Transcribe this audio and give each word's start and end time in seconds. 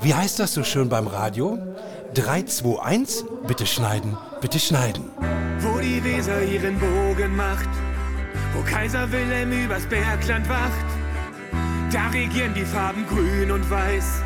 Wie 0.00 0.14
heißt 0.14 0.38
das 0.38 0.54
so 0.54 0.62
schön 0.62 0.88
beim 0.88 1.06
Radio? 1.06 1.58
3, 2.14 2.42
2, 2.42 2.82
1, 2.82 3.24
bitte 3.46 3.66
schneiden, 3.66 4.16
bitte 4.40 4.58
schneiden. 4.58 5.04
Wo 5.60 5.78
die 5.80 6.02
Weser 6.04 6.42
ihren 6.42 6.78
Bogen 6.78 7.34
macht, 7.34 7.68
wo 8.54 8.62
Kaiser 8.62 9.10
Wilhelm 9.10 9.52
übers 9.52 9.86
Bergland 9.86 10.48
wacht, 10.48 10.86
da 11.92 12.08
regieren 12.08 12.54
die 12.54 12.64
Farben 12.64 13.06
grün 13.06 13.50
und 13.50 13.68
weiß. 13.70 14.22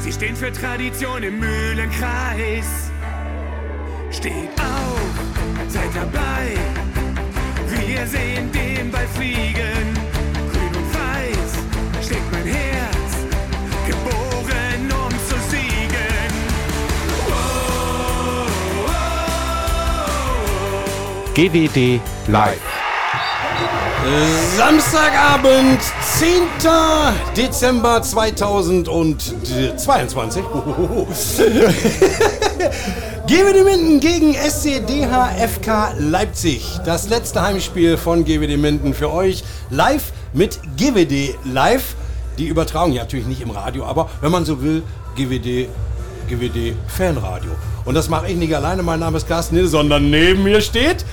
Sie 0.00 0.12
stehen 0.12 0.36
für 0.36 0.52
Tradition 0.52 1.22
im 1.22 1.38
Mühlenkreis. 1.38 2.90
Steht 4.10 4.50
auf, 4.58 5.68
seid 5.68 5.94
dabei. 5.94 6.56
Wir 7.68 8.06
sehen 8.06 8.50
den 8.52 8.90
Ball 8.90 9.06
fliegen. 9.08 10.03
GWD 21.34 22.00
Live. 22.28 22.60
Samstagabend, 24.56 25.80
10. 26.16 26.42
Dezember 27.36 28.00
2022. 28.02 30.44
GWD 33.26 33.64
Minden 33.64 33.98
gegen 33.98 34.32
SCDH 34.34 35.30
FK 35.48 35.94
Leipzig. 35.98 36.78
Das 36.84 37.08
letzte 37.08 37.42
Heimspiel 37.42 37.96
von 37.96 38.24
GWD 38.24 38.56
Minden 38.56 38.94
für 38.94 39.12
euch 39.12 39.42
live 39.70 40.12
mit 40.34 40.60
GWD 40.76 41.34
Live. 41.42 41.96
Die 42.38 42.46
Übertragung 42.46 42.92
ja 42.92 43.02
natürlich 43.02 43.26
nicht 43.26 43.40
im 43.40 43.50
Radio, 43.50 43.86
aber 43.86 44.08
wenn 44.20 44.30
man 44.30 44.44
so 44.44 44.62
will, 44.62 44.84
GWD, 45.16 45.68
GWD 46.28 46.74
Fanradio. 46.88 47.52
Und 47.84 47.94
das 47.94 48.08
mache 48.08 48.28
ich 48.28 48.36
nicht 48.36 48.54
alleine. 48.54 48.82
Mein 48.82 49.00
Name 49.00 49.16
ist 49.16 49.28
Carsten 49.28 49.56
Hill, 49.56 49.66
sondern 49.66 50.10
neben 50.10 50.42
mir 50.42 50.60
steht 50.60 51.04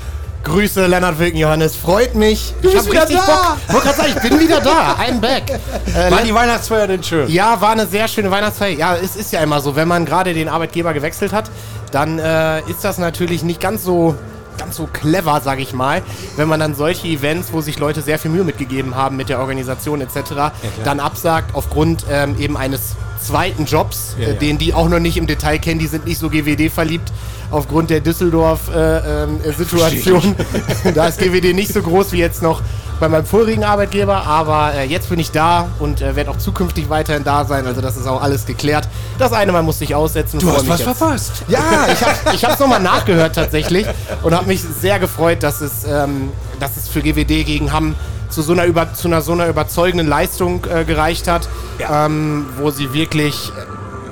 Grüße, 0.43 0.87
Lennart 0.87 1.19
Wilken 1.19 1.39
Johannes. 1.39 1.75
Freut 1.75 2.15
mich. 2.15 2.53
Du 2.61 2.69
ich 2.69 2.73
bist 2.73 2.87
hab 2.87 3.09
wieder 3.09 3.21
da. 3.25 3.57
Bock. 3.71 3.83
Gerade 3.83 3.97
sagen, 3.97 4.13
ich 4.15 4.29
bin 4.29 4.39
wieder 4.39 4.59
da. 4.59 4.95
I'm 4.95 5.19
back. 5.19 5.43
Äh, 5.93 6.09
War 6.09 6.21
die 6.23 6.33
Weihnachtsfeier 6.33 6.87
denn 6.87 7.03
schön? 7.03 7.27
ja, 7.29 7.59
war 7.59 7.71
eine 7.71 7.85
sehr 7.85 8.07
schöne 8.07 8.31
Weihnachtsfeier. 8.31 8.77
Ja, 8.77 8.95
es 8.95 9.17
ist 9.17 9.33
ja 9.33 9.41
immer 9.41 9.59
so, 9.59 9.75
wenn 9.75 9.89
man 9.89 10.05
gerade 10.05 10.33
den 10.33 10.47
Arbeitgeber 10.47 10.93
gewechselt 10.93 11.33
hat, 11.33 11.51
dann 11.91 12.17
äh, 12.17 12.61
ist 12.61 12.83
das 12.83 12.97
natürlich 12.97 13.43
nicht 13.43 13.59
ganz 13.59 13.83
so 13.83 14.15
ganz 14.57 14.77
so 14.77 14.87
clever, 14.91 15.41
sag 15.43 15.59
ich 15.59 15.73
mal, 15.73 16.01
wenn 16.37 16.47
man 16.47 16.59
dann 16.59 16.75
solche 16.75 17.07
Events, 17.07 17.51
wo 17.51 17.61
sich 17.61 17.79
Leute 17.79 18.01
sehr 18.01 18.19
viel 18.19 18.31
Mühe 18.31 18.43
mitgegeben 18.43 18.95
haben 18.95 19.17
mit 19.17 19.27
der 19.27 19.39
Organisation 19.39 20.01
etc., 20.01 20.53
dann 20.83 20.99
absagt 20.99 21.55
aufgrund 21.55 22.05
ähm, 22.09 22.37
eben 22.39 22.55
eines 22.57 22.95
zweiten 23.21 23.65
Jobs, 23.65 24.15
Ja, 24.19 24.27
äh, 24.27 24.31
ja. 24.33 24.37
den 24.37 24.57
die 24.57 24.73
auch 24.73 24.89
noch 24.89 24.99
nicht 24.99 25.15
im 25.17 25.27
Detail 25.27 25.59
kennen, 25.59 25.79
die 25.79 25.87
sind 25.87 26.05
nicht 26.05 26.19
so 26.19 26.29
GWD 26.29 26.69
verliebt 26.71 27.11
aufgrund 27.51 27.89
der 27.89 27.99
Düsseldorf-Situation. 27.99 30.35
da 30.95 31.07
ist 31.07 31.19
GWD 31.19 31.53
nicht 31.53 31.73
so 31.73 31.81
groß 31.81 32.13
wie 32.13 32.19
jetzt 32.19 32.41
noch 32.41 32.61
bei 32.99 33.09
meinem 33.09 33.25
vorigen 33.25 33.63
Arbeitgeber, 33.63 34.27
aber 34.27 34.73
äh, 34.75 34.83
jetzt 34.85 35.09
bin 35.09 35.17
ich 35.19 35.31
da 35.31 35.69
und 35.79 36.01
äh, 36.01 36.15
werde 36.15 36.29
auch 36.29 36.37
zukünftig 36.37 36.87
weiterhin 36.89 37.23
da 37.23 37.45
sein. 37.45 37.65
Also 37.65 37.81
das 37.81 37.97
ist 37.97 38.05
auch 38.05 38.21
alles 38.21 38.45
geklärt. 38.45 38.87
Das 39.17 39.33
eine 39.33 39.51
Mal 39.51 39.63
musste 39.63 39.85
ich 39.85 39.95
aussetzen. 39.95 40.39
Du 40.39 40.51
hast 40.51 40.69
was 40.69 40.81
jetzt. 40.81 40.97
verpasst. 40.97 41.31
Ja, 41.47 41.87
ich 41.91 41.99
habe 41.99 42.13
ich 42.35 42.45
hab's 42.45 42.59
nochmal 42.59 42.79
nachgehört 42.79 43.33
tatsächlich 43.35 43.87
und 44.21 44.35
habe 44.35 44.45
mich 44.45 44.61
sehr 44.61 44.99
gefreut, 44.99 45.41
dass 45.41 45.61
es, 45.61 45.83
ähm, 45.83 46.29
dass 46.59 46.77
es 46.77 46.87
für 46.87 47.01
GWD 47.01 47.43
gegen 47.43 47.73
Hamm 47.73 47.95
zu 48.31 48.41
so 48.41 48.53
einer, 48.53 48.65
über, 48.65 48.93
zu 48.93 49.07
einer 49.07 49.21
so 49.21 49.33
einer 49.33 49.47
überzeugenden 49.47 50.07
Leistung 50.07 50.65
äh, 50.73 50.83
gereicht 50.85 51.27
hat, 51.27 51.47
Ja. 51.79 52.05
ähm, 52.07 52.47
wo 52.57 52.71
sie 52.71 52.93
wirklich 52.93 53.51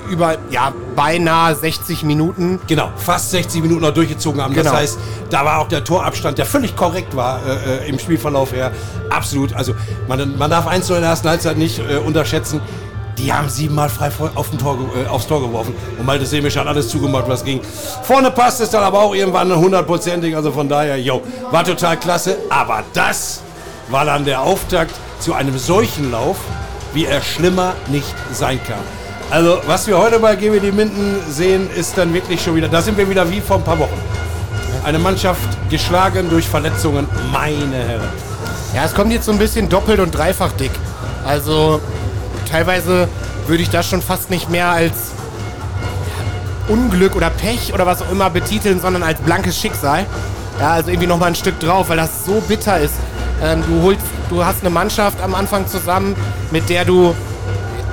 äh, 0.08 0.12
über 0.12 0.36
ja, 0.50 0.72
beinahe 0.96 1.54
60 1.54 2.02
Minuten 2.02 2.60
Genau, 2.66 2.90
fast 2.96 3.30
60 3.30 3.62
Minuten 3.62 3.82
noch 3.82 3.94
durchgezogen 3.94 4.40
haben. 4.42 4.54
Das 4.54 4.64
Genau. 4.64 4.76
heißt, 4.76 4.98
da 5.30 5.44
war 5.44 5.58
auch 5.60 5.68
der 5.68 5.84
Torabstand, 5.84 6.36
der 6.38 6.46
völlig 6.46 6.74
korrekt 6.76 7.14
war 7.16 7.40
äh, 7.46 7.84
äh, 7.84 7.88
im 7.88 7.98
Spielverlauf 7.98 8.52
her. 8.52 8.72
Absolut. 9.08 9.54
Also 9.54 9.72
man, 10.08 10.36
man 10.36 10.50
darf 10.50 10.66
eins 10.66 10.88
nur 10.88 10.98
in 10.98 11.02
der 11.02 11.10
ersten 11.10 11.28
Halbzeit 11.28 11.56
nicht 11.56 11.78
äh, 11.78 11.96
unterschätzen. 11.98 12.60
Die 13.18 13.32
haben 13.32 13.48
siebenmal 13.50 13.88
frei 13.90 14.10
auf 14.34 14.50
Tor, 14.56 14.78
äh, 14.96 15.06
aufs 15.08 15.26
Tor 15.26 15.42
geworfen. 15.42 15.74
Und 15.98 16.06
Malte 16.06 16.24
Semisch 16.26 16.56
hat 16.56 16.66
alles 16.66 16.88
zugemacht, 16.88 17.24
was 17.28 17.44
ging. 17.44 17.60
Vorne 18.02 18.30
passt 18.30 18.60
es 18.62 18.70
dann 18.70 18.82
aber 18.82 18.98
auch 19.00 19.14
irgendwann 19.14 19.54
hundertprozentig. 19.54 20.34
Also 20.34 20.50
von 20.50 20.68
daher, 20.68 20.96
yo, 20.98 21.20
war 21.50 21.62
total 21.62 21.98
klasse. 21.98 22.36
Aber 22.48 22.82
das 22.94 23.42
war 23.90 24.04
dann 24.04 24.24
der 24.24 24.40
Auftakt 24.40 24.94
zu 25.18 25.34
einem 25.34 25.58
solchen 25.58 26.10
Lauf, 26.10 26.36
wie 26.94 27.06
er 27.06 27.20
schlimmer 27.20 27.74
nicht 27.88 28.14
sein 28.32 28.60
kann. 28.66 28.78
Also, 29.30 29.60
was 29.66 29.86
wir 29.86 29.98
heute 29.98 30.18
bei 30.18 30.34
GWD 30.34 30.72
Minden 30.74 31.20
sehen, 31.28 31.68
ist 31.76 31.96
dann 31.96 32.12
wirklich 32.12 32.42
schon 32.42 32.56
wieder, 32.56 32.68
da 32.68 32.82
sind 32.82 32.96
wir 32.98 33.08
wieder 33.08 33.30
wie 33.30 33.40
vor 33.40 33.58
ein 33.58 33.64
paar 33.64 33.78
Wochen. 33.78 34.00
Eine 34.84 34.98
Mannschaft 34.98 35.40
geschlagen 35.68 36.30
durch 36.30 36.48
Verletzungen, 36.48 37.06
meine 37.32 37.76
Herren. 37.76 38.08
Ja, 38.74 38.84
es 38.84 38.94
kommt 38.94 39.12
jetzt 39.12 39.26
so 39.26 39.32
ein 39.32 39.38
bisschen 39.38 39.68
doppelt 39.68 40.00
und 40.00 40.12
dreifach 40.12 40.52
dick. 40.52 40.70
Also 41.24 41.80
teilweise 42.50 43.08
würde 43.46 43.62
ich 43.62 43.70
das 43.70 43.88
schon 43.88 44.02
fast 44.02 44.30
nicht 44.30 44.48
mehr 44.48 44.68
als 44.68 44.94
Unglück 46.68 47.16
oder 47.16 47.30
Pech 47.30 47.74
oder 47.74 47.84
was 47.84 48.02
auch 48.02 48.10
immer 48.10 48.30
betiteln, 48.30 48.80
sondern 48.80 49.02
als 49.02 49.20
blankes 49.20 49.58
Schicksal. 49.58 50.06
Ja, 50.58 50.72
also 50.72 50.90
irgendwie 50.90 51.08
nochmal 51.08 51.28
ein 51.28 51.34
Stück 51.34 51.58
drauf, 51.60 51.88
weil 51.88 51.96
das 51.96 52.24
so 52.24 52.42
bitter 52.46 52.78
ist. 52.78 52.94
Ähm, 53.42 53.62
du, 53.66 53.82
holst, 53.82 54.02
du 54.28 54.44
hast 54.44 54.60
eine 54.60 54.70
Mannschaft 54.70 55.20
am 55.22 55.34
Anfang 55.34 55.66
zusammen, 55.66 56.14
mit 56.50 56.68
der 56.68 56.84
du 56.84 57.14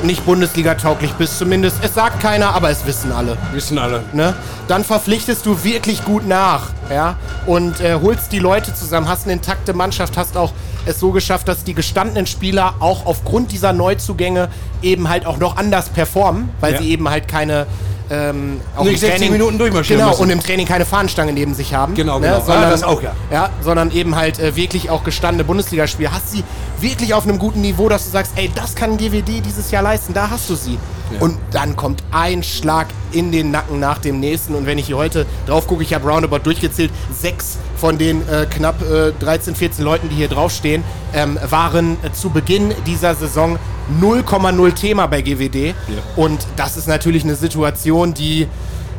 nicht 0.04 0.26
Bundesliga-tauglich 0.26 1.14
bist. 1.14 1.38
Zumindest, 1.40 1.78
es 1.82 1.94
sagt 1.96 2.20
keiner, 2.22 2.54
aber 2.54 2.70
es 2.70 2.86
wissen 2.86 3.12
alle 3.12 3.38
Wissen 3.54 3.80
alle. 3.80 4.04
ne, 4.14 4.36
dann 4.68 4.84
verpflichtest 4.84 5.46
du 5.46 5.64
wirklich 5.64 6.04
gut 6.06 6.28
nach, 6.28 6.68
ja, 6.92 7.16
und 7.48 7.80
äh, 7.80 7.96
holst 8.02 8.32
die 8.32 8.40
Leute 8.40 8.74
zusammen, 8.76 9.08
hast 9.08 9.24
eine 9.24 9.34
intakte 9.34 9.74
Mannschaft, 9.74 10.18
hast 10.18 10.38
auch 10.38 10.52
es 10.86 11.00
so 11.00 11.12
geschafft, 11.12 11.48
dass 11.48 11.64
die 11.64 11.74
gestandenen 11.74 12.28
Spieler 12.28 12.76
auch 12.80 13.06
aufgrund 13.06 13.52
dieser 13.52 13.74
Neuzugänge 13.74 14.50
eben 14.82 15.10
halt 15.10 15.26
auch 15.26 15.38
noch 15.38 15.58
anders 15.58 15.90
performen, 15.90 16.50
weil 16.62 16.74
Ja. 16.74 16.82
sie 16.82 16.92
eben 16.92 17.10
halt 17.10 17.28
keine 17.28 17.66
ähm, 18.10 18.62
auch 18.76 18.84
Nicht 18.84 19.04
im 19.04 19.10
60 19.10 19.32
Minuten 19.32 19.58
durchmarschieren 19.58 20.00
Genau, 20.00 20.12
müssen. 20.12 20.24
und 20.24 20.30
im 20.30 20.40
Training 20.40 20.66
keine 20.66 20.86
Fahnenstange 20.86 21.34
neben 21.34 21.54
sich 21.54 21.74
haben. 21.74 21.94
Genau, 21.94 22.20
ne, 22.20 22.28
genau. 22.28 22.40
Sondern, 22.40 22.64
Ja, 22.64 22.70
das 22.70 22.84
auch, 22.84 23.02
ja. 23.02 23.14
ja. 23.32 23.50
Sondern 23.62 23.92
eben 23.92 24.16
halt 24.16 24.40
äh, 24.40 24.56
wirklich 24.56 24.90
auch 24.90 25.04
gestandene 25.04 25.44
Bundesligaspieler. 25.44 26.12
Hast 26.12 26.32
sie 26.32 26.44
wirklich 26.80 27.14
auf 27.14 27.24
einem 27.28 27.38
guten 27.40 27.62
Niveau, 27.62 27.90
dass 27.90 28.06
du 28.06 28.12
sagst, 28.12 28.34
ey, 28.36 28.50
das 28.54 28.76
kann 28.76 28.98
GWD 28.98 29.42
dieses 29.46 29.72
Jahr 29.72 29.84
leisten, 29.84 30.14
da 30.14 30.30
hast 30.30 30.50
du 30.50 30.56
sie. 30.56 30.78
Und 31.20 31.38
dann 31.52 31.76
kommt 31.76 32.04
ein 32.12 32.44
Schlag 32.44 32.88
in 33.12 33.32
den 33.32 33.52
Nacken 33.52 33.80
nach 33.80 34.00
dem 34.00 34.20
nächsten. 34.20 34.56
Und 34.56 34.66
wenn 34.66 34.78
ich 34.78 34.88
hier 34.88 34.98
heute 34.98 35.26
drauf 35.46 35.68
gucke, 35.68 35.84
ich 35.84 35.94
habe 35.94 36.08
roundabout 36.10 36.40
durchgezählt, 36.40 36.92
sechs 37.12 37.58
von 37.78 37.98
den 37.98 38.28
äh, 38.28 38.46
knapp 38.46 38.82
äh, 38.82 39.12
13, 39.20 39.56
14 39.56 39.86
Leuten, 39.86 40.10
die 40.10 40.16
hier 40.16 40.28
draufstehen, 40.28 40.84
ähm, 41.14 41.38
waren 41.50 41.98
äh, 42.04 42.12
zu 42.12 42.30
Beginn 42.30 42.74
dieser 42.86 43.16
Saison 43.16 43.58
0,0 44.02 44.74
Thema 44.74 45.08
bei 45.08 45.22
GWD. 45.22 45.74
Und 46.16 46.46
das 46.56 46.78
ist 46.78 46.88
natürlich 46.88 47.24
eine 47.24 47.36
Situation, 47.36 48.14
die 48.14 48.48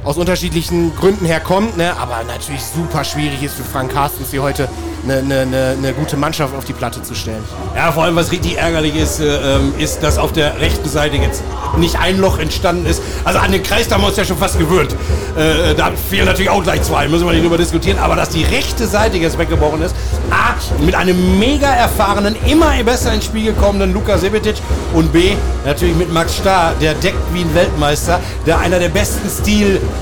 aus 0.09 0.17
unterschiedlichen 0.17 0.97
Gründen 0.97 1.27
herkommt, 1.27 1.77
ne? 1.77 1.95
aber 1.99 2.25
natürlich 2.27 2.63
super 2.63 3.05
schwierig 3.05 3.43
ist 3.43 3.57
für 3.57 3.63
Frank 3.63 3.93
Carstens 3.93 4.31
hier 4.31 4.43
heute 4.43 4.67
eine, 5.05 5.19
eine, 5.19 5.77
eine 5.77 5.93
gute 5.93 6.17
Mannschaft 6.17 6.55
auf 6.55 6.65
die 6.65 6.73
Platte 6.73 7.03
zu 7.03 7.15
stellen. 7.15 7.45
Ja, 7.77 7.93
vor 7.93 8.05
allem 8.05 8.17
was 8.17 8.33
richtig 8.33 8.57
ärgerlich 8.57 8.97
ist, 8.97 9.21
äh, 9.21 9.57
ähm, 9.57 9.75
ist, 9.79 10.03
dass 10.03 10.17
auf 10.17 10.33
der 10.33 10.61
rechten 10.61 10.89
Seite 10.89 11.17
jetzt 11.17 11.43
nicht 11.77 11.99
ein 11.99 12.19
Loch 12.19 12.39
entstanden 12.39 12.87
ist. 12.87 13.03
Also 13.25 13.39
an 13.39 13.53
den 13.53 13.63
Kreis 13.63 13.89
da 13.89 13.97
haben 13.97 14.03
wir 14.03 14.09
uns 14.09 14.17
ja 14.17 14.25
schon 14.25 14.39
fast 14.39 14.59
gewöhnt. 14.59 14.97
Äh, 15.37 15.75
da 15.75 15.93
fehlen 16.11 16.25
natürlich 16.25 16.51
auch 16.51 16.63
gleich 16.63 16.83
zwei, 16.83 17.07
müssen 17.07 17.27
wir 17.27 17.33
nicht 17.33 17.45
drüber 17.45 17.59
diskutieren. 17.59 17.99
Aber 17.99 18.17
dass 18.17 18.31
die 18.31 18.45
rechte 18.45 18.87
Seite 18.87 19.19
jetzt 19.19 19.39
weggebrochen 19.39 19.83
ist, 19.83 19.95
A, 20.31 20.55
mit 20.85 20.95
einem 20.95 21.39
mega 21.39 21.69
erfahrenen, 21.69 22.35
immer 22.47 22.73
besser 22.83 23.13
ins 23.13 23.27
Spiel 23.27 23.53
gekommenen 23.53 23.93
Luka 23.93 24.19
Sebetic 24.19 24.57
und 24.95 25.13
B, 25.13 25.33
natürlich 25.65 25.95
mit 25.95 26.13
Max 26.13 26.37
Starr, 26.37 26.75
der 26.81 26.95
deckt 26.95 27.19
wie 27.33 27.43
ein 27.43 27.55
Weltmeister, 27.55 28.21
der 28.47 28.59
einer 28.59 28.79
der 28.79 28.89
besten 28.89 29.29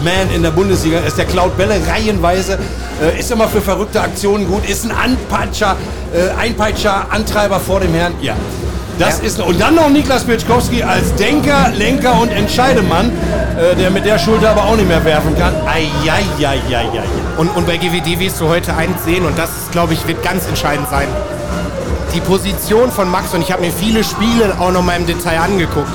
Steel-Man 0.00 0.34
in 0.34 0.42
der 0.42 0.50
Bundesliga 0.50 0.98
ist, 1.00 1.18
der 1.18 1.24
klaut 1.24 1.56
Bälle 1.56 1.74
reihenweise, 1.88 2.58
äh, 3.02 3.18
ist 3.18 3.30
immer 3.30 3.48
für 3.48 3.60
verrückte 3.60 4.00
Aktionen 4.00 4.46
gut, 4.46 4.68
ist 4.68 4.84
ein 4.84 4.92
Anpeitscher, 4.92 5.76
äh, 6.14 6.38
Einpeitscher, 6.40 7.06
Antreiber 7.10 7.60
vor 7.60 7.80
dem 7.80 7.94
Herrn. 7.94 8.14
Ja. 8.20 8.34
Das 8.98 9.18
Ja. 9.18 9.24
ist 9.26 9.40
und 9.40 9.60
dann 9.60 9.74
noch 9.74 9.90
Niklas 9.90 10.24
Pitschkowski 10.24 10.82
als 10.82 11.14
Denker, 11.16 11.70
Lenker 11.76 12.18
und 12.20 12.30
Entscheidemann, 12.30 13.10
äh, 13.58 13.74
der 13.76 13.90
mit 13.90 14.06
der 14.06 14.18
Schulter 14.18 14.50
aber 14.50 14.64
auch 14.64 14.76
nicht 14.76 14.88
mehr 14.88 15.04
werfen 15.04 15.36
kann. 15.38 15.52
Eieieiei. 15.66 16.60
Und, 17.36 17.48
und 17.54 17.66
bei 17.66 17.76
GWD 17.76 18.18
wirst 18.20 18.40
du 18.40 18.48
heute 18.48 18.74
eins 18.74 19.04
sehen 19.04 19.26
und 19.26 19.38
das, 19.38 19.50
glaube 19.70 19.92
ich, 19.92 20.06
wird 20.06 20.22
ganz 20.22 20.46
entscheidend 20.46 20.88
sein. 20.88 21.08
Die 22.14 22.20
Position 22.20 22.90
von 22.90 23.10
Max, 23.10 23.34
und 23.34 23.42
ich 23.42 23.52
habe 23.52 23.60
mir 23.62 23.70
viele 23.72 24.02
Spiele 24.02 24.54
auch 24.58 24.72
noch 24.72 24.82
mal 24.82 24.96
im 24.96 25.04
Detail 25.06 25.40
angeguckt. 25.40 25.90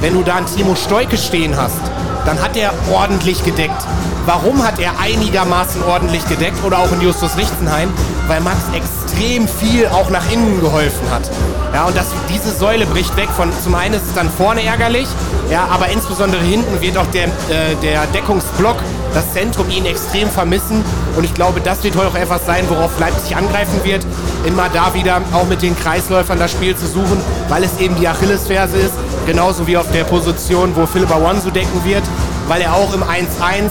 Wenn 0.00 0.14
du 0.14 0.22
da 0.22 0.36
einen 0.36 0.46
Timo 0.46 0.76
Stoike 0.76 1.16
stehen 1.16 1.56
hast, 1.56 1.80
dann 2.26 2.42
hat 2.42 2.56
er 2.56 2.72
ordentlich 2.92 3.44
gedeckt. 3.44 3.86
Warum 4.26 4.64
hat 4.64 4.78
er 4.78 4.98
einigermaßen 4.98 5.82
ordentlich 5.84 6.26
gedeckt 6.28 6.62
oder 6.64 6.78
auch 6.78 6.92
in 6.92 7.00
Justus 7.00 7.36
Richtenheim? 7.36 7.90
weil 8.26 8.40
Max 8.40 8.58
extrem 8.74 9.46
viel 9.48 9.86
auch 9.86 10.10
nach 10.10 10.30
innen 10.30 10.60
geholfen 10.60 11.10
hat. 11.10 11.30
Ja, 11.72 11.84
und 11.84 11.96
das, 11.96 12.06
diese 12.28 12.52
Säule 12.52 12.86
bricht 12.86 13.16
weg. 13.16 13.28
Von, 13.30 13.50
zum 13.62 13.74
einen 13.74 13.94
ist 13.94 14.06
es 14.06 14.14
dann 14.14 14.30
vorne 14.30 14.64
ärgerlich, 14.64 15.08
ja, 15.50 15.66
aber 15.70 15.88
insbesondere 15.88 16.42
hinten 16.42 16.80
wird 16.80 16.96
auch 16.96 17.06
der, 17.08 17.26
äh, 17.26 17.74
der 17.82 18.06
Deckungsblock, 18.06 18.76
das 19.14 19.32
Zentrum 19.32 19.70
ihn 19.70 19.86
extrem 19.86 20.28
vermissen. 20.30 20.84
Und 21.16 21.24
ich 21.24 21.34
glaube, 21.34 21.60
das 21.60 21.82
wird 21.84 21.96
heute 21.96 22.08
auch 22.08 22.14
etwas 22.14 22.44
sein, 22.46 22.64
worauf 22.68 22.98
Leipzig 22.98 23.36
angreifen 23.36 23.80
wird. 23.84 24.04
Immer 24.46 24.68
da 24.68 24.94
wieder 24.94 25.20
auch 25.32 25.46
mit 25.46 25.62
den 25.62 25.76
Kreisläufern 25.78 26.38
das 26.38 26.52
Spiel 26.52 26.76
zu 26.76 26.86
suchen, 26.86 27.20
weil 27.48 27.64
es 27.64 27.78
eben 27.80 27.96
die 27.96 28.08
Achillesferse 28.08 28.76
ist. 28.76 28.94
Genauso 29.26 29.66
wie 29.66 29.76
auf 29.76 29.90
der 29.92 30.04
Position, 30.04 30.76
wo 30.76 30.86
Philipp 30.86 31.10
Awansu 31.10 31.50
decken 31.50 31.84
wird, 31.84 32.04
weil 32.48 32.62
er 32.62 32.74
auch 32.74 32.94
im 32.94 33.02
1-1 33.02 33.70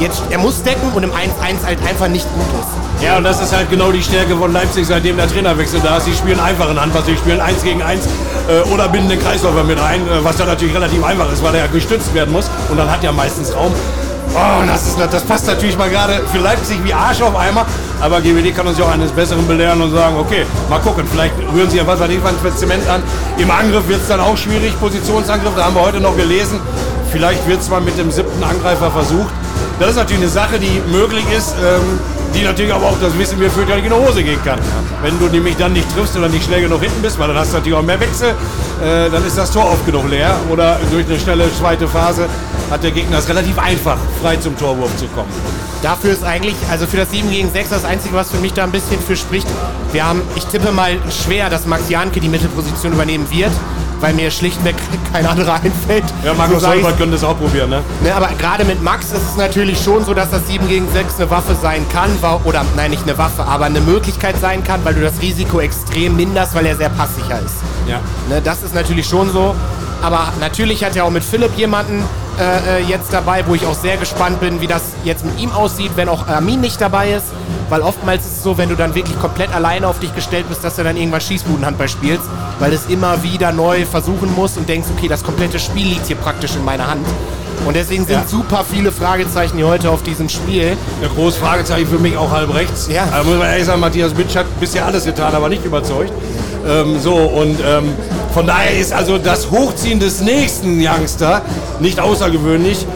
jetzt, 0.00 0.22
er 0.30 0.38
muss 0.38 0.62
decken 0.62 0.92
und 0.92 1.02
im 1.02 1.10
1-1 1.10 1.64
halt 1.64 1.78
einfach 1.88 2.08
nicht 2.08 2.26
gut 2.34 2.46
ist. 2.60 3.04
Ja, 3.04 3.16
und 3.16 3.24
das 3.24 3.40
ist 3.40 3.54
halt 3.54 3.70
genau 3.70 3.92
die 3.92 4.02
Stärke 4.02 4.36
von 4.36 4.52
Leipzig, 4.52 4.86
seitdem 4.86 5.16
der 5.16 5.28
Trainerwechsel 5.28 5.80
da 5.80 5.98
ist. 5.98 6.06
Sie 6.06 6.14
spielen 6.14 6.40
einfach 6.40 6.68
in 6.68 6.80
Handball, 6.80 7.04
sie 7.04 7.16
spielen 7.16 7.40
1 7.40 7.62
gegen 7.62 7.80
1 7.80 8.06
äh, 8.48 8.68
oder 8.72 8.88
binden 8.88 9.10
den 9.10 9.20
Kreisläufer 9.20 9.62
mit 9.62 9.80
rein, 9.80 10.00
äh, 10.08 10.24
was 10.24 10.36
dann 10.36 10.48
natürlich 10.48 10.74
relativ 10.74 11.04
einfach 11.04 11.32
ist, 11.32 11.42
weil 11.44 11.54
er 11.54 11.66
ja 11.66 11.66
gestützt 11.68 12.12
werden 12.12 12.32
muss 12.32 12.50
und 12.70 12.76
dann 12.76 12.90
hat 12.90 13.04
er 13.04 13.12
meistens 13.12 13.54
Raum. 13.54 13.72
Oh, 14.34 14.66
das, 14.66 14.86
ist, 14.86 14.98
das 14.98 15.22
passt 15.22 15.46
natürlich 15.46 15.76
mal 15.76 15.90
gerade 15.90 16.20
für 16.30 16.38
Leipzig 16.38 16.78
wie 16.84 16.92
Arsch 16.92 17.20
auf 17.22 17.36
Eimer. 17.36 17.66
Aber 18.00 18.20
GWD 18.20 18.54
kann 18.54 18.66
uns 18.66 18.78
ja 18.78 18.84
auch 18.84 18.90
eines 18.90 19.10
Besseren 19.10 19.46
belehren 19.46 19.80
und 19.80 19.92
sagen, 19.92 20.16
okay, 20.18 20.46
mal 20.68 20.78
gucken, 20.80 21.04
vielleicht 21.10 21.34
rühren 21.52 21.68
sie 21.70 21.78
ja 21.78 21.86
was 21.86 22.00
ich 22.08 22.18
für 22.18 22.54
Zement 22.54 22.88
an. 22.88 23.02
Im 23.38 23.50
Angriff 23.50 23.88
wird 23.88 24.02
es 24.02 24.08
dann 24.08 24.20
auch 24.20 24.36
schwierig, 24.36 24.78
Positionsangriff, 24.78 25.54
da 25.56 25.64
haben 25.64 25.74
wir 25.74 25.82
heute 25.82 26.00
noch 26.00 26.16
gelesen. 26.16 26.60
Vielleicht 27.10 27.46
wird 27.48 27.60
es 27.60 27.70
mal 27.70 27.80
mit 27.80 27.98
dem 27.98 28.10
siebten 28.10 28.42
Angreifer 28.44 28.90
versucht. 28.90 29.32
Das 29.80 29.90
ist 29.90 29.96
natürlich 29.96 30.22
eine 30.22 30.30
Sache, 30.30 30.58
die 30.58 30.82
möglich 30.90 31.24
ist, 31.36 31.54
ähm, 31.58 31.98
die 32.34 32.42
natürlich 32.42 32.72
aber 32.72 32.86
auch, 32.86 32.96
das 33.00 33.16
wissen 33.18 33.40
wir, 33.40 33.50
fürchterlich 33.50 33.84
in 33.84 33.92
die 33.92 33.96
Hose 33.96 34.22
gehen 34.22 34.40
kann. 34.44 34.58
Wenn 35.02 35.18
du 35.18 35.26
nämlich 35.26 35.56
dann 35.56 35.72
nicht 35.72 35.86
triffst 35.94 36.16
oder 36.16 36.28
nicht 36.28 36.44
schnell 36.44 36.62
genug 36.62 36.82
hinten 36.82 37.00
bist, 37.00 37.18
weil 37.18 37.28
dann 37.28 37.38
hast 37.38 37.52
du 37.52 37.56
natürlich 37.56 37.78
auch 37.78 37.82
mehr 37.82 37.98
Wechsel, 38.00 38.30
äh, 38.30 39.08
dann 39.10 39.24
ist 39.24 39.38
das 39.38 39.50
Tor 39.50 39.64
oft 39.64 39.86
genug 39.86 40.08
leer. 40.10 40.34
Oder 40.50 40.78
durch 40.90 41.06
eine 41.06 41.18
schnelle 41.18 41.44
zweite 41.54 41.88
Phase 41.88 42.26
hat 42.70 42.82
der 42.82 42.90
Gegner 42.90 43.18
es 43.18 43.28
relativ 43.28 43.58
einfach, 43.58 43.98
frei 44.22 44.36
zum 44.36 44.56
Torwurf 44.58 44.96
zu 44.96 45.06
kommen. 45.08 45.30
Dafür 45.82 46.12
ist 46.12 46.24
eigentlich, 46.24 46.56
also 46.70 46.86
für 46.86 46.96
das 46.96 47.10
7 47.10 47.30
gegen 47.30 47.50
6 47.50 47.70
das 47.70 47.84
Einzige, 47.84 48.14
was 48.14 48.30
für 48.30 48.38
mich 48.38 48.52
da 48.52 48.64
ein 48.64 48.72
bisschen 48.72 49.00
für 49.00 49.16
spricht. 49.16 49.46
Wir 49.92 50.04
haben, 50.06 50.22
ich 50.34 50.44
tippe 50.46 50.72
mal 50.72 50.96
schwer, 51.10 51.50
dass 51.50 51.66
Max 51.66 51.88
Janke 51.88 52.20
die 52.20 52.28
Mittelposition 52.28 52.92
übernehmen 52.92 53.30
wird 53.30 53.52
weil 54.00 54.14
mir 54.14 54.30
schlichtweg 54.30 54.76
kein 55.12 55.26
anderer 55.26 55.54
einfällt. 55.54 56.04
Ja, 56.24 56.34
Markus 56.34 56.62
so 56.62 56.68
Holbert 56.68 56.98
könnte 56.98 57.16
es 57.16 57.24
auch 57.24 57.38
probieren, 57.38 57.70
ne? 57.70 57.82
ne? 58.02 58.14
Aber 58.14 58.28
gerade 58.38 58.64
mit 58.64 58.82
Max 58.82 59.06
ist 59.06 59.30
es 59.30 59.36
natürlich 59.36 59.82
schon 59.82 60.04
so, 60.04 60.14
dass 60.14 60.30
das 60.30 60.46
7 60.46 60.68
gegen 60.68 60.88
6 60.90 61.16
eine 61.16 61.30
Waffe 61.30 61.56
sein 61.60 61.84
kann, 61.92 62.10
oder 62.44 62.64
nein, 62.76 62.90
nicht 62.90 63.02
eine 63.02 63.16
Waffe, 63.18 63.44
aber 63.44 63.66
eine 63.66 63.80
Möglichkeit 63.80 64.38
sein 64.40 64.64
kann, 64.64 64.84
weil 64.84 64.94
du 64.94 65.00
das 65.00 65.20
Risiko 65.20 65.60
extrem 65.60 66.16
minderst, 66.16 66.54
weil 66.54 66.66
er 66.66 66.76
sehr 66.76 66.90
passsicher 66.90 67.40
ist. 67.40 67.56
Ja. 67.86 68.00
Ne, 68.28 68.40
das 68.42 68.62
ist 68.62 68.74
natürlich 68.74 69.06
schon 69.06 69.32
so. 69.32 69.54
Aber 70.02 70.32
natürlich 70.40 70.84
hat 70.84 70.94
er 70.94 71.04
auch 71.04 71.10
mit 71.10 71.24
Philipp 71.24 71.56
jemanden 71.56 72.04
äh, 72.38 72.78
äh, 72.78 72.84
jetzt 72.84 73.12
dabei, 73.12 73.46
wo 73.46 73.54
ich 73.54 73.66
auch 73.66 73.74
sehr 73.74 73.96
gespannt 73.96 74.40
bin, 74.40 74.60
wie 74.60 74.66
das 74.66 74.82
jetzt 75.04 75.24
mit 75.24 75.40
ihm 75.40 75.50
aussieht, 75.50 75.92
wenn 75.96 76.08
auch 76.08 76.28
Armin 76.28 76.60
nicht 76.60 76.80
dabei 76.80 77.12
ist. 77.12 77.26
Weil 77.68 77.82
oftmals 77.82 78.24
ist 78.24 78.38
es 78.38 78.42
so, 78.42 78.56
wenn 78.56 78.68
du 78.68 78.76
dann 78.76 78.94
wirklich 78.94 79.18
komplett 79.18 79.54
alleine 79.54 79.86
auf 79.88 79.98
dich 79.98 80.14
gestellt 80.14 80.48
bist, 80.48 80.64
dass 80.64 80.76
du 80.76 80.84
dann 80.84 80.96
irgendwann 80.96 81.20
Schießbudenhandball 81.20 81.88
spielst, 81.88 82.24
weil 82.60 82.72
es 82.72 82.86
immer 82.86 83.22
wieder 83.22 83.52
neu 83.52 83.84
versuchen 83.84 84.34
musst 84.34 84.56
und 84.56 84.68
denkst, 84.68 84.88
okay, 84.96 85.08
das 85.08 85.22
komplette 85.22 85.58
Spiel 85.58 85.88
liegt 85.88 86.06
hier 86.06 86.16
praktisch 86.16 86.56
in 86.56 86.64
meiner 86.64 86.86
Hand. 86.86 87.06
Und 87.66 87.74
deswegen 87.74 88.06
sind 88.06 88.14
ja. 88.14 88.26
super 88.26 88.64
viele 88.64 88.92
Fragezeichen 88.92 89.56
hier 89.56 89.66
heute 89.66 89.90
auf 89.90 90.02
diesem 90.02 90.28
Spiel. 90.28 90.76
Ein 91.02 91.08
großes 91.14 91.38
Fragezeichen 91.38 91.88
für 91.88 91.98
mich 91.98 92.16
auch 92.16 92.30
halb 92.30 92.54
rechts. 92.54 92.88
Ja. 92.90 93.04
Also 93.12 93.30
muss 93.30 93.38
man 93.38 93.48
ehrlich 93.48 93.66
sagen, 93.66 93.80
Matthias 93.80 94.14
Bitsch 94.14 94.36
hat 94.36 94.46
bisher 94.60 94.86
alles 94.86 95.04
getan, 95.04 95.34
aber 95.34 95.48
nicht 95.48 95.64
überzeugt. 95.64 96.12
Ähm, 96.68 96.98
so, 97.00 97.14
und 97.14 97.58
ähm, 97.66 97.94
von 98.34 98.46
daher 98.46 98.78
ist 98.78 98.92
also 98.92 99.18
das 99.18 99.50
Hochziehen 99.50 99.98
des 100.00 100.20
nächsten 100.20 100.80
Youngster 100.80 101.42
nicht 101.80 101.98
außergewöhnlich. 101.98 102.86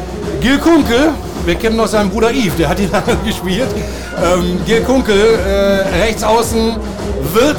Gil 0.41 0.59
Kunkel, 0.59 1.11
wir 1.45 1.55
kennen 1.55 1.77
noch 1.77 1.87
seinen 1.87 2.11
Bruder 2.11 2.31
Yves, 2.31 2.57
der 2.59 2.69
hat 2.69 2.81
ihn 2.81 2.91
gespielt. 3.25 3.69
Ähm, 4.23 4.61
Gil 4.67 4.83
Kunkel, 4.83 5.17
äh, 5.17 6.03
rechts 6.05 6.23
außen, 6.23 6.77
wird, 7.33 7.57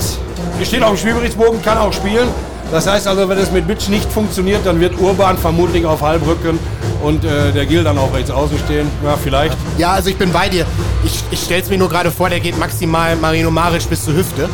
steht 0.63 0.83
auf 0.83 0.91
dem 0.91 0.97
Spielberichtsbogen, 0.97 1.61
kann 1.61 1.77
auch 1.77 1.93
spielen. 1.93 2.27
Das 2.71 2.87
heißt 2.87 3.07
also, 3.07 3.27
wenn 3.29 3.37
es 3.37 3.51
mit 3.51 3.67
Bitch 3.67 3.89
nicht 3.89 4.11
funktioniert, 4.11 4.65
dann 4.65 4.79
wird 4.79 4.99
Urban 4.99 5.37
vermutlich 5.37 5.85
auf 5.85 6.01
Halbrücken 6.01 6.57
und 7.03 7.23
äh, 7.23 7.51
der 7.51 7.65
Gil 7.65 7.83
dann 7.83 7.97
auch 7.97 8.13
rechts 8.13 8.31
außen 8.31 8.57
stehen. 8.65 8.87
Ja, 9.03 9.17
vielleicht. 9.21 9.55
Ja, 9.77 9.91
also 9.91 10.09
ich 10.09 10.17
bin 10.17 10.31
bei 10.31 10.49
dir. 10.49 10.65
Ich, 11.03 11.23
ich 11.31 11.39
stelle 11.41 11.61
es 11.61 11.69
mir 11.69 11.77
nur 11.77 11.89
gerade 11.89 12.09
vor, 12.11 12.29
der 12.29 12.39
geht 12.39 12.57
maximal 12.57 13.15
Marino 13.15 13.51
Maric 13.51 13.87
bis 13.89 14.05
zur 14.05 14.15
Hüfte. 14.15 14.49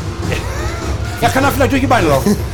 Ja, 1.22 1.30
kann 1.30 1.44
er 1.44 1.52
vielleicht 1.52 1.72
durch 1.72 1.82
die 1.82 1.88
Beine 1.88 2.08
laufen. 2.08 2.36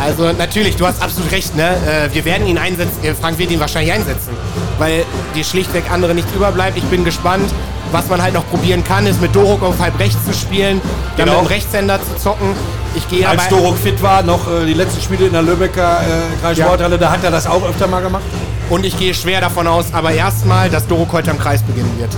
Also 0.00 0.32
natürlich, 0.32 0.76
du 0.76 0.86
hast 0.86 1.02
absolut 1.02 1.30
recht, 1.30 1.54
ne? 1.54 1.76
Äh, 1.86 2.14
wir 2.14 2.24
werden 2.24 2.46
ihn 2.46 2.56
einsetzen, 2.56 3.04
äh, 3.04 3.14
Frank 3.14 3.38
wird 3.38 3.50
ihn 3.50 3.60
wahrscheinlich 3.60 3.92
einsetzen, 3.92 4.30
weil 4.78 5.04
dir 5.34 5.44
schlichtweg 5.44 5.90
andere 5.90 6.14
nicht 6.14 6.26
überbleibt. 6.34 6.78
Ich 6.78 6.84
bin 6.84 7.04
gespannt. 7.04 7.52
Was 7.92 8.08
man 8.08 8.22
halt 8.22 8.34
noch 8.34 8.48
probieren 8.48 8.84
kann, 8.84 9.04
ist 9.04 9.20
mit 9.20 9.34
Doruk 9.34 9.64
auf 9.64 9.80
halb 9.80 9.98
rechts 9.98 10.24
zu 10.24 10.32
spielen, 10.32 10.80
dann 11.16 11.26
genau. 11.26 11.40
mit 11.40 11.50
dem 11.50 11.54
Rechtshänder 11.54 11.98
zu 11.98 12.22
zocken. 12.22 12.54
Ich 12.94 13.08
gehe 13.08 13.28
Als 13.28 13.48
Doruk 13.48 13.76
fit 13.76 14.00
war, 14.00 14.22
noch 14.22 14.46
äh, 14.48 14.64
die 14.64 14.74
letzten 14.74 15.02
Spiele 15.02 15.26
in 15.26 15.32
der 15.32 15.42
Lübecker 15.42 16.00
äh, 16.00 16.40
Kreissporthalle, 16.40 16.94
ja. 16.94 17.00
da 17.00 17.10
hat 17.10 17.24
er 17.24 17.32
das 17.32 17.48
auch 17.48 17.68
öfter 17.68 17.88
mal 17.88 18.00
gemacht. 18.00 18.22
Und 18.68 18.86
ich 18.86 18.96
gehe 18.96 19.12
schwer 19.12 19.40
davon 19.40 19.66
aus, 19.66 19.86
aber 19.92 20.12
erstmal, 20.12 20.70
dass 20.70 20.86
Doruk 20.86 21.12
heute 21.12 21.32
am 21.32 21.38
Kreis 21.40 21.64
beginnen 21.64 21.92
wird. 21.98 22.10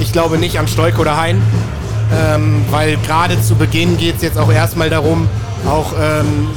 Ich 0.00 0.12
glaube 0.12 0.38
nicht 0.38 0.58
am 0.58 0.66
Stolk 0.66 0.98
oder 0.98 1.18
Hein, 1.18 1.42
ähm, 2.12 2.64
weil 2.70 2.96
gerade 2.98 3.40
zu 3.40 3.54
Beginn 3.54 3.96
geht 3.96 4.16
es 4.16 4.22
jetzt 4.22 4.38
auch 4.38 4.50
erstmal 4.50 4.90
darum, 4.90 5.28
auch 5.66 5.92
ähm, 6.00 6.48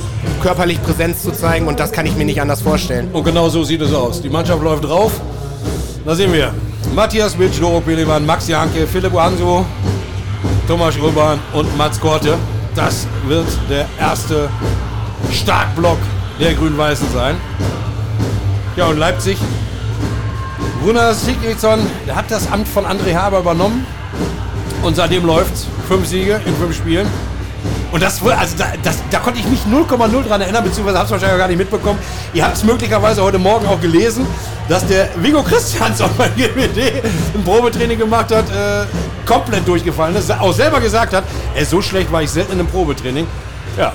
körperlich 0.41 0.81
Präsenz 0.81 1.23
zu 1.23 1.31
zeigen 1.31 1.67
und 1.67 1.79
das 1.79 1.91
kann 1.91 2.05
ich 2.05 2.15
mir 2.15 2.25
nicht 2.25 2.41
anders 2.41 2.61
vorstellen. 2.61 3.09
Und 3.11 3.23
genau 3.23 3.49
so 3.49 3.63
sieht 3.63 3.81
es 3.81 3.93
aus. 3.93 4.21
Die 4.21 4.29
Mannschaft 4.29 4.63
läuft 4.63 4.83
drauf. 4.85 5.11
Da 6.05 6.15
sehen 6.15 6.33
wir 6.33 6.53
Matthias 6.95 7.35
Bitsch, 7.35 7.59
Doro 7.59 7.79
Pelemann, 7.79 8.25
Max 8.25 8.47
Janke, 8.47 8.87
Philipp 8.87 9.13
Hanso, 9.13 9.65
Thomas 10.67 10.95
Röbern 10.99 11.39
und 11.53 11.77
Mats 11.77 11.99
Korte. 11.99 12.37
Das 12.75 13.05
wird 13.27 13.47
der 13.69 13.85
erste 13.99 14.49
Startblock 15.31 15.97
der 16.39 16.53
Grün-Weißen 16.53 17.07
sein. 17.13 17.35
Ja, 18.75 18.87
und 18.87 18.97
Leipzig. 18.97 19.37
Gunnar 20.83 21.13
Sigridsson, 21.13 21.79
der 22.07 22.15
hat 22.15 22.25
das 22.29 22.51
Amt 22.51 22.67
von 22.67 22.85
André 22.85 23.13
Haber 23.13 23.39
übernommen. 23.39 23.85
Und 24.83 24.95
seitdem 24.95 25.25
läuft 25.25 25.67
Fünf 25.87 26.07
Siege 26.07 26.39
in 26.45 26.55
fünf 26.55 26.75
Spielen. 26.75 27.07
Und 27.91 28.01
das, 28.01 28.21
also 28.23 28.57
da, 28.57 28.65
das, 28.81 28.99
da 29.11 29.19
konnte 29.19 29.39
ich 29.39 29.47
mich 29.47 29.59
0,0 29.63 30.23
dran 30.23 30.39
erinnern, 30.39 30.63
beziehungsweise 30.63 30.97
habe 30.97 31.05
es 31.05 31.11
wahrscheinlich 31.11 31.33
auch 31.33 31.39
gar 31.39 31.47
nicht 31.49 31.57
mitbekommen. 31.57 31.99
Ihr 32.33 32.45
habt 32.45 32.55
es 32.55 32.63
möglicherweise 32.63 33.21
heute 33.21 33.37
Morgen 33.37 33.67
auch 33.67 33.81
gelesen, 33.81 34.25
dass 34.69 34.87
der 34.87 35.09
Vigo 35.17 35.43
Christiansson 35.43 36.09
bei 36.17 36.29
GWD 36.29 37.03
ein 37.35 37.43
Probetraining 37.43 37.99
gemacht 37.99 38.33
hat, 38.33 38.49
äh, 38.49 38.85
komplett 39.25 39.67
durchgefallen 39.67 40.15
ist. 40.15 40.31
Auch 40.31 40.53
selber 40.53 40.79
gesagt 40.79 41.13
hat, 41.13 41.25
ey, 41.53 41.65
so 41.65 41.81
schlecht 41.81 42.11
war 42.11 42.21
ich 42.21 42.29
selten 42.29 42.53
in 42.53 42.59
einem 42.59 42.69
Probetraining. 42.69 43.27
Ja. 43.77 43.91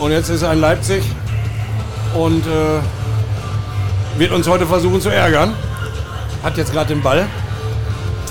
Und 0.00 0.10
jetzt 0.10 0.28
ist 0.28 0.42
er 0.42 0.52
in 0.52 0.60
Leipzig 0.60 1.04
und 2.16 2.44
äh, 2.46 4.18
wird 4.18 4.32
uns 4.32 4.48
heute 4.48 4.66
versuchen 4.66 5.00
zu 5.00 5.10
ärgern. 5.10 5.54
Hat 6.42 6.56
jetzt 6.56 6.72
gerade 6.72 6.88
den 6.92 7.02
Ball. 7.02 7.26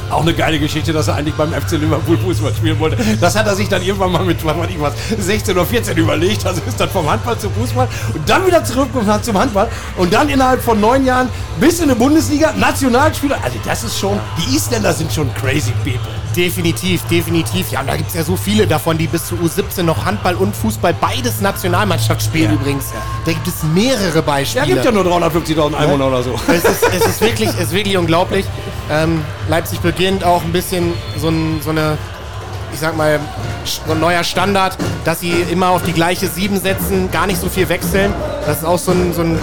Auch 0.09 0.21
eine 0.21 0.33
geile 0.33 0.59
Geschichte, 0.59 0.93
dass 0.93 1.07
er 1.07 1.15
eigentlich 1.15 1.35
beim 1.35 1.51
FC 1.53 1.73
Liverpool 1.73 2.17
Fußball 2.17 2.53
spielen 2.53 2.79
wollte. 2.79 2.97
Das 3.19 3.35
hat 3.35 3.47
er 3.47 3.55
sich 3.55 3.69
dann 3.69 3.81
irgendwann 3.81 4.11
mal 4.11 4.23
mit 4.23 4.43
was, 4.45 4.55
was 4.79 4.93
16 5.19 5.55
oder 5.55 5.65
14 5.65 5.97
überlegt. 5.97 6.45
Also 6.45 6.61
ist 6.67 6.79
dann 6.79 6.89
vom 6.89 7.09
Handball 7.09 7.37
zum 7.37 7.51
Fußball 7.53 7.87
und 8.13 8.29
dann 8.29 8.45
wieder 8.45 8.63
zurückgekommen 8.63 9.23
zum 9.23 9.37
Handball 9.37 9.69
und 9.97 10.13
dann 10.13 10.29
innerhalb 10.29 10.61
von 10.61 10.79
neun 10.79 11.05
Jahren 11.05 11.29
bis 11.59 11.79
in 11.79 11.89
die 11.89 11.95
Bundesliga 11.95 12.53
Nationalspieler. 12.53 13.37
Also 13.43 13.57
das 13.65 13.83
ist 13.83 13.99
schon, 13.99 14.19
die 14.37 14.55
Isländer 14.55 14.93
sind 14.93 15.11
schon 15.11 15.33
crazy 15.35 15.71
people. 15.83 16.18
Definitiv, 16.35 17.01
definitiv. 17.03 17.71
Ja, 17.71 17.81
und 17.81 17.87
da 17.87 17.95
gibt 17.95 18.09
es 18.09 18.15
ja 18.15 18.23
so 18.23 18.35
viele 18.35 18.67
davon, 18.67 18.97
die 18.97 19.07
bis 19.07 19.25
zu 19.25 19.35
U17 19.35 19.83
noch 19.83 20.05
Handball 20.05 20.35
und 20.35 20.55
Fußball 20.55 20.93
beides 20.93 21.41
Nationalmannschaft 21.41 22.21
spielen 22.21 22.51
ja. 22.51 22.55
übrigens. 22.55 22.85
Da 23.25 23.31
gibt 23.31 23.47
es 23.47 23.63
mehrere 23.63 24.21
Beispiele. 24.21 24.67
Ja, 24.67 24.73
gibt 24.73 24.85
ja 24.85 24.91
nur 24.91 25.03
350.000 25.05 25.75
Einwohner 25.75 26.05
ja. 26.05 26.11
oder 26.11 26.23
so. 26.23 26.35
Es 26.49 26.63
ist, 26.63 26.83
es 26.83 27.05
ist, 27.05 27.21
wirklich, 27.21 27.49
es 27.49 27.67
ist 27.67 27.71
wirklich 27.71 27.97
unglaublich. 27.97 28.45
Ähm, 28.91 29.23
Leipzig 29.47 29.79
beginnt 29.79 30.23
auch 30.23 30.43
ein 30.43 30.51
bisschen 30.51 30.93
so, 31.17 31.29
ein, 31.29 31.61
so 31.63 31.69
eine, 31.69 31.97
ich 32.73 32.79
sag 32.79 32.97
mal, 32.97 33.19
so 33.65 33.93
ein 33.93 33.99
neuer 33.99 34.23
Standard, 34.23 34.77
dass 35.05 35.19
sie 35.19 35.31
immer 35.51 35.69
auf 35.69 35.83
die 35.83 35.93
gleiche 35.93 36.27
Sieben 36.27 36.59
setzen, 36.59 37.09
gar 37.11 37.27
nicht 37.27 37.39
so 37.39 37.49
viel 37.49 37.69
wechseln. 37.69 38.13
Das 38.45 38.59
ist 38.59 38.65
auch 38.65 38.79
so 38.79 38.91
ein, 38.91 39.13
so 39.13 39.21
ein 39.21 39.39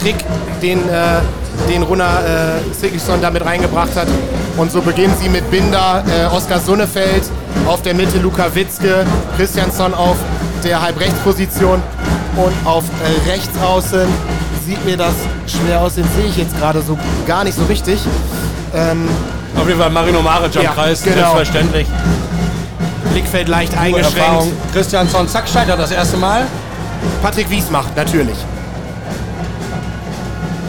Trick, 0.00 0.16
den, 0.62 0.88
äh, 0.88 1.20
den 1.68 1.82
Runa 1.82 2.20
äh, 2.20 2.74
Sigurdsson 2.74 3.20
damit 3.20 3.44
reingebracht 3.44 3.94
hat. 3.96 4.08
Und 4.56 4.72
so 4.72 4.80
beginnen 4.80 5.14
sie 5.20 5.28
mit 5.28 5.50
Binder, 5.50 6.02
äh, 6.08 6.34
Oskar 6.34 6.60
Sonnefeld 6.60 7.24
auf 7.66 7.82
der 7.82 7.94
Mitte, 7.94 8.18
Luka 8.18 8.54
Witzke, 8.54 9.04
Christiansson 9.36 9.92
auf 9.92 10.16
der 10.64 10.80
Halbrechtsposition 10.80 11.82
und 12.36 12.52
auf 12.66 12.84
äh, 12.84 13.30
rechts 13.30 13.50
außen 13.62 14.08
sieht 14.66 14.84
mir 14.84 14.96
das 14.96 15.12
schwer 15.46 15.80
aus, 15.80 15.94
den 15.94 16.04
sehe 16.16 16.26
ich 16.26 16.36
jetzt 16.38 16.58
gerade 16.58 16.82
so 16.82 16.98
gar 17.26 17.44
nicht 17.44 17.56
so 17.56 17.64
richtig. 17.66 18.00
Ähm, 18.74 19.08
Auf 19.56 19.66
jeden 19.68 19.78
Fall 19.78 19.90
Marino 19.90 20.20
Maric 20.22 20.56
am 20.56 20.62
Ja, 20.62 20.72
Kreis, 20.72 21.02
genau. 21.02 21.16
selbstverständlich. 21.16 21.86
Blickfeld 23.12 23.48
leicht 23.48 23.72
Erfahrung. 23.74 23.94
eingeschränkt. 23.94 24.72
Christiansson, 24.72 25.28
zack, 25.28 25.48
scheitert 25.48 25.78
das 25.78 25.90
erste 25.92 26.16
Mal. 26.16 26.46
Patrick 27.22 27.48
Wies 27.48 27.70
macht, 27.70 27.94
natürlich. 27.96 28.36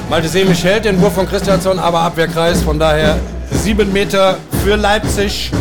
Malte 0.10 0.30
Semisch 0.30 0.64
hält 0.64 0.86
den 0.86 1.02
Wurf 1.02 1.14
von 1.16 1.28
Christiansson, 1.28 1.80
aber 1.80 2.00
Abwehrkreis. 2.02 2.62
Von 2.62 2.78
daher 2.80 3.18
sieben 3.52 3.92
Meter 3.94 4.38
für 4.64 4.76
Leipzig. 4.76 5.52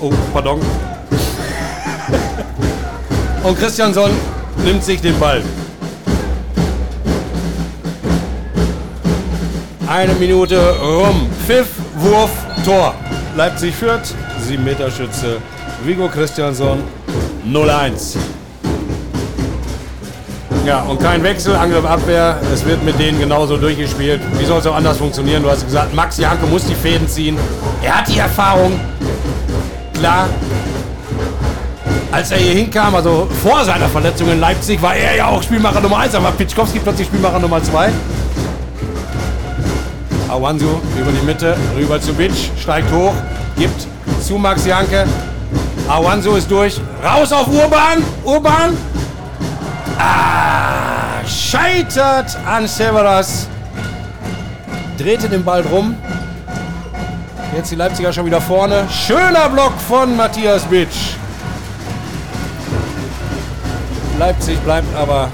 Oh, 0.00 0.12
pardon. 0.32 0.60
Und 3.42 3.58
Christiansson 3.58 4.10
nimmt 4.64 4.82
sich 4.82 5.00
den 5.00 5.18
Ball. 5.18 5.42
Eine 9.86 10.14
Minute 10.14 10.58
rum. 10.80 11.28
Pfiff, 11.46 11.68
Wurf, 11.98 12.30
Tor. 12.64 12.94
Leipzig 13.36 13.74
führt. 13.74 14.14
Sieben 14.40 14.64
Meter 14.64 14.90
Schütze. 14.90 15.38
Vigo 15.84 16.08
Christiansson 16.08 16.82
0-1. 17.46 18.16
Ja, 20.64 20.80
und 20.80 20.98
kein 20.98 21.22
Wechsel, 21.22 21.54
Angriff, 21.54 21.84
Abwehr. 21.84 22.38
Es 22.52 22.64
wird 22.64 22.82
mit 22.82 22.98
denen 22.98 23.20
genauso 23.20 23.58
durchgespielt. 23.58 24.22
Wie 24.38 24.46
soll 24.46 24.60
es 24.60 24.66
auch 24.66 24.74
anders 24.74 24.96
funktionieren? 24.96 25.42
Du 25.42 25.50
hast 25.50 25.66
gesagt, 25.66 25.94
Max 25.94 26.16
Janke 26.16 26.46
muss 26.46 26.64
die 26.64 26.74
Fäden 26.74 27.06
ziehen. 27.06 27.36
Er 27.82 27.98
hat 27.98 28.08
die 28.08 28.18
Erfahrung. 28.18 28.80
Klar. 29.92 30.26
Als 32.10 32.30
er 32.30 32.38
hier 32.38 32.54
hinkam, 32.54 32.94
also 32.94 33.28
vor 33.42 33.62
seiner 33.64 33.88
Verletzung 33.88 34.30
in 34.30 34.40
Leipzig, 34.40 34.80
war 34.80 34.94
er 34.94 35.16
ja 35.16 35.26
auch 35.26 35.42
Spielmacher 35.42 35.80
Nummer 35.80 35.98
1, 35.98 36.14
aber 36.14 36.30
Pitschkowski 36.30 36.78
plötzlich 36.78 37.08
Spielmacher 37.08 37.40
Nummer 37.40 37.62
2. 37.62 37.90
Awansu 40.28 40.80
über 40.98 41.12
die 41.12 41.26
Mitte, 41.26 41.56
rüber 41.76 42.00
zu 42.00 42.14
Bitsch, 42.14 42.48
steigt 42.58 42.90
hoch, 42.90 43.12
gibt 43.58 43.86
zu 44.22 44.38
Max 44.38 44.64
Janke. 44.64 45.04
Awansu 45.88 46.36
ist 46.36 46.50
durch, 46.50 46.80
raus 47.04 47.32
auf 47.32 47.48
Urban, 47.48 48.02
Urban, 48.24 48.76
Ah, 49.98 51.24
scheitert 51.26 52.36
an 52.46 52.66
Severas. 52.66 53.48
Drehte 54.98 55.28
den 55.28 55.44
Ball 55.44 55.62
drum. 55.62 55.96
Jetzt 57.56 57.70
die 57.70 57.76
Leipziger 57.76 58.12
schon 58.12 58.26
wieder 58.26 58.40
vorne. 58.40 58.86
Schöner 58.90 59.48
Block 59.48 59.72
von 59.88 60.16
Matthias 60.16 60.62
Bitsch. 60.64 61.14
Leipzig 64.18 64.58
bleibt 64.60 64.94
aber 64.96 65.28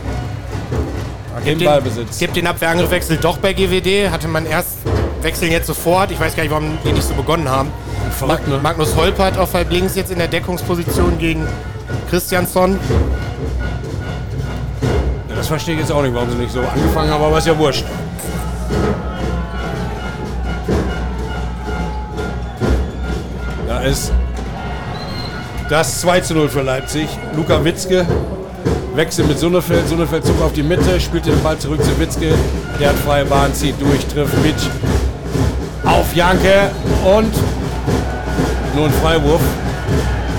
im 1.44 1.58
Den- 1.58 1.66
Ballbesitz. 1.66 2.18
Gibt 2.18 2.36
den 2.36 2.46
Abwehrangriffwechsel 2.46 3.16
doch 3.18 3.38
bei 3.38 3.52
GWD. 3.52 4.10
Hatte 4.10 4.28
man 4.28 4.46
erst 4.46 4.78
wechseln 5.22 5.50
jetzt 5.52 5.66
sofort. 5.66 6.10
Ich 6.10 6.20
weiß 6.20 6.34
gar 6.36 6.42
nicht, 6.42 6.52
warum 6.52 6.78
die 6.84 6.92
nicht 6.92 7.06
so 7.06 7.14
begonnen 7.14 7.48
haben. 7.48 7.70
Verrückt, 8.18 8.48
ne? 8.48 8.58
Magnus 8.62 8.96
Holpert 8.96 9.38
auf 9.38 9.54
halb 9.54 9.70
links 9.70 9.94
jetzt 9.96 10.10
in 10.10 10.18
der 10.18 10.28
Deckungsposition 10.28 11.18
gegen 11.18 11.46
Christiansson. 12.10 12.78
Verstehe 15.50 15.74
ich 15.74 15.80
jetzt 15.80 15.90
auch 15.90 16.02
nicht, 16.02 16.14
warum 16.14 16.30
sie 16.30 16.36
nicht 16.36 16.52
so 16.52 16.60
angefangen 16.60 17.10
haben, 17.10 17.24
aber 17.24 17.38
ist 17.38 17.46
ja 17.48 17.58
wurscht. 17.58 17.84
Da 23.66 23.80
ist 23.80 24.12
das 25.68 26.02
2 26.02 26.20
zu 26.20 26.34
0 26.34 26.48
für 26.48 26.62
Leipzig. 26.62 27.08
Luka 27.34 27.64
Witzke 27.64 28.06
wechselt 28.94 29.26
mit 29.26 29.40
Sonnefeld. 29.40 29.88
Sonnefeld 29.88 30.24
zog 30.24 30.40
auf 30.40 30.52
die 30.52 30.62
Mitte, 30.62 31.00
spielt 31.00 31.26
den 31.26 31.42
Ball 31.42 31.58
zurück 31.58 31.82
zu 31.82 31.98
Witzke. 31.98 32.32
Der 32.78 32.90
hat 32.90 32.96
freie 32.98 33.24
Bahn, 33.24 33.52
zieht 33.52 33.74
durch, 33.80 34.06
trifft 34.06 34.40
Mitch 34.44 34.68
auf 35.84 36.14
Janke 36.14 36.70
und 37.04 37.34
nur 38.76 38.84
ein 38.84 38.92
Freiwurf. 39.02 39.42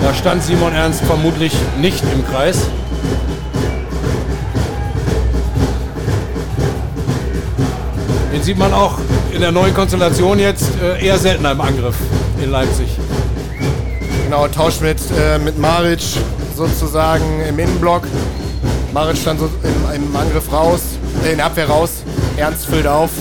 Da 0.01 0.13
stand 0.13 0.41
Simon 0.41 0.71
Ernst 0.71 1.01
vermutlich 1.01 1.53
nicht 1.81 2.01
im 2.13 2.25
Kreis. 2.25 2.69
Sieht 8.51 8.59
man 8.59 8.73
auch 8.73 8.97
in 9.33 9.39
der 9.39 9.53
neuen 9.53 9.73
Konstellation 9.73 10.37
jetzt 10.37 10.71
äh, 10.83 11.05
eher 11.05 11.17
seltener 11.17 11.53
im 11.53 11.61
Angriff 11.61 11.95
in 12.43 12.51
Leipzig. 12.51 12.89
Genau, 14.25 14.45
Tausch 14.49 14.81
mit, 14.81 14.97
äh, 15.17 15.39
mit 15.39 15.57
Maric 15.57 16.01
sozusagen 16.53 17.23
im 17.47 17.57
Innenblock. 17.57 18.03
Maric 18.93 19.15
stand 19.15 19.39
so 19.39 19.49
im, 19.63 20.03
im 20.03 20.15
Angriff 20.17 20.51
raus, 20.51 20.81
äh, 21.23 21.31
in 21.31 21.39
Abwehr 21.39 21.69
raus. 21.69 22.03
Ernst 22.35 22.65
füllt 22.65 22.87
auf. 22.87 23.11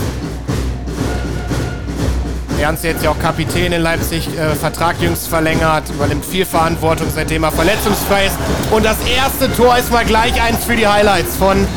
Ernst 2.60 2.82
jetzt 2.82 3.04
ja 3.04 3.10
auch 3.10 3.18
Kapitän 3.20 3.70
in 3.70 3.82
Leipzig, 3.82 4.26
äh, 4.37 4.56
Vertrag 4.56 5.00
jüngst 5.00 5.28
verlängert, 5.28 5.90
übernimmt 5.90 6.25
viel 6.25 6.44
Verantwortung, 6.44 7.06
seitdem 7.14 7.44
er 7.44 7.52
verletzungsfrei 7.52 8.26
ist. 8.26 8.37
Und 8.72 8.84
das 8.84 8.96
erste 9.16 9.49
Tor 9.54 9.78
ist 9.78 9.92
mal 9.92 10.04
gleich 10.04 10.42
eins 10.42 10.64
für 10.64 10.75
die 10.75 10.88
Highlights 10.88 11.37
von 11.37 11.68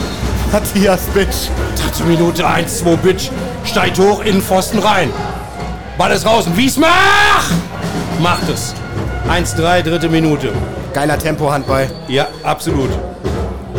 Matthias 0.53 1.01
Bitsch. 1.15 1.49
Dritte 1.75 2.03
Minute 2.03 2.47
1-2 2.47 2.95
Bitch. 2.97 3.31
Steigt 3.65 3.97
hoch 3.97 4.19
in 4.19 4.33
den 4.33 4.41
Pfosten 4.43 4.77
rein. 4.77 5.09
Ball 5.97 6.11
ist 6.11 6.25
draußen. 6.25 6.55
Wiesmach 6.55 7.49
macht 8.19 8.47
es. 8.47 8.75
1-3, 9.27 9.81
dritte 9.81 10.09
Minute. 10.09 10.53
Geiler 10.93 11.17
Tempo-Handball. 11.17 11.89
Ja, 12.07 12.27
absolut. 12.43 12.91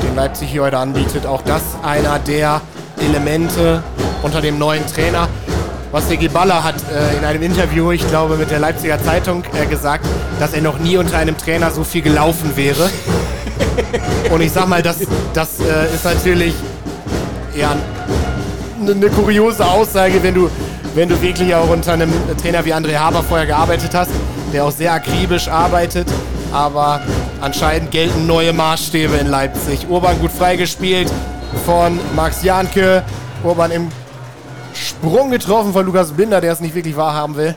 den 0.03 0.17
Leipzig 0.17 0.49
hier 0.51 0.63
heute 0.63 0.79
anbietet. 0.79 1.27
Auch 1.27 1.43
das 1.43 1.63
einer 1.85 2.19
der 2.19 2.61
Elemente 2.99 3.81
unter 4.25 4.41
dem 4.41 4.59
neuen 4.59 4.85
Trainer. 4.89 5.29
Was 5.93 6.09
der 6.09 6.29
Baller 6.29 6.65
hat 6.65 6.75
äh, 6.93 7.17
in 7.17 7.25
einem 7.25 7.43
Interview, 7.45 7.93
ich 7.93 8.05
glaube 8.09 8.37
mit 8.37 8.51
der 8.51 8.59
Leipziger 8.59 9.01
Zeitung, 9.01 9.45
äh, 9.55 9.67
gesagt, 9.67 10.05
dass 10.41 10.53
er 10.53 10.61
noch 10.61 10.81
nie 10.81 10.97
unter 10.97 11.19
einem 11.19 11.39
Trainer 11.39 11.71
so 11.71 11.85
viel 11.85 12.03
gelaufen 12.03 12.57
wäre. 12.57 12.91
Und 14.31 14.41
ich 14.41 14.53
sag 14.53 14.69
mal, 14.69 14.83
das, 14.83 14.99
das 15.33 15.61
äh, 15.61 15.95
ist 15.95 16.05
natürlich 16.05 16.55
ja, 17.57 17.77
eine 18.81 18.95
ne 18.95 19.09
kuriose 19.09 19.65
Aussage, 19.65 20.23
wenn 20.23 20.35
du, 20.35 20.51
wenn 20.95 21.09
du 21.09 21.21
wirklich 21.21 21.55
auch 21.55 21.69
unter 21.69 21.93
einem 21.93 22.13
Trainer 22.41 22.65
wie 22.65 22.75
André 22.75 22.97
Haber 22.97 23.23
vorher 23.23 23.47
gearbeitet 23.47 23.95
hast, 23.95 24.11
der 24.53 24.65
auch 24.65 24.73
sehr 24.73 24.93
akribisch 24.93 25.49
arbeitet. 25.49 26.07
Aber 26.53 27.01
anscheinend 27.41 27.91
gelten 27.91 28.27
neue 28.27 28.53
Maßstäbe 28.53 29.17
in 29.17 29.27
Leipzig. 29.27 29.89
Urban 29.89 30.21
gut 30.21 30.31
freigespielt 30.31 31.11
von 31.67 31.99
Max 32.15 32.43
Janke. 32.43 33.03
Urban 33.43 33.71
im 33.71 33.89
Sprung 34.73 35.31
getroffen 35.31 35.73
von 35.73 35.85
Lukas 35.85 36.13
Binder, 36.13 36.41
der 36.41 36.53
es 36.53 36.61
nicht 36.61 36.75
wirklich 36.75 36.97
wahrhaben 36.97 37.37
will. 37.37 37.55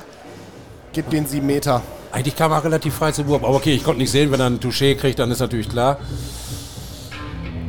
Gibt 0.93 1.13
den 1.13 1.25
7 1.25 1.45
Meter. 1.45 1.81
Eigentlich 2.17 2.35
kam 2.35 2.51
er 2.51 2.63
relativ 2.63 2.95
frei 2.95 3.11
zu 3.11 3.27
Wurf. 3.27 3.43
Aber 3.43 3.53
okay, 3.53 3.75
ich 3.75 3.83
konnte 3.83 4.01
nicht 4.01 4.09
sehen, 4.09 4.31
wenn 4.31 4.39
er 4.39 4.47
einen 4.47 4.59
Touché 4.59 4.95
kriegt, 4.95 5.19
dann 5.19 5.29
ist 5.29 5.39
natürlich 5.39 5.69
klar. 5.69 5.99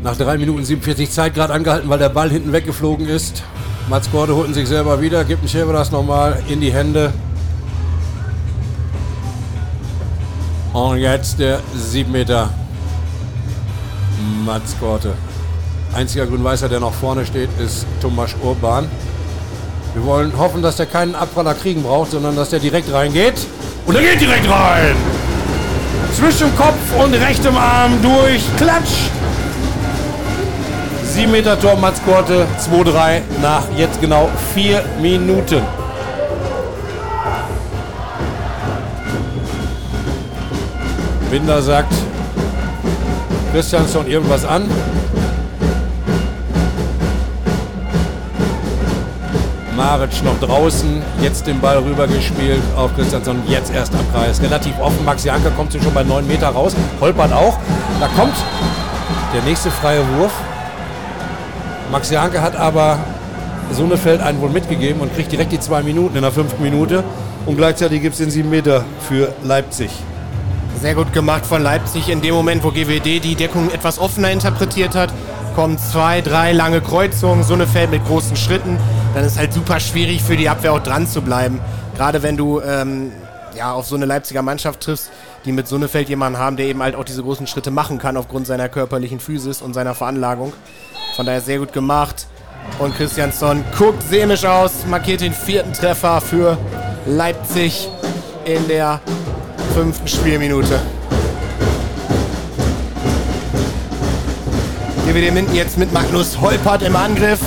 Nach 0.02 0.16
3 0.16 0.38
Minuten 0.38 0.64
47 0.64 1.10
Zeit 1.10 1.34
gerade 1.34 1.52
angehalten, 1.52 1.90
weil 1.90 1.98
der 1.98 2.08
Ball 2.08 2.30
hinten 2.30 2.50
weggeflogen 2.50 3.06
ist. 3.10 3.42
Mats 3.90 4.10
Gorde 4.10 4.34
holten 4.34 4.54
sich 4.54 4.66
selber 4.66 5.02
wieder, 5.02 5.22
gibt 5.24 5.44
ein 5.44 5.48
Schäfer 5.50 5.74
das 5.74 5.90
nochmal 5.90 6.42
in 6.48 6.62
die 6.62 6.72
Hände. 6.72 7.12
Und 10.72 10.96
jetzt 10.96 11.38
der 11.38 11.60
7 11.76 12.10
Meter. 12.10 12.48
Mats 14.46 14.74
Gorde. 14.80 15.12
Einziger 15.92 16.26
Grün-Weißer, 16.26 16.70
der 16.70 16.80
noch 16.80 16.94
vorne 16.94 17.26
steht, 17.26 17.50
ist 17.62 17.84
Tomasz 18.00 18.34
Urban. 18.42 18.88
Wir 19.92 20.04
wollen 20.06 20.38
hoffen, 20.38 20.62
dass 20.62 20.76
der 20.76 20.86
keinen 20.86 21.14
Abpraller 21.14 21.52
kriegen 21.52 21.82
braucht, 21.82 22.12
sondern 22.12 22.34
dass 22.34 22.48
der 22.48 22.60
direkt 22.60 22.90
reingeht. 22.90 23.34
Und 23.88 23.96
er 23.96 24.02
geht 24.02 24.20
direkt 24.20 24.46
rein! 24.50 24.94
Zwischen 26.12 26.54
Kopf 26.56 26.76
und 27.02 27.14
rechtem 27.14 27.56
Arm 27.56 27.92
durch. 28.02 28.42
Klatsch! 28.58 29.08
7 31.04 31.32
Meter 31.32 31.58
Tor, 31.58 31.74
Mats 31.76 31.98
Korte, 32.04 32.46
2-3 32.70 33.22
nach 33.40 33.62
jetzt 33.78 33.98
genau 34.02 34.28
4 34.54 34.84
Minuten. 35.00 35.62
Binder 41.30 41.62
sagt 41.62 41.94
Christiansson 43.54 44.06
irgendwas 44.06 44.44
an. 44.44 44.68
Maric 49.78 50.24
noch 50.24 50.40
draußen, 50.40 51.00
jetzt 51.22 51.46
den 51.46 51.60
Ball 51.60 51.78
rübergespielt 51.78 52.60
auf 52.76 52.92
Christiansson, 52.96 53.40
jetzt 53.46 53.72
erst 53.72 53.94
am 53.94 54.00
Kreis. 54.12 54.42
Relativ 54.42 54.76
offen, 54.80 55.04
Max 55.04 55.22
Janker 55.22 55.52
kommt 55.52 55.72
schon 55.72 55.94
bei 55.94 56.02
9 56.02 56.26
Meter 56.26 56.48
raus, 56.48 56.74
holpert 57.00 57.32
auch. 57.32 57.56
Da 58.00 58.08
kommt 58.08 58.34
der 59.32 59.42
nächste 59.42 59.70
freie 59.70 60.00
Wurf. 60.16 60.32
Max 61.92 62.10
Janke 62.10 62.42
hat 62.42 62.56
aber 62.56 62.98
Sonnefeld 63.70 64.20
einen 64.20 64.40
wohl 64.40 64.50
mitgegeben 64.50 65.00
und 65.00 65.14
kriegt 65.14 65.30
direkt 65.30 65.52
die 65.52 65.60
zwei 65.60 65.84
Minuten 65.84 66.16
in 66.16 66.22
der 66.22 66.32
fünften 66.32 66.60
Minute. 66.60 67.04
Und 67.46 67.56
gleichzeitig 67.56 68.02
gibt 68.02 68.14
es 68.14 68.18
den 68.18 68.30
7 68.32 68.50
Meter 68.50 68.84
für 69.08 69.32
Leipzig. 69.44 69.90
Sehr 70.80 70.96
gut 70.96 71.12
gemacht 71.12 71.46
von 71.46 71.62
Leipzig. 71.62 72.08
In 72.08 72.20
dem 72.20 72.34
Moment, 72.34 72.64
wo 72.64 72.72
GWD 72.72 73.20
die 73.20 73.36
Deckung 73.36 73.70
etwas 73.70 74.00
offener 74.00 74.32
interpretiert 74.32 74.96
hat, 74.96 75.12
kommen 75.54 75.78
zwei, 75.78 76.20
drei 76.20 76.52
lange 76.52 76.80
Kreuzungen, 76.80 77.44
Sonnefeld 77.44 77.92
mit 77.92 78.04
großen 78.04 78.34
Schritten. 78.34 78.76
Dann 79.18 79.26
ist 79.26 79.36
halt 79.36 79.52
super 79.52 79.80
schwierig 79.80 80.22
für 80.22 80.36
die 80.36 80.48
Abwehr 80.48 80.72
auch 80.72 80.78
dran 80.78 81.04
zu 81.04 81.22
bleiben. 81.22 81.58
Gerade 81.96 82.22
wenn 82.22 82.36
du 82.36 82.60
ähm, 82.60 83.10
ja, 83.56 83.72
auf 83.72 83.84
so 83.84 83.96
eine 83.96 84.04
Leipziger 84.04 84.42
Mannschaft 84.42 84.78
triffst, 84.78 85.10
die 85.44 85.50
mit 85.50 85.66
Sonnefeld 85.66 86.08
jemanden 86.08 86.38
haben, 86.38 86.56
der 86.56 86.66
eben 86.66 86.80
halt 86.80 86.94
auch 86.94 87.02
diese 87.02 87.24
großen 87.24 87.48
Schritte 87.48 87.72
machen 87.72 87.98
kann 87.98 88.16
aufgrund 88.16 88.46
seiner 88.46 88.68
körperlichen 88.68 89.18
Physis 89.18 89.60
und 89.60 89.74
seiner 89.74 89.96
Veranlagung. 89.96 90.52
Von 91.16 91.26
daher 91.26 91.40
sehr 91.40 91.58
gut 91.58 91.72
gemacht. 91.72 92.28
Und 92.78 92.96
Christiansson 92.96 93.64
guckt 93.76 94.04
sämisch 94.04 94.44
aus, 94.44 94.86
markiert 94.86 95.20
den 95.20 95.32
vierten 95.32 95.72
Treffer 95.72 96.20
für 96.20 96.56
Leipzig 97.04 97.88
in 98.44 98.68
der 98.68 99.00
fünften 99.74 100.06
Spielminute. 100.06 100.78
GWD 105.06 105.34
Minden 105.34 105.56
jetzt 105.56 105.76
mit 105.76 105.92
Magnus 105.92 106.40
Holpert 106.40 106.82
im 106.82 106.94
Angriff. 106.94 107.40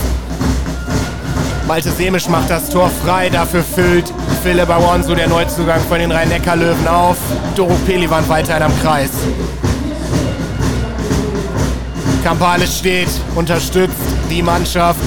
Malte 1.71 1.89
Semisch 1.89 2.27
macht 2.27 2.49
das 2.49 2.69
Tor 2.69 2.91
frei, 3.01 3.29
dafür 3.29 3.63
füllt 3.63 4.13
Philipp 4.43 4.69
Awonsu, 4.69 5.15
der 5.15 5.29
Neuzugang 5.29 5.79
von 5.87 5.99
den 5.99 6.11
Rhein-Neckar-Löwen, 6.11 6.85
auf. 6.85 7.15
Doro 7.55 7.75
Pelivan 7.85 8.27
weiterhin 8.27 8.63
am 8.63 8.77
Kreis. 8.81 9.11
Kampales 12.25 12.77
steht, 12.77 13.07
unterstützt 13.35 13.95
die 14.29 14.41
Mannschaft 14.41 14.99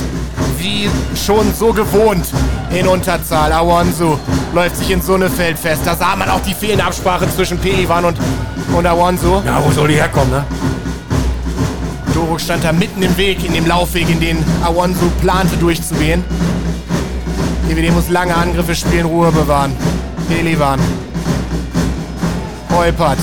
wie 0.57 0.89
schon 1.15 1.53
so 1.53 1.71
gewohnt 1.71 2.25
in 2.71 2.89
Unterzahl. 2.89 3.53
Awonsu 3.53 4.19
läuft 4.55 4.79
sich 4.79 4.91
in 4.91 5.03
Sonnefeld 5.03 5.59
fest. 5.59 5.83
Da 5.85 5.95
sah 5.95 6.17
man 6.17 6.31
auch 6.31 6.41
die 6.41 6.55
fehlende 6.55 6.85
Absprache 6.85 7.29
zwischen 7.29 7.59
Pelivan 7.59 8.07
und, 8.07 8.17
und 8.75 8.87
Awonsu. 8.87 9.43
Ja, 9.45 9.63
wo 9.63 9.71
soll 9.71 9.89
die 9.89 9.97
herkommen, 9.97 10.31
ne? 10.31 10.45
Doro 12.15 12.39
stand 12.39 12.63
da 12.63 12.73
mitten 12.73 13.03
im 13.03 13.17
Weg, 13.17 13.45
in 13.45 13.53
dem 13.53 13.67
Laufweg, 13.67 14.09
in 14.09 14.21
den 14.21 14.39
Awonsu 14.63 15.11
plante 15.21 15.57
durchzugehen. 15.57 16.23
GWD 17.69 17.93
muss 17.93 18.09
lange 18.09 18.37
Angriffe 18.37 18.75
spielen, 18.77 19.07
Ruhe 19.07 19.33
bewahren. 19.33 19.73
Pelivan. 20.29 20.79
Holpert. 22.71 23.19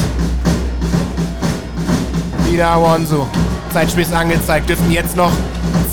Wieder 2.49 2.71
Awonsu. 2.71 3.25
Zeitspiel 3.71 4.05
angezeigt. 4.13 4.67
Dürften 4.67 4.91
jetzt 4.91 5.15
noch 5.15 5.31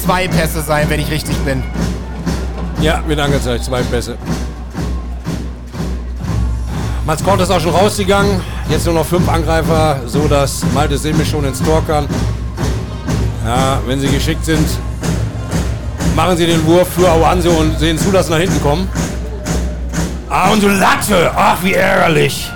zwei 0.04 0.26
Pässe 0.26 0.60
sein, 0.62 0.90
wenn 0.90 0.98
ich 0.98 1.10
richtig 1.10 1.36
bin. 1.44 1.62
Ja, 2.80 3.00
wird 3.06 3.20
angezeigt, 3.20 3.64
zwei 3.64 3.82
Pässe. 3.82 4.16
Mats 7.06 7.22
Kort 7.22 7.40
ist 7.40 7.50
auch 7.50 7.60
schon 7.60 7.74
rausgegangen. 7.74 8.40
Jetzt 8.68 8.86
nur 8.86 8.94
noch 8.94 9.06
fünf 9.06 9.28
Angreifer, 9.28 10.00
so 10.06 10.26
dass 10.26 10.64
Malte 10.74 10.98
Semisch 10.98 11.30
schon 11.30 11.44
ins 11.44 11.62
Tor 11.62 11.82
kann. 11.86 12.06
Ja, 13.48 13.80
wenn 13.86 13.98
sie 13.98 14.08
geschickt 14.08 14.44
sind, 14.44 14.68
machen 16.14 16.36
sie 16.36 16.44
den 16.44 16.66
Wurf 16.66 16.86
für 16.86 17.08
Awanso 17.08 17.48
und 17.48 17.78
sehen 17.78 17.96
zu, 17.96 18.12
dass 18.12 18.26
sie 18.26 18.32
nach 18.32 18.40
hinten 18.40 18.60
kommen. 18.60 18.86
Ah, 20.28 20.50
und 20.50 20.60
so 20.60 20.68
Latte! 20.68 21.32
Ach, 21.34 21.56
wie 21.62 21.72
ärgerlich! 21.72 22.52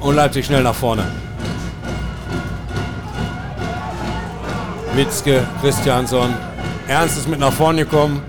Und 0.00 0.14
Leipzig 0.14 0.46
schnell 0.46 0.62
nach 0.62 0.74
vorne. 0.74 1.04
Witzke, 4.94 5.46
Christiansson. 5.60 6.32
Ernst 6.88 7.18
ist 7.18 7.28
mit 7.28 7.40
nach 7.40 7.52
vorne 7.52 7.84
gekommen. 7.84 8.22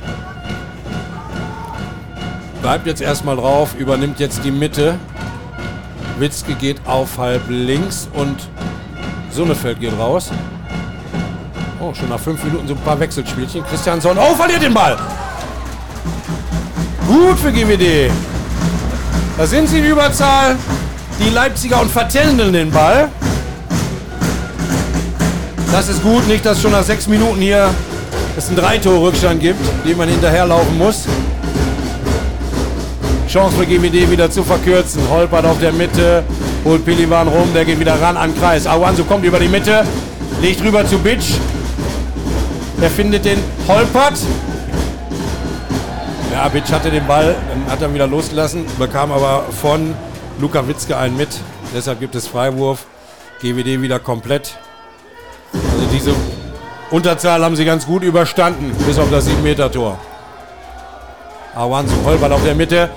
Bleibt 2.61 2.85
jetzt 2.85 3.01
erstmal 3.01 3.37
drauf, 3.37 3.75
übernimmt 3.79 4.19
jetzt 4.19 4.43
die 4.43 4.51
Mitte. 4.51 4.95
Witzke 6.19 6.53
geht 6.55 6.85
auf 6.85 7.17
halb 7.17 7.43
links 7.47 8.09
und 8.13 8.49
Sonnefeld 9.37 9.79
geht 9.79 9.93
raus. 9.99 10.31
Oh, 11.79 11.93
schon 11.93 12.09
nach 12.09 12.19
fünf 12.19 12.43
Minuten 12.43 12.67
so 12.67 12.73
ein 12.73 12.79
paar 12.79 12.99
Wechselspielchen. 12.99 13.63
Christiansson, 13.65 14.17
oh, 14.17 14.33
verliert 14.33 14.63
den 14.63 14.73
Ball. 14.73 14.97
Gut 17.07 17.37
für 17.37 17.51
GWD. 17.51 18.11
Da 19.37 19.45
sind 19.45 19.69
sie 19.69 19.77
in 19.77 19.85
Überzahl. 19.85 20.55
Die 21.19 21.29
Leipziger 21.29 21.79
und 21.79 21.91
vertändeln 21.91 22.51
den 22.51 22.71
Ball. 22.71 23.09
Das 25.71 25.87
ist 25.87 26.01
gut, 26.01 26.27
nicht, 26.27 26.43
dass 26.43 26.59
schon 26.59 26.71
nach 26.71 26.83
sechs 26.83 27.07
Minuten 27.07 27.39
hier 27.39 27.69
es 28.35 28.47
einen 28.47 28.57
Drei-Tor-Rückstand 28.57 29.39
gibt, 29.39 29.59
den 29.85 29.97
man 29.97 30.09
hinterherlaufen 30.09 30.75
muss. 30.79 31.05
Chance 33.29 33.55
für 33.55 33.67
GWD 33.67 34.09
wieder 34.09 34.31
zu 34.31 34.41
verkürzen. 34.41 35.01
Holpert 35.11 35.45
auf 35.45 35.59
der 35.59 35.73
Mitte, 35.73 36.23
holt 36.67 36.83
Pelivan 36.83 37.29
rum, 37.29 37.53
der 37.53 37.63
geht 37.63 37.79
wieder 37.79 37.99
ran 38.01 38.17
an 38.17 38.37
Kreis. 38.37 38.67
Awanso 38.67 39.05
kommt 39.05 39.23
über 39.23 39.39
die 39.39 39.47
Mitte, 39.47 39.85
legt 40.41 40.61
rüber 40.61 40.85
zu 40.85 40.99
Bitsch. 40.99 41.35
Der 42.81 42.89
findet 42.89 43.25
den 43.25 43.39
Holpert. 43.67 44.19
Ja, 46.33 46.47
Bitsch 46.49 46.71
hatte 46.71 46.91
den 46.91 47.07
Ball, 47.07 47.35
dann 47.49 47.71
hat 47.71 47.81
er 47.81 47.93
wieder 47.93 48.05
losgelassen, 48.05 48.65
bekam 48.77 49.11
aber 49.11 49.45
von 49.61 49.95
Luka 50.39 50.67
Witzke 50.67 50.97
einen 50.97 51.15
mit. 51.15 51.29
Deshalb 51.73 51.99
gibt 51.99 52.15
es 52.15 52.27
Freiwurf. 52.27 52.85
GWD 53.41 53.81
wieder 53.81 53.99
komplett. 53.99 54.57
Also 55.53 55.85
diese 55.93 56.13
Unterzahl 56.91 57.43
haben 57.43 57.55
sie 57.55 57.65
ganz 57.65 57.85
gut 57.85 58.03
überstanden, 58.03 58.75
bis 58.85 58.99
auf 58.99 59.09
das 59.09 59.27
7-Meter-Tor. 59.27 59.97
Awanzo 61.55 61.95
Holpert 62.05 62.31
auf 62.31 62.43
der 62.43 62.55
Mitte, 62.55 62.89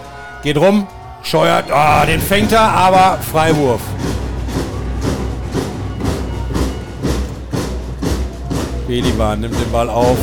geht 0.42 0.58
rum, 0.58 0.86
scheuert, 1.22 1.66
oh, 1.70 2.06
den 2.06 2.20
fängt 2.20 2.52
er, 2.52 2.62
aber 2.62 3.18
Freiwurf. 3.32 3.80
Beliban 8.86 9.40
nimmt 9.40 9.54
den 9.54 9.70
Ball 9.70 9.88
auf, 9.88 10.18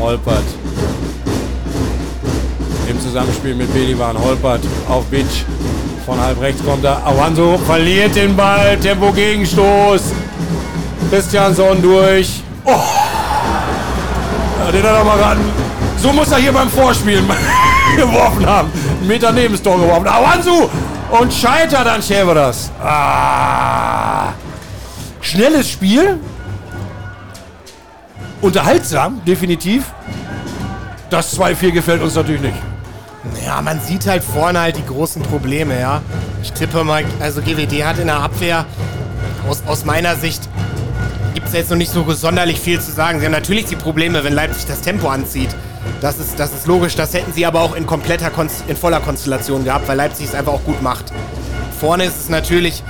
Holpert. 0.00 0.44
Im 2.88 3.00
Zusammenspiel 3.00 3.54
mit 3.54 3.72
Beliban, 3.72 4.18
Holpert 4.18 4.60
auf 4.88 5.04
Bitch. 5.06 5.44
Von 6.04 6.20
halb 6.20 6.40
rechts 6.40 6.64
kommt 6.64 6.84
er. 6.84 7.06
Awanso 7.06 7.58
verliert 7.66 8.16
den 8.16 8.34
Ball, 8.34 8.78
Tempo 8.78 9.12
Gegenstoß. 9.12 10.00
Christiansson 11.10 11.80
durch. 11.82 12.42
Oh! 12.64 12.70
Ja, 14.64 14.72
den 14.72 14.82
hat 14.82 14.96
er 14.96 15.04
mal 15.04 15.20
ran. 15.20 15.38
So 15.98 16.12
muss 16.12 16.32
er 16.32 16.38
hier 16.38 16.52
beim 16.52 16.70
Vorspielen 16.70 17.26
geworfen 17.96 18.46
haben. 18.46 18.70
Meter 19.06 19.32
neben 19.32 19.54
das 19.54 19.62
Tor 19.62 19.78
geworfen. 19.78 20.06
Awansu! 20.06 20.68
Und 21.10 21.32
scheitert 21.32 21.86
an 21.86 22.02
Schäveras. 22.02 22.70
Ah. 22.82 24.32
Schnelles 25.20 25.70
Spiel. 25.70 26.18
Unterhaltsam, 28.40 29.20
definitiv. 29.24 29.84
Das 31.10 31.38
2-4 31.38 31.72
gefällt 31.72 32.02
uns 32.02 32.14
natürlich 32.14 32.42
nicht. 32.42 32.56
Ja, 33.44 33.60
man 33.62 33.80
sieht 33.80 34.06
halt 34.06 34.22
vorne 34.22 34.60
halt 34.60 34.76
die 34.76 34.86
großen 34.86 35.22
Probleme, 35.22 35.78
ja. 35.78 36.02
Ich 36.42 36.52
tippe 36.52 36.84
mal, 36.84 37.04
also 37.20 37.40
GWD 37.40 37.84
hat 37.84 37.98
in 37.98 38.06
der 38.06 38.20
Abwehr 38.20 38.64
aus, 39.48 39.62
aus 39.66 39.84
meiner 39.84 40.16
Sicht 40.16 40.48
gibt 41.34 41.48
es 41.48 41.52
jetzt 41.52 41.70
noch 41.70 41.76
nicht 41.76 41.90
so 41.90 42.10
sonderlich 42.12 42.60
viel 42.60 42.80
zu 42.80 42.92
sagen. 42.92 43.20
Sie 43.20 43.24
haben 43.24 43.32
natürlich 43.32 43.66
die 43.66 43.76
Probleme, 43.76 44.22
wenn 44.24 44.34
Leipzig 44.34 44.66
das 44.66 44.82
Tempo 44.82 45.08
anzieht. 45.08 45.50
Das 46.00 46.18
ist, 46.18 46.38
das 46.38 46.52
ist 46.52 46.66
logisch. 46.66 46.94
Das 46.94 47.12
hätten 47.12 47.32
sie 47.32 47.44
aber 47.46 47.60
auch 47.60 47.74
in 47.74 47.86
kompletter, 47.86 48.30
in 48.68 48.76
voller 48.76 49.00
Konstellation 49.00 49.64
gehabt, 49.64 49.88
weil 49.88 49.96
Leipzig 49.96 50.26
es 50.26 50.34
einfach 50.34 50.52
auch 50.52 50.64
gut 50.64 50.80
macht. 50.82 51.06
Vorne 51.80 52.04
ist 52.04 52.20
es 52.20 52.28
natürlich 52.28 52.82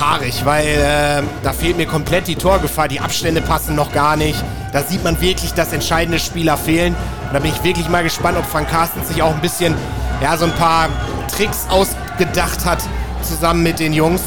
haarig, 0.00 0.44
weil 0.44 0.66
äh, 0.66 1.22
da 1.42 1.52
fehlt 1.52 1.76
mir 1.76 1.86
komplett 1.86 2.26
die 2.26 2.36
Torgefahr. 2.36 2.88
Die 2.88 3.00
Abstände 3.00 3.40
passen 3.40 3.74
noch 3.74 3.92
gar 3.92 4.16
nicht. 4.16 4.42
Da 4.72 4.82
sieht 4.82 5.04
man 5.04 5.20
wirklich, 5.20 5.52
dass 5.52 5.72
entscheidende 5.72 6.18
Spieler 6.18 6.56
fehlen. 6.56 6.94
Und 7.26 7.34
da 7.34 7.40
bin 7.40 7.50
ich 7.50 7.62
wirklich 7.62 7.88
mal 7.88 8.02
gespannt, 8.02 8.38
ob 8.38 8.46
Frank 8.46 8.70
Carsten 8.70 9.04
sich 9.04 9.22
auch 9.22 9.34
ein 9.34 9.40
bisschen, 9.40 9.74
ja, 10.22 10.36
so 10.36 10.46
ein 10.46 10.52
paar 10.52 10.88
Tricks 11.36 11.66
ausgedacht 11.68 12.64
hat, 12.64 12.78
zusammen 13.22 13.62
mit 13.62 13.80
den 13.80 13.92
Jungs. 13.92 14.22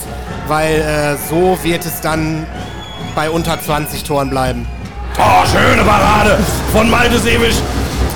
Weil 0.47 0.81
äh, 0.81 1.15
so 1.29 1.57
wird 1.63 1.85
es 1.85 2.01
dann 2.01 2.45
bei 3.15 3.29
unter 3.29 3.59
20 3.59 4.03
Toren 4.03 4.29
bleiben. 4.29 4.67
Oh, 5.17 5.45
schöne 5.47 5.83
Parade 5.83 6.38
von 6.71 6.89
Malte 6.89 7.17
Sebisch. 7.17 7.55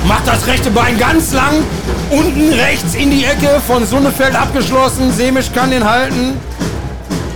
Macht 0.07 0.27
das 0.27 0.47
rechte 0.47 0.71
Bein 0.71 0.97
ganz 0.97 1.33
lang. 1.33 1.63
Unten 2.09 2.53
rechts 2.53 2.95
in 2.95 3.11
die 3.11 3.25
Ecke 3.25 3.61
von 3.67 3.85
Sonnefeld 3.85 4.35
abgeschlossen. 4.35 5.11
Semisch 5.11 5.51
kann 5.53 5.71
den 5.71 5.87
halten. 5.89 6.37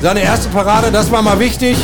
Seine 0.02 0.22
erste 0.22 0.50
Parade, 0.50 0.92
das 0.92 1.12
war 1.12 1.22
mal 1.22 1.40
wichtig. 1.40 1.78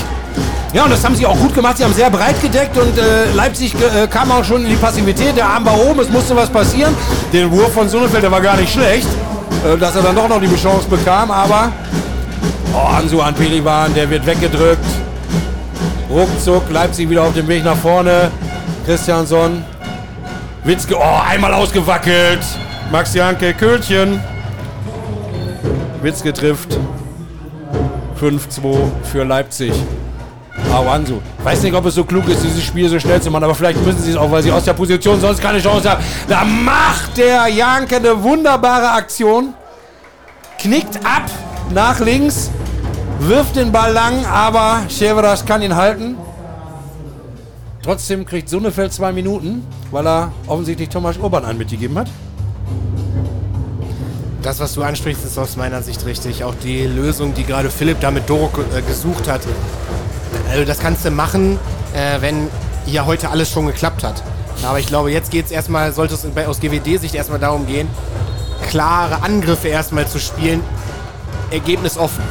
Ja, 0.74 0.84
und 0.84 0.92
das 0.92 1.04
haben 1.04 1.16
sie 1.16 1.26
auch 1.26 1.38
gut 1.38 1.56
gemacht. 1.56 1.78
Sie 1.78 1.84
haben 1.84 1.94
sehr 1.94 2.10
breit 2.10 2.40
gedeckt 2.42 2.78
und 2.78 2.98
äh, 2.98 3.32
Leipzig 3.34 3.74
äh, 3.76 4.08
kam 4.08 4.32
auch 4.32 4.44
schon 4.44 4.64
in 4.64 4.70
die 4.70 4.76
Passivität. 4.76 5.36
Der 5.36 5.48
Arm 5.48 5.66
war 5.66 5.80
oben, 5.80 6.00
es 6.00 6.10
musste 6.10 6.36
was 6.36 6.50
passieren. 6.50 6.94
Den 7.34 7.52
Wurf 7.52 7.74
von 7.74 7.90
Sonnefeld, 7.90 8.24
der 8.24 8.32
war 8.32 8.42
gar 8.42 8.56
nicht 8.58 8.72
schlecht, 8.72 9.08
äh, 9.66 9.78
dass 9.78 9.96
er 9.96 10.04
dann 10.04 10.16
doch 10.16 10.28
noch 10.28 10.40
die 10.40 10.56
Chance 10.56 10.88
bekam. 10.88 11.32
Aber 11.32 11.72
oh, 12.74 12.96
Ansu 12.98 13.20
an 13.20 13.34
Pelivan, 13.34 13.94
der 13.96 14.10
wird 14.10 14.26
weggedrückt. 14.26 14.86
Ruckzuck, 16.10 16.70
Leipzig 16.72 17.10
wieder 17.10 17.24
auf 17.24 17.34
dem 17.34 17.48
Weg 17.48 17.64
nach 17.64 17.78
vorne. 17.78 18.32
Christiansson. 18.86 19.64
Witzke, 20.64 20.96
oh, 20.98 21.22
einmal 21.28 21.54
ausgewackelt. 21.54 22.40
Max 22.92 23.14
Janke, 23.14 23.54
Köhlchen. 23.54 24.22
Witzke 26.02 26.34
trifft. 26.34 26.78
5-2 28.20 28.78
für 29.12 29.24
Leipzig. 29.24 29.72
Awansu. 30.72 31.22
Weiß 31.44 31.64
nicht, 31.64 31.74
ob 31.74 31.86
es 31.86 31.96
so 31.96 32.04
klug 32.04 32.28
ist, 32.28 32.44
dieses 32.44 32.64
Spiel 32.64 32.90
so 32.90 33.00
schnell 33.00 33.22
zu 33.22 33.32
machen, 33.32 33.46
aber 33.46 33.56
vielleicht 33.56 33.84
müssen 33.86 34.02
sie 34.02 34.12
es 34.12 34.18
auch, 34.18 34.30
weil 34.30 34.44
sie 34.44 34.52
aus 34.52 34.66
der 34.66 34.74
Position 34.74 35.20
sonst 35.20 35.42
keine 35.42 35.60
Chance 35.62 35.90
haben. 35.90 36.04
Da 36.28 36.44
macht 36.44 37.18
der 37.18 37.48
Janke 37.48 37.96
eine 37.96 38.22
wunderbare 38.22 38.92
Aktion. 38.92 39.54
Knickt 40.60 40.98
ab 41.06 41.24
nach 41.74 42.00
links, 42.02 42.52
wirft 43.20 43.56
den 43.56 43.72
Ball 43.72 43.94
lang, 43.94 44.26
aber 44.26 44.82
Chevrolet 44.90 45.46
kann 45.48 45.62
ihn 45.62 45.76
halten. 45.76 46.18
Trotzdem 47.82 48.26
kriegt 48.26 48.50
Sonnefeld 48.50 48.92
zwei 48.92 49.12
Minuten, 49.12 49.66
weil 49.92 50.06
er 50.06 50.32
offensichtlich 50.48 50.90
Thomas 50.90 51.18
Urban 51.18 51.46
einen 51.46 51.58
mitgegeben 51.58 51.98
hat. 51.98 52.08
Das, 54.42 54.60
was 54.60 54.74
du 54.74 54.84
ansprichst, 54.84 55.24
ist 55.26 55.38
aus 55.38 55.56
meiner 55.56 55.82
Sicht 55.82 56.06
richtig. 56.06 56.44
Auch 56.44 56.56
die 56.64 56.86
Lösung, 56.86 57.34
die 57.34 57.44
gerade 57.44 57.70
Philipp 57.70 58.00
da 58.00 58.12
mit 58.12 58.30
Doro 58.30 58.50
äh, 58.76 58.82
gesucht 58.82 59.28
hat. 59.28 59.42
Also 60.50 60.66
das 60.66 60.80
kannst 60.80 61.06
du 61.06 61.12
machen, 61.12 61.58
äh, 61.94 62.22
wenn 62.22 62.48
hier 62.86 63.06
heute 63.06 63.30
alles 63.30 63.50
schon 63.52 63.68
geklappt 63.68 64.04
hat. 64.04 64.24
Aber 64.64 64.80
ich 64.80 64.88
glaube, 64.88 65.12
jetzt 65.12 65.32
geht 65.32 65.46
es 65.46 65.52
erstmal, 65.52 65.94
sollte 65.94 66.16
es 66.16 66.26
aus 66.48 66.60
GWD-Sicht 66.60 67.16
erstmal 67.16 67.40
darum 67.40 67.66
gehen, 67.66 67.88
klare 68.70 69.22
Angriffe 69.24 69.70
erstmal 69.70 70.08
zu 70.08 70.20
spielen, 70.20 70.62
Ergebnis 71.52 71.98
offen. 71.98 72.24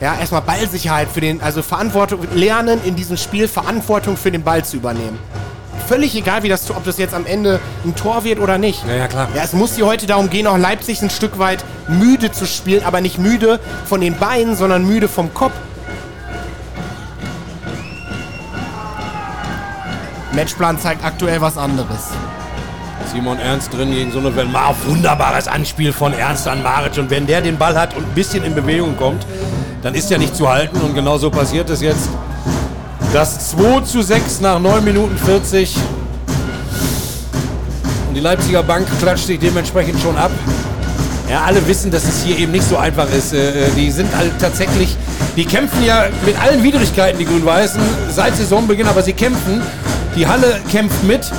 Ja, 0.00 0.14
erstmal 0.18 0.42
Ballsicherheit 0.42 1.08
für 1.08 1.22
den, 1.22 1.40
also 1.40 1.62
Verantwortung, 1.62 2.20
lernen 2.34 2.80
in 2.84 2.96
diesem 2.96 3.16
Spiel 3.16 3.48
Verantwortung 3.48 4.16
für 4.16 4.30
den 4.30 4.42
Ball 4.42 4.62
zu 4.64 4.76
übernehmen. 4.76 5.18
Völlig 5.86 6.14
egal, 6.16 6.42
wie 6.42 6.48
das, 6.48 6.70
ob 6.70 6.84
das 6.84 6.98
jetzt 6.98 7.14
am 7.14 7.24
Ende 7.24 7.60
ein 7.84 7.94
Tor 7.94 8.24
wird 8.24 8.40
oder 8.40 8.58
nicht. 8.58 8.84
Ja, 8.86 8.94
ja, 8.94 9.08
klar. 9.08 9.28
Ja, 9.34 9.42
es 9.44 9.52
muss 9.52 9.76
hier 9.76 9.86
heute 9.86 10.06
darum 10.06 10.28
gehen, 10.28 10.46
auch 10.46 10.58
Leipzig 10.58 11.00
ein 11.00 11.10
Stück 11.10 11.38
weit 11.38 11.64
müde 11.88 12.30
zu 12.30 12.44
spielen, 12.44 12.84
aber 12.84 13.00
nicht 13.00 13.18
müde 13.18 13.58
von 13.86 14.00
den 14.00 14.18
Beinen, 14.18 14.56
sondern 14.56 14.84
müde 14.86 15.08
vom 15.08 15.32
Kopf. 15.32 15.54
Matchplan 20.32 20.78
zeigt 20.78 21.04
aktuell 21.04 21.40
was 21.40 21.56
anderes. 21.56 22.10
Simon 23.10 23.38
Ernst 23.38 23.72
drin 23.72 23.92
gegen 23.92 24.12
Sonnefeld. 24.12 24.52
Mal 24.52 24.74
wunderbares 24.84 25.48
Anspiel 25.48 25.92
von 25.92 26.12
Ernst 26.12 26.46
an 26.48 26.62
Maric. 26.62 26.98
Und 26.98 27.08
wenn 27.08 27.26
der 27.26 27.40
den 27.40 27.56
Ball 27.56 27.78
hat 27.78 27.96
und 27.96 28.04
ein 28.04 28.14
bisschen 28.14 28.44
in 28.44 28.54
Bewegung 28.54 28.96
kommt, 28.96 29.24
dann 29.86 29.94
ist 29.94 30.10
er 30.10 30.18
nicht 30.18 30.34
zu 30.34 30.48
halten. 30.48 30.80
Und 30.80 30.96
genau 30.96 31.16
so 31.16 31.30
passiert 31.30 31.70
es 31.70 31.80
jetzt. 31.80 32.08
Das 33.12 33.50
2 33.50 33.82
zu 33.82 34.02
6 34.02 34.40
nach 34.40 34.58
9 34.58 34.82
Minuten 34.82 35.16
40. 35.16 35.76
Und 38.08 38.14
die 38.16 38.20
Leipziger 38.20 38.64
Bank 38.64 38.88
klatscht 38.98 39.26
sich 39.26 39.38
dementsprechend 39.38 40.00
schon 40.02 40.16
ab. 40.16 40.32
Ja, 41.30 41.44
alle 41.44 41.64
wissen, 41.68 41.92
dass 41.92 42.02
es 42.02 42.24
hier 42.24 42.36
eben 42.36 42.50
nicht 42.50 42.68
so 42.68 42.76
einfach 42.76 43.08
ist. 43.12 43.32
Äh, 43.32 43.70
die 43.76 43.92
sind 43.92 44.08
halt 44.16 44.32
tatsächlich, 44.40 44.96
die 45.36 45.44
kämpfen 45.44 45.84
ja 45.84 46.06
mit 46.24 46.36
allen 46.42 46.64
Widrigkeiten, 46.64 47.20
die 47.20 47.24
Grün-Weißen, 47.24 47.80
seit 48.10 48.36
Saisonbeginn, 48.36 48.88
aber 48.88 49.02
sie 49.02 49.12
kämpfen. 49.12 49.62
Die 50.16 50.26
Halle 50.26 50.58
kämpft 50.72 51.04
mit. 51.04 51.30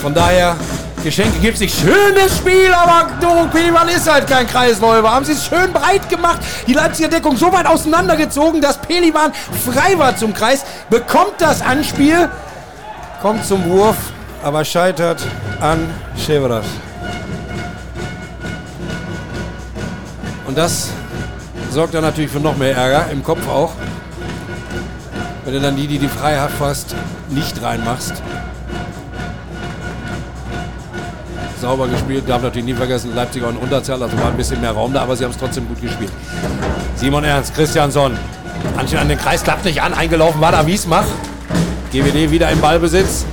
Von 0.00 0.14
daher, 0.14 0.56
Geschenke 1.02 1.38
gibt 1.38 1.54
es 1.54 1.60
nicht. 1.60 1.78
Schönes 1.78 2.36
Spiel, 2.36 2.72
aber 2.72 3.10
Doro 3.20 3.46
Peliman 3.46 3.88
ist 3.88 4.10
halt 4.10 4.26
kein 4.26 4.46
Kreisläufer. 4.46 5.10
Haben 5.10 5.24
sie 5.24 5.32
es 5.32 5.46
schön 5.46 5.72
breit 5.72 6.08
gemacht. 6.08 6.40
Die 6.66 6.72
Leipziger 6.72 7.08
Deckung 7.08 7.36
so 7.36 7.52
weit 7.52 7.66
auseinandergezogen, 7.66 8.60
dass 8.60 8.78
Peliman 8.78 9.32
frei 9.64 9.98
war 9.98 10.16
zum 10.16 10.34
Kreis. 10.34 10.64
Bekommt 10.90 11.34
das 11.38 11.62
Anspiel, 11.62 12.28
kommt 13.22 13.44
zum 13.46 13.64
Wurf, 13.64 13.96
aber 14.42 14.64
scheitert 14.64 15.22
an 15.60 15.88
Chevrolet. 16.16 16.64
Und 20.46 20.58
das 20.58 20.88
sorgt 21.70 21.94
dann 21.94 22.02
natürlich 22.02 22.30
für 22.30 22.40
noch 22.40 22.56
mehr 22.56 22.76
Ärger, 22.76 23.10
im 23.10 23.22
Kopf 23.22 23.46
auch. 23.48 23.72
Wenn 25.44 25.54
du 25.54 25.60
dann 25.60 25.76
die, 25.76 25.86
die 25.86 25.98
die 25.98 26.08
Freiheit 26.08 26.50
fast 26.58 26.94
nicht 27.28 27.62
reinmachst. 27.62 28.14
Sauber 31.60 31.88
gespielt, 31.88 32.24
darf 32.26 32.42
natürlich 32.42 32.66
nie 32.66 32.74
vergessen, 32.74 33.14
Leipziger 33.14 33.48
und 33.48 33.56
Unterzahl, 33.56 34.02
also 34.02 34.18
war 34.18 34.28
ein 34.28 34.36
bisschen 34.36 34.60
mehr 34.60 34.72
Raum 34.72 34.92
da, 34.92 35.02
aber 35.02 35.16
sie 35.16 35.24
haben 35.24 35.32
es 35.32 35.38
trotzdem 35.38 35.68
gut 35.68 35.80
gespielt. 35.80 36.10
Simon 36.96 37.24
Ernst, 37.24 37.54
Christiansson, 37.54 38.16
Anchen 38.76 38.98
an 38.98 39.08
den 39.08 39.18
Kreis, 39.18 39.42
klappt 39.42 39.64
nicht 39.64 39.82
an, 39.82 39.94
eingelaufen 39.94 40.40
war 40.40 40.52
da 40.52 40.66
Wiesmach. 40.66 41.04
GWD 41.92 42.30
wieder 42.30 42.50
im 42.50 42.60
Ballbesitz. 42.60 43.26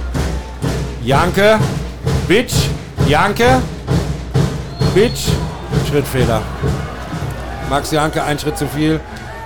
Janke, 1.03 1.59
Bitsch, 2.27 2.55
Janke, 3.07 3.61
Bitsch, 4.93 5.29
Schrittfehler. 5.89 6.41
Max 7.69 7.91
Janke, 7.91 8.23
ein 8.23 8.39
Schritt 8.39 8.57
zu 8.57 8.67
viel. 8.67 8.99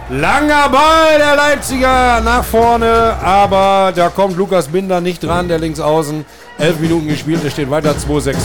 Langer 0.09 0.69
Ball 0.69 1.17
der 1.17 1.35
Leipziger 1.35 2.21
nach 2.21 2.43
vorne, 2.43 3.15
aber 3.23 3.93
da 3.95 4.09
kommt 4.09 4.37
Lukas 4.37 4.67
Binder 4.67 5.01
nicht 5.01 5.23
dran, 5.23 5.47
der 5.47 5.59
links 5.59 5.79
außen. 5.79 6.25
Elf 6.57 6.79
Minuten 6.79 7.07
gespielt, 7.07 7.41
es 7.45 7.53
steht 7.53 7.69
weiter 7.69 7.91
2-6. 7.91 8.35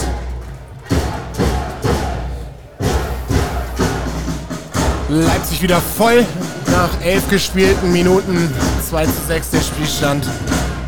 Leipzig 5.24 5.62
wieder 5.62 5.80
voll 5.80 6.26
nach 6.66 6.90
elf 7.02 7.28
gespielten 7.30 7.90
Minuten. 7.92 8.52
2 8.88 9.06
zu 9.06 9.12
6 9.28 9.50
der 9.50 9.60
Spielstand. 9.60 10.26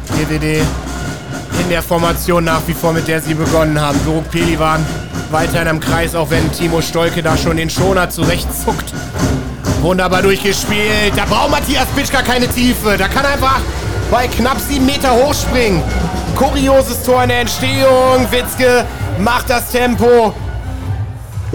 GWD 0.09 0.63
in 1.61 1.71
der 1.71 1.83
Formation 1.83 2.45
nach 2.45 2.61
wie 2.67 2.75
vor, 2.75 2.93
mit 2.93 3.09
der 3.09 3.21
sie 3.23 3.35
begonnen 3.35 3.81
haben. 3.81 3.99
Doruk 4.05 4.31
Pelivan 4.31 4.85
weiterhin 5.31 5.69
am 5.69 5.81
Kreis, 5.81 6.15
auch 6.15 6.31
wenn 6.31 6.51
Timo 6.53 6.83
Stolke 6.83 7.23
da 7.23 7.37
schon 7.37 7.57
den 7.57 7.71
Schoner 7.71 8.11
zurechtzuckt. 8.11 8.93
Wunderbar 9.81 10.23
durchgespielt. 10.23 11.13
Da 11.17 11.25
braucht 11.25 11.51
Matthias 11.51 11.87
Pitschka 11.97 12.23
keine 12.23 12.49
Tiefe. 12.49 12.97
Da 12.99 13.09
kann 13.09 13.25
einfach 13.25 13.61
bei 14.11 14.27
knapp 14.29 14.59
sieben 14.61 14.87
Meter 14.87 15.13
hochspringen. 15.13 15.83
Kurioses 16.37 17.03
Tor 17.03 17.23
in 17.23 17.31
der 17.31 17.41
Entstehung. 17.41 18.27
Witzke 18.31 18.85
macht 19.19 19.49
das 19.49 19.71
Tempo. 19.71 20.35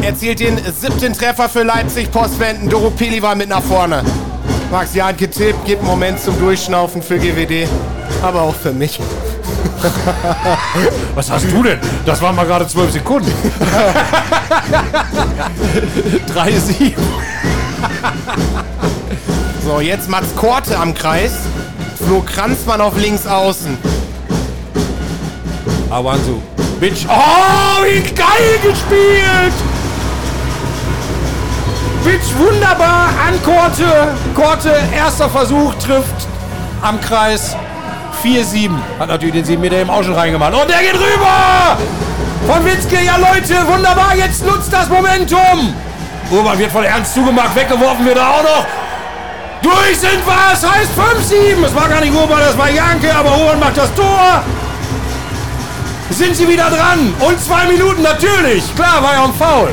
Erzielt 0.05 0.41
den 0.41 0.57
siebten 0.57 1.13
Treffer 1.13 1.47
für 1.47 1.63
Leipzig. 1.63 2.11
Postwenden. 2.11 2.69
Doro 2.69 2.89
Pelivan 2.89 3.37
mit 3.37 3.47
nach 3.47 3.63
vorne. 3.63 4.03
Max 4.69 4.93
Janke 4.93 5.29
Tipp 5.29 5.55
gibt 5.65 5.79
einen 5.79 5.89
Moment 5.89 6.19
zum 6.19 6.37
Durchschnaufen 6.39 7.01
für 7.01 7.17
GWD. 7.17 7.69
Aber 8.21 8.41
auch 8.41 8.55
für 8.55 8.73
mich. 8.73 8.99
Was 11.15 11.31
hast 11.31 11.45
du 11.49 11.63
denn? 11.63 11.79
Das 12.05 12.21
waren 12.21 12.35
mal 12.35 12.45
gerade 12.45 12.67
zwölf 12.67 12.91
Sekunden. 12.91 13.31
3-7. 16.35 16.93
So, 19.65 19.79
jetzt 19.79 20.09
Mats 20.09 20.35
Korte 20.35 20.77
am 20.77 20.93
Kreis. 20.93 21.31
Flo 22.05 22.21
Kranzmann 22.21 22.81
auf 22.81 22.97
links 22.97 23.25
außen. 23.25 23.77
Awansu. 25.89 26.41
Bitch. 26.81 27.05
Oh, 27.07 27.83
wie 27.85 28.01
geil 28.13 28.59
gespielt! 28.61 29.53
Bitch, 32.03 32.37
wunderbar 32.37 33.09
an 33.25 33.41
Korte. 33.43 33.85
Korte, 34.35 34.73
erster 34.93 35.29
Versuch, 35.29 35.73
trifft 35.75 36.27
am 36.81 36.99
Kreis. 36.99 37.55
4-7. 38.21 38.71
Hat 38.99 39.07
natürlich 39.07 39.35
den 39.35 39.45
7 39.45 39.61
Meter 39.61 39.81
im 39.81 39.89
auch 39.89 40.03
schon 40.03 40.13
reingemacht. 40.13 40.53
Und 40.53 40.69
der 40.69 40.79
geht 40.79 40.95
rüber! 40.95 41.77
Von 42.47 42.65
Witzke, 42.65 42.97
ja 43.03 43.17
Leute, 43.17 43.55
wunderbar, 43.67 44.15
jetzt 44.15 44.45
nutzt 44.45 44.71
das 44.71 44.89
Momentum! 44.89 45.73
Urban 46.29 46.57
wird 46.57 46.71
von 46.71 46.83
Ernst 46.83 47.13
zugemacht, 47.13 47.55
weggeworfen 47.55 48.05
wird 48.05 48.17
er 48.17 48.29
auch 48.29 48.43
noch. 48.43 48.65
Durch 49.61 49.97
sind 49.97 50.25
wir, 50.25 50.53
es 50.53 50.69
heißt 50.69 50.91
5-7. 51.31 51.65
Es 51.65 51.75
war 51.75 51.87
gar 51.87 52.01
nicht 52.01 52.13
Urban, 52.13 52.39
das 52.39 52.57
war 52.57 52.69
Janke, 52.69 53.13
aber 53.13 53.37
Urban 53.37 53.59
macht 53.59 53.77
das 53.77 53.93
Tor. 53.93 54.43
Sind 56.09 56.35
sie 56.35 56.47
wieder 56.47 56.69
dran? 56.69 57.13
Und 57.19 57.39
zwei 57.41 57.65
Minuten 57.65 58.01
natürlich. 58.01 58.63
Klar, 58.75 59.01
war 59.01 59.13
ja 59.13 59.23
ein 59.23 59.33
Foul. 59.33 59.69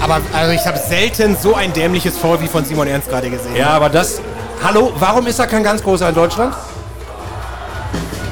Aber 0.00 0.20
also 0.32 0.52
ich 0.52 0.66
habe 0.66 0.78
selten 0.78 1.36
so 1.40 1.54
ein 1.54 1.72
dämliches 1.72 2.16
Foul 2.16 2.40
wie 2.40 2.46
von 2.48 2.64
Simon 2.64 2.86
Ernst 2.86 3.08
gerade 3.08 3.30
gesehen. 3.30 3.56
Ja, 3.56 3.70
aber 3.70 3.88
das. 3.88 4.20
Hallo, 4.62 4.92
warum 4.98 5.26
ist 5.26 5.38
er 5.38 5.46
kein 5.46 5.62
ganz 5.62 5.82
großer 5.82 6.08
in 6.08 6.14
Deutschland? 6.14 6.54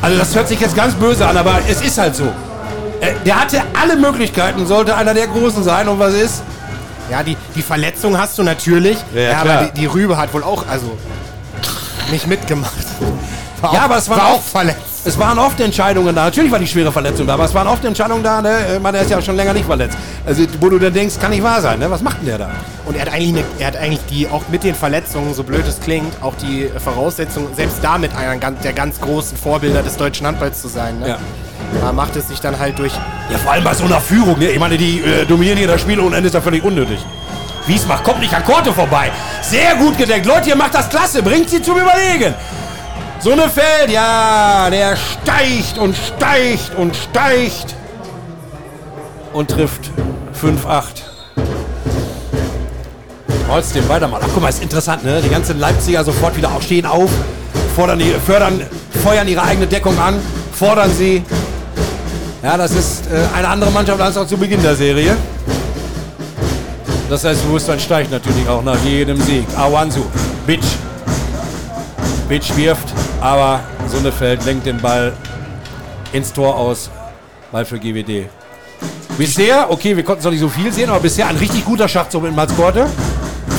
Also 0.03 0.19
das 0.19 0.35
hört 0.35 0.49
sich 0.49 0.61
jetzt 0.61 0.77
ganz 0.77 0.95
böse 0.95 1.27
an, 1.27 1.37
aber 1.37 1.59
es 1.69 1.81
ist 1.81 1.99
halt 1.99 2.15
so. 2.17 2.25
Äh, 3.01 3.15
Der 3.25 3.41
hatte 3.41 3.63
alle 3.81 3.97
Möglichkeiten, 3.97 4.67
sollte 4.67 4.97
einer 4.97 5.15
der 5.15 5.27
Großen 5.27 5.63
sein. 5.63 5.89
Und 5.89 5.99
was 5.99 6.15
ist? 6.15 6.43
Ja, 7.11 7.23
die, 7.23 7.37
die 7.55 7.63
Verletzung 7.63 8.19
hast 8.19 8.37
du 8.39 8.43
natürlich. 8.43 8.99
Ja, 9.15 9.21
ja, 9.21 9.39
aber 9.41 9.65
die, 9.75 9.81
die 9.81 9.87
Rübe 9.87 10.17
hat 10.17 10.33
wohl 10.35 10.43
auch, 10.43 10.65
also 10.69 10.97
nicht 12.11 12.27
mitgemacht. 12.27 12.73
War 13.61 13.73
Ja, 13.73 13.81
auch, 13.81 13.85
aber 13.85 13.97
es 13.99 14.09
war 14.09 14.19
auch- 14.19 14.35
auch 14.35 14.43
verletzt. 14.43 14.81
Es 15.07 15.17
waren 15.21 15.39
oft 15.39 15.61
Entscheidungen 15.61 16.13
da. 16.17 16.25
Natürlich 16.25 16.51
war 16.51 16.59
die 16.59 16.67
schwere 16.67 16.91
Verletzung 16.91 17.29
da, 17.29 17.35
aber 17.35 17.45
es 17.45 17.55
waren 17.55 17.69
oft 17.69 17.85
Entscheidungen 17.85 18.25
da. 18.25 18.43
Ne? 18.43 18.51
Äh, 18.75 18.79
Man, 18.81 18.93
der 18.93 19.03
ist 19.03 19.11
ja 19.11 19.23
schon 19.23 19.37
länger 19.37 19.53
nicht 19.53 19.65
verletzt. 19.65 19.97
Also, 20.27 20.43
wo 20.61 20.69
du 20.69 20.81
dann 20.81 20.93
denkst, 20.93 21.15
kann 21.21 21.31
nicht 21.31 21.45
wahr 21.45 21.61
sein. 21.61 21.79
Ne? 21.79 21.89
Was 21.89 22.03
macht 22.03 22.19
denn 22.19 22.27
der 22.27 22.39
da? 22.39 22.51
Und 22.87 22.97
er 22.97 23.03
hat 23.03 23.13
eigentlich, 23.13 23.29
eine, 23.29 23.45
er 23.61 23.67
hat 23.69 23.77
eigentlich 23.77 24.01
die, 24.11 24.27
auch 24.27 24.43
mit 24.51 24.65
den 24.65 24.75
Verletzungen, 24.75 25.33
so 25.33 25.45
blöd 25.45 25.65
es 25.69 25.79
klingt, 25.79 26.13
auch 26.23 26.35
die 26.35 26.69
Voraussetzung, 26.83 27.47
selbst 27.55 27.79
damit 27.83 28.17
einer 28.17 28.37
der 28.51 28.73
ganz 28.73 29.01
großen 29.01 29.39
Vorbilder 29.39 29.85
des 29.85 29.97
deutschen 29.97 30.27
Handballs 30.27 30.61
zu 30.61 30.67
sein. 30.67 30.99
Ne? 30.99 31.11
Ja. 31.11 31.19
Da 31.81 31.93
macht 31.93 32.17
es 32.17 32.27
sich 32.27 32.41
dann 32.41 32.59
halt 32.59 32.77
durch. 32.81 32.93
Ja, 33.31 33.39
vor 33.39 33.53
allem 33.53 33.63
bei 33.63 33.75
so 33.75 33.85
einer 33.85 34.01
Führung. 34.01 34.41
Ne? 34.41 34.47
Ich 34.47 34.59
meine, 34.59 34.77
die 34.77 35.03
äh, 35.03 35.25
dominieren 35.25 35.59
hier 35.59 35.69
das 35.69 35.81
Spiel 35.83 36.01
und 36.01 36.15
Ende 36.15 36.27
ist 36.27 36.35
ja 36.35 36.41
völlig 36.41 36.65
unnötig. 36.65 36.99
Wiesbach 37.69 38.03
kommt 38.03 38.21
nicht 38.21 38.35
an 38.35 38.45
Korte 38.45 38.73
vorbei. 38.73 39.13
Sehr 39.43 39.77
gut 39.77 39.97
gedeckt. 39.99 40.27
Leute, 40.27 40.49
ihr 40.49 40.57
macht 40.57 40.75
das 40.75 40.89
klasse. 40.89 41.23
Bringt 41.23 41.49
sie 41.51 41.63
zum 41.63 41.77
Überlegen. 41.77 42.35
Sonnefeld, 43.21 43.91
ja, 43.91 44.69
der 44.71 44.97
steigt 44.97 45.79
und 45.79 45.97
steigt 45.97 46.75
und 46.77 46.95
steigt. 46.95 47.75
Und 49.33 49.51
trifft 49.51 49.91
5-8. 50.41 50.85
Trotzdem 53.47 53.89
weitermachen. 53.89 54.23
Ach, 54.25 54.31
guck 54.33 54.43
mal, 54.43 54.49
ist 54.49 54.63
interessant, 54.63 55.05
ne? 55.05 55.21
Die 55.23 55.29
ganzen 55.29 55.59
Leipziger 55.59 56.05
sofort 56.05 56.37
wieder 56.37 56.51
auch 56.51 56.63
stehen 56.63 56.85
auf, 56.85 57.11
fordern 57.75 57.99
die, 57.99 58.13
fördern, 58.25 58.61
feuern 59.03 59.29
ihre 59.29 59.43
eigene 59.43 59.67
Deckung 59.67 59.99
an, 59.99 60.21
fordern 60.53 60.91
sie. 60.93 61.23
Ja, 62.43 62.57
das 62.57 62.73
ist 62.73 63.07
äh, 63.07 63.37
eine 63.37 63.49
andere 63.49 63.71
Mannschaft 63.71 64.01
als 64.01 64.17
auch 64.17 64.27
zu 64.27 64.37
Beginn 64.37 64.63
der 64.63 64.75
Serie. 64.75 65.17
Das 67.09 67.23
Selbstbewusstsein 67.23 67.79
steigt 67.79 68.11
natürlich 68.11 68.49
auch 68.49 68.63
nach 68.63 68.83
jedem 68.85 69.21
Sieg. 69.21 69.47
Awansu, 69.57 70.05
Bitch. 70.47 70.67
Bitch 72.29 72.57
wirft, 72.57 72.93
aber 73.27 73.61
Sonnefeld 73.89 74.45
lenkt 74.45 74.67
den 74.67 74.81
Ball 74.81 75.13
ins 76.13 76.33
Tor 76.33 76.55
aus. 76.55 76.91
Ball 77.51 77.65
für 77.65 77.79
GWD. 77.79 78.29
Bisher, 79.19 79.69
okay, 79.69 79.97
wir 79.97 80.05
konnten 80.05 80.21
es 80.21 80.25
noch 80.25 80.31
nicht 80.31 80.41
so 80.41 80.49
viel 80.49 80.73
sehen, 80.73 80.91
aber 80.91 81.01
bisher 81.01 81.27
ein 81.27 81.37
richtig 81.37 81.65
guter 81.65 81.89
Schachzug 81.89 82.23
mit 82.23 82.37
Mats 82.37 82.55
Korte. 82.55 82.87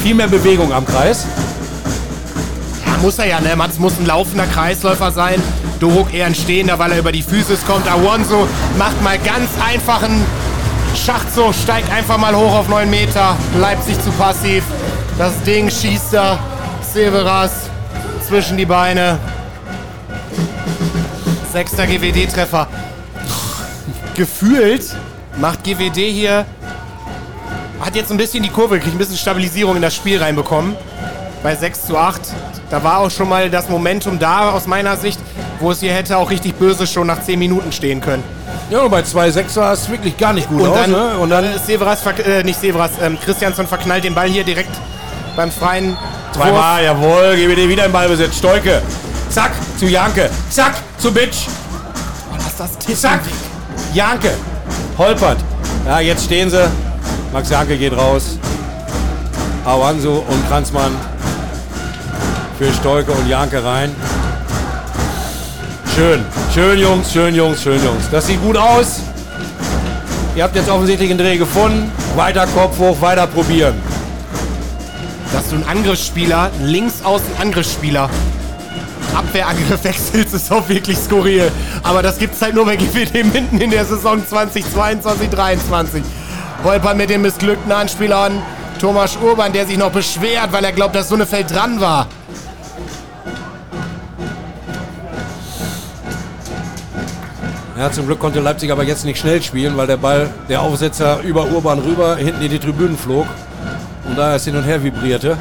Viel 0.02 0.16
mehr 0.16 0.28
Bewegung 0.28 0.72
am 0.72 0.86
Kreis. 0.86 1.26
Ja, 2.86 2.94
muss 3.02 3.20
er 3.20 3.28
ja, 3.28 3.42
ne? 3.42 3.56
Mats 3.58 3.78
muss 3.78 4.00
ein 4.00 4.06
laufender 4.06 4.46
Kreisläufer 4.46 5.12
sein. 5.12 5.42
Doruk 5.82 6.14
eher 6.14 6.28
ein 6.28 6.36
stehender, 6.36 6.80
weil 6.80 6.94
er 6.94 7.00
über 7.00 7.12
die 7.12 7.22
Physis 7.22 7.66
kommt. 7.66 7.92
Awonso 7.92 8.48
macht 8.78 9.02
mal 9.04 9.18
ganz 9.20 9.50
einfachen 9.68 10.24
Schachzug, 10.96 11.54
steigt 11.54 11.92
einfach 11.92 12.18
mal 12.18 12.34
hoch 12.34 12.54
auf 12.54 12.70
9 12.70 12.90
Meter. 12.90 13.36
Leipzig 13.60 14.02
zu 14.02 14.12
passiv. 14.12 14.64
Das 15.18 15.34
Ding 15.44 15.70
schießt 15.70 16.14
da. 16.14 16.40
Severas 16.82 17.52
zwischen 18.26 18.56
die 18.56 18.66
Beine. 18.66 19.20
Sechster 21.58 21.88
GWD-Treffer. 21.88 22.68
Gefühlt 24.14 24.96
macht 25.38 25.64
GWD 25.64 25.96
hier. 25.96 26.46
Hat 27.82 27.96
jetzt 27.96 28.12
ein 28.12 28.18
bisschen 28.18 28.44
die 28.44 28.50
Kurve, 28.50 28.78
kriegt 28.78 28.94
ein 28.94 29.00
bisschen 29.00 29.18
Stabilisierung 29.18 29.76
in 29.76 29.82
das 29.82 29.96
Spiel 29.96 30.22
reinbekommen. 30.22 30.76
Bei 31.42 31.56
6 31.56 31.88
zu 31.88 31.98
8. 31.98 32.22
Da 32.70 32.84
war 32.84 33.00
auch 33.00 33.10
schon 33.10 33.28
mal 33.28 33.50
das 33.50 33.70
Momentum 33.70 34.20
da 34.20 34.52
aus 34.52 34.68
meiner 34.68 34.98
Sicht, 34.98 35.20
wo 35.60 35.72
es 35.72 35.80
hier 35.80 35.94
hätte 35.94 36.18
auch 36.18 36.30
richtig 36.30 36.54
böse 36.54 36.86
schon 36.86 37.08
nach 37.08 37.24
10 37.24 37.40
Minuten 37.40 37.72
stehen 37.72 38.02
können. 38.02 38.24
Ja, 38.70 38.82
und 38.82 38.92
bei 38.92 39.02
2-6 39.02 39.50
sah 39.50 39.74
es 39.74 39.90
wirklich 39.90 40.16
gar 40.16 40.34
nicht 40.34 40.50
gut 40.50 40.62
Und 40.62 40.70
aus. 40.70 40.78
dann, 40.78 40.92
ne? 40.92 41.18
und 41.18 41.32
dann 41.32 41.44
äh, 41.44 41.58
Severas, 41.58 42.06
äh, 42.06 42.44
nicht 42.44 42.62
Severas, 42.62 42.92
ähm, 43.02 43.18
Christiansson 43.20 43.66
verknallt 43.66 44.04
den 44.04 44.14
Ball 44.14 44.30
hier 44.30 44.44
direkt 44.44 44.78
beim 45.36 45.50
freien 45.50 45.98
zweimal, 46.34 46.84
jawohl, 46.84 47.36
GWD 47.36 47.68
wieder 47.68 47.86
im 47.86 47.92
Ballbesitz. 47.92 48.38
Stolke, 48.38 48.84
zack, 49.30 49.54
zu 49.78 49.86
Janke, 49.86 50.30
zack, 50.50 50.76
zu 50.98 51.12
Bitch, 51.12 51.48
Oh, 52.32 52.36
lass 52.38 52.56
das 52.58 52.78
Tippen 52.78 52.96
zack, 52.96 53.26
weg. 53.26 53.34
Janke, 53.94 54.32
holpert. 54.98 55.38
Ja, 55.86 56.00
jetzt 56.00 56.26
stehen 56.26 56.50
sie. 56.50 56.68
Max 57.32 57.50
Janke 57.50 57.78
geht 57.78 57.96
raus. 57.96 58.38
Awanso 59.66 60.26
und 60.28 60.48
Kranzmann 60.48 60.96
für 62.58 62.74
Stolke 62.74 63.12
und 63.12 63.28
Janke 63.28 63.64
rein. 63.64 63.96
Schön, 65.96 66.26
schön 66.54 66.80
Jungs, 66.80 67.12
schön 67.12 67.36
Jungs, 67.36 67.62
schön 67.62 67.84
Jungs. 67.84 68.10
Das 68.12 68.28
sieht 68.28 68.42
gut 68.42 68.58
aus. 68.58 69.02
Ihr 70.36 70.44
habt 70.44 70.56
jetzt 70.56 70.70
offensichtlich 70.70 71.10
einen 71.10 71.20
Dreh 71.20 71.38
gefunden. 71.38 71.92
Weiter 72.16 72.48
Kopf 72.48 72.78
hoch, 72.80 73.00
weiter 73.02 73.28
probieren. 73.28 73.76
Dass 75.34 75.50
du 75.50 75.56
einen 75.56 75.68
Angriffsspieler, 75.68 76.50
links 76.62 77.04
außen 77.04 77.28
Angriffsspieler, 77.40 78.10
Abwehrangriff 79.18 79.84
wechselst, 79.84 80.34
ist 80.34 80.52
auch 80.52 80.68
wirklich 80.70 80.98
skurril. 80.98 81.52
Aber 81.84 82.02
das 82.02 82.20
gibt's 82.20 82.42
halt 82.42 82.56
nur 82.56 82.66
bei 82.66 82.76
GWD 82.76 83.24
mitten 83.34 83.60
in 83.60 83.72
der 83.72 83.86
Saison 83.86 84.26
2022, 84.26 85.30
23. 85.30 86.04
Holper 86.64 86.94
mit 86.94 87.10
dem 87.10 87.24
missglückten 87.24 87.72
Anspieler 87.72 88.18
an 88.18 88.42
Thomas 88.80 89.18
Urban, 89.18 89.52
der 89.54 89.66
sich 89.66 89.78
noch 89.78 89.92
beschwert, 89.92 90.52
weil 90.52 90.64
er 90.64 90.72
glaubt, 90.72 90.96
dass 90.96 91.10
Sonnefeld 91.10 91.54
dran 91.54 91.80
war. 91.82 92.08
Ja, 97.78 97.92
zum 97.92 98.08
Glück 98.08 98.20
konnte 98.20 98.40
Leipzig 98.40 98.72
aber 98.72 98.84
jetzt 98.84 99.06
nicht 99.06 99.20
schnell 99.20 99.42
spielen, 99.42 99.78
weil 99.78 99.86
der 99.86 99.98
Ball, 99.98 100.30
der 100.50 100.62
Aufsetzer 100.62 101.22
über 101.22 101.46
Urban 101.46 101.78
rüber, 101.80 102.16
hinten 102.16 102.42
in 102.42 102.50
die 102.50 102.58
Tribünen 102.58 102.98
flog 102.98 103.28
und 104.08 104.18
da 104.18 104.36
es 104.36 104.46
hin 104.46 104.56
und 104.56 104.64
her 104.64 104.84
vibrierte. 104.84 105.38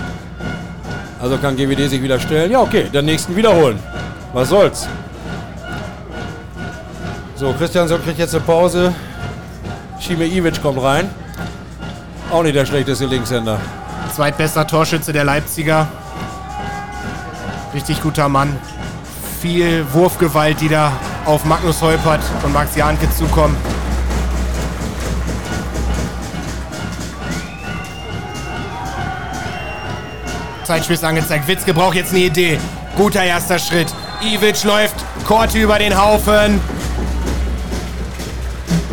Also 1.26 1.38
kann 1.38 1.56
GWD 1.56 1.90
sich 1.90 2.00
wieder 2.00 2.20
stellen. 2.20 2.52
Ja, 2.52 2.60
okay, 2.60 2.84
den 2.84 3.04
nächsten 3.04 3.34
wiederholen. 3.34 3.80
Was 4.32 4.48
soll's? 4.48 4.86
So, 7.34 7.52
Christiansson 7.52 8.00
kriegt 8.00 8.20
jetzt 8.20 8.32
eine 8.32 8.44
Pause. 8.44 8.94
Schime 9.98 10.24
Ivic 10.24 10.62
kommt 10.62 10.80
rein. 10.80 11.10
Auch 12.30 12.44
nicht 12.44 12.54
der 12.54 12.64
schlechteste 12.64 13.06
Linkshänder. 13.06 13.58
Zweitbester 14.14 14.68
Torschütze 14.68 15.12
der 15.12 15.24
Leipziger. 15.24 15.88
Richtig 17.74 18.00
guter 18.00 18.28
Mann. 18.28 18.56
Viel 19.40 19.84
Wurfgewalt, 19.92 20.60
die 20.60 20.68
da 20.68 20.92
auf 21.24 21.44
Magnus 21.44 21.82
Holpert 21.82 22.20
und 22.44 22.52
Max 22.52 22.76
Janke 22.76 23.10
zukommen. 23.10 23.56
Zeitspiel 30.66 30.94
ist 30.94 31.04
angezeigt. 31.04 31.46
Witzke 31.46 31.72
braucht 31.72 31.94
jetzt 31.94 32.10
eine 32.10 32.24
Idee. 32.24 32.58
Guter 32.96 33.22
erster 33.22 33.58
Schritt. 33.58 33.88
Ivic 34.20 34.64
läuft. 34.64 34.96
Korte 35.26 35.58
über 35.58 35.78
den 35.78 35.96
Haufen. 35.96 36.60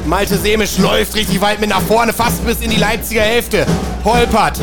Malte 0.06 0.38
Semisch 0.38 0.78
läuft 0.78 1.16
richtig 1.16 1.42
weit 1.42 1.60
mit 1.60 1.70
nach 1.70 1.82
vorne, 1.82 2.14
fast 2.14 2.46
bis 2.46 2.60
in 2.60 2.70
die 2.70 2.78
Leipziger 2.78 3.22
Hälfte. 3.22 3.66
Holpert 4.04 4.60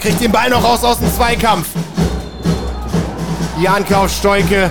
kriegt 0.00 0.20
den 0.20 0.30
Ball 0.30 0.48
noch 0.48 0.62
raus 0.62 0.84
aus 0.84 0.98
dem 0.98 1.12
Zweikampf. 1.12 1.66
Janke 3.60 3.96
auf 3.96 4.10
Stolke, 4.10 4.70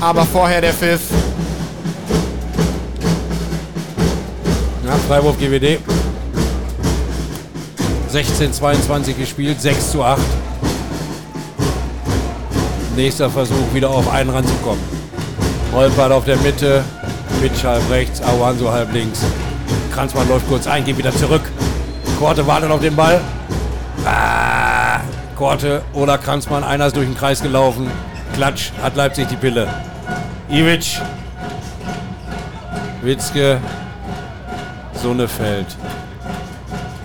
aber 0.00 0.24
vorher 0.24 0.60
der 0.60 0.72
Pfiff. 0.72 1.02
Ja, 4.86 4.96
Freiwurf 5.06 5.38
GWD. 5.38 5.78
16-22 8.12 9.14
gespielt, 9.14 9.60
6 9.60 9.90
zu 9.92 10.02
8. 10.02 10.20
Nächster 12.98 13.30
Versuch, 13.30 13.72
wieder 13.72 13.90
auf 13.90 14.10
einen 14.10 14.28
ranzukommen. 14.28 14.82
Holpert 15.72 16.10
auf 16.10 16.24
der 16.24 16.36
Mitte, 16.38 16.82
Pitch 17.40 17.62
halb 17.62 17.88
rechts, 17.88 18.20
Awanso 18.20 18.72
halb 18.72 18.92
links. 18.92 19.20
Kranzmann 19.94 20.28
läuft 20.28 20.48
kurz 20.48 20.66
ein, 20.66 20.84
geht 20.84 20.98
wieder 20.98 21.14
zurück. 21.14 21.42
Korte 22.18 22.44
wartet 22.44 22.72
auf 22.72 22.80
den 22.80 22.96
Ball. 22.96 23.20
Ah, 24.04 24.98
Korte 25.36 25.82
oder 25.92 26.18
Kranzmann, 26.18 26.64
einer 26.64 26.88
ist 26.88 26.96
durch 26.96 27.06
den 27.06 27.16
Kreis 27.16 27.40
gelaufen. 27.40 27.88
Klatsch, 28.34 28.72
hat 28.82 28.96
Leipzig 28.96 29.28
die 29.28 29.36
Pille. 29.36 29.68
Ivic. 30.50 31.00
Witzke. 33.02 33.60
Sonnefeld. 35.00 35.68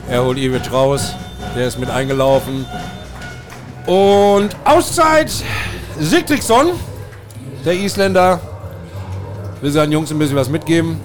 Er 0.10 0.24
holt 0.24 0.40
Ivic 0.40 0.72
raus. 0.72 1.14
Der 1.56 1.68
ist 1.68 1.78
mit 1.78 1.92
eingelaufen. 1.92 2.66
Und 3.86 4.56
Auszeit. 4.66 5.32
Sigtriksson. 6.00 6.72
Der 7.66 7.74
Isländer. 7.74 8.40
Will 9.62 9.72
seinen 9.72 9.92
Jungs 9.92 10.12
ein 10.12 10.20
bisschen 10.20 10.36
was 10.36 10.50
mitgeben. 10.50 11.00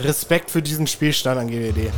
Respekt 0.00 0.50
für 0.50 0.62
diesen 0.62 0.86
Spielstand 0.86 1.40
an 1.40 1.48
GWD. 1.48 1.90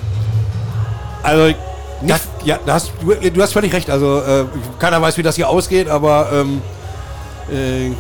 Also, 1.22 1.54
das, 2.02 2.22
ja, 2.44 2.58
hast, 2.66 2.92
du, 3.02 3.30
du 3.30 3.42
hast 3.42 3.52
völlig 3.52 3.72
recht. 3.74 3.90
Also, 3.90 4.20
äh, 4.20 4.44
keiner 4.78 5.02
weiß, 5.02 5.18
wie 5.18 5.22
das 5.22 5.36
hier 5.36 5.48
ausgeht, 5.48 5.88
aber 5.88 6.30
ähm, 6.32 6.62
äh, 7.52 7.90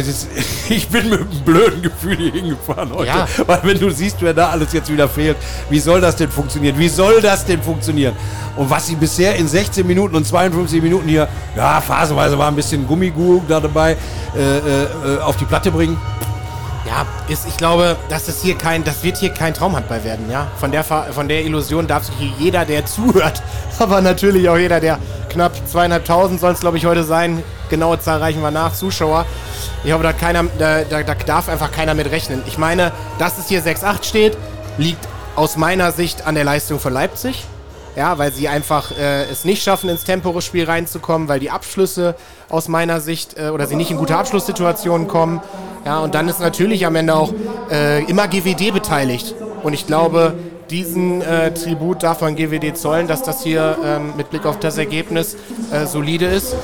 ist, 0.00 0.28
ich 0.68 0.88
bin 0.88 1.08
mit 1.08 1.20
einem 1.20 1.44
blöden 1.44 1.82
Gefühl 1.82 2.16
hier 2.16 2.32
hingefahren 2.32 2.92
heute. 2.92 3.06
Ja. 3.06 3.26
Weil, 3.46 3.60
wenn 3.62 3.78
du 3.78 3.90
siehst, 3.90 4.16
wer 4.20 4.34
da 4.34 4.50
alles 4.50 4.72
jetzt 4.72 4.90
wieder 4.92 5.08
fehlt, 5.08 5.36
wie 5.70 5.78
soll 5.78 6.00
das 6.00 6.16
denn 6.16 6.30
funktionieren? 6.30 6.78
Wie 6.78 6.88
soll 6.88 7.20
das 7.20 7.44
denn 7.44 7.62
funktionieren? 7.62 8.14
Und 8.56 8.70
was 8.70 8.86
sie 8.86 8.94
bisher 8.94 9.34
in 9.36 9.48
16 9.48 9.86
Minuten 9.86 10.14
und 10.14 10.26
52 10.26 10.82
Minuten 10.82 11.08
hier, 11.08 11.28
ja, 11.56 11.80
phasenweise 11.80 12.38
war 12.38 12.48
ein 12.48 12.56
bisschen 12.56 12.86
Gummigu 12.86 13.42
da 13.48 13.60
dabei, 13.60 13.96
äh, 14.36 14.58
äh, 14.58 15.20
auf 15.20 15.36
die 15.36 15.44
Platte 15.44 15.70
bringen. 15.70 15.96
Ja, 16.86 17.06
ist, 17.28 17.46
ich 17.48 17.56
glaube, 17.56 17.96
dass 18.10 18.26
das 18.26 18.42
hier 18.42 18.56
kein, 18.56 18.84
das 18.84 19.02
wird 19.02 19.16
hier 19.16 19.30
kein 19.30 19.54
Traumhandball 19.54 20.04
werden, 20.04 20.30
ja. 20.30 20.48
Von 20.58 20.70
der, 20.70 20.84
von 20.84 21.28
der 21.28 21.42
Illusion 21.42 21.86
darf 21.86 22.04
sich 22.04 22.14
hier 22.16 22.32
jeder, 22.38 22.64
der 22.64 22.84
zuhört, 22.86 23.42
aber 23.78 24.00
natürlich 24.00 24.48
auch 24.48 24.58
jeder, 24.58 24.80
der 24.80 24.98
knapp 25.30 25.52
zweieinhalbtausend 25.66 26.40
soll 26.40 26.52
es, 26.52 26.60
glaube 26.60 26.76
ich, 26.76 26.86
heute 26.86 27.02
sein. 27.02 27.42
Genaue 27.70 27.98
Zahl 27.98 28.18
reichen 28.18 28.42
wir 28.42 28.50
nach, 28.50 28.74
Zuschauer. 28.74 29.24
Ich 29.82 29.92
hoffe, 29.92 30.02
da, 30.02 30.12
keiner, 30.12 30.44
da, 30.58 30.82
da, 30.84 31.02
da 31.02 31.14
darf 31.14 31.48
einfach 31.48 31.72
keiner 31.72 31.94
mit 31.94 32.10
rechnen. 32.10 32.42
Ich 32.46 32.58
meine, 32.58 32.92
dass 33.18 33.38
es 33.38 33.48
hier 33.48 33.62
6-8 33.62 34.04
steht, 34.04 34.36
liegt 34.76 35.08
aus 35.36 35.56
meiner 35.56 35.90
Sicht 35.90 36.26
an 36.26 36.34
der 36.34 36.44
Leistung 36.44 36.78
von 36.78 36.92
Leipzig. 36.92 37.44
Ja, 37.96 38.18
weil 38.18 38.32
sie 38.32 38.48
einfach 38.48 38.90
äh, 38.98 39.24
es 39.24 39.44
nicht 39.44 39.62
schaffen, 39.62 39.88
ins 39.88 40.02
Tempospiel 40.04 40.64
reinzukommen, 40.64 41.28
weil 41.28 41.38
die 41.38 41.50
Abschlüsse 41.50 42.16
aus 42.48 42.68
meiner 42.68 43.00
Sicht 43.00 43.38
äh, 43.38 43.48
oder 43.48 43.66
sie 43.66 43.76
nicht 43.76 43.90
in 43.90 43.96
gute 43.96 44.16
Abschlusssituationen 44.16 45.08
kommen. 45.08 45.40
Ja, 45.84 45.98
und 46.00 46.14
dann 46.14 46.28
ist 46.28 46.40
natürlich 46.40 46.86
am 46.86 46.96
Ende 46.96 47.14
auch 47.14 47.32
äh, 47.70 48.04
immer 48.04 48.26
GWD 48.28 48.72
beteiligt. 48.72 49.34
Und 49.62 49.72
ich 49.72 49.86
glaube, 49.86 50.34
diesen 50.70 51.20
äh, 51.20 51.52
Tribut 51.52 52.02
darf 52.02 52.22
man 52.22 52.36
GWD 52.36 52.76
zollen, 52.76 53.06
dass 53.06 53.22
das 53.22 53.42
hier 53.42 53.76
ähm, 53.84 54.14
mit 54.16 54.30
Blick 54.30 54.46
auf 54.46 54.58
das 54.58 54.78
Ergebnis 54.78 55.36
äh, 55.70 55.86
solide 55.86 56.26
ist. 56.26 56.56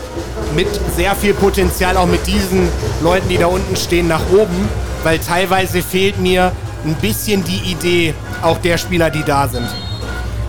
Mit 0.56 0.68
sehr 0.96 1.14
viel 1.14 1.34
Potenzial 1.34 1.96
auch 1.96 2.06
mit 2.06 2.26
diesen 2.26 2.68
Leuten, 3.02 3.28
die 3.28 3.36
da 3.36 3.46
unten 3.46 3.76
stehen, 3.76 4.08
nach 4.08 4.22
oben. 4.32 4.68
Weil 5.04 5.18
teilweise 5.18 5.82
fehlt 5.82 6.18
mir 6.18 6.52
ein 6.84 6.94
bisschen 6.94 7.44
die 7.44 7.70
Idee 7.70 8.14
auch 8.42 8.58
der 8.58 8.78
Spieler, 8.78 9.10
die 9.10 9.22
da 9.22 9.48
sind. 9.48 9.68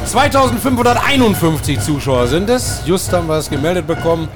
2551 0.05 1.79
Zuschauer 1.79 2.27
sind 2.27 2.49
es. 2.49 2.81
Just 2.85 3.13
haben 3.13 3.27
wir 3.27 3.37
es 3.37 3.49
gemeldet 3.49 3.85
bekommen. 3.85 4.27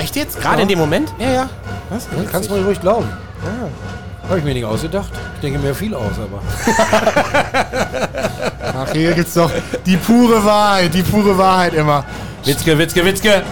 Echt 0.00 0.16
jetzt? 0.16 0.40
Gerade 0.40 0.62
in 0.62 0.68
dem 0.68 0.78
Moment? 0.78 1.12
Ja, 1.18 1.30
ja. 1.30 1.48
Was? 1.90 2.06
Kannst 2.30 2.50
du 2.50 2.54
mir 2.54 2.64
ruhig 2.64 2.80
glauben. 2.80 3.08
Ja. 3.44 4.28
Habe 4.28 4.38
ich 4.38 4.44
mir 4.44 4.54
nicht 4.54 4.64
ausgedacht. 4.64 5.10
Ich 5.34 5.40
denke 5.40 5.58
mir 5.58 5.74
viel 5.74 5.94
aus, 5.94 6.12
aber. 6.16 6.40
Ach, 8.78 8.92
hier 8.92 9.12
gibt's 9.12 9.34
doch 9.34 9.50
die 9.84 9.96
pure 9.96 10.42
Wahrheit, 10.44 10.94
die 10.94 11.02
pure 11.02 11.36
Wahrheit 11.36 11.74
immer. 11.74 12.04
Witzke, 12.44 12.78
Witzke, 12.78 13.04
Witzke. 13.04 13.42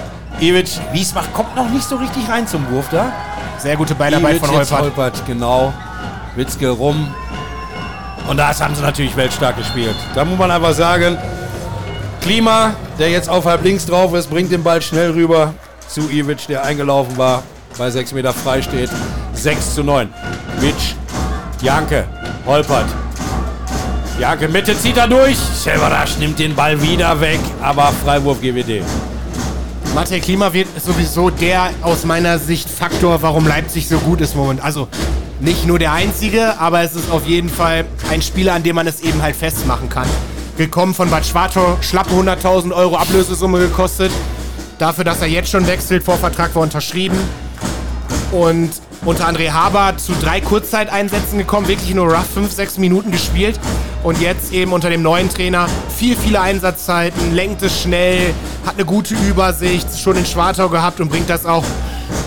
Ivic 0.41 0.69
Wiesbach 0.93 1.27
kommt 1.35 1.55
noch 1.57 1.69
nicht 1.69 1.83
so 1.83 1.97
richtig 1.97 2.29
rein 2.29 2.47
zum 2.47 2.71
Wurf 2.71 2.87
da. 2.91 3.13
Sehr 3.59 3.77
gute 3.77 3.95
Beinarbeit 3.95 4.37
Ivic 4.37 4.47
von 4.47 4.55
jetzt 4.55 4.71
Holpert. 4.71 4.97
Holpert, 4.97 5.27
genau. 5.27 5.75
Witzke 6.37 6.71
rum. 6.71 7.13
Und 8.29 8.37
das 8.37 8.63
haben 8.63 8.75
sie 8.75 8.83
natürlich 8.83 9.17
weltstark 9.17 9.57
gespielt. 9.57 9.97
Da 10.15 10.25
muss 10.25 10.39
man 10.39 10.51
einfach 10.51 10.73
sagen, 10.73 11.19
Klima, 12.23 12.75
der 12.99 13.11
jetzt 13.11 13.29
auf 13.29 13.45
halb 13.45 13.65
links 13.65 13.85
drauf 13.85 14.15
ist, 14.15 14.31
bringt 14.31 14.53
den 14.53 14.63
Ball 14.63 14.81
schnell 14.81 15.11
rüber 15.11 15.53
zu 15.89 16.09
Ivic, 16.11 16.47
der 16.47 16.65
eingelaufen 16.65 17.17
war, 17.17 17.43
bei 17.77 17.91
6 17.91 18.13
Meter 18.13 18.33
frei 18.33 18.63
steht. 18.63 18.91
6 19.35 19.75
zu 19.75 19.83
9. 19.83 20.09
Witsch, 20.61 20.95
Janke, 21.63 22.05
Holpert. 22.47 22.87
Janke 24.19 24.49
Mitte 24.49 24.77
zieht 24.79 24.97
er 24.97 25.07
durch. 25.07 25.37
Severasch 25.37 26.19
nimmt 26.19 26.39
den 26.39 26.55
Ball 26.55 26.81
wieder 26.83 27.21
weg, 27.21 27.41
aber 27.63 27.93
Freiwurf 28.05 28.41
GWD. 28.41 28.83
Matej 29.95 30.21
Klima 30.21 30.53
wird 30.53 30.69
sowieso 30.81 31.31
der 31.31 31.71
aus 31.83 32.05
meiner 32.05 32.39
Sicht 32.39 32.69
Faktor, 32.69 33.23
warum 33.23 33.47
Leipzig 33.47 33.89
so 33.89 33.99
gut 33.99 34.21
ist 34.21 34.37
Moment. 34.37 34.63
Also 34.63 34.89
nicht 35.41 35.67
nur 35.67 35.79
der 35.79 35.93
einzige, 35.93 36.59
aber 36.59 36.83
es 36.83 36.95
ist 36.95 37.11
auf 37.11 37.27
jeden 37.27 37.49
Fall 37.49 37.85
ein 38.11 38.21
Spieler, 38.21 38.55
an 38.55 38.63
dem 38.63 38.77
man 38.77 38.87
es 38.87 39.01
eben 39.01 39.23
halt 39.23 39.37
festmachen 39.37 39.89
kann. 39.89 40.07
Gekommen 40.57 40.95
von 40.95 41.11
Bad 41.11 41.25
Schwartau, 41.25 41.79
schlappe 41.81 42.11
100.000 42.11 42.75
Euro 42.75 42.97
Ablösesumme 42.97 43.61
gekostet. 43.61 44.11
Dafür, 44.79 45.03
dass 45.03 45.21
er 45.21 45.27
jetzt 45.27 45.51
schon 45.51 45.67
wechselt, 45.67 46.05
Vorvertrag 46.05 46.55
war 46.55 46.63
unterschrieben. 46.63 47.19
Und 48.31 48.71
unter 49.05 49.27
André 49.29 49.51
Haber 49.51 49.97
zu 49.97 50.13
drei 50.21 50.41
Kurzzeiteinsätzen 50.41 51.39
gekommen, 51.39 51.67
wirklich 51.67 51.95
nur 51.95 52.07
rough 52.07 52.29
5, 52.35 52.53
6 52.53 52.79
Minuten 52.79 53.11
gespielt. 53.11 53.59
Und 54.05 54.21
jetzt 54.21 54.53
eben 54.53 54.73
unter 54.73 54.91
dem 54.91 55.03
neuen 55.03 55.29
Trainer 55.29 55.67
viel, 55.97 56.15
viele 56.15 56.41
Einsatzzeiten, 56.41 57.35
lenkt 57.35 57.63
es 57.63 57.83
schnell, 57.83 58.33
hat 58.65 58.75
eine 58.75 58.85
gute 58.85 59.15
Übersicht, 59.15 59.89
schon 59.99 60.17
in 60.17 60.25
Schwartau 60.25 60.69
gehabt 60.69 61.01
und 61.01 61.09
bringt 61.09 61.29
das 61.29 61.45
auch 61.45 61.65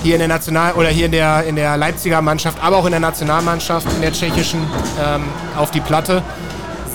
hier 0.04 0.16
in 0.16 0.20
der 0.20 0.28
National 0.28 0.74
oder 0.74 0.90
hier 0.90 1.06
in 1.06 1.14
der, 1.14 1.46
in 1.46 1.56
der 1.56 1.78
Leipziger 1.78 2.22
Mannschaft, 2.22 2.62
aber 2.62 2.78
auch 2.78 2.86
in 2.86 2.92
der 2.92 3.00
Nationalmannschaft, 3.00 3.88
in 3.96 4.02
der 4.02 4.12
tschechischen, 4.12 4.60
ähm, 5.02 5.24
auf 5.56 5.72
die 5.72 5.80
Platte. 5.80 6.22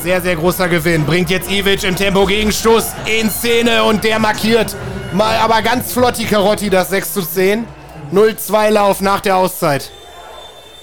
Sehr, 0.03 0.21
sehr 0.21 0.37
großer 0.37 0.69
Gewinn. 0.69 1.07
Bringt 1.07 1.31
jetzt 1.31 1.51
Ivic 1.51 1.83
im 1.85 1.97
Tempo 1.97 2.27
Gegenstoß 2.27 2.92
in 3.21 3.31
Szene 3.31 3.83
und 3.83 4.05
der 4.05 4.19
markiert 4.19 4.77
mal 5.16 5.37
aber 5.38 5.62
ganz 5.62 5.92
flott 5.92 6.18
die 6.18 6.26
Karotti, 6.26 6.70
das 6.70 6.90
6 6.90 7.12
zu 7.14 7.22
10. 7.22 7.64
0-2 8.12 8.70
Lauf 8.70 9.00
nach 9.00 9.20
der 9.20 9.37
Auszeit. 9.37 9.90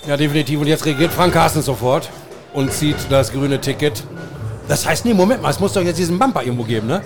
Ja, 0.06 0.18
definitiv. 0.18 0.60
Und 0.60 0.68
jetzt 0.68 0.86
reagiert 0.86 1.14
Frank 1.14 1.34
Carsten 1.34 1.62
sofort 1.62 2.10
und 2.54 2.74
zieht 2.74 2.98
das 3.10 3.32
grüne 3.32 3.62
Ticket. 3.62 4.04
Das 4.68 4.86
heißt, 4.86 5.06
nee, 5.06 5.14
Moment 5.14 5.42
mal, 5.42 5.50
es 5.50 5.60
muss 5.60 5.72
doch 5.74 5.82
jetzt 5.82 5.98
diesen 6.00 6.20
Bumper 6.20 6.44
irgendwo 6.44 6.64
geben, 6.64 6.88
ne? 6.88 7.02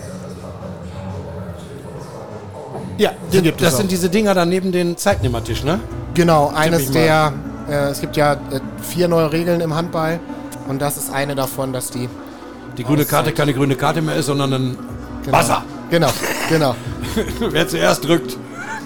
Ja, 2.97 3.11
den 3.31 3.43
gibt 3.43 3.61
Das 3.61 3.77
sind 3.77 3.91
diese 3.91 4.09
Dinger 4.09 4.33
da 4.33 4.45
neben 4.45 4.71
den 4.71 4.97
Zeitnehmertisch, 4.97 5.63
ne? 5.63 5.79
Genau, 6.15 6.51
eines 6.55 6.89
der, 6.89 7.33
äh, 7.69 7.89
es 7.89 8.01
gibt 8.01 8.17
ja 8.17 8.33
äh, 8.33 8.37
vier 8.81 9.07
neue 9.07 9.31
Regeln 9.31 9.61
im 9.61 9.75
Handball 9.75 10.19
und 10.67 10.81
das 10.81 10.97
ist 10.97 11.13
eine 11.13 11.35
davon, 11.35 11.73
dass 11.73 11.91
die 11.91 12.09
Die 12.75 12.83
grüne 12.83 13.05
Karte 13.05 13.33
keine 13.33 13.53
grüne 13.53 13.75
Karte 13.75 14.01
mehr 14.01 14.15
ist, 14.15 14.25
sondern 14.25 14.53
ein 14.53 14.77
Genau. 15.25 15.37
Buzzer. 15.37 15.63
Genau, 15.89 16.09
genau. 16.49 16.75
Wer 17.39 17.67
zuerst 17.67 18.05
drückt, 18.05 18.37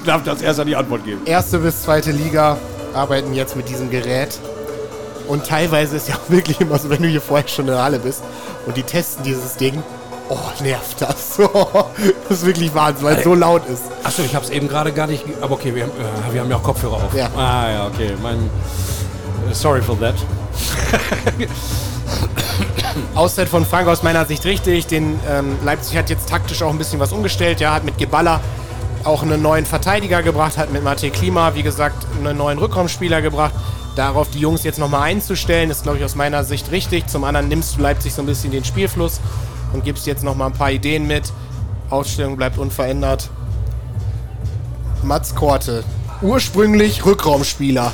darf 0.06 0.24
das 0.24 0.42
erster 0.42 0.66
die 0.66 0.76
Antwort 0.76 1.04
geben. 1.06 1.22
Erste 1.26 1.60
bis 1.60 1.84
zweite 1.84 2.12
Liga 2.12 2.58
arbeiten 2.94 3.34
jetzt 3.34 3.56
mit 3.56 3.70
diesem 3.70 3.90
Gerät. 3.90 4.40
Und 5.28 5.46
teilweise 5.46 5.96
ist 5.98 6.10
ja 6.10 6.16
auch 6.16 6.30
wirklich 6.30 6.60
immer 6.60 6.78
so, 6.78 6.90
wenn 6.90 7.02
du 7.02 7.08
hier 7.08 7.22
vorher 7.22 7.48
schon 7.48 7.66
in 7.66 7.72
der 7.72 7.84
Halle 7.84 8.00
bist 8.00 8.22
und 8.66 8.76
die 8.76 8.84
testen 8.84 9.24
dieses 9.24 9.56
Ding, 9.56 9.82
oh, 10.30 10.38
nervt 10.62 11.02
das. 11.02 11.38
das 12.30 12.40
ist 12.40 12.46
wirklich 12.46 12.74
Wahnsinn, 12.74 13.06
weil 13.06 13.18
es 13.18 13.24
so 13.24 13.34
laut 13.34 13.68
ist. 13.68 13.84
Achso, 14.04 14.24
ich 14.24 14.36
hab's 14.36 14.50
eben 14.50 14.68
gerade 14.68 14.92
gar 14.92 15.08
nicht. 15.08 15.24
Aber 15.42 15.54
okay, 15.54 15.74
wir 15.74 15.84
haben, 15.84 15.92
äh, 15.92 16.34
wir 16.34 16.42
haben 16.42 16.50
ja 16.50 16.58
auch 16.58 16.64
Kopfhörer 16.64 16.96
auf. 16.96 17.14
Ja. 17.16 17.30
Ah 17.36 17.72
ja, 17.72 17.88
okay. 17.88 18.12
Mein. 18.22 18.38
äh, 19.50 19.54
Sorry 19.54 19.82
for 19.82 19.98
that. 20.00 20.16
Auszeit 23.15 23.49
von 23.49 23.65
Frank 23.65 23.88
aus 23.88 24.04
meiner 24.04 24.25
Sicht 24.25 24.45
richtig. 24.45 24.88
Den 24.88 25.19
ähm, 25.30 25.58
Leipzig 25.63 25.97
hat 25.97 26.10
jetzt 26.10 26.30
taktisch 26.30 26.62
auch 26.62 26.71
ein 26.71 26.77
bisschen 26.77 26.99
was 26.99 27.12
umgestellt. 27.12 27.60
Ja, 27.60 27.73
hat 27.73 27.84
mit 27.84 27.97
Geballer 27.97 28.39
auch 29.04 29.23
einen 29.23 29.41
neuen 29.41 29.65
Verteidiger 29.65 30.21
gebracht, 30.21 30.58
hat 30.58 30.71
mit 30.71 30.84
Matej 30.84 31.10
Klima, 31.10 31.56
wie 31.56 31.63
gesagt, 31.63 32.06
einen 32.19 32.38
neuen 32.38 32.60
Rückraumspieler 32.60 33.21
gebracht. 33.21 33.54
Darauf 33.95 34.30
die 34.32 34.39
Jungs 34.39 34.63
jetzt 34.63 34.80
nochmal 34.80 35.04
einzustellen, 35.04 35.69
ist, 35.69 35.84
glaube 35.84 35.97
ich, 35.97 36.06
aus 36.06 36.15
meiner 36.15 36.43
Sicht 36.43 36.71
richtig. 36.71 37.08
Zum 37.08 37.23
anderen 37.23 37.47
nimmst 37.47 37.77
du 37.77 37.82
Leipzig 37.82 38.13
so 38.13 38.21
ein 38.21 38.25
bisschen 38.25 38.51
den 38.51 38.63
Spielfluss 38.63 39.19
und 39.73 39.84
gibst 39.84 40.08
jetzt 40.08 40.23
nochmal 40.23 40.47
ein 40.47 40.54
paar 40.54 40.71
Ideen 40.71 41.08
mit. 41.08 41.32
Ausstellung 41.89 42.38
bleibt 42.38 42.58
unverändert. 42.58 43.30
Mats 45.04 45.36
Korte, 45.36 45.84
ursprünglich 46.21 47.06
Rückraumspieler 47.06 47.91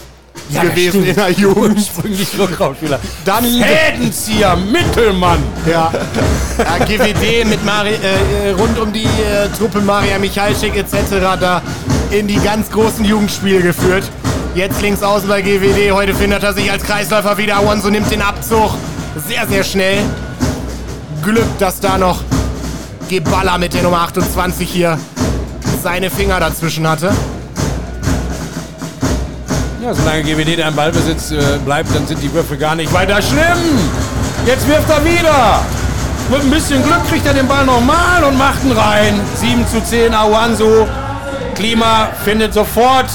gewesen 0.49 1.05
in 1.05 1.15
der 1.15 1.31
Jugend. 1.31 1.77
Ursprünglich 1.77 2.29
Rückraumspieler. 2.37 2.99
Dann 3.25 3.43
Fädenzieher, 3.43 4.55
Mittelmann. 4.55 5.39
Ja. 5.65 5.91
ja 6.57 6.85
GWD 6.85 7.45
mit 7.45 7.63
Mari 7.65 7.95
äh, 7.95 8.51
rund 8.51 8.79
um 8.79 8.91
die 8.91 9.03
äh, 9.03 9.49
Truppe 9.57 9.81
Maria 9.81 10.17
Michalczyk 10.19 10.75
etc. 10.75 10.93
da 11.39 11.61
in 12.11 12.27
die 12.27 12.39
ganz 12.39 12.69
großen 12.71 13.03
Jugendspiele 13.03 13.61
geführt. 13.61 14.09
Jetzt 14.55 14.81
links 14.81 15.03
außen 15.03 15.27
bei 15.27 15.41
GWD. 15.41 15.91
Heute 15.91 16.13
findet 16.15 16.43
er 16.43 16.53
sich 16.53 16.71
als 16.71 16.83
Kreisläufer 16.83 17.37
wieder. 17.37 17.59
Wanso 17.63 17.89
nimmt 17.89 18.09
den 18.09 18.21
Abzug. 18.21 18.71
Sehr, 19.27 19.45
sehr 19.47 19.63
schnell. 19.63 19.99
Glück, 21.23 21.47
dass 21.59 21.79
da 21.79 21.97
noch 21.97 22.21
Geballer 23.09 23.57
mit 23.57 23.73
der 23.73 23.83
Nummer 23.83 24.01
28 24.01 24.69
hier 24.69 24.97
seine 25.83 26.09
Finger 26.09 26.39
dazwischen 26.39 26.87
hatte. 26.87 27.13
Ja, 29.81 29.93
solange 29.93 30.23
GWD 30.23 30.57
da 30.59 30.67
im 30.69 30.75
Ballbesitz 30.75 31.31
äh, 31.31 31.37
bleibt, 31.63 31.93
dann 31.93 32.07
sind 32.07 32.21
die 32.21 32.33
Würfe 32.33 32.57
gar 32.57 32.75
nicht 32.75 32.91
weiter 32.93 33.21
schlimm. 33.21 33.79
Jetzt 34.45 34.67
wirft 34.67 34.89
er 34.89 35.05
wieder. 35.05 35.61
Mit 36.29 36.41
ein 36.41 36.49
bisschen 36.49 36.83
Glück 36.83 37.07
kriegt 37.09 37.25
er 37.27 37.33
den 37.33 37.47
Ball 37.47 37.65
nochmal 37.65 38.23
und 38.23 38.37
macht 38.37 38.63
ihn 38.63 38.71
rein. 38.71 39.19
7 39.35 39.67
zu 39.67 39.81
10, 39.81 40.13
Awanso. 40.13 40.87
Klima 41.55 42.09
findet 42.25 42.53
sofort 42.53 43.05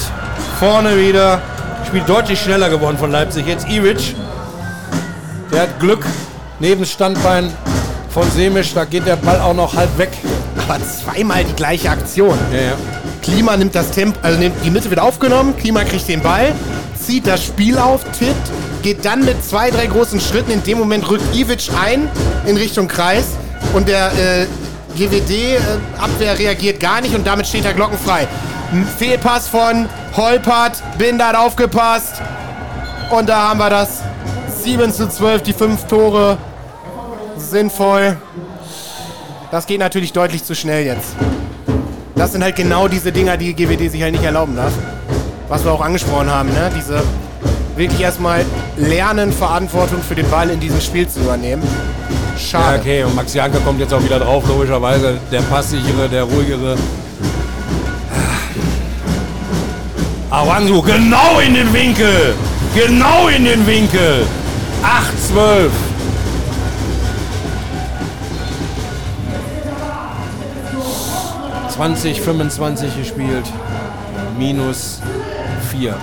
vorne 0.59 0.97
wieder. 0.97 1.41
Spielt 1.85 2.07
deutlich 2.07 2.39
schneller 2.41 2.69
geworden 2.69 2.97
von 2.97 3.11
Leipzig. 3.11 3.45
Jetzt 3.45 3.67
Ivic. 3.67 4.15
Der 5.51 5.63
hat 5.63 5.79
Glück. 5.79 6.05
Neben 6.59 6.85
Standbein 6.85 7.51
von 8.09 8.29
Semisch. 8.31 8.73
Da 8.73 8.85
geht 8.85 9.05
der 9.05 9.17
Ball 9.17 9.39
auch 9.41 9.53
noch 9.53 9.75
halb 9.75 9.95
weg. 9.97 10.11
Aber 10.57 10.79
zweimal 10.81 11.43
die 11.43 11.53
gleiche 11.53 11.89
Aktion. 11.89 12.37
Ja, 12.51 12.59
ja. 12.59 13.02
Klima 13.23 13.55
nimmt 13.55 13.73
das 13.73 13.91
Tempo, 13.91 14.19
also 14.21 14.37
nimmt 14.37 14.55
die 14.63 14.69
Mitte 14.69 14.89
wird 14.89 14.99
aufgenommen, 14.99 15.55
Klima 15.57 15.83
kriegt 15.85 16.07
den 16.07 16.21
Ball, 16.21 16.53
zieht 16.99 17.25
das 17.25 17.43
Spiel 17.43 17.77
auf, 17.77 18.03
tippt, 18.17 18.51
geht 18.83 19.05
dann 19.05 19.23
mit 19.23 19.43
zwei, 19.43 19.71
drei 19.71 19.87
großen 19.87 20.19
Schritten. 20.19 20.51
In 20.51 20.63
dem 20.63 20.77
Moment 20.77 21.09
rückt 21.09 21.33
Ivic 21.33 21.69
ein 21.81 22.09
in 22.45 22.57
Richtung 22.57 22.87
Kreis 22.87 23.25
und 23.73 23.87
der 23.87 24.11
äh, 24.11 24.45
GWD-Abwehr 24.97 26.37
reagiert 26.37 26.79
gar 26.79 27.01
nicht 27.01 27.15
und 27.15 27.25
damit 27.25 27.47
steht 27.47 27.65
er 27.65 27.73
glockenfrei. 27.73 28.27
Fehlpass 28.97 29.47
von 29.47 29.87
Holpert, 30.15 30.83
Binder 30.97 31.29
hat 31.29 31.35
aufgepasst 31.35 32.21
und 33.09 33.29
da 33.29 33.49
haben 33.49 33.59
wir 33.59 33.69
das 33.69 34.01
7 34.63 34.91
zu 34.91 35.07
12, 35.09 35.43
die 35.43 35.53
fünf 35.53 35.85
Tore 35.85 36.37
sinnvoll. 37.37 38.17
Das 39.49 39.65
geht 39.65 39.79
natürlich 39.79 40.11
deutlich 40.11 40.43
zu 40.43 40.55
schnell 40.55 40.85
jetzt. 40.85 41.15
Das 42.15 42.31
sind 42.31 42.43
halt 42.43 42.55
genau 42.55 42.87
diese 42.87 43.11
Dinger, 43.11 43.37
die 43.37 43.53
GWD 43.53 43.89
sich 43.91 44.01
halt 44.01 44.13
nicht 44.13 44.23
erlauben 44.23 44.55
darf. 44.55 44.73
Was 45.49 45.63
wir 45.63 45.71
auch 45.71 45.81
angesprochen 45.81 46.29
haben, 46.29 46.49
ne? 46.49 46.71
Diese 46.75 47.01
wirklich 47.75 48.01
erstmal 48.01 48.45
lernen, 48.77 49.31
Verantwortung 49.31 50.01
für 50.01 50.15
den 50.15 50.29
Ball 50.29 50.49
in 50.49 50.59
diesem 50.59 50.79
Spiel 50.79 51.07
zu 51.07 51.21
übernehmen. 51.21 51.63
Schade. 52.37 52.75
Ja, 52.75 52.81
okay, 52.81 53.03
und 53.03 53.15
Max 53.15 53.33
Janke 53.33 53.59
kommt 53.59 53.79
jetzt 53.79 53.93
auch 53.93 54.03
wieder 54.03 54.19
drauf, 54.19 54.43
logischerweise. 54.47 55.17
Der 55.31 55.41
passigere, 55.41 56.07
der 56.09 56.23
ruhigere. 56.23 56.75
Ah. 60.31 60.41
Awansu, 60.41 60.81
genau 60.81 61.39
in 61.45 61.53
den 61.53 61.73
Winkel! 61.73 62.35
Genau 62.75 63.27
in 63.27 63.45
den 63.45 63.65
Winkel! 63.67 64.25
8, 64.83 65.33
12. 65.33 65.71
20, 71.83 72.21
25 72.21 72.97
gespielt. 72.97 73.43
Minus 74.37 75.01
4. 75.69 75.93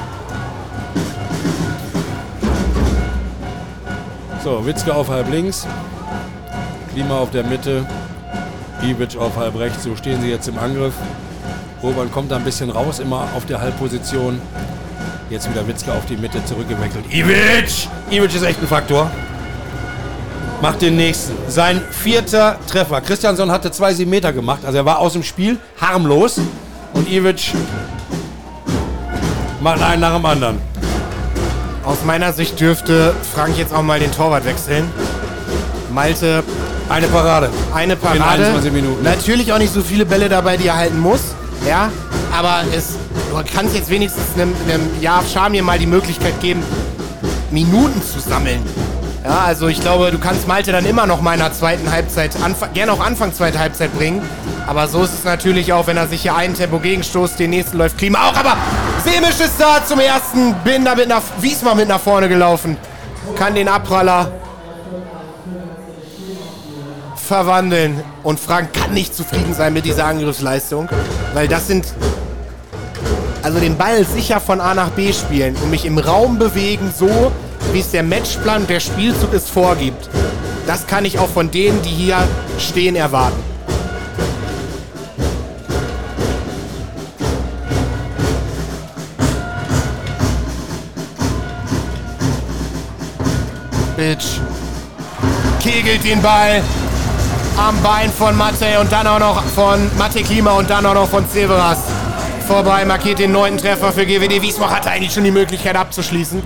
So, 4.44 4.66
Witzke 4.66 4.94
auf 4.94 5.08
halb 5.08 5.30
links. 5.30 5.66
Klima 6.92 7.16
auf 7.16 7.30
der 7.30 7.44
Mitte. 7.44 7.86
Ivic 8.82 9.16
auf 9.16 9.38
halb 9.38 9.58
rechts. 9.58 9.84
So 9.84 9.96
stehen 9.96 10.20
sie 10.20 10.28
jetzt 10.28 10.48
im 10.48 10.58
Angriff. 10.58 10.92
Urban 11.80 12.12
kommt 12.12 12.30
da 12.30 12.36
ein 12.36 12.44
bisschen 12.44 12.68
raus, 12.68 12.98
immer 12.98 13.28
auf 13.34 13.46
der 13.46 13.62
Halbposition. 13.62 14.38
Jetzt 15.30 15.48
wieder 15.48 15.66
Witzke 15.66 15.94
auf 15.94 16.04
die 16.04 16.18
Mitte 16.18 16.44
zurückgewechselt. 16.44 17.06
Ivic! 17.10 17.88
Ivic 18.10 18.34
ist 18.34 18.42
echt 18.42 18.60
ein 18.60 18.68
Faktor. 18.68 19.10
Macht 20.60 20.82
den 20.82 20.96
nächsten. 20.96 21.32
Sein 21.48 21.80
vierter 21.90 22.56
Treffer. 22.70 23.00
Christiansson 23.00 23.50
hatte 23.50 23.70
zwei 23.70 23.94
sieben 23.94 24.10
Meter 24.10 24.32
gemacht. 24.32 24.60
Also 24.64 24.78
er 24.78 24.84
war 24.84 24.98
aus 24.98 25.14
dem 25.14 25.22
Spiel 25.22 25.58
harmlos. 25.80 26.38
Und 26.92 27.10
Ivic 27.10 27.52
macht 29.60 29.82
einen 29.82 30.00
nach 30.00 30.14
dem 30.14 30.26
anderen. 30.26 30.58
Aus 31.84 31.98
meiner 32.04 32.32
Sicht 32.32 32.60
dürfte 32.60 33.14
Frank 33.34 33.56
jetzt 33.56 33.72
auch 33.72 33.82
mal 33.82 33.98
den 34.00 34.12
Torwart 34.12 34.44
wechseln. 34.44 34.84
Malte, 35.92 36.42
Eine 36.88 37.06
Parade. 37.08 37.48
eine 37.74 37.94
In 37.94 37.98
Parade. 37.98 38.44
21 38.44 38.72
Minuten. 38.72 39.02
Natürlich 39.02 39.52
auch 39.52 39.58
nicht 39.58 39.72
so 39.72 39.80
viele 39.80 40.04
Bälle 40.04 40.28
dabei, 40.28 40.56
die 40.56 40.66
er 40.68 40.76
halten 40.76 40.98
muss. 41.00 41.20
Ja, 41.66 41.90
aber 42.36 42.62
es, 42.76 42.96
du 43.30 43.42
kannst 43.54 43.74
jetzt 43.74 43.90
wenigstens 43.90 44.24
einem, 44.34 44.54
einem 44.68 44.88
Jahr 45.00 45.22
Schamir 45.24 45.62
mal 45.62 45.78
die 45.78 45.86
Möglichkeit 45.86 46.38
geben, 46.40 46.62
Minuten 47.50 48.00
zu 48.02 48.20
sammeln. 48.20 48.60
Ja, 49.22 49.42
also 49.44 49.68
ich 49.68 49.80
glaube, 49.80 50.10
du 50.10 50.18
kannst 50.18 50.48
Malte 50.48 50.72
dann 50.72 50.86
immer 50.86 51.06
noch 51.06 51.20
mal 51.20 51.34
in 51.34 51.40
der 51.40 51.52
zweiten 51.52 51.90
Halbzeit, 51.92 52.32
gerne 52.72 52.92
auch 52.92 53.00
Anfang 53.00 53.34
zweite 53.34 53.58
Halbzeit 53.58 53.94
bringen. 53.96 54.22
Aber 54.66 54.88
so 54.88 55.02
ist 55.02 55.12
es 55.12 55.24
natürlich 55.24 55.72
auch, 55.72 55.86
wenn 55.86 55.98
er 55.98 56.08
sich 56.08 56.22
hier 56.22 56.34
einen 56.34 56.54
Tempo 56.54 56.78
gegenstoßt, 56.78 57.38
den 57.38 57.50
nächsten 57.50 57.76
läuft 57.76 57.98
Klima 57.98 58.28
auch. 58.28 58.36
Aber 58.36 58.56
Semisch 59.04 59.40
ist 59.40 59.60
da 59.60 59.84
zum 59.84 60.00
ersten, 60.00 60.54
bin 60.64 60.84
da 60.84 60.94
mit 60.94 61.08
nach, 61.08 61.22
Wiesmann 61.40 61.76
mit 61.76 61.88
nach 61.88 62.00
vorne 62.00 62.28
gelaufen. 62.28 62.78
Kann 63.36 63.54
den 63.54 63.68
Abpraller 63.68 64.32
verwandeln. 67.14 68.02
Und 68.22 68.40
Frank 68.40 68.72
kann 68.72 68.94
nicht 68.94 69.14
zufrieden 69.14 69.54
sein 69.54 69.72
mit 69.74 69.84
dieser 69.84 70.06
Angriffsleistung, 70.06 70.88
weil 71.34 71.46
das 71.46 71.66
sind 71.66 71.86
also 73.42 73.58
den 73.58 73.76
Ball 73.76 74.04
sicher 74.04 74.40
von 74.40 74.60
A 74.60 74.74
nach 74.74 74.90
B 74.90 75.12
spielen 75.12 75.56
und 75.56 75.70
mich 75.70 75.84
im 75.84 75.98
Raum 75.98 76.38
bewegen, 76.38 76.92
so 76.96 77.32
wie 77.72 77.80
es 77.80 77.90
der 77.90 78.02
Matchplan 78.02 78.66
der 78.66 78.80
Spielzug 78.80 79.32
es 79.32 79.48
vorgibt. 79.48 80.08
Das 80.66 80.86
kann 80.86 81.04
ich 81.04 81.18
auch 81.18 81.28
von 81.28 81.50
denen, 81.50 81.80
die 81.82 81.88
hier 81.88 82.16
stehen, 82.58 82.96
erwarten. 82.96 83.42
Bitch. 93.96 94.40
Kegelt 95.62 96.02
den 96.04 96.22
Ball 96.22 96.62
am 97.58 97.82
Bein 97.82 98.10
von 98.10 98.34
Matej 98.36 98.78
und 98.78 98.90
dann 98.90 99.06
auch 99.06 99.18
noch 99.18 99.44
von 99.44 99.90
Matej 99.98 100.22
Klima 100.22 100.52
und 100.52 100.70
dann 100.70 100.86
auch 100.86 100.94
noch 100.94 101.08
von 101.08 101.26
Severas. 101.28 101.78
Vorbei, 102.48 102.84
markiert 102.84 103.18
den 103.18 103.32
neunten 103.32 103.58
Treffer 103.58 103.92
für 103.92 104.06
GWD. 104.06 104.40
Wiesbach 104.40 104.70
hatte 104.70 104.90
eigentlich 104.90 105.12
schon 105.12 105.24
die 105.24 105.30
Möglichkeit 105.30 105.76
abzuschließen. 105.76 106.42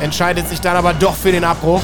Entscheidet 0.00 0.48
sich 0.48 0.60
dann 0.60 0.76
aber 0.76 0.92
doch 0.92 1.14
für 1.14 1.32
den 1.32 1.44
Abbruch. 1.44 1.82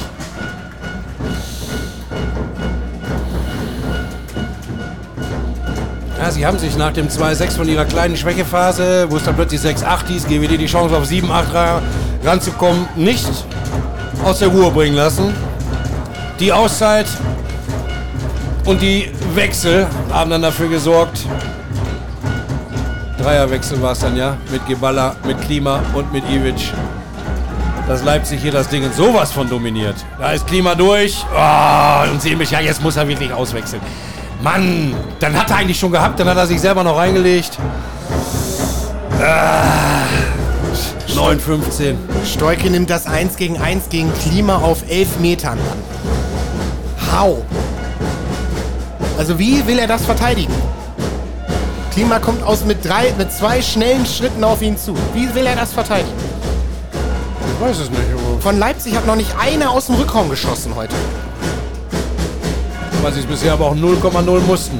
Ja, 6.17 6.29
sie 6.29 6.45
haben 6.45 6.59
sich 6.59 6.77
nach 6.77 6.93
dem 6.93 7.07
2-6 7.07 7.51
von 7.57 7.67
ihrer 7.67 7.85
kleinen 7.85 8.15
Schwächephase, 8.15 9.07
wo 9.09 9.17
es 9.17 9.23
dann 9.23 9.35
plötzlich 9.35 9.59
6-8 9.61 10.07
hieß, 10.07 10.27
GWD 10.27 10.57
die 10.59 10.67
Chance 10.67 10.95
auf 10.95 11.05
7-8 11.05 11.53
ra- 11.53 11.81
ranzukommen, 12.23 12.87
nicht 12.95 13.27
aus 14.23 14.39
der 14.39 14.49
Ruhe 14.49 14.69
bringen 14.69 14.95
lassen. 14.95 15.33
Die 16.39 16.53
Auszeit 16.53 17.07
und 18.65 18.81
die 18.81 19.11
Wechsel 19.33 19.87
haben 20.11 20.29
dann 20.29 20.43
dafür 20.43 20.67
gesorgt. 20.69 21.25
Dreierwechsel 23.19 23.81
war 23.81 23.93
es 23.93 23.99
dann 23.99 24.15
ja, 24.15 24.37
mit 24.51 24.65
Geballa, 24.67 25.15
mit 25.25 25.41
Klima 25.41 25.79
und 25.93 26.11
mit 26.13 26.23
Ivic. 26.29 26.71
Dass 27.91 28.03
Leipzig 28.03 28.39
hier 28.41 28.53
das 28.53 28.69
Ding 28.69 28.85
in 28.85 28.93
sowas 28.93 29.33
von 29.33 29.49
dominiert. 29.49 29.97
Da 30.17 30.31
ist 30.31 30.47
Klima 30.47 30.75
durch. 30.75 31.25
Oh, 31.35 32.09
und 32.09 32.21
sehen 32.21 32.37
mich, 32.37 32.49
ja, 32.49 32.61
jetzt 32.61 32.81
muss 32.81 32.95
er 32.95 33.05
wirklich 33.05 33.33
auswechseln. 33.33 33.81
Mann, 34.41 34.95
dann 35.19 35.37
hat 35.37 35.49
er 35.49 35.57
eigentlich 35.57 35.77
schon 35.77 35.91
gehabt, 35.91 36.17
dann 36.17 36.29
hat 36.29 36.37
er 36.37 36.47
sich 36.47 36.61
selber 36.61 36.85
noch 36.85 36.95
reingelegt. 36.95 37.57
Ah, 39.21 40.05
9,15. 41.09 41.95
Stoike 42.25 42.69
nimmt 42.69 42.89
das 42.89 43.07
1 43.07 43.35
gegen 43.35 43.59
1 43.59 43.89
gegen 43.89 44.09
Klima 44.23 44.59
auf 44.59 44.89
11 44.89 45.19
Metern 45.19 45.59
an. 45.59 47.11
How? 47.13 47.39
Also 49.17 49.37
wie 49.37 49.67
will 49.67 49.79
er 49.79 49.87
das 49.87 50.05
verteidigen? 50.05 50.53
Klima 51.93 52.19
kommt 52.19 52.41
aus 52.41 52.63
mit, 52.63 52.85
drei, 52.85 53.13
mit 53.17 53.33
zwei 53.33 53.61
schnellen 53.61 54.05
Schritten 54.05 54.45
auf 54.45 54.61
ihn 54.61 54.77
zu. 54.77 54.95
Wie 55.13 55.35
will 55.35 55.45
er 55.45 55.57
das 55.57 55.73
verteidigen? 55.73 56.30
Weiß 57.61 57.77
es 57.77 57.91
nicht. 57.91 58.01
Von 58.39 58.57
Leipzig 58.57 58.95
hat 58.95 59.05
noch 59.05 59.15
nicht 59.15 59.35
einer 59.37 59.69
aus 59.69 59.85
dem 59.85 59.93
Rückraum 59.93 60.31
geschossen 60.31 60.73
heute. 60.75 60.95
Weil 63.03 63.13
sie 63.13 63.19
es 63.19 63.27
bisher 63.27 63.53
aber 63.53 63.67
auch 63.67 63.75
0,0 63.75 64.39
mussten. 64.39 64.79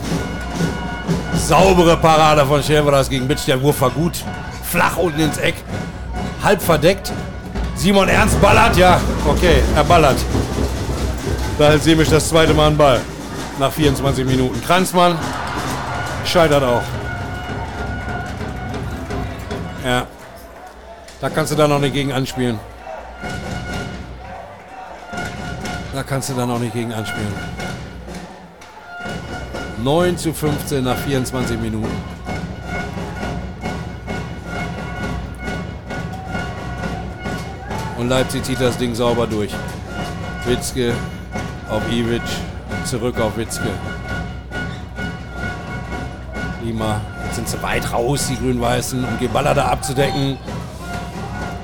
Saubere 1.36 1.96
Parade 1.98 2.44
von 2.44 2.64
Schäferas 2.64 3.08
gegen 3.08 3.28
Bitsch. 3.28 3.46
Der 3.46 3.62
Wurf 3.62 3.82
war 3.82 3.92
gut. 3.92 4.24
Flach 4.64 4.98
unten 4.98 5.20
ins 5.20 5.38
Eck. 5.38 5.54
Halb 6.44 6.60
verdeckt. 6.60 7.12
Simon 7.76 8.10
Ernst 8.10 8.42
ballert. 8.42 8.76
Ja, 8.76 9.00
okay, 9.28 9.62
er 9.76 9.84
ballert. 9.84 10.18
Da 11.60 11.68
hält 11.68 11.84
Semisch 11.84 12.10
das 12.10 12.30
zweite 12.30 12.56
Mal 12.56 12.66
einen 12.68 12.78
Ball. 12.78 13.00
Nach 13.60 13.72
24 13.72 14.26
Minuten. 14.26 14.60
Kranzmann 14.66 15.20
scheitert 16.26 16.64
auch. 16.64 16.82
Ja. 19.86 20.08
Da 21.20 21.30
kannst 21.30 21.52
du 21.52 21.56
dann 21.56 21.70
noch 21.70 21.80
nicht 21.80 21.94
gegen 21.94 22.12
anspielen. 22.12 22.58
Da 25.94 26.04
kannst 26.04 26.30
du 26.30 26.34
dann 26.34 26.48
noch 26.48 26.60
nicht 26.60 26.74
gegen 26.74 26.94
anspielen. 26.94 27.34
9 29.84 30.18
zu 30.18 30.34
15 30.34 30.84
nach 30.84 30.98
24 30.98 31.60
Minuten. 31.60 31.92
Und 37.98 38.10
Leipzig 38.10 38.44
zieht 38.44 38.62
das 38.62 38.78
Ding 38.78 38.96
sauber 38.96 39.28
durch. 39.28 39.52
Witzke 40.46 40.94
auf 41.70 41.82
Ivic, 41.92 42.22
zurück 42.86 43.20
auf 43.20 43.36
Witzke. 43.38 43.70
Lima, 46.64 47.02
jetzt 47.26 47.36
sind 47.36 47.50
sie 47.50 47.62
weit 47.62 47.92
raus, 47.92 48.28
die 48.30 48.38
Grün-Weißen, 48.38 49.04
um 49.04 49.20
Geballer 49.20 49.54
da 49.54 49.68
abzudecken. 49.68 50.38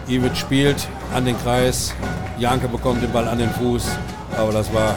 Ivic 0.07 0.35
spielt 0.35 0.87
an 1.13 1.25
den 1.25 1.37
Kreis. 1.39 1.93
Janke 2.37 2.67
bekommt 2.67 3.01
den 3.01 3.11
Ball 3.11 3.27
an 3.27 3.39
den 3.39 3.49
Fuß. 3.49 3.87
Aber 4.37 4.51
das 4.51 4.71
war 4.73 4.95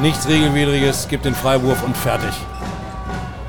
nichts 0.00 0.28
Regelwidriges, 0.28 1.08
gibt 1.08 1.24
den 1.24 1.34
Freiwurf 1.34 1.82
und 1.82 1.96
fertig. 1.96 2.32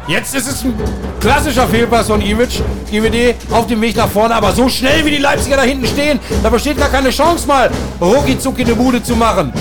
Jetzt 0.08 0.34
ist 0.34 0.48
es 0.48 0.64
ein 0.64 0.74
klassischer 1.20 1.68
Fehlpass 1.68 2.08
von 2.08 2.22
Ivic. 2.22 2.62
GWD 2.90 3.36
auf 3.52 3.68
dem 3.68 3.82
Weg 3.82 3.98
nach 3.98 4.08
vorne, 4.08 4.34
aber 4.34 4.54
so 4.54 4.70
schnell 4.70 5.06
wie 5.06 5.12
die 5.12 5.18
Leipziger 5.18 5.58
da 5.58 5.64
hinten 5.64 5.86
stehen, 5.86 6.20
da 6.42 6.50
besteht 6.50 6.78
gar 6.78 6.88
keine 6.88 7.10
Chance 7.10 7.46
mal, 7.46 7.70
rucki 8.00 8.40
zucki 8.40 8.64
eine 8.64 8.76
Bude 8.76 9.04
zu 9.04 9.16
machen. 9.18 9.52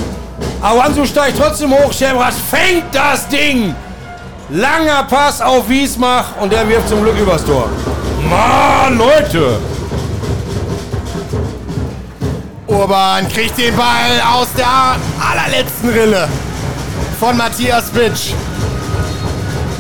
Awansu 0.63 1.05
steigt 1.05 1.39
trotzdem 1.39 1.73
hoch, 1.73 1.93
Schemras 1.93 2.37
fängt 2.49 2.95
das 2.95 3.29
Ding. 3.29 3.75
Langer 4.51 5.03
Pass 5.11 5.43
auf 5.43 5.69
Wiesmach 5.69 6.37
und 6.41 6.53
der 6.53 6.69
wirft 6.69 6.89
zum 6.89 7.03
Glück 7.03 7.19
übers 7.19 7.45
Tor. 7.45 7.69
Mann, 8.31 8.97
Leute! 8.97 9.59
Urban 12.67 13.29
kriegt 13.29 13.57
den 13.59 13.77
Ball 13.77 14.21
aus 14.35 14.49
der 14.57 14.97
allerletzten 15.21 15.91
Rille 15.91 16.29
von 17.21 17.37
Matthias 17.37 17.91
Bitsch. 17.91 18.33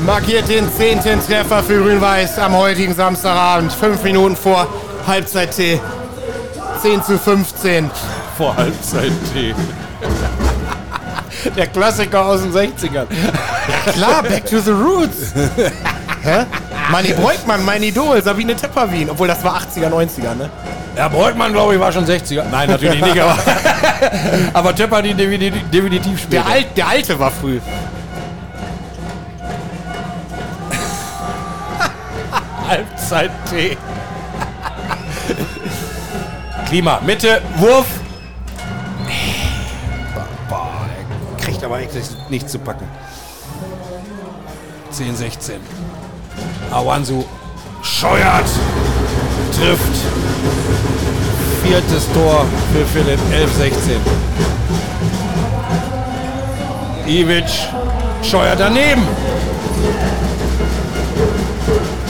Markiert 0.04 0.48
den 0.48 0.70
zehnten 0.72 1.20
Treffer 1.26 1.62
für 1.62 1.82
Grün-Weiß 1.82 2.38
am 2.38 2.54
heutigen 2.56 2.94
Samstagabend. 2.94 3.72
Fünf 3.72 4.02
Minuten 4.02 4.36
vor 4.36 4.68
Halbzeit 5.06 5.56
T. 5.56 5.80
10 6.80 7.02
zu 7.02 7.18
15. 7.18 7.90
Vor 8.36 8.56
Halbzeit 8.56 9.12
T. 9.32 9.54
Der 11.56 11.66
Klassiker 11.66 12.24
aus 12.24 12.42
den 12.42 12.52
60ern. 12.52 13.06
Ja 13.86 13.92
klar, 13.92 14.22
Back 14.22 14.46
to 14.46 14.60
the 14.60 14.70
Roots. 14.70 15.32
Hä? 16.22 16.44
Manni 16.90 17.12
Breukmann, 17.12 17.64
mein 17.64 17.82
Idol, 17.82 18.22
Sabine 18.22 18.54
Tepperwien. 18.54 19.10
Obwohl, 19.10 19.28
das 19.28 19.42
war 19.42 19.60
80er, 19.60 19.88
90er, 19.88 20.34
ne? 20.34 20.50
Ja, 20.96 21.08
Beugmann, 21.08 21.52
glaube 21.52 21.74
ich, 21.74 21.80
war 21.80 21.92
schon 21.92 22.06
60er. 22.06 22.44
Nein, 22.50 22.70
natürlich 22.70 23.02
nicht, 23.02 23.20
aber, 23.20 23.36
aber 24.54 24.74
Töpper 24.74 25.02
die 25.02 25.12
definitiv, 25.12 25.62
definitiv 25.70 26.22
später. 26.22 26.42
Der, 26.42 26.50
Alt, 26.50 26.68
der 26.74 26.88
Alte 26.88 27.18
war 27.18 27.30
früh. 27.30 27.60
Halbzeit-T. 32.68 33.76
Klima, 36.66 36.98
Mitte, 37.04 37.42
Wurf. 37.58 37.86
Boah, 40.48 40.86
kriegt 41.38 41.62
aber 41.62 41.80
echt 41.80 41.94
nicht, 41.94 42.30
nicht 42.30 42.48
zu 42.48 42.58
packen. 42.58 42.88
10, 44.90 45.14
16. 45.14 45.56
Awansu 46.72 47.22
scheuert, 47.82 48.48
trifft. 49.52 50.06
Viertes 51.66 52.06
Tor 52.12 52.46
für 52.72 52.86
Philipp, 52.86 53.18
11, 53.32 53.54
16. 53.56 53.96
Ivic 57.08 57.44
scheuert 58.22 58.60
daneben. 58.60 59.02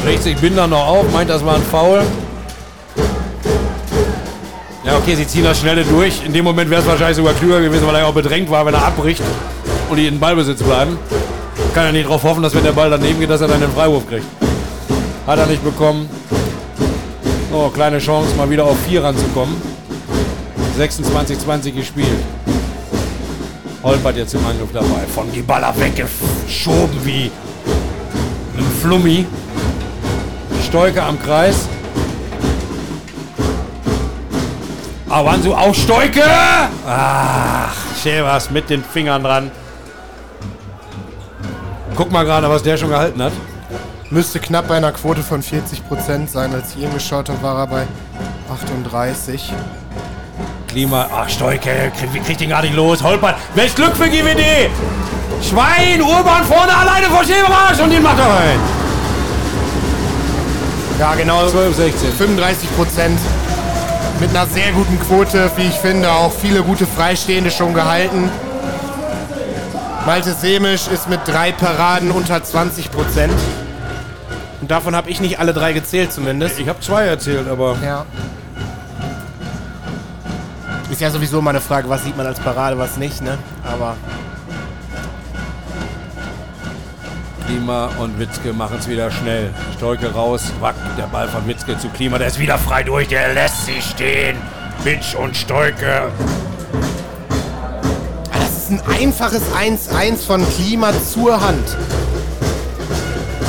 Regt 0.05 0.23
sich 0.23 0.37
Binder 0.37 0.67
noch 0.67 0.87
auf, 0.87 1.11
meint, 1.11 1.31
das 1.31 1.43
war 1.43 1.55
ein 1.55 1.63
Foul. 1.63 2.03
Ja, 4.85 4.99
okay, 4.99 5.15
sie 5.15 5.27
ziehen 5.27 5.45
das 5.45 5.59
Schnelle 5.59 5.85
durch. 5.85 6.23
In 6.27 6.35
dem 6.35 6.45
Moment 6.45 6.69
wäre 6.69 6.83
es 6.83 6.87
wahrscheinlich 6.87 7.17
sogar 7.17 7.33
klüger 7.33 7.63
gewesen, 7.63 7.87
weil 7.87 7.97
er 7.97 8.07
auch 8.07 8.15
bedrängt 8.15 8.51
war, 8.51 8.67
wenn 8.67 8.75
er 8.75 8.85
abbricht 8.85 9.23
und 9.89 9.97
die 9.97 10.07
in 10.07 10.21
Ballbesitz 10.21 10.63
bleiben. 10.63 10.99
Kann 11.75 11.87
er 11.87 11.93
nicht 11.93 12.07
darauf 12.07 12.23
hoffen, 12.25 12.43
dass 12.43 12.55
wenn 12.55 12.63
der 12.65 12.73
Ball 12.73 12.91
daneben 12.91 13.19
geht, 13.19 13.31
dass 13.31 13.41
er 13.41 13.49
dann 13.49 13.61
den 13.61 13.73
Freiwurf 13.73 14.07
kriegt. 14.07 14.27
Hat 15.27 15.39
er 15.39 15.47
nicht 15.47 15.65
bekommen. 15.65 16.11
Oh, 17.59 17.71
kleine 17.71 17.99
Chance, 17.99 18.37
mal 18.37 18.51
wieder 18.51 18.65
auf 18.65 18.77
4 18.87 19.03
ranzukommen. 19.03 19.57
26-20 20.79 21.73
gespielt. 21.73 22.23
Holpert 23.83 24.19
jetzt 24.19 24.35
im 24.35 24.45
Angriff 24.45 24.69
dabei. 24.75 25.07
Von 25.15 25.33
Giballa 25.33 25.75
weggeschoben 25.75 27.03
wie 27.05 27.31
ein 28.59 28.67
Flummi. 28.83 29.25
Stolke 30.67 31.03
am 31.03 31.19
Kreis. 31.19 31.67
Awansu 35.09 35.55
auf 35.55 35.75
Stolke. 35.77 36.25
Ach, 36.87 37.75
Schäbers 38.03 38.51
mit 38.51 38.69
den 38.69 38.85
Fingern 38.85 39.23
dran. 39.23 39.51
Guck 41.97 42.13
mal 42.13 42.27
gerade, 42.27 42.51
was 42.51 42.63
der 42.63 42.77
schon 42.77 42.91
gehalten 42.91 43.23
hat. 43.23 43.33
Müsste 44.11 44.39
knapp 44.39 44.69
bei 44.69 44.77
einer 44.77 44.93
Quote 44.93 45.23
von 45.23 45.43
40% 45.43 46.29
sein. 46.29 46.55
Als 46.55 46.77
ich 46.77 46.83
ihn 46.83 46.93
geschaut 46.93 47.29
habe, 47.29 47.43
war 47.43 47.59
er 47.59 47.67
bei 47.67 47.87
38. 48.53 49.53
Klima. 50.69 51.09
Ach, 51.13 51.29
Stolke, 51.29 51.91
kriegt 51.99 52.25
krieg 52.25 52.39
den 52.39 52.51
gar 52.51 52.63
nicht 52.63 52.75
los. 52.75 53.03
Holpert. 53.03 53.37
Welch 53.57 53.75
Glück 53.75 53.97
für 53.97 54.09
GWD. 54.09 54.71
Schwein, 55.43 56.01
Urban 56.01 56.45
vorne 56.45 56.77
alleine 56.77 57.07
vor 57.07 57.25
Schäberasch 57.25 57.81
und 57.81 57.91
den 57.91 58.03
macht 58.03 58.19
er 58.19 58.27
rein. 58.27 58.61
Ja, 61.01 61.15
genau. 61.17 61.49
12, 61.49 61.77
16. 61.77 62.13
35 62.13 62.77
Prozent. 62.77 63.19
Mit 64.21 64.31
einer 64.31 64.47
sehr 64.47 64.71
guten 64.71 65.01
Quote, 65.01 65.51
wie 65.57 65.67
ich 65.67 65.75
finde. 65.75 66.11
Auch 66.13 66.33
viele 66.33 66.63
gute 66.63 66.87
Freistehende 66.87 67.51
schon 67.51 67.75
gehalten. 67.75 68.31
Malte 70.07 70.33
Semisch 70.33 70.87
ist 70.87 71.09
mit 71.09 71.21
drei 71.27 71.51
Paraden 71.51 72.13
unter 72.13 72.43
20 72.43 72.93
Prozent. 72.93 73.35
Und 74.67 74.73
davon 74.73 74.97
habe 74.97 75.09
ich 75.11 75.21
nicht 75.21 75.39
alle 75.39 75.53
drei 75.55 75.73
gezählt 75.73 76.13
zumindest. 76.13 76.59
Ich 76.59 76.69
habe 76.69 76.81
zwei 76.81 77.05
erzählt, 77.05 77.47
aber 77.49 77.77
Ja. 77.85 78.05
Ist 80.91 81.01
ja 81.01 81.09
sowieso 81.09 81.41
mal 81.41 81.51
eine 81.51 81.61
Frage, 81.61 81.89
was 81.89 82.03
sieht 82.03 82.17
man 82.17 82.27
als 82.27 82.41
Parade, 82.41 82.77
was 82.77 82.97
nicht, 82.97 83.23
ne? 83.23 83.39
Aber 83.63 83.95
Klima 87.47 87.91
und 88.01 88.19
Witzke 88.19 88.53
machen 88.53 88.79
es 88.81 88.89
wieder 88.89 89.09
schnell. 89.13 89.55
Stolke 89.77 90.13
raus, 90.13 90.43
wack, 90.59 90.75
der 90.99 91.07
Ball 91.07 91.29
von 91.29 91.47
Witzke 91.47 91.79
zu 91.79 91.89
Klima, 91.89 92.19
der 92.19 92.27
ist 92.27 92.41
wieder 92.41 92.59
frei 92.59 92.83
durch, 92.83 93.07
der 93.07 93.35
lässt 93.35 93.67
sich 93.67 93.85
stehen. 93.85 94.37
Witsch 94.83 95.15
und 95.15 95.37
Stolke. 95.37 96.11
das 98.33 98.51
ist 98.51 98.71
ein 98.73 98.81
einfaches 99.01 99.43
1-1 99.57 100.27
von 100.27 100.45
Klima 100.57 100.91
zur 101.09 101.41
Hand. 101.41 101.77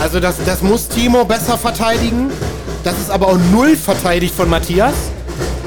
Also 0.07 0.21
das, 0.21 0.35
das 0.45 0.61
muss 0.61 0.87
Timo 0.87 1.25
besser 1.25 1.57
verteidigen. 1.57 2.31
Das 2.85 2.97
ist 2.97 3.11
aber 3.11 3.27
auch 3.27 3.37
null 3.51 3.75
verteidigt 3.75 4.33
von 4.33 4.49
Matthias. 4.49 4.93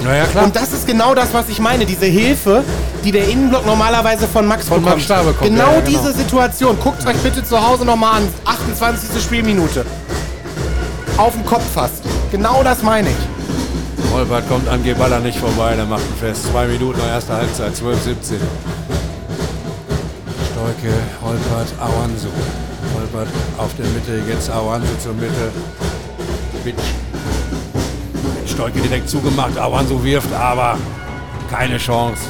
Naja, 0.03 0.25
klar. 0.25 0.45
Und 0.45 0.57
das 0.57 0.73
ist 0.73 0.87
genau 0.87 1.15
das, 1.15 1.35
was 1.35 1.51
ich 1.51 1.59
meine. 1.59 1.85
Diese 1.85 2.07
Hilfe, 2.07 2.65
die 3.05 3.13
der 3.13 3.29
Innenblock 3.29 3.67
normalerweise 3.67 4.27
von 4.27 4.47
Max 4.47 4.67
Von 4.67 4.79
bekommt. 4.79 4.95
Max 4.97 5.05
Stahl 5.05 5.25
bekommt, 5.25 5.43
Genau 5.51 5.67
ja, 5.67 5.73
ja, 5.75 5.81
genau. 5.81 5.91
diese 5.91 6.15
Situation. 6.15 6.79
Guckt 6.83 7.07
euch 7.07 7.19
bitte 7.19 7.45
zu 7.45 7.63
Hause 7.63 7.85
nochmal 7.85 8.23
an. 8.23 8.29
28. 8.47 9.23
Spielminute. 9.23 9.85
Auf 11.19 11.35
dem 11.35 11.45
Kopf 11.45 11.65
fast. 11.75 12.03
Genau 12.33 12.63
das 12.63 12.83
meine 12.83 13.11
ich. 13.11 14.11
Holbert 14.11 14.49
kommt 14.49 14.67
an 14.71 14.83
Geballa 14.83 15.19
nicht 15.19 15.39
vorbei, 15.39 15.75
der 15.77 15.85
macht 15.85 16.01
ihn 16.01 16.17
fest. 16.19 16.45
Zwei 16.51 16.67
Minuten 16.67 16.99
nach 16.99 17.09
erster 17.09 17.35
Halbzeit, 17.37 17.77
12, 17.77 18.03
17. 18.05 18.39
Stolke, 20.51 20.95
Holpert, 21.23 21.69
Awansu. 21.79 22.29
Holpert 23.13 23.29
auf 23.59 23.75
der 23.77 23.87
Mitte, 23.87 24.23
jetzt 24.29 24.51
Awansu 24.51 24.89
zur 24.99 25.15
Mitte. 25.15 25.53
Witsch. 26.65 26.77
Stolke 28.47 28.81
direkt 28.81 29.09
zugemacht, 29.09 29.57
Awansu 29.59 30.03
wirft, 30.03 30.33
aber 30.33 30.77
keine 31.51 31.79
Chance, 31.79 32.23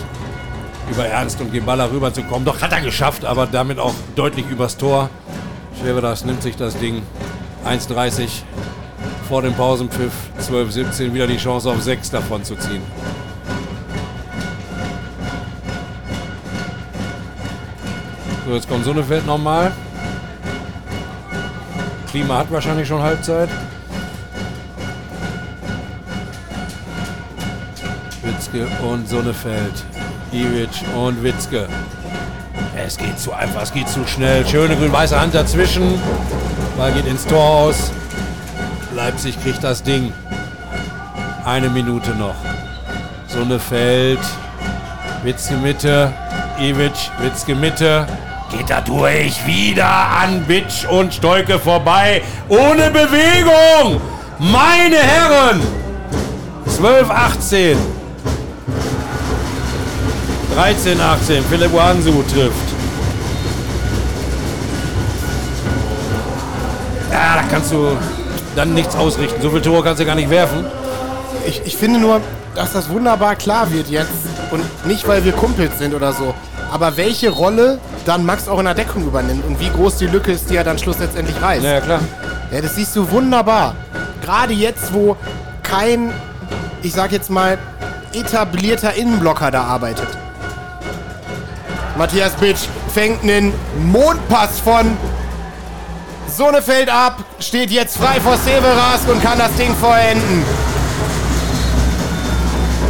über 0.90 1.06
Ernst 1.06 1.40
und 1.40 1.52
Geballa 1.52 1.86
rüberzukommen. 1.86 2.44
Doch 2.44 2.60
hat 2.60 2.72
er 2.72 2.80
geschafft, 2.80 3.24
aber 3.24 3.46
damit 3.46 3.78
auch 3.78 3.94
deutlich 4.14 4.46
übers 4.48 4.76
Tor. 4.76 5.10
Schwebedas 5.80 6.24
nimmt 6.24 6.42
sich 6.42 6.56
das 6.56 6.78
Ding. 6.78 7.02
1,30 7.66 8.42
vor 9.28 9.42
dem 9.42 9.54
Pausenpfiff 9.54 10.12
12-17 10.40 11.12
wieder 11.12 11.26
die 11.26 11.36
Chance 11.36 11.70
auf 11.70 11.82
6 11.82 12.10
davon 12.10 12.44
zu 12.44 12.56
ziehen. 12.56 12.82
So, 18.46 18.54
jetzt 18.54 18.68
kommt 18.68 18.84
Sonnefeld 18.84 19.26
nochmal. 19.26 19.72
Klima 22.10 22.38
hat 22.38 22.50
wahrscheinlich 22.50 22.88
schon 22.88 23.00
Halbzeit. 23.00 23.48
Witzke 28.22 28.66
und 28.84 29.08
Sonnefeld. 29.08 29.84
Ivic 30.32 30.70
und 30.96 31.22
Witzke. 31.22 31.68
Es 32.76 32.96
geht 32.96 33.16
zu 33.16 33.32
einfach, 33.32 33.62
es 33.62 33.72
geht 33.72 33.88
zu 33.88 34.04
schnell. 34.08 34.44
Schöne 34.44 34.74
grün-weiße 34.74 35.20
Hand 35.20 35.36
dazwischen. 35.36 36.00
Ball 36.76 36.90
geht 36.92 37.06
ins 37.06 37.26
Tor 37.26 37.44
aus. 37.44 37.92
Leipzig 38.96 39.40
kriegt 39.40 39.62
das 39.62 39.84
Ding. 39.84 40.12
Eine 41.44 41.70
Minute 41.70 42.10
noch. 42.16 42.34
Sonnefeld. 43.28 44.18
Witzke 45.22 45.54
Mitte. 45.54 46.12
Ivic. 46.58 47.10
Witzke 47.20 47.54
Mitte. 47.54 48.06
Geht 48.50 48.68
da 48.68 48.80
durch. 48.80 49.46
Wieder 49.46 49.86
an 49.86 50.44
Bitsch 50.44 50.84
und 50.86 51.14
Stolke 51.14 51.58
vorbei. 51.58 52.22
Ohne 52.48 52.90
Bewegung. 52.90 54.00
Meine 54.38 54.96
Herren. 54.96 55.60
12, 56.66 57.10
18. 57.10 57.78
13, 60.54 61.00
18. 61.00 61.44
Philipp 61.44 61.72
Wansu 61.72 62.22
trifft. 62.22 62.54
Ja, 67.12 67.36
da 67.36 67.42
kannst 67.50 67.72
du 67.72 67.96
dann 68.56 68.74
nichts 68.74 68.96
ausrichten. 68.96 69.40
So 69.42 69.50
viele 69.50 69.62
Tore 69.62 69.82
kannst 69.82 70.00
du 70.00 70.06
gar 70.06 70.14
nicht 70.16 70.30
werfen. 70.30 70.64
Ich, 71.46 71.62
ich 71.64 71.76
finde 71.76 72.00
nur, 72.00 72.20
dass 72.54 72.72
das 72.72 72.88
wunderbar 72.88 73.36
klar 73.36 73.70
wird 73.72 73.88
jetzt. 73.88 74.10
Und 74.50 74.64
nicht, 74.86 75.06
weil 75.06 75.24
wir 75.24 75.32
Kumpels 75.32 75.78
sind 75.78 75.94
oder 75.94 76.12
so. 76.12 76.34
Aber 76.70 76.96
welche 76.96 77.30
Rolle 77.30 77.78
dann 78.04 78.24
Max 78.24 78.48
auch 78.48 78.58
in 78.58 78.64
der 78.64 78.74
Deckung 78.74 79.04
übernimmt 79.04 79.44
und 79.44 79.58
wie 79.60 79.70
groß 79.70 79.96
die 79.96 80.06
Lücke 80.06 80.32
ist, 80.32 80.50
die 80.50 80.56
er 80.56 80.64
dann 80.64 80.78
schlussendlich 80.78 81.40
reißt. 81.40 81.64
Ja, 81.64 81.80
klar. 81.80 82.00
Ja, 82.52 82.60
das 82.60 82.76
siehst 82.76 82.94
du 82.96 83.10
wunderbar. 83.10 83.74
Gerade 84.22 84.52
jetzt, 84.52 84.92
wo 84.92 85.16
kein, 85.62 86.12
ich 86.82 86.92
sag 86.92 87.12
jetzt 87.12 87.30
mal, 87.30 87.58
etablierter 88.12 88.94
Innenblocker 88.94 89.50
da 89.50 89.64
arbeitet. 89.64 90.08
Matthias 91.96 92.32
Bitsch 92.34 92.66
fängt 92.92 93.22
einen 93.22 93.52
Mondpass 93.84 94.60
von 94.60 94.96
Sonnefeld 96.34 96.88
ab, 96.88 97.18
steht 97.40 97.70
jetzt 97.70 97.96
frei 97.96 98.20
vor 98.20 98.36
Severas 98.36 99.00
und 99.10 99.22
kann 99.22 99.38
das 99.38 99.52
Ding 99.54 99.74
vollenden. 99.74 100.44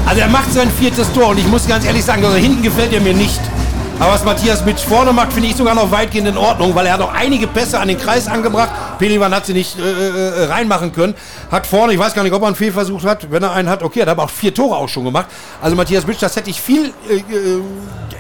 Also 0.07 0.21
er 0.21 0.29
macht 0.29 0.53
sein 0.53 0.71
viertes 0.71 1.13
Tor 1.13 1.29
und 1.29 1.39
ich 1.39 1.47
muss 1.47 1.67
ganz 1.67 1.85
ehrlich 1.85 2.05
sagen, 2.05 2.25
also 2.25 2.37
hinten 2.37 2.63
gefällt 2.63 2.93
er 2.93 3.01
mir 3.01 3.15
nicht. 3.15 3.41
Aber 4.01 4.15
was 4.15 4.25
Matthias 4.25 4.65
mit 4.65 4.81
vorne 4.81 5.13
macht, 5.13 5.31
finde 5.35 5.51
ich 5.51 5.57
sogar 5.57 5.75
noch 5.75 5.91
weitgehend 5.91 6.27
in 6.27 6.39
Ordnung, 6.39 6.75
weil 6.75 6.87
er 6.87 6.95
hat 6.95 7.03
auch 7.03 7.13
einige 7.13 7.47
Pässe 7.47 7.79
an 7.79 7.87
den 7.89 7.99
Kreis 7.99 8.29
angebracht. 8.29 8.71
Pelivan 9.01 9.35
hat 9.35 9.47
sie 9.47 9.55
nicht 9.55 9.79
äh, 9.79 9.83
äh, 9.83 10.45
reinmachen 10.45 10.93
können. 10.93 11.15
Hat 11.51 11.67
vorne, 11.67 11.95
ich 11.95 11.99
weiß 11.99 12.13
gar 12.15 12.23
nicht, 12.23 12.35
ob 12.35 12.43
er 12.43 12.49
einen 12.49 12.55
Fehlversuch 12.55 13.03
hat. 13.05 13.31
Wenn 13.31 13.43
er 13.43 13.53
einen 13.53 13.69
hat, 13.69 13.83
okay, 13.83 14.03
hat 14.03 14.09
aber 14.09 14.25
auch 14.25 14.31
vier 14.31 14.53
Tore 14.53 14.77
auch 14.77 14.89
schon 14.89 15.05
gemacht. 15.05 15.27
Also 15.63 15.75
Matthias 15.75 16.05
Bitsch, 16.05 16.21
das 16.21 16.37
hätte 16.37 16.51
ich 16.51 16.61
viel 16.61 16.93
äh, 17.09 17.15
äh, 17.15 17.23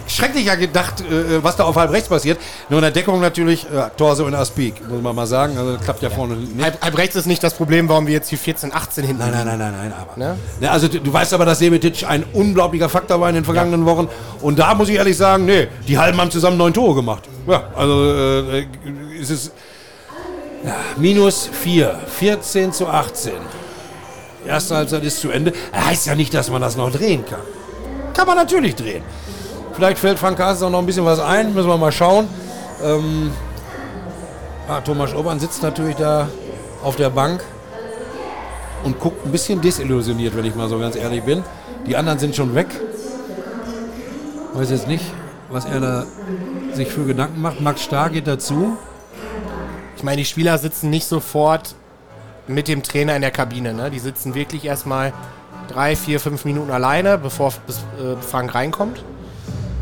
schrecklicher 0.08 0.56
gedacht, 0.56 1.02
äh, 1.02 1.44
was 1.44 1.56
da 1.56 1.64
auf 1.64 1.76
halb 1.76 1.92
rechts 1.92 2.08
passiert. 2.08 2.40
Nur 2.70 2.78
in 2.78 2.82
der 2.82 2.92
Deckung 2.92 3.20
natürlich 3.20 3.66
äh, 3.66 3.90
Torso 3.96 4.26
in 4.26 4.34
Aspik, 4.34 4.88
muss 4.88 5.02
man 5.02 5.14
mal 5.14 5.26
sagen. 5.26 5.58
Also 5.58 5.74
das 5.74 5.84
klappt 5.84 6.02
ja, 6.02 6.08
vorne 6.08 6.36
nicht. 6.36 6.62
Halb, 6.62 6.80
halb 6.82 6.96
rechts 6.96 7.14
ist 7.14 7.26
nicht 7.26 7.42
das 7.42 7.52
Problem, 7.52 7.86
warum 7.90 8.06
wir 8.06 8.14
jetzt 8.14 8.30
hier 8.30 8.38
14, 8.38 8.72
18 8.72 9.04
hinten 9.04 9.20
Nein, 9.20 9.32
nein, 9.32 9.46
nein, 9.46 9.58
nein, 9.58 9.74
nein, 9.76 9.92
aber. 9.92 10.18
Ne? 10.18 10.38
Ne, 10.60 10.70
also 10.70 10.88
du, 10.88 10.98
du 10.98 11.12
weißt 11.12 11.34
aber, 11.34 11.44
dass 11.44 11.58
Semetic 11.58 12.08
ein 12.08 12.24
unglaublicher 12.32 12.88
Faktor 12.88 13.20
war 13.20 13.28
in 13.28 13.34
den 13.34 13.44
vergangenen 13.44 13.84
Wochen. 13.84 14.08
Und 14.40 14.58
da 14.58 14.74
muss 14.74 14.88
ich 14.88 14.96
ehrlich 14.96 15.18
sagen, 15.18 15.44
nee, 15.44 15.68
die 15.86 15.98
halben 15.98 16.18
haben 16.18 16.30
zusammen 16.30 16.56
neun 16.56 16.72
Tore 16.72 16.94
gemacht. 16.94 17.28
Ja, 17.46 17.64
also 17.76 18.14
äh, 18.50 18.66
ist 19.20 19.30
es 19.30 19.46
ja, 19.46 19.52
minus 20.96 21.48
4, 21.52 22.00
14 22.06 22.72
zu 22.72 22.86
18. 22.86 23.32
Erste 24.46 24.76
Halbzeit 24.76 25.04
ist 25.04 25.20
zu 25.20 25.30
Ende. 25.30 25.52
Heißt 25.72 26.06
ja 26.06 26.14
nicht, 26.14 26.32
dass 26.32 26.50
man 26.50 26.62
das 26.62 26.76
noch 26.76 26.90
drehen 26.90 27.24
kann. 27.26 27.40
Kann 28.14 28.26
man 28.26 28.36
natürlich 28.36 28.74
drehen. 28.74 29.02
Vielleicht 29.72 29.98
fällt 29.98 30.18
Frank 30.18 30.36
Carstens 30.36 30.66
auch 30.66 30.70
noch 30.70 30.80
ein 30.80 30.86
bisschen 30.86 31.04
was 31.04 31.20
ein, 31.20 31.54
müssen 31.54 31.68
wir 31.68 31.76
mal 31.76 31.92
schauen. 31.92 32.28
Ähm, 32.82 33.30
ah, 34.68 34.80
Thomas 34.80 35.14
Obern 35.14 35.38
sitzt 35.38 35.62
natürlich 35.62 35.96
da 35.96 36.28
auf 36.82 36.96
der 36.96 37.10
Bank 37.10 37.42
und 38.84 38.98
guckt 38.98 39.24
ein 39.24 39.32
bisschen 39.32 39.60
desillusioniert, 39.60 40.36
wenn 40.36 40.44
ich 40.44 40.54
mal 40.54 40.68
so 40.68 40.78
ganz 40.78 40.96
ehrlich 40.96 41.22
bin. 41.22 41.44
Die 41.86 41.96
anderen 41.96 42.18
sind 42.18 42.34
schon 42.34 42.54
weg. 42.54 42.68
Weiß 44.54 44.70
jetzt 44.70 44.88
nicht, 44.88 45.04
was 45.48 45.64
er 45.64 45.80
da 45.80 46.06
sich 46.72 46.88
für 46.88 47.04
Gedanken 47.04 47.40
macht. 47.40 47.60
Max 47.60 47.82
Starr 47.82 48.10
geht 48.10 48.26
dazu. 48.26 48.76
Ich 50.00 50.04
meine, 50.04 50.16
die 50.16 50.24
Spieler 50.24 50.56
sitzen 50.56 50.88
nicht 50.88 51.06
sofort 51.06 51.74
mit 52.48 52.68
dem 52.68 52.82
Trainer 52.82 53.14
in 53.16 53.20
der 53.20 53.30
Kabine. 53.30 53.74
Ne? 53.74 53.90
Die 53.90 53.98
sitzen 53.98 54.34
wirklich 54.34 54.64
erstmal 54.64 55.12
drei, 55.68 55.94
vier, 55.94 56.20
fünf 56.20 56.46
Minuten 56.46 56.70
alleine, 56.70 57.18
bevor 57.18 57.52
bis, 57.66 57.76
äh, 57.76 58.16
Frank 58.22 58.54
reinkommt. 58.54 59.04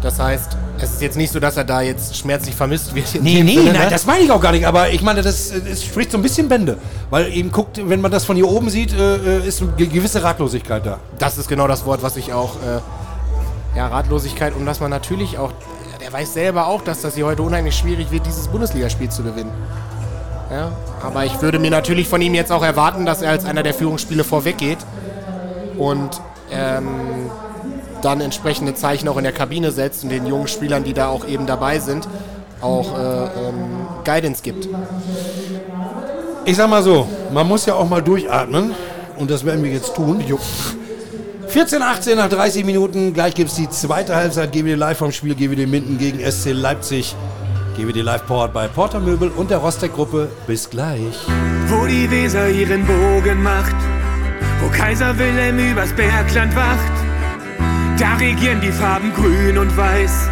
Das 0.02 0.18
heißt, 0.18 0.56
es 0.80 0.94
ist 0.94 1.02
jetzt 1.02 1.16
nicht 1.16 1.32
so, 1.32 1.38
dass 1.38 1.56
er 1.56 1.62
da 1.62 1.82
jetzt 1.82 2.16
schmerzlich 2.16 2.56
vermisst 2.56 2.96
wird. 2.96 3.22
Nee, 3.22 3.44
nee, 3.44 3.58
Sinne, 3.58 3.74
nein, 3.74 3.82
ne? 3.82 3.90
das 3.90 4.06
meine 4.06 4.24
ich 4.24 4.30
auch 4.32 4.40
gar 4.40 4.50
nicht. 4.50 4.66
Aber 4.66 4.90
ich 4.90 5.02
meine, 5.02 5.22
das, 5.22 5.52
das 5.52 5.84
spricht 5.84 6.10
so 6.10 6.18
ein 6.18 6.22
bisschen 6.22 6.48
Bände. 6.48 6.78
Weil 7.10 7.32
eben 7.32 7.52
guckt, 7.52 7.80
wenn 7.88 8.00
man 8.00 8.10
das 8.10 8.24
von 8.24 8.34
hier 8.34 8.48
oben 8.48 8.70
sieht, 8.70 8.92
äh, 8.92 9.46
ist 9.46 9.62
eine 9.62 9.70
gewisse 9.70 10.24
Ratlosigkeit 10.24 10.84
da. 10.84 10.98
das 11.20 11.38
ist 11.38 11.48
genau 11.48 11.68
das 11.68 11.86
Wort, 11.86 12.02
was 12.02 12.16
ich 12.16 12.32
auch. 12.32 12.56
Äh, 12.56 13.78
ja, 13.78 13.86
Ratlosigkeit 13.86 14.52
und 14.56 14.66
dass 14.66 14.80
man 14.80 14.90
natürlich 14.90 15.38
auch. 15.38 15.52
Der 16.00 16.12
weiß 16.12 16.32
selber 16.32 16.66
auch, 16.66 16.82
dass 16.82 17.02
das 17.02 17.14
hier 17.14 17.26
heute 17.26 17.42
unheimlich 17.42 17.76
schwierig 17.76 18.10
wird, 18.10 18.26
dieses 18.26 18.48
Bundesligaspiel 18.48 19.10
zu 19.10 19.22
gewinnen. 19.22 19.52
Ja, 20.50 20.72
aber 21.02 21.24
ich 21.24 21.42
würde 21.42 21.58
mir 21.58 21.70
natürlich 21.70 22.08
von 22.08 22.22
ihm 22.22 22.34
jetzt 22.34 22.50
auch 22.52 22.62
erwarten, 22.62 23.04
dass 23.04 23.22
er 23.22 23.30
als 23.30 23.44
einer 23.44 23.62
der 23.62 23.74
Führungsspiele 23.74 24.24
vorweggeht 24.24 24.78
und 25.76 26.20
ähm, 26.50 27.30
dann 28.02 28.20
entsprechende 28.20 28.74
Zeichen 28.74 29.08
auch 29.08 29.16
in 29.18 29.24
der 29.24 29.32
Kabine 29.32 29.70
setzt 29.72 30.04
und 30.04 30.10
den 30.10 30.26
jungen 30.26 30.48
Spielern, 30.48 30.84
die 30.84 30.94
da 30.94 31.08
auch 31.08 31.26
eben 31.26 31.46
dabei 31.46 31.78
sind, 31.80 32.08
auch 32.60 32.98
äh, 32.98 33.24
ähm, 33.24 33.86
Guidance 34.04 34.42
gibt. 34.42 34.68
Ich 36.44 36.56
sag 36.56 36.70
mal 36.70 36.82
so, 36.82 37.06
man 37.32 37.46
muss 37.46 37.66
ja 37.66 37.74
auch 37.74 37.88
mal 37.88 38.02
durchatmen. 38.02 38.74
Und 39.18 39.30
das 39.30 39.44
werden 39.44 39.64
wir 39.64 39.72
jetzt 39.72 39.94
tun. 39.94 40.24
14, 41.48 41.82
18 41.82 42.16
nach 42.16 42.28
30 42.28 42.64
Minuten. 42.64 43.12
Gleich 43.12 43.34
gibt 43.34 43.50
es 43.50 43.56
die 43.56 43.68
zweite 43.68 44.14
Halbzeit. 44.14 44.52
GWD 44.52 44.76
Live 44.76 44.98
vom 44.98 45.10
Spiel 45.10 45.34
GWD 45.34 45.66
Minden 45.66 45.98
gegen 45.98 46.20
SC 46.20 46.52
Leipzig. 46.52 47.16
GWD 47.78 48.02
Live 48.02 48.26
powered 48.26 48.52
bei 48.52 48.66
Porter 48.66 48.98
Möbel 48.98 49.30
und 49.36 49.52
der 49.52 49.58
Rostec-Gruppe. 49.58 50.28
Bis 50.48 50.68
gleich. 50.68 51.14
Wo 51.68 51.86
die 51.86 52.10
Weser 52.10 52.48
ihren 52.48 52.84
Bogen 52.84 53.40
macht, 53.40 53.76
wo 54.60 54.68
Kaiser 54.68 55.16
Wilhelm 55.16 55.60
übers 55.60 55.92
Bergland 55.92 56.56
wacht, 56.56 56.92
da 57.96 58.16
regieren 58.16 58.60
die 58.60 58.72
Farben 58.72 59.12
grün 59.14 59.58
und 59.58 59.76
weiß. 59.76 60.28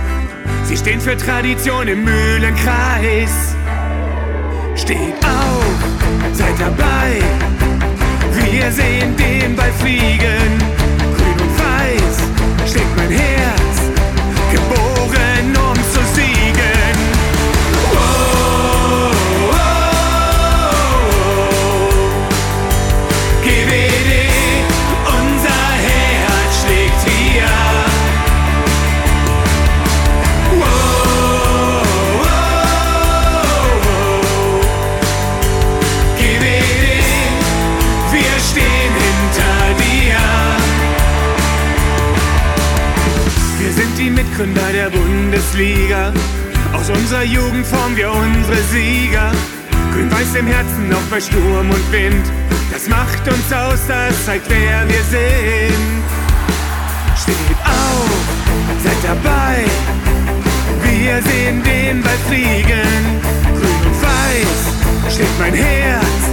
Sie 0.65 0.77
stehen 0.77 1.01
für 1.01 1.17
Tradition 1.17 1.87
im 1.87 2.03
Mühlenkreis. 2.03 3.55
Steht 4.75 5.25
auf, 5.25 5.77
seid 6.33 6.59
dabei. 6.59 7.23
Wir 8.51 8.73
sehen 8.73 9.17
den 9.17 9.55
Ball 9.55 9.73
fliegen. 9.79 10.59
Grün 11.17 11.41
und 11.41 11.59
weiß 11.61 12.27
schlägt 12.67 12.97
mein 12.97 13.11
Herz, 13.11 13.46
die 44.07 44.11
Mitgründer 44.11 44.73
der 44.73 44.89
Bundesliga. 44.91 46.13
Aus 46.73 46.89
unserer 46.91 47.25
Jugend 47.25 47.67
formen 47.67 47.97
wir 47.97 48.13
unsere 48.13 48.63
Sieger. 48.71 49.33
Grün-Weiß 49.93 50.37
im 50.37 50.47
Herzen, 50.47 50.93
auch 50.93 51.11
bei 51.11 51.21
Sturm 51.21 51.71
und 51.71 51.93
Wind. 51.93 52.25
Das 52.73 52.89
macht 52.89 53.27
uns 53.27 53.53
aus, 53.53 53.81
das 53.89 54.25
zeigt, 54.25 54.49
wer 54.49 54.87
wir 54.89 55.03
sind. 55.11 56.05
Steht 57.21 57.59
auf, 57.65 58.11
seid 58.85 59.01
dabei. 59.03 59.65
Wir 60.85 61.21
sehen 61.23 61.63
den 61.65 62.01
Ball 62.03 62.19
fliegen. 62.29 63.03
Grün 63.59 63.81
und 63.87 64.03
weiß 64.03 65.15
schlägt 65.15 65.39
mein 65.41 65.55
Herz. 65.55 66.26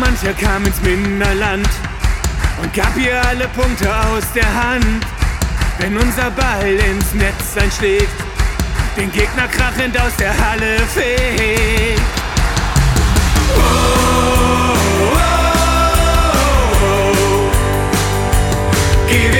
Mancher 0.00 0.32
kam 0.32 0.64
ins 0.64 0.80
Minderland 0.80 1.68
und 2.62 2.72
gab 2.74 2.96
ihr 2.96 3.22
alle 3.28 3.46
Punkte 3.48 3.88
aus 4.06 4.24
der 4.34 4.46
Hand. 4.46 5.04
Wenn 5.78 5.96
unser 5.96 6.30
Ball 6.30 6.72
ins 6.90 7.12
Netz 7.14 7.56
einschlägt, 7.60 8.08
den 8.96 9.12
Gegner 9.12 9.46
krachend 9.48 9.98
aus 10.00 10.16
der 10.18 10.32
Halle 10.36 10.78
fegt. 10.94 12.00
GWD, 19.08 19.39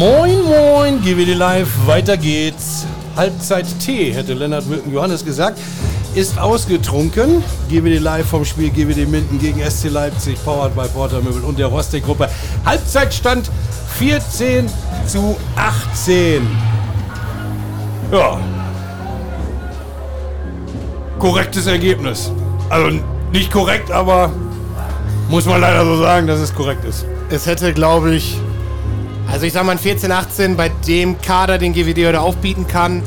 Moin, 0.00 0.42
moin, 0.44 1.02
GWD 1.02 1.34
Live, 1.34 1.68
weiter 1.84 2.16
geht's. 2.16 2.86
Halbzeit 3.16 3.66
T, 3.80 4.14
hätte 4.14 4.32
Lennart 4.32 4.66
Wilken 4.66 4.94
Johannes 4.94 5.22
gesagt, 5.22 5.58
ist 6.14 6.38
ausgetrunken. 6.38 7.44
GWD 7.68 7.98
Live 7.98 8.28
vom 8.28 8.46
Spiel 8.46 8.70
GWD 8.70 9.06
Minden 9.06 9.38
gegen 9.38 9.60
SC 9.60 9.90
Leipzig, 9.90 10.42
powered 10.42 10.74
by 10.74 10.88
Porter 10.88 11.20
Möbel 11.20 11.44
und 11.44 11.58
der 11.58 11.66
Rostek-Gruppe. 11.66 12.30
Halbzeitstand 12.64 13.50
14 13.98 14.70
zu 15.06 15.36
18. 15.56 16.48
Ja. 18.10 18.40
Korrektes 21.18 21.66
Ergebnis. 21.66 22.32
Also 22.70 22.98
nicht 23.32 23.52
korrekt, 23.52 23.90
aber 23.90 24.32
muss 25.28 25.44
man 25.44 25.60
leider 25.60 25.84
so 25.84 25.98
sagen, 25.98 26.26
dass 26.26 26.40
es 26.40 26.54
korrekt 26.54 26.86
ist. 26.86 27.04
Es 27.28 27.44
hätte, 27.44 27.74
glaube 27.74 28.14
ich, 28.14 28.39
also 29.32 29.46
ich 29.46 29.52
sag 29.52 29.64
mal, 29.64 29.72
ein 29.72 29.78
14, 29.78 30.10
18 30.10 30.56
bei 30.56 30.70
dem 30.86 31.20
Kader, 31.20 31.58
den 31.58 31.72
GWD 31.72 32.06
heute 32.06 32.20
aufbieten 32.20 32.66
kann, 32.66 33.02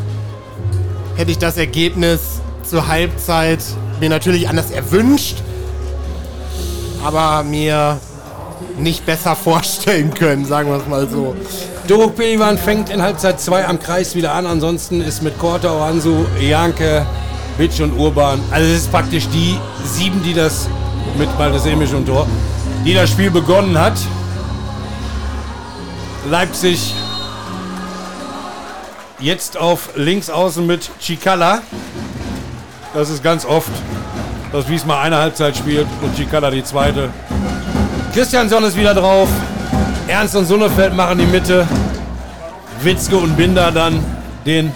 hätte 1.16 1.32
ich 1.32 1.38
das 1.38 1.58
Ergebnis 1.58 2.42
zur 2.64 2.88
Halbzeit 2.88 3.60
mir 4.00 4.10
natürlich 4.10 4.50
anders 4.50 4.72
erwünscht, 4.72 5.38
aber 7.04 7.44
mir 7.44 8.00
nicht 8.78 9.06
besser 9.06 9.36
vorstellen 9.44 10.14
können, 10.14 10.46
sagen 10.46 10.70
wir 10.70 10.78
es 10.78 10.88
mal 10.88 11.08
so. 11.10 11.36
Doruk 11.88 12.16
Pelivan 12.16 12.58
fängt 12.58 12.90
in 12.90 13.02
Halbzeit 13.02 13.42
2 13.42 13.68
am 13.68 13.78
Kreis 13.78 14.16
wieder 14.16 14.34
an. 14.34 14.48
Ansonsten 14.48 15.02
ist 15.02 15.22
mit 15.22 15.38
Korta, 15.38 15.70
Oansu, 15.70 16.26
Janke, 16.40 17.06
Witsch 17.58 17.82
und 17.82 17.92
Urban. 18.00 18.40
Also 18.52 18.72
es 18.72 18.84
ist 18.84 18.92
praktisch 18.92 19.28
die 19.28 19.58
sieben, 19.86 20.24
die 20.24 20.34
das 20.34 20.70
mit 21.18 21.38
Baldesemisch 21.38 21.92
und 21.92 22.06
Tor, 22.06 22.26
die 22.86 22.94
das 22.94 23.10
Spiel 23.10 23.30
begonnen 23.30 23.78
hat. 23.78 23.98
Leipzig 26.30 26.94
jetzt 29.20 29.58
auf 29.58 29.90
links 29.96 30.30
außen 30.30 30.66
mit 30.66 30.90
Chicala. 31.00 31.62
Das 32.94 33.10
ist 33.10 33.24
ganz 33.24 33.46
oft, 33.46 33.72
dass 34.52 34.70
Wiesma 34.70 35.02
eine 35.02 35.18
Halbzeit 35.18 35.58
spielt 35.58 35.88
und 36.02 36.16
Chicala 36.16 36.50
die 36.50 36.64
zweite. 36.64 37.10
Christiansson 38.14 38.64
ist 38.64 38.78
wieder 38.78 38.94
drauf. 38.94 39.28
Ernst 40.08 40.36
und 40.36 40.46
Sonnefeld 40.46 40.94
machen 40.94 41.18
die 41.18 41.26
Mitte. 41.26 41.68
Witzke 42.82 43.18
und 43.18 43.36
Binder 43.36 43.72
dann 43.72 44.04
den 44.46 44.72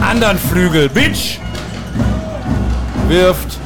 anderen 0.00 0.38
Flügel. 0.38 0.88
Bitch 0.88 1.38
wirft. 3.08 3.58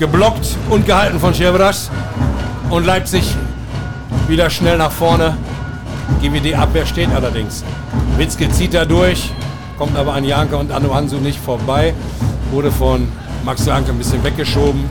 Geblockt 0.00 0.56
und 0.70 0.86
gehalten 0.86 1.20
von 1.20 1.34
Scherberas. 1.34 1.90
Und 2.70 2.86
Leipzig 2.86 3.22
wieder 4.28 4.48
schnell 4.48 4.78
nach 4.78 4.90
vorne. 4.90 5.36
GWD-Abwehr 6.22 6.86
steht 6.86 7.10
allerdings. 7.14 7.62
Witzke 8.16 8.50
zieht 8.50 8.72
da 8.72 8.86
durch, 8.86 9.30
kommt 9.76 9.98
aber 9.98 10.14
an 10.14 10.24
Janke 10.24 10.56
und 10.56 10.72
Anu 10.72 10.94
Hansu 10.94 11.16
nicht 11.16 11.38
vorbei. 11.38 11.92
Wurde 12.50 12.72
von 12.72 13.08
Max 13.44 13.66
Janke 13.66 13.90
ein 13.90 13.98
bisschen 13.98 14.24
weggeschoben. 14.24 14.88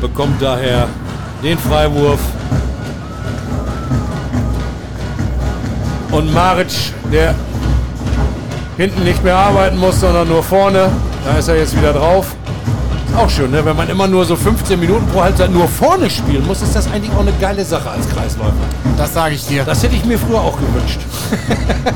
Bekommt 0.00 0.40
daher 0.40 0.86
den 1.42 1.58
Freiwurf. 1.58 2.20
Und 6.12 6.32
Maric, 6.32 6.92
der 7.12 7.34
hinten 8.76 9.02
nicht 9.02 9.24
mehr 9.24 9.36
arbeiten 9.36 9.76
muss, 9.76 9.98
sondern 9.98 10.28
nur 10.28 10.44
vorne. 10.44 10.88
Da 11.24 11.36
ist 11.36 11.48
er 11.48 11.56
jetzt 11.56 11.76
wieder 11.76 11.92
drauf. 11.92 12.36
Auch 13.16 13.28
schön, 13.28 13.50
ne? 13.50 13.64
wenn 13.64 13.76
man 13.76 13.88
immer 13.88 14.06
nur 14.06 14.24
so 14.24 14.36
15 14.36 14.78
Minuten 14.78 15.06
pro 15.08 15.22
Halbzeit 15.22 15.50
nur 15.50 15.68
vorne 15.68 16.08
spielen 16.08 16.46
muss, 16.46 16.62
ist 16.62 16.74
das 16.74 16.86
eigentlich 16.90 17.12
auch 17.14 17.20
eine 17.20 17.32
geile 17.40 17.64
Sache 17.64 17.90
als 17.90 18.08
Kreisläufer. 18.08 18.52
Das 18.96 19.12
sage 19.12 19.34
ich 19.34 19.46
dir. 19.46 19.64
Das 19.64 19.82
hätte 19.82 19.96
ich 19.96 20.04
mir 20.04 20.18
früher 20.18 20.40
auch 20.40 20.56
gewünscht. 20.56 21.00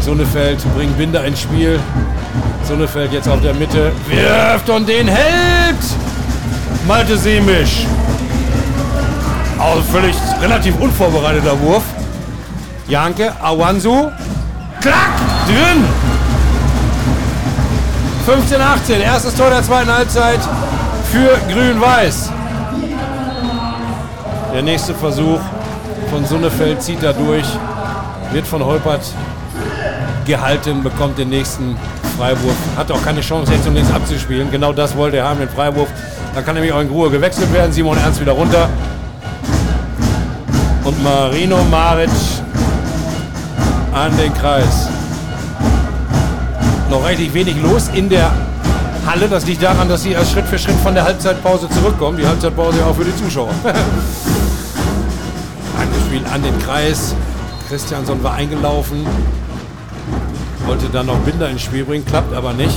Sonnefeld 0.00 0.58
bringt 0.76 0.96
Binder 0.96 1.24
ins 1.24 1.40
Spiel. 1.40 1.80
Sonnefeld 2.62 3.12
jetzt 3.12 3.28
auf 3.28 3.40
der 3.40 3.54
Mitte. 3.54 3.92
Wirft 4.08 4.70
und 4.70 4.88
den 4.88 5.08
hält! 5.08 5.76
Malte 6.86 7.16
Semisch. 7.16 7.86
Auch 9.58 9.82
völlig 9.90 10.14
relativ 10.40 10.78
unvorbereiteter 10.78 11.60
Wurf. 11.60 11.82
Janke, 12.88 13.32
Awansu. 13.42 14.10
Klack! 14.80 15.10
Drin! 15.46 15.84
15, 18.26 18.60
18. 18.60 19.00
Erstes 19.02 19.36
Tor 19.36 19.50
der 19.50 19.62
zweiten 19.62 19.88
Halbzeit 19.88 20.40
für 21.12 21.38
Grün-Weiß. 21.48 22.32
Der 24.52 24.62
nächste 24.62 24.94
Versuch 24.94 25.38
von 26.10 26.26
Sonnefeld 26.26 26.82
zieht 26.82 27.04
da 27.04 27.12
durch. 27.12 27.46
Wird 28.32 28.44
von 28.44 28.64
Holpert 28.64 29.02
gehalten, 30.26 30.82
bekommt 30.82 31.16
den 31.18 31.28
nächsten 31.28 31.76
Freiwurf. 32.18 32.56
Hat 32.76 32.90
auch 32.90 33.00
keine 33.04 33.20
Chance, 33.20 33.52
jetzt 33.52 33.68
um 33.68 33.74
links 33.74 33.92
abzuspielen. 33.92 34.50
Genau 34.50 34.72
das 34.72 34.96
wollte 34.96 35.18
er 35.18 35.28
haben, 35.28 35.38
den 35.38 35.48
Freiwurf. 35.48 35.88
Dann 36.34 36.44
kann 36.44 36.56
nämlich 36.56 36.72
auch 36.72 36.80
in 36.80 36.88
Ruhe 36.88 37.08
gewechselt 37.10 37.52
werden. 37.52 37.70
Simon 37.70 37.96
Ernst 37.96 38.20
wieder 38.20 38.32
runter. 38.32 38.68
Und 40.82 41.00
Marino 41.04 41.58
Maric 41.70 42.10
an 43.94 44.16
den 44.16 44.34
Kreis. 44.34 44.88
Noch 46.90 47.06
richtig 47.06 47.34
wenig 47.34 47.60
los 47.62 47.88
in 47.94 48.08
der 48.08 48.32
Halle. 49.06 49.28
Das 49.28 49.46
liegt 49.46 49.62
daran, 49.62 49.88
dass 49.88 50.02
sie 50.02 50.12
erst 50.12 50.32
Schritt 50.32 50.46
für 50.46 50.58
Schritt 50.58 50.76
von 50.82 50.94
der 50.94 51.04
Halbzeitpause 51.04 51.68
zurückkommen. 51.70 52.16
Die 52.18 52.26
Halbzeitpause 52.26 52.78
ja 52.78 52.86
auch 52.86 52.94
für 52.94 53.04
die 53.04 53.16
Zuschauer. 53.16 53.50
Angespielt 55.80 56.24
an 56.32 56.42
den 56.42 56.58
Kreis. 56.60 57.14
Christiansson 57.68 58.22
war 58.22 58.34
eingelaufen. 58.34 59.06
Wollte 60.66 60.88
dann 60.88 61.06
noch 61.06 61.18
Binder 61.18 61.48
ins 61.48 61.62
Spiel 61.62 61.84
bringen, 61.84 62.04
klappt 62.04 62.34
aber 62.34 62.52
nicht. 62.52 62.76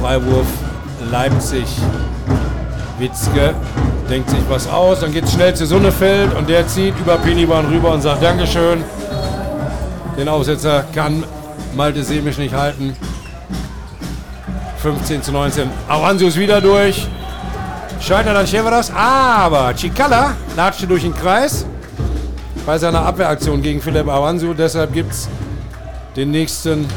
Freiwurf 0.00 0.46
Leipzig. 1.10 1.66
Witzke 2.98 3.54
denkt 4.10 4.28
sich 4.28 4.40
was 4.48 4.68
aus, 4.68 5.00
dann 5.00 5.12
geht 5.12 5.24
es 5.24 5.32
schnell 5.32 5.54
zu 5.54 5.66
Sonnefeld 5.66 6.34
und 6.36 6.48
der 6.48 6.66
zieht 6.66 6.98
über 6.98 7.16
Piniban 7.16 7.66
rüber 7.66 7.92
und 7.92 8.02
sagt 8.02 8.22
Dankeschön. 8.22 8.82
Den 10.18 10.28
Aufsetzer 10.28 10.84
kann 10.94 11.24
Malte 11.74 12.02
Semisch 12.02 12.38
nicht 12.38 12.54
halten. 12.54 12.96
15 14.78 15.22
zu 15.22 15.32
19. 15.32 15.68
Avanzu 15.88 16.26
ist 16.26 16.38
wieder 16.38 16.60
durch. 16.60 17.06
Scheitert 18.00 18.34
an 18.34 18.46
Cheveras, 18.46 18.90
aber 18.94 19.74
Chicala 19.74 20.34
latschte 20.56 20.86
durch 20.86 21.02
den 21.02 21.14
Kreis 21.14 21.66
bei 22.64 22.78
seiner 22.78 23.04
Abwehraktion 23.04 23.60
gegen 23.60 23.80
Philipp 23.80 24.08
Avanzu. 24.08 24.54
Deshalb 24.54 24.92
gibt 24.94 25.12
es 25.12 25.28
den 26.16 26.30
nächsten 26.30 26.88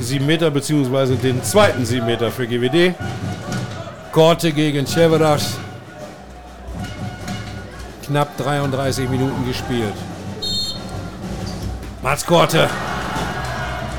7 0.00 0.24
Meter, 0.24 0.50
beziehungsweise 0.50 1.16
den 1.16 1.42
zweiten 1.42 1.84
7 1.84 2.06
Meter 2.06 2.30
für 2.30 2.46
GWD. 2.46 2.94
Korte 4.12 4.52
gegen 4.52 4.86
Cheveras. 4.86 5.56
Knapp 8.06 8.36
33 8.36 9.08
Minuten 9.08 9.46
gespielt. 9.46 9.94
Mats 12.02 12.24
Korte 12.24 12.68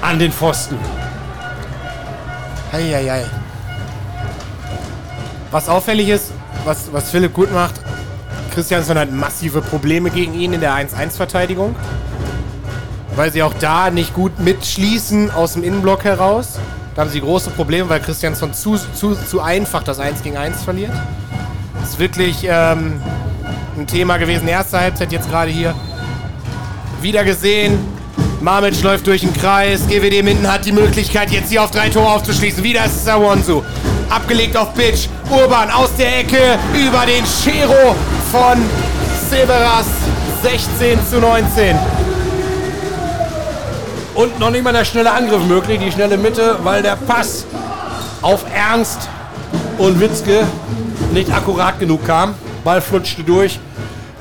an 0.06 0.20
den 0.20 0.32
Pfosten. 0.32 0.78
Heieiei. 2.72 3.26
Was 5.50 5.68
auffällig 5.68 6.10
ist, 6.10 6.32
was, 6.64 6.94
was 6.94 7.10
Philipp 7.10 7.34
gut 7.34 7.52
macht, 7.52 7.74
Christiansson 8.54 9.00
hat 9.00 9.12
massive 9.12 9.62
Probleme 9.62 10.12
gegen 10.12 10.36
ihn 10.36 10.54
in 10.54 10.62
der 10.62 10.74
1-1-Verteidigung. 10.76 11.76
Weil 13.16 13.32
sie 13.32 13.42
auch 13.42 13.54
da 13.60 13.90
nicht 13.90 14.14
gut 14.14 14.40
mitschließen 14.40 15.32
aus 15.32 15.54
dem 15.54 15.64
Innenblock 15.64 16.04
heraus. 16.04 16.60
Da 16.94 17.02
haben 17.02 17.10
sie 17.10 17.22
große 17.22 17.50
Probleme, 17.50 17.90
weil 17.90 18.00
Christiansson 18.00 18.54
zu, 18.54 18.78
zu, 18.94 19.16
zu 19.16 19.42
einfach 19.42 19.84
das 19.84 20.00
1 20.00 20.22
gegen 20.22 20.38
1 20.38 20.64
verliert. 20.64 20.94
Das 21.80 21.92
ist 21.92 22.00
wirklich 22.00 22.46
ähm, 22.48 23.02
ein 23.78 23.88
Thema 23.88 24.18
gewesen. 24.18 24.48
Erste 24.48 24.80
Halbzeit 24.80 25.12
jetzt 25.12 25.30
gerade 25.30 25.50
hier. 25.50 25.74
Wieder 27.02 27.24
gesehen. 27.24 27.95
Mamic 28.42 28.82
läuft 28.84 29.08
durch 29.08 29.22
den 29.22 29.34
Kreis. 29.34 29.88
GWD 29.88 30.24
Minden 30.24 30.52
hat 30.52 30.66
die 30.66 30.72
Möglichkeit, 30.72 31.32
jetzt 31.32 31.50
hier 31.50 31.64
auf 31.64 31.72
drei 31.72 31.90
Tore 31.90 32.08
aufzuschließen. 32.08 32.64
Wieder 32.64 32.86
ist 32.86 33.02
es 33.02 33.08
Awonsu. 33.08 33.64
Abgelegt 34.10 34.56
auf 34.58 34.74
Bitch. 34.74 35.08
Urban 35.30 35.70
aus 35.72 35.90
der 35.98 36.20
Ecke 36.20 36.60
über 36.74 37.06
den 37.06 37.24
Chero 37.24 37.96
von 38.32 38.62
Severas. 39.30 39.88
16 40.44 41.00
zu 41.10 41.20
19. 41.20 41.76
Und 44.14 44.40
noch 44.40 44.52
nicht 44.52 44.64
mal 44.64 44.74
der 44.74 44.86
schnelle 44.86 45.12
Angriff 45.12 45.44
möglich, 45.44 45.80
die 45.84 45.92
schnelle 45.92 46.18
Mitte, 46.18 46.60
weil 46.64 46.84
der 46.84 46.96
Pass 46.96 47.46
auf 48.22 48.46
Ernst 48.54 49.10
und 49.78 50.00
Witzke 50.00 50.46
nicht 51.14 51.34
akkurat 51.34 51.80
genug 51.80 52.06
kam. 52.06 52.36
Ball 52.64 52.82
flutschte 52.82 53.24
durch. 53.24 53.60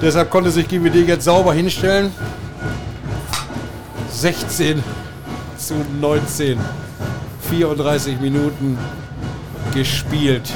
Deshalb 0.00 0.30
konnte 0.30 0.50
sich 0.50 0.66
GWD 0.66 1.06
jetzt 1.06 1.24
sauber 1.24 1.52
hinstellen. 1.52 2.10
16 4.14 4.82
zu 5.56 5.74
19. 6.00 6.58
34 7.50 8.20
Minuten 8.20 8.78
gespielt. 9.74 10.50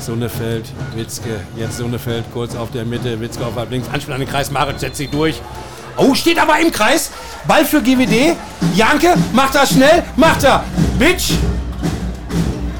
Sonnefeld, 0.00 0.66
Witzke, 0.94 1.40
jetzt 1.56 1.76
Sonnefeld 1.76 2.24
kurz 2.32 2.56
auf 2.56 2.70
der 2.70 2.84
Mitte, 2.84 3.20
Witzke 3.20 3.46
auf 3.46 3.54
halb 3.56 3.70
links, 3.70 3.88
Anspiel 3.92 4.14
an 4.14 4.20
den 4.20 4.28
Kreis, 4.28 4.50
Marit 4.50 4.80
setzt 4.80 4.96
sich 4.96 5.10
durch. 5.10 5.40
Oh, 5.96 6.14
steht 6.14 6.38
aber 6.38 6.58
im 6.58 6.72
Kreis. 6.72 7.10
Ball 7.46 7.64
für 7.64 7.80
GWD. 7.80 8.36
Janke 8.74 9.14
macht 9.32 9.54
das 9.54 9.70
schnell, 9.70 10.02
macht 10.16 10.44
er. 10.44 10.64
Bitch. 10.98 11.32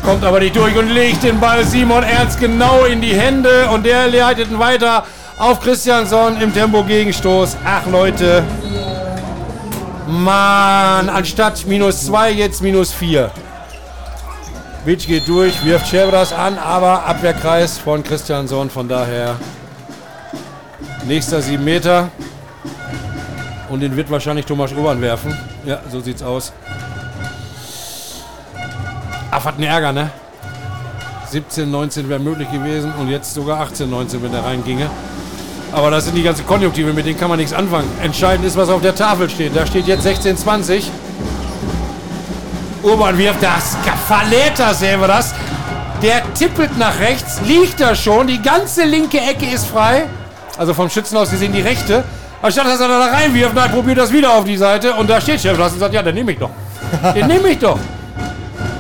Kommt 0.05 0.25
aber 0.25 0.41
nicht 0.41 0.57
durch 0.57 0.77
und 0.77 0.89
legt 0.89 1.23
den 1.23 1.39
Ball 1.39 1.65
Simon 1.65 2.03
Ernst 2.03 2.41
genau 2.41 2.85
in 2.85 3.01
die 3.01 3.15
Hände 3.15 3.69
und 3.69 3.85
der 3.85 4.09
leitet 4.09 4.51
ihn 4.51 4.59
weiter 4.59 5.05
auf 5.41 5.59
Christiansson 5.61 6.39
im 6.41 6.53
Tempo-Gegenstoß. 6.53 7.57
Ach 7.65 7.87
Leute. 7.87 8.45
Mann, 10.07 11.09
anstatt 11.09 11.67
minus 11.67 12.05
2 12.07 12.33
jetzt 12.33 12.61
minus 12.61 12.93
4. 12.93 13.31
Bitch 14.85 15.07
geht 15.07 15.27
durch, 15.27 15.65
wirft 15.65 15.87
Chevras 15.87 16.33
an, 16.33 16.59
aber 16.59 17.07
Abwehrkreis 17.07 17.79
von 17.79 18.03
Christiansson. 18.03 18.69
Von 18.69 18.87
daher 18.87 19.37
nächster 21.07 21.41
7 21.41 21.65
Meter. 21.65 22.11
Und 23.71 23.81
den 23.81 23.97
wird 23.97 24.11
wahrscheinlich 24.11 24.45
Thomas 24.45 24.73
Urban 24.73 25.01
werfen. 25.01 25.35
Ja, 25.65 25.81
so 25.91 26.01
sieht's 26.01 26.23
aus. 26.23 26.53
Ach, 29.31 29.45
hat 29.45 29.55
einen 29.55 29.65
Ärger, 29.65 29.93
ne? 29.93 30.11
17, 31.31 31.71
19 31.71 32.09
wäre 32.09 32.21
möglich 32.21 32.51
gewesen 32.51 32.93
und 32.99 33.09
jetzt 33.09 33.33
sogar 33.33 33.61
18, 33.61 33.89
19, 33.89 34.23
wenn 34.23 34.33
der 34.33 34.45
reinginge. 34.45 34.91
Aber 35.73 35.91
das 35.91 36.05
sind 36.05 36.17
die 36.17 36.23
ganzen 36.23 36.47
Konjunktive, 36.47 36.93
mit 36.93 37.07
denen 37.07 37.19
kann 37.19 37.29
man 37.29 37.39
nichts 37.39 37.53
anfangen. 37.53 37.89
Entscheidend 38.03 38.45
ist, 38.45 38.57
was 38.57 38.69
auf 38.69 38.83
der 38.83 38.95
Tafel 38.95 39.31
steht. 39.31 39.55
Da 39.55 39.67
steht 39.67 39.87
jetzt 39.87 40.03
16, 40.03 40.37
20. 40.37 40.91
Urban 42.83 43.17
wirft 43.19 43.43
das. 43.43 43.77
Falleta 44.09 44.75
sehen 44.75 45.01
wir 45.01 45.09
das. 45.09 45.35
Der 46.03 46.23
tippelt 46.35 46.77
nach 46.79 46.99
rechts, 46.99 47.41
liegt 47.47 47.79
da 47.81 47.95
schon. 47.95 48.27
Die 48.27 48.41
ganze 48.41 48.85
linke 48.85 49.21
Ecke 49.21 49.47
ist 49.47 49.67
frei. 49.67 50.05
Also 50.57 50.75
vom 50.75 50.89
Schützen 50.91 51.17
aus 51.17 51.31
gesehen 51.31 51.53
die 51.53 51.61
rechte. 51.61 52.05
Anstatt 52.43 52.67
dass 52.67 52.81
er 52.81 52.89
da 52.89 53.07
reinwirft, 53.07 53.55
nein, 53.55 53.71
probiert 53.71 53.99
das 53.99 54.11
wieder 54.13 54.33
auf 54.33 54.45
die 54.45 54.57
Seite. 54.57 54.95
Und 54.95 55.11
da 55.11 55.21
steht 55.21 55.41
Chef 55.41 55.59
und 55.59 55.79
sagt, 55.79 55.95
ja, 55.95 56.03
dann 56.03 56.15
nehme 56.15 56.33
ich 56.33 56.39
doch. 56.39 56.51
Den 57.15 57.27
nehme 57.27 57.49
ich 57.51 57.59
doch. 57.59 57.79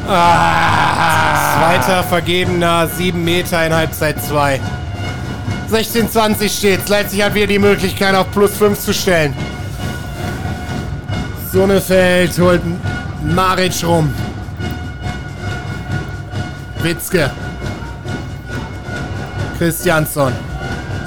Ah. 0.08 1.56
Zweiter 1.60 2.02
vergebener 2.04 2.88
7 2.88 3.22
Meter 3.22 3.66
in 3.66 3.74
Halbzeit 3.74 4.22
2. 4.24 4.58
16-20 5.70 6.48
steht. 6.48 6.88
Leipzig 6.88 7.22
hat 7.22 7.34
wieder 7.34 7.46
die 7.46 7.58
Möglichkeit, 7.58 8.14
auf 8.14 8.30
plus 8.30 8.56
5 8.56 8.78
zu 8.78 8.92
stellen. 8.92 9.34
Sonnefeld 11.52 12.38
holt 12.38 12.62
Maric 13.22 13.84
rum. 13.84 14.12
Witzke. 16.82 17.30
Christiansson. 19.58 20.32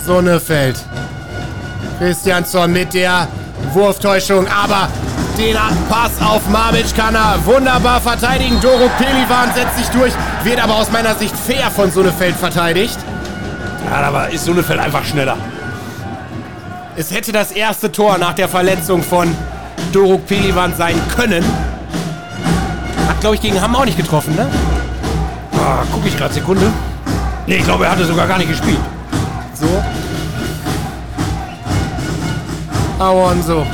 Sonnefeld. 0.05 0.75
Christiansson 1.99 2.71
mit 2.71 2.93
der 2.93 3.27
Wurftäuschung, 3.73 4.47
aber 4.47 4.89
den 5.37 5.57
Pass 5.89 6.11
auf 6.21 6.47
Mamic 6.49 6.95
kann 6.95 7.15
er 7.15 7.43
wunderbar 7.45 7.99
verteidigen. 7.99 8.59
Doro 8.61 8.89
Pelivan 8.97 9.51
setzt 9.55 9.77
sich 9.77 9.87
durch, 9.87 10.13
wird 10.43 10.63
aber 10.63 10.75
aus 10.75 10.91
meiner 10.91 11.15
Sicht 11.15 11.35
fair 11.35 11.71
von 11.71 11.91
Sonnefeld 11.91 12.35
verteidigt. 12.35 12.97
Ja, 13.89 14.07
aber 14.07 14.29
ist 14.29 14.45
Sonnefeld 14.45 14.79
einfach 14.79 15.03
schneller. 15.03 15.37
Es 16.95 17.11
hätte 17.11 17.31
das 17.31 17.51
erste 17.51 17.91
Tor 17.91 18.17
nach 18.17 18.33
der 18.33 18.47
Verletzung 18.47 19.01
von 19.01 19.35
Doruk 19.91 20.25
Pelivan 20.27 20.73
sein 20.75 20.95
können. 21.15 21.43
Hat, 23.07 23.19
glaube 23.19 23.35
ich, 23.35 23.41
gegen 23.41 23.59
Hamm 23.61 23.75
auch 23.75 23.85
nicht 23.85 23.97
getroffen, 23.97 24.35
ne? 24.35 24.47
Ah, 25.53 25.83
guck 25.91 26.05
ich 26.05 26.15
gerade, 26.17 26.33
Sekunde. 26.33 26.67
Nee, 27.47 27.57
ich 27.57 27.63
glaube, 27.63 27.85
er 27.85 27.91
hatte 27.91 28.05
sogar 28.05 28.27
gar 28.27 28.37
nicht 28.37 28.49
gespielt. 28.49 28.79
So. 29.53 29.83
Alonso. 32.99 33.65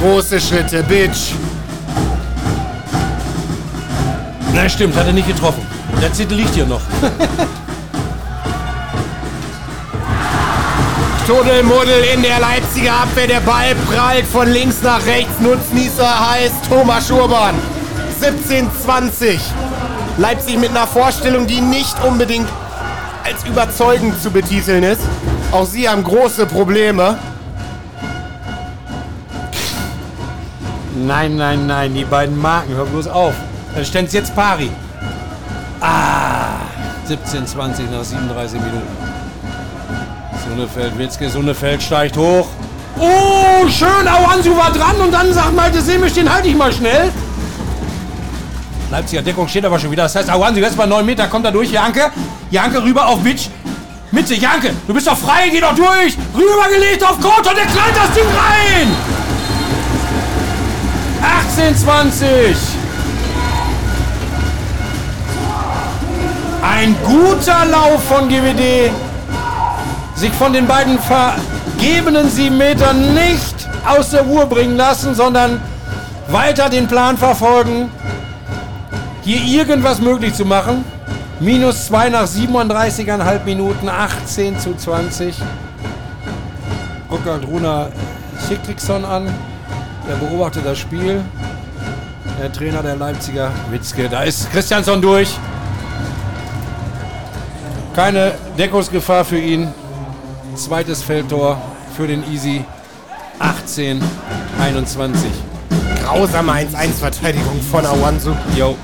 Große 0.00 0.40
Schritte, 0.40 0.82
Bitch. 0.82 1.32
Na 4.52 4.68
stimmt, 4.68 4.96
hat 4.96 5.06
er 5.06 5.12
nicht 5.12 5.26
getroffen. 5.26 5.66
Der 6.00 6.12
Zettel 6.12 6.36
liegt 6.36 6.54
hier 6.54 6.66
noch. 6.66 6.80
Tuddelmuddel 11.26 12.04
in 12.14 12.22
der 12.22 12.38
Leipziger 12.38 12.92
Abwehr. 13.00 13.26
Der 13.26 13.40
Ball 13.40 13.74
prallt 13.90 14.26
von 14.26 14.46
links 14.46 14.82
nach 14.82 15.04
rechts. 15.06 15.40
Nutznießer 15.40 16.30
heißt 16.30 16.68
Thomas 16.68 17.10
Urban. 17.10 17.54
17:20. 18.20 19.40
Leipzig 20.18 20.58
mit 20.58 20.70
einer 20.70 20.86
Vorstellung, 20.86 21.46
die 21.46 21.62
nicht 21.62 21.96
unbedingt 22.04 22.48
als 23.24 23.42
überzeugend 23.44 24.20
zu 24.22 24.30
betiteln 24.30 24.82
ist. 24.82 25.00
Auch 25.50 25.64
sie 25.64 25.88
haben 25.88 26.04
große 26.04 26.44
Probleme. 26.44 27.16
Nein, 30.94 31.36
nein, 31.36 31.66
nein, 31.66 31.94
die 31.94 32.04
beiden 32.04 32.38
Marken, 32.38 32.74
hör 32.74 32.84
bloß 32.84 33.08
auf. 33.08 33.34
Dann 33.74 33.84
stellt 33.84 34.12
jetzt 34.12 34.34
Pari. 34.34 34.70
Ah, 35.80 36.60
17, 37.06 37.46
20 37.46 37.90
nach 37.90 38.04
37 38.04 38.60
Minuten. 38.60 39.03
Sonnefeld, 40.54 40.96
Witzke, 40.96 41.28
Sonnefeld 41.28 41.82
steigt 41.82 42.16
hoch. 42.16 42.46
Oh, 42.96 43.68
schön, 43.68 44.06
Awansu 44.06 44.56
war 44.56 44.70
dran 44.70 44.94
und 45.02 45.10
dann 45.10 45.32
sagt 45.34 45.52
Malte 45.52 45.80
Semisch, 45.80 46.12
den 46.12 46.32
halte 46.32 46.46
ich 46.46 46.54
mal 46.54 46.72
schnell. 46.72 47.10
Leipziger 48.88 49.22
Deckung 49.22 49.48
steht 49.48 49.64
aber 49.64 49.80
schon 49.80 49.90
wieder. 49.90 50.04
Das 50.04 50.14
heißt, 50.14 50.30
Awansu 50.30 50.60
jetzt 50.60 50.76
bei 50.76 50.86
9 50.86 51.04
Meter, 51.04 51.26
kommt 51.26 51.44
da 51.44 51.50
durch, 51.50 51.72
Janke. 51.72 52.12
Janke 52.52 52.84
rüber 52.84 53.08
auf 53.08 53.18
Bitch. 53.18 53.48
Mitte, 54.12 54.34
Janke, 54.34 54.70
du 54.86 54.94
bist 54.94 55.08
doch 55.08 55.18
frei, 55.18 55.48
geh 55.50 55.60
doch 55.60 55.74
durch. 55.74 56.16
Rübergelegt 56.32 57.02
auf 57.02 57.20
Kurt 57.20 57.48
und 57.48 57.56
der 57.56 57.66
knallt 57.66 57.96
das 57.96 58.14
Ding 58.14 58.28
rein. 58.38 58.92
18-20. 61.82 62.54
Ein 66.62 66.94
guter 67.04 67.64
Lauf 67.66 68.04
von 68.04 68.28
GWD. 68.28 68.92
Sich 70.14 70.32
von 70.32 70.52
den 70.52 70.66
beiden 70.66 70.98
vergebenen 70.98 72.30
sieben 72.30 72.56
Metern 72.56 73.14
nicht 73.14 73.68
aus 73.86 74.10
der 74.10 74.22
Ruhe 74.22 74.46
bringen 74.46 74.76
lassen, 74.76 75.14
sondern 75.14 75.60
weiter 76.28 76.70
den 76.70 76.86
Plan 76.86 77.16
verfolgen, 77.18 77.90
hier 79.22 79.42
irgendwas 79.42 80.00
möglich 80.00 80.34
zu 80.34 80.44
machen. 80.44 80.84
Minus 81.40 81.86
2 81.86 82.10
nach 82.10 82.26
37,5 82.26 83.44
Minuten, 83.44 83.88
18 83.88 84.58
zu 84.58 84.74
20. 84.74 85.34
Guckt 87.08 87.26
Runa 87.46 87.88
Schickrickson 88.46 89.04
an. 89.04 89.32
Er 90.08 90.16
beobachtet 90.16 90.64
das 90.64 90.78
Spiel. 90.78 91.22
Der 92.40 92.52
Trainer 92.52 92.82
der 92.82 92.96
Leipziger, 92.96 93.50
Witzke. 93.70 94.08
Da 94.08 94.22
ist 94.22 94.50
Christiansson 94.52 95.00
durch. 95.00 95.38
Keine 97.94 98.32
Deckungsgefahr 98.58 99.24
für 99.24 99.38
ihn. 99.38 99.72
Zweites 100.56 101.02
Feldtor 101.02 101.60
für 101.96 102.06
den 102.06 102.22
Easy. 102.32 102.64
18, 103.38 104.00
21. 104.60 105.20
Grausame 106.04 106.52
1-1-Verteidigung 106.52 107.60
von 107.70 107.84
Awansu. 107.84 108.30
Jo. 108.56 108.76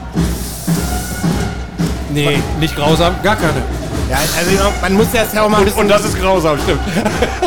Nee, 2.13 2.43
nicht 2.59 2.75
grausam, 2.75 3.15
gar 3.23 3.37
keine. 3.37 3.63
Ja, 4.11 4.19
also 4.37 4.51
man 4.83 4.95
muss 4.95 5.07
ja 5.13 5.23
auch 5.43 5.49
mal 5.49 5.59
ein 5.59 5.65
bisschen, 5.65 5.81
Und 5.83 5.89
das 5.89 6.05
ist 6.05 6.21
grausam, 6.21 6.59
stimmt. 6.59 6.81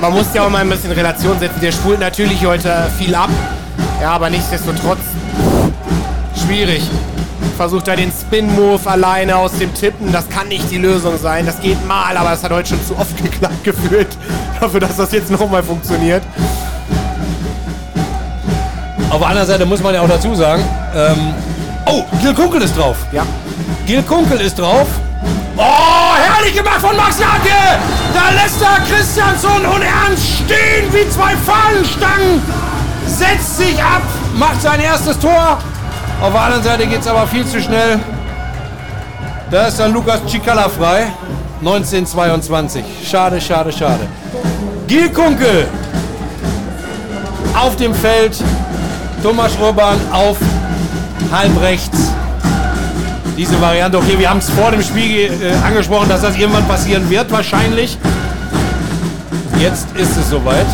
man 0.02 0.14
muss 0.14 0.28
ja 0.34 0.46
auch 0.46 0.50
mal 0.50 0.60
ein 0.60 0.70
bisschen 0.70 0.92
in 0.92 0.98
Relation 0.98 1.38
setzen. 1.40 1.60
Der 1.62 1.72
spult 1.74 2.00
natürlich 2.00 2.46
heute 2.46 2.90
viel 2.98 3.14
ab. 3.14 3.30
Ja, 4.02 4.12
aber 4.12 4.30
nichtsdestotrotz 4.30 5.00
schwierig. 6.46 6.84
Versucht 7.56 7.88
da 7.88 7.96
den 7.96 8.12
Spin-Move 8.12 8.90
alleine 8.90 9.36
aus 9.36 9.54
dem 9.54 9.74
Tippen. 9.74 10.12
Das 10.12 10.28
kann 10.30 10.48
nicht 10.48 10.70
die 10.72 10.78
Lösung 10.78 11.18
sein. 11.18 11.46
Das 11.46 11.62
geht 11.62 11.86
mal, 11.88 12.18
aber 12.18 12.32
das 12.32 12.44
hat 12.44 12.52
heute 12.52 12.70
schon 12.70 12.86
zu 12.86 12.98
oft 12.98 13.16
geklappt 13.24 13.64
gefühlt. 13.64 14.08
Dafür, 14.60 14.80
dass 14.80 14.98
das 14.98 15.12
jetzt 15.12 15.30
nochmal 15.30 15.64
funktioniert. 15.64 16.24
Auf 19.10 19.20
der 19.20 19.28
anderen 19.28 19.48
Seite 19.48 19.66
muss 19.66 19.82
man 19.84 19.94
ja 19.94 20.02
auch 20.02 20.10
dazu 20.10 20.34
sagen, 20.34 20.64
ähm, 20.96 21.34
oh, 21.86 22.04
Gil 22.22 22.34
Kunkel 22.34 22.64
ist 22.64 22.76
drauf. 22.76 22.98
Ja. 23.12 23.26
Gil 23.86 24.02
Kunkel 24.02 24.42
ist 24.42 24.58
drauf. 24.58 24.88
Oh, 25.56 26.16
herrlich 26.16 26.56
gemacht 26.56 26.82
von 26.82 26.96
Max 26.96 27.20
Janke! 27.20 27.80
Da 28.14 28.32
lässt 28.42 28.60
er 28.60 28.80
Christiansson 28.90 29.64
und 29.66 29.82
Ernst 29.84 30.24
stehen 30.44 30.92
wie 30.92 31.08
zwei 31.10 31.36
Fahnenstangen. 31.36 32.42
Setzt 33.06 33.58
sich 33.58 33.82
ab, 33.84 34.02
macht 34.36 34.62
sein 34.62 34.80
erstes 34.80 35.20
Tor. 35.20 35.60
Auf 36.24 36.32
der 36.32 36.42
anderen 36.42 36.64
Seite 36.64 36.88
geht 36.88 37.02
es 37.02 37.08
aber 37.08 37.28
viel 37.28 37.46
zu 37.46 37.62
schnell. 37.62 38.00
Da 39.52 39.68
ist 39.68 39.78
dann 39.78 39.92
Lukas 39.92 40.22
Cicala 40.26 40.70
frei. 40.70 41.12
1922. 41.60 42.82
Schade, 43.06 43.42
schade, 43.42 43.74
schade. 43.74 44.08
Gil 44.88 45.10
Kunkel 45.10 45.68
auf 47.54 47.76
dem 47.76 47.94
Feld. 47.94 48.42
Thomas 49.22 49.52
Urban 49.62 50.00
auf 50.14 50.38
halb 51.30 51.62
rechts. 51.62 52.14
Diese 53.38 53.60
Variante, 53.60 53.98
okay, 53.98 54.18
wir 54.18 54.30
haben 54.30 54.40
es 54.40 54.50
vor 54.50 54.72
dem 54.72 54.82
Spiel 54.82 55.30
äh, 55.30 55.68
angesprochen, 55.68 56.08
dass 56.08 56.22
das 56.22 56.38
irgendwann 56.38 56.66
passieren 56.70 57.10
wird, 57.10 57.30
wahrscheinlich. 57.34 57.98
Jetzt 59.60 59.88
ist 59.98 60.16
es 60.16 60.30
soweit. 60.30 60.68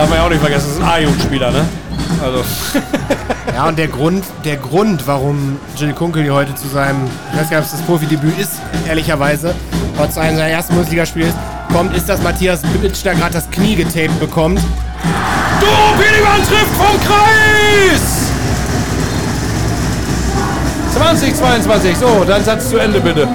Darf 0.00 0.08
man 0.08 0.18
ja 0.18 0.24
auch 0.24 0.30
nicht 0.30 0.40
vergessen, 0.40 0.66
das 0.68 0.76
ist 0.78 0.82
ein 0.82 0.88
A-Jugendspieler, 0.88 1.50
ne? 1.50 1.68
Also, 2.24 2.42
Ja, 3.54 3.68
und 3.68 3.78
der 3.78 3.88
Grund, 3.88 4.24
der 4.46 4.56
Grund, 4.56 5.06
warum 5.06 5.58
Jill 5.76 5.92
Kunkel 5.92 6.22
hier 6.22 6.32
heute 6.32 6.54
zu 6.54 6.68
seinem, 6.68 6.96
ich 7.32 7.38
weiß 7.38 7.50
gar 7.50 7.60
nicht, 7.60 7.70
ob 7.70 7.78
das 7.78 7.86
Profidebüt 7.86 8.38
ist, 8.38 8.52
ehrlicherweise, 8.88 9.54
trotz 9.98 10.16
einem 10.16 10.38
seiner 10.38 10.48
ersten 10.48 10.72
Bundesligaspiels, 10.72 11.34
kommt, 11.70 11.94
ist, 11.94 12.08
dass 12.08 12.22
Matthias 12.22 12.62
Bitsch 12.80 13.04
da 13.04 13.12
gerade 13.12 13.34
das 13.34 13.50
Knie 13.50 13.76
getaped 13.76 14.18
bekommt. 14.18 14.58
Doro 15.60 15.92
Pelivan 15.98 16.38
trifft 16.48 16.74
vom 16.78 16.98
Kreis! 17.00 18.00
2022, 20.94 21.96
so, 21.98 22.24
dein 22.26 22.42
Satz 22.42 22.70
zu 22.70 22.78
Ende 22.78 23.00
bitte. 23.00 23.28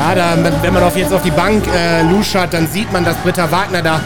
Ja, 0.00 0.14
da, 0.14 0.34
wenn 0.62 0.72
man 0.72 0.82
auf 0.82 0.96
jetzt 0.96 1.12
auf 1.12 1.20
die 1.20 1.30
Bank 1.30 1.62
äh, 1.76 2.00
luschert, 2.04 2.54
dann 2.54 2.66
sieht 2.66 2.90
man, 2.90 3.04
dass 3.04 3.16
Britta 3.18 3.50
Wagner 3.52 3.82
da 3.82 4.00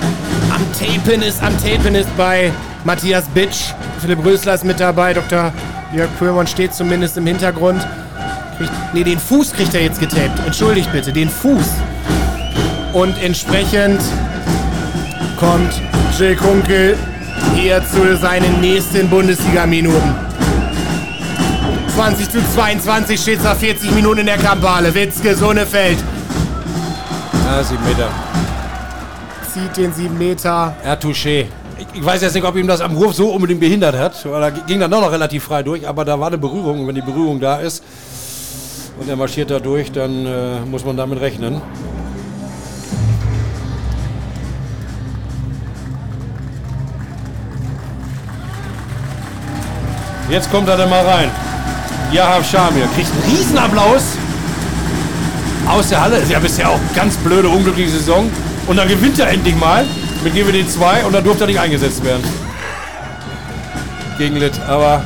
am 0.51 0.67
Tapen 0.73 1.23
ist, 1.23 1.41
am 1.41 1.57
Tapen 1.63 1.95
ist 1.95 2.09
bei 2.17 2.51
Matthias 2.83 3.27
Bitsch. 3.27 3.75
Philipp 4.01 4.25
Rösler 4.25 4.55
ist 4.55 4.65
mit 4.65 4.81
dabei, 4.81 5.15
Dr. 5.15 5.53
Jörg 5.93 6.11
Pöhlmann 6.19 6.49
steht 6.49 6.75
zumindest 6.75 7.17
im 7.17 7.29
Hintergrund. 7.29 7.87
Kriegt, 8.59 8.73
nee, 8.93 9.05
den 9.05 9.21
Fuß 9.21 9.53
kriegt 9.53 9.73
er 9.73 9.83
jetzt 9.83 10.01
getaped. 10.01 10.45
Entschuldigt 10.45 10.91
bitte, 10.91 11.13
den 11.13 11.29
Fuß. 11.31 11.69
Und 12.93 13.17
entsprechend 13.23 14.01
kommt 15.39 15.81
Jill 16.19 16.35
Kunkel 16.35 16.99
hier 17.55 17.81
zu 17.87 18.17
seinen 18.17 18.61
nächsten 18.61 19.09
Bundesliga-Minuten. 19.09 20.24
20 21.95 22.29
zu 22.31 22.39
22 22.55 23.21
steht 23.21 23.39
es 23.39 23.45
nach 23.45 23.57
40 23.57 23.93
Minuten 23.93 24.21
in 24.21 24.27
der 24.27 24.39
Kampfhalle. 24.39 24.93
Witzke, 24.95 25.35
Sonnefeld 25.37 25.99
Ja, 27.47 27.63
sieben 27.63 27.85
Meter. 27.85 28.09
zieht 29.53 29.77
den 29.77 29.93
7 29.93 30.19
Meter. 30.19 30.75
Ja, 30.85 30.95
Touché. 30.95 31.47
Ich, 31.79 31.87
ich 32.01 32.05
weiß 32.05 32.23
jetzt 32.23 32.35
nicht, 32.35 32.45
ob 32.45 32.57
ihm 32.57 32.67
das 32.67 32.81
am 32.81 32.97
Wurf 32.97 33.15
so 33.15 33.31
unbedingt 33.31 33.61
behindert 33.61 33.97
hat, 33.97 34.13
weil 34.29 34.43
er 34.43 34.51
ging 34.51 34.81
dann 34.81 34.91
doch 34.91 35.01
noch 35.01 35.13
relativ 35.13 35.45
frei 35.45 35.63
durch, 35.63 35.87
aber 35.87 36.05
da 36.05 36.19
war 36.19 36.29
eine 36.29 36.39
Berührung. 36.39 36.81
Und 36.81 36.89
wenn 36.89 36.95
die 36.97 37.01
Berührung 37.03 37.39
da 37.41 37.57
ist 37.57 37.83
und 38.99 39.09
er 39.09 39.17
marschiert 39.17 39.51
da 39.51 39.61
durch, 39.61 39.93
dann 39.93 40.27
äh, 40.27 40.61
muss 40.69 40.85
man 40.85 40.97
damit 40.97 41.21
rechnen. 41.21 41.61
Jetzt 50.31 50.51
kommt 50.51 50.69
er 50.69 50.77
dann 50.77 50.91
mal 50.91 51.05
rein. 51.07 51.31
Jahab 52.13 52.45
Shamir 52.45 52.87
kriegt 52.95 53.11
einen 53.13 53.37
Riesenapplaus 53.37 54.03
aus 55.69 55.89
der 55.89 56.01
Halle. 56.01 56.19
Ist 56.19 56.31
ja 56.31 56.39
bisher 56.39 56.71
auch 56.71 56.81
ganz 56.95 57.17
blöde, 57.17 57.49
unglückliche 57.49 57.91
Saison. 57.91 58.31
Und 58.67 58.77
dann 58.77 58.89
gewinnt 58.89 59.19
er 59.19 59.29
endlich 59.29 59.57
mal 59.57 59.85
mit 60.23 60.35
GWD 60.35 60.71
2 60.71 61.05
und 61.05 61.13
dann 61.13 61.25
durfte 61.25 61.45
er 61.45 61.47
nicht 61.49 61.61
eingesetzt 61.61 62.05
werden. 62.05 62.25
Gegen 64.19 64.37
Litt. 64.37 64.59
Aber 64.69 65.03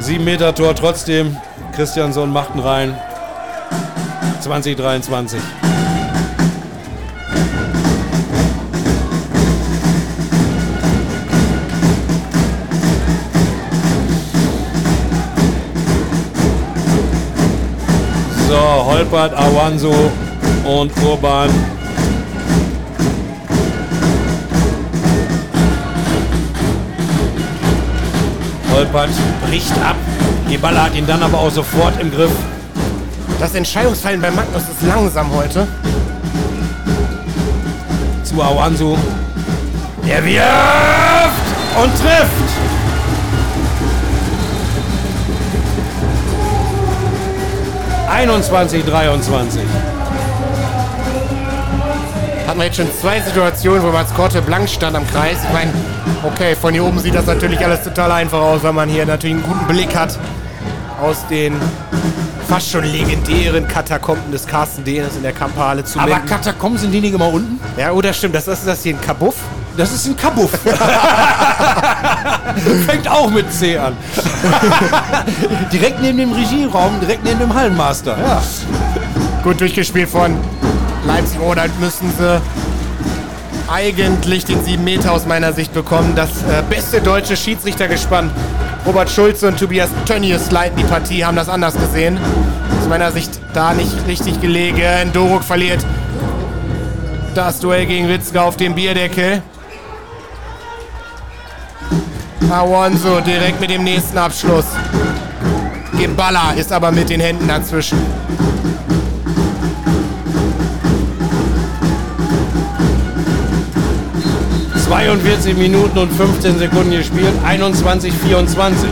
7 0.00 0.22
Meter 0.24 0.54
Tor 0.54 0.74
trotzdem. 0.74 1.36
Christiansson 1.74 2.32
macht 2.32 2.54
ihn 2.54 2.60
rein. 2.60 2.98
2023. 4.40 5.40
Holpert, 18.92 19.32
Awanso 19.32 19.94
und 20.64 20.92
Urban. 21.02 21.48
Holpert 28.70 29.08
bricht 29.48 29.72
ab. 29.78 29.96
Die 30.50 30.58
Baller 30.58 30.84
hat 30.84 30.94
ihn 30.94 31.06
dann 31.06 31.22
aber 31.22 31.38
auch 31.38 31.50
sofort 31.50 31.98
im 32.02 32.10
Griff. 32.10 32.32
Das 33.40 33.54
Entscheidungsfallen 33.54 34.20
bei 34.20 34.30
Magnus 34.30 34.64
ist 34.64 34.86
langsam 34.86 35.34
heute. 35.34 35.66
zu 38.24 38.42
Awansu. 38.42 38.98
Der 40.06 40.22
wirft 40.22 41.82
und 41.82 41.92
trifft. 41.98 42.51
Einundzwanzig, 48.12 48.84
23. 48.84 49.62
Hatten 52.46 52.58
wir 52.58 52.66
jetzt 52.66 52.76
schon 52.76 52.92
zwei 53.00 53.20
Situationen, 53.20 53.82
wo 53.82 53.88
Mats 53.88 54.12
Korte 54.12 54.42
blank 54.42 54.68
stand 54.68 54.94
am 54.94 55.06
Kreis. 55.08 55.38
Ich 55.42 55.52
meine, 55.52 55.72
okay, 56.22 56.54
von 56.54 56.74
hier 56.74 56.84
oben 56.84 56.98
sieht 56.98 57.14
das 57.14 57.24
natürlich 57.24 57.64
alles 57.64 57.82
total 57.82 58.12
einfach 58.12 58.40
aus, 58.40 58.62
weil 58.62 58.74
man 58.74 58.90
hier 58.90 59.06
natürlich 59.06 59.36
einen 59.36 59.44
guten 59.44 59.66
Blick 59.66 59.96
hat 59.96 60.18
aus 61.02 61.26
den 61.28 61.54
fast 62.48 62.70
schon 62.70 62.84
legendären 62.84 63.66
Katakomben 63.66 64.30
des 64.30 64.46
Carsten 64.46 64.84
Dehners 64.84 65.16
in 65.16 65.22
der 65.22 65.32
Kampfhalle 65.32 65.84
zu 65.84 65.98
Aber. 65.98 66.20
Katakomben 66.20 66.78
sind 66.78 66.92
die 66.92 67.00
nicht 67.00 67.14
immer 67.14 67.28
unten? 67.28 67.58
Ja, 67.76 67.92
oh, 67.92 68.00
das 68.00 68.18
stimmt. 68.18 68.34
Das 68.34 68.46
ist 68.46 68.66
das 68.66 68.82
hier 68.82 68.94
ein 68.94 69.00
Kabuff. 69.00 69.36
Das 69.76 69.92
ist 69.92 70.06
ein 70.06 70.16
Kabuff. 70.16 70.50
Fängt 72.86 73.08
auch 73.08 73.30
mit 73.30 73.52
C 73.52 73.78
an. 73.78 73.96
direkt 75.72 76.00
neben 76.02 76.18
dem 76.18 76.32
Regieraum, 76.32 77.00
direkt 77.00 77.24
neben 77.24 77.40
dem 77.40 77.52
Hallenmaster. 77.52 78.16
Ja. 78.18 78.42
Gut 79.42 79.60
durchgespielt 79.60 80.08
von 80.08 80.36
Leipzig. 81.06 81.40
Oh, 81.40 81.54
da 81.54 81.64
müssen 81.80 82.12
sie 82.16 82.40
eigentlich 83.72 84.44
den 84.44 84.62
7 84.62 84.84
Meter 84.84 85.12
aus 85.12 85.26
meiner 85.26 85.52
Sicht 85.52 85.72
bekommen. 85.72 86.14
Das 86.14 86.28
äh, 86.28 86.62
beste 86.68 87.00
deutsche 87.00 87.36
Schiedsrichtergespann. 87.36 88.30
Robert 88.84 89.10
Schulze 89.10 89.46
und 89.46 89.58
Tobias 89.58 89.90
Tönnies 90.06 90.50
leiten 90.50 90.76
die 90.76 90.84
Partie, 90.84 91.24
haben 91.24 91.36
das 91.36 91.48
anders 91.48 91.74
gesehen. 91.74 92.18
Aus 92.80 92.88
meiner 92.88 93.12
Sicht 93.12 93.40
da 93.54 93.72
nicht 93.72 94.06
richtig 94.08 94.40
gelegen. 94.40 95.12
Doruk 95.12 95.44
verliert 95.44 95.84
das 97.34 97.60
Duell 97.60 97.86
gegen 97.86 98.08
Witzke 98.08 98.42
auf 98.42 98.56
dem 98.56 98.74
Bierdeckel. 98.74 99.40
Awanso 102.50 103.20
direkt 103.20 103.60
mit 103.60 103.70
dem 103.70 103.84
nächsten 103.84 104.18
Abschluss. 104.18 104.66
Geballa 105.98 106.52
ist 106.52 106.72
aber 106.72 106.90
mit 106.90 107.08
den 107.08 107.20
Händen 107.20 107.46
dazwischen. 107.46 107.98
42 114.92 115.56
Minuten 115.56 115.96
und 115.96 116.12
15 116.12 116.58
Sekunden 116.58 116.90
gespielt. 116.90 117.32
21, 117.46 118.12
24. 118.12 118.90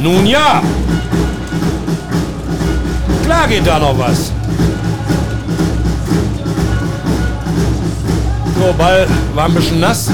Nun 0.00 0.24
ja. 0.24 0.62
Klar 3.22 3.46
geht 3.46 3.66
da 3.66 3.78
noch 3.78 3.98
was. 3.98 4.32
So, 8.58 8.72
Ball 8.78 9.06
war 9.34 9.44
ein 9.44 9.54
bisschen 9.54 9.78
nass. 9.78 10.10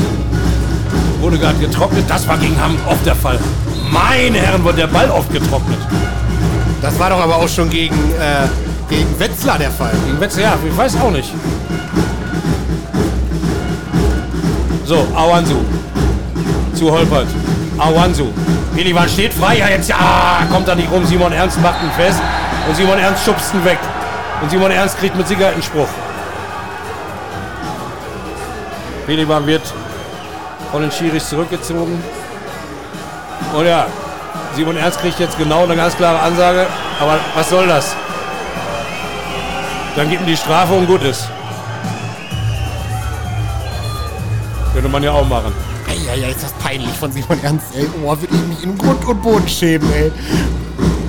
Wurde 1.20 1.38
gerade 1.38 1.58
getrocknet. 1.60 2.04
Das 2.08 2.26
war 2.26 2.36
gegen 2.38 2.60
Hamm 2.60 2.76
oft 2.88 3.06
der 3.06 3.14
Fall. 3.14 3.38
Meine 3.92 4.38
Herren, 4.38 4.64
wurde 4.64 4.78
der 4.78 4.88
Ball 4.88 5.08
oft 5.08 5.32
getrocknet. 5.32 5.78
Das 6.80 6.98
war 6.98 7.10
doch 7.10 7.20
aber 7.20 7.36
auch 7.36 7.48
schon 7.48 7.70
gegen, 7.70 7.94
äh, 8.18 8.48
gegen 8.90 9.20
Wetzlar 9.20 9.56
der 9.56 9.70
Fall. 9.70 9.92
Gegen 10.04 10.20
Wetzlar, 10.20 10.42
ja, 10.42 10.58
ich 10.68 10.76
weiß 10.76 10.96
auch 10.96 11.12
nicht. 11.12 11.32
So, 14.84 15.06
Awansu. 15.14 15.56
Zu 16.74 16.90
Holpert. 16.90 17.28
Awansu. 17.78 18.26
Millivan 18.74 19.08
steht 19.08 19.32
frei. 19.32 19.58
Ja, 19.58 19.68
jetzt 19.68 19.88
ja, 19.88 20.46
kommt 20.50 20.66
da 20.66 20.74
nicht 20.74 20.90
rum. 20.90 21.04
Simon 21.04 21.32
Ernst 21.32 21.60
macht 21.60 21.82
ihn 21.82 21.90
fest. 21.92 22.20
Und 22.68 22.76
Simon 22.76 22.98
Ernst 22.98 23.24
schubst 23.24 23.54
ihn 23.54 23.64
weg. 23.64 23.78
Und 24.40 24.50
Simon 24.50 24.70
Ernst 24.70 24.98
kriegt 24.98 25.16
mit 25.16 25.28
Sicherheit 25.28 25.54
einen 25.54 25.62
Spruch. 25.62 25.88
Millivan 29.06 29.46
wird 29.46 29.62
von 30.70 30.82
den 30.82 30.90
Schiris 30.90 31.28
zurückgezogen. 31.28 32.02
Und 33.54 33.66
ja, 33.66 33.86
Simon 34.56 34.76
Ernst 34.76 35.00
kriegt 35.00 35.18
jetzt 35.20 35.38
genau 35.38 35.64
eine 35.64 35.76
ganz 35.76 35.96
klare 35.96 36.18
Ansage. 36.20 36.66
Aber 37.00 37.18
was 37.34 37.48
soll 37.50 37.66
das? 37.66 37.94
Dann 39.94 40.08
gibt 40.08 40.22
ihm 40.22 40.26
die 40.26 40.36
Strafe 40.36 40.72
und 40.72 40.86
gut 40.86 41.02
ist. 41.02 41.28
Könnte 44.82 44.94
man 44.94 45.02
ja 45.04 45.12
auch 45.12 45.28
machen. 45.28 45.52
Ja, 46.20 46.26
ist 46.26 46.42
das 46.42 46.50
peinlich 46.54 46.90
von 46.98 47.12
Simon 47.12 47.38
Ernst, 47.44 47.66
ey. 47.76 47.86
Oh, 48.04 48.08
würde 48.08 48.26
ich 48.34 48.46
mich 48.48 48.64
in 48.64 48.76
Grund 48.76 49.04
und 49.04 49.22
Boden 49.22 49.46
schämen, 49.46 49.88
ey. 49.92 50.10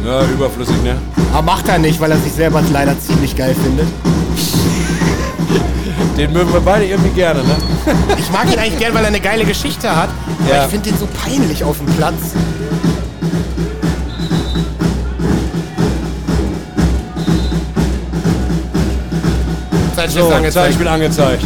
Ja, 0.05 0.21
überflüssig, 0.25 0.75
ne? 0.83 0.95
Aber 1.33 1.41
macht 1.41 1.67
er 1.67 1.79
nicht, 1.79 1.99
weil 1.99 2.11
er 2.11 2.19
sich 2.19 2.33
selber 2.33 2.61
leider 2.71 2.95
ziemlich 2.99 3.35
geil 3.35 3.55
findet. 3.63 3.87
Den 6.17 6.31
mögen 6.33 6.53
wir 6.53 6.59
beide 6.61 6.85
irgendwie 6.85 7.09
gerne, 7.15 7.39
ne? 7.41 7.55
Ich 8.19 8.29
mag 8.31 8.45
ihn 8.53 8.59
eigentlich 8.59 8.77
gern, 8.77 8.93
weil 8.93 9.05
er 9.05 9.07
eine 9.07 9.19
geile 9.19 9.43
Geschichte 9.43 9.89
hat. 9.89 10.09
Aber 10.45 10.55
Ja. 10.55 10.65
ich 10.65 10.69
finde 10.69 10.91
den 10.91 10.99
so 10.99 11.07
peinlich 11.25 11.63
auf 11.63 11.77
dem 11.79 11.87
Platz. 11.95 12.13
Zeitspiel 19.95 20.21
So, 20.23 20.29
angezeigt. 20.29 20.53
Zeitspiel 20.53 20.87
angezeigt. 20.87 21.43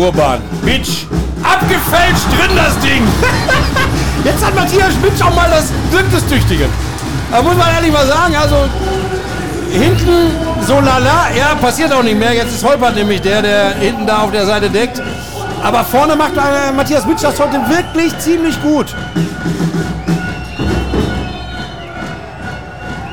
Urban. 0.00 0.40
Bitch. 0.64 1.06
Abgefälscht 1.42 2.26
drin 2.32 2.56
das 2.56 2.78
Ding. 2.78 3.02
Jetzt 4.24 4.44
hat 4.44 4.54
Matthias 4.54 4.94
Spitz 4.94 5.20
auch 5.20 5.34
mal 5.34 5.48
das 5.50 5.70
Glück 5.90 6.10
des 6.10 6.26
Tüchtigen. 6.26 6.70
Da 7.30 7.42
muss 7.42 7.54
man 7.54 7.68
ehrlich 7.74 7.92
mal 7.92 8.06
sagen, 8.06 8.34
also 8.34 8.56
hinten 9.70 10.30
so 10.66 10.80
lala, 10.80 11.28
ja, 11.36 11.54
passiert 11.60 11.92
auch 11.92 12.02
nicht 12.02 12.18
mehr. 12.18 12.32
Jetzt 12.32 12.54
ist 12.54 12.64
Holpert 12.64 12.96
nämlich 12.96 13.20
der, 13.20 13.42
der 13.42 13.74
hinten 13.74 14.06
da 14.06 14.22
auf 14.22 14.30
der 14.30 14.46
Seite 14.46 14.70
deckt. 14.70 15.02
Aber 15.62 15.84
vorne 15.84 16.16
macht 16.16 16.32
äh, 16.36 16.72
Matthias 16.72 17.04
Bitsch 17.04 17.22
das 17.22 17.38
heute 17.38 17.60
wirklich 17.68 18.18
ziemlich 18.18 18.60
gut. 18.62 18.94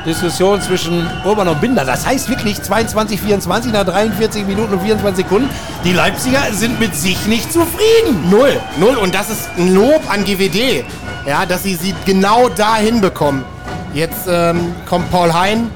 Diskussion 0.07 0.61
zwischen 0.61 1.05
Urban 1.25 1.49
und 1.49 1.59
Binder. 1.59 1.83
Das 1.83 2.07
heißt 2.07 2.29
wirklich 2.29 2.61
22, 2.61 3.19
24 3.19 3.73
nach 3.73 3.83
43 3.83 4.47
Minuten 4.47 4.73
und 4.73 4.81
24 4.81 5.25
Sekunden. 5.25 5.49
Die 5.83 5.91
Leipziger 5.91 6.41
sind 6.53 6.79
mit 6.79 6.95
sich 6.95 7.25
nicht 7.27 7.51
zufrieden. 7.51 8.29
Null. 8.29 8.59
Null. 8.79 8.95
Und 8.95 9.13
das 9.13 9.29
ist 9.29 9.49
ein 9.57 9.75
Lob 9.75 10.01
an 10.09 10.23
GWD. 10.23 10.85
Ja, 11.25 11.45
dass 11.45 11.63
sie 11.63 11.75
sie 11.75 11.93
genau 12.05 12.47
da 12.47 12.77
hinbekommen. 12.77 13.43
Jetzt 13.93 14.27
ähm, 14.29 14.73
kommt 14.87 15.11
Paul 15.11 15.33
Hein 15.33 15.69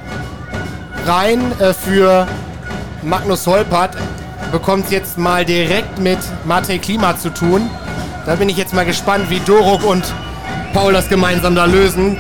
rein 1.06 1.52
äh, 1.60 1.74
für 1.74 2.26
Magnus 3.04 3.46
Holpert. 3.48 3.98
Bekommt 4.54 4.92
jetzt 4.92 5.18
mal 5.18 5.44
direkt 5.44 6.00
mit 6.00 6.20
Matej 6.46 6.80
Klima 6.80 7.18
zu 7.18 7.30
tun. 7.32 7.70
Da 8.26 8.36
bin 8.36 8.48
ich 8.48 8.58
jetzt 8.58 8.74
mal 8.74 8.86
gespannt, 8.86 9.30
wie 9.30 9.40
Doruk 9.40 9.84
und 9.84 10.04
Paul 10.74 10.94
das 10.94 11.10
gemeinsam 11.10 11.54
da 11.54 11.66
lösen. 11.66 12.18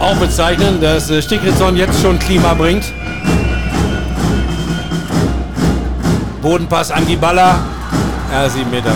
Auch 0.00 0.14
bezeichnen, 0.16 0.80
dass 0.80 1.10
äh, 1.10 1.20
Stigritzson 1.20 1.76
jetzt 1.76 2.00
schon 2.00 2.18
Klima 2.18 2.54
bringt. 2.54 2.84
Bodenpass 6.40 6.90
an 6.90 7.06
Giballa. 7.06 7.58
Ja, 8.32 8.48
sieben 8.48 8.70
Meter. 8.70 8.92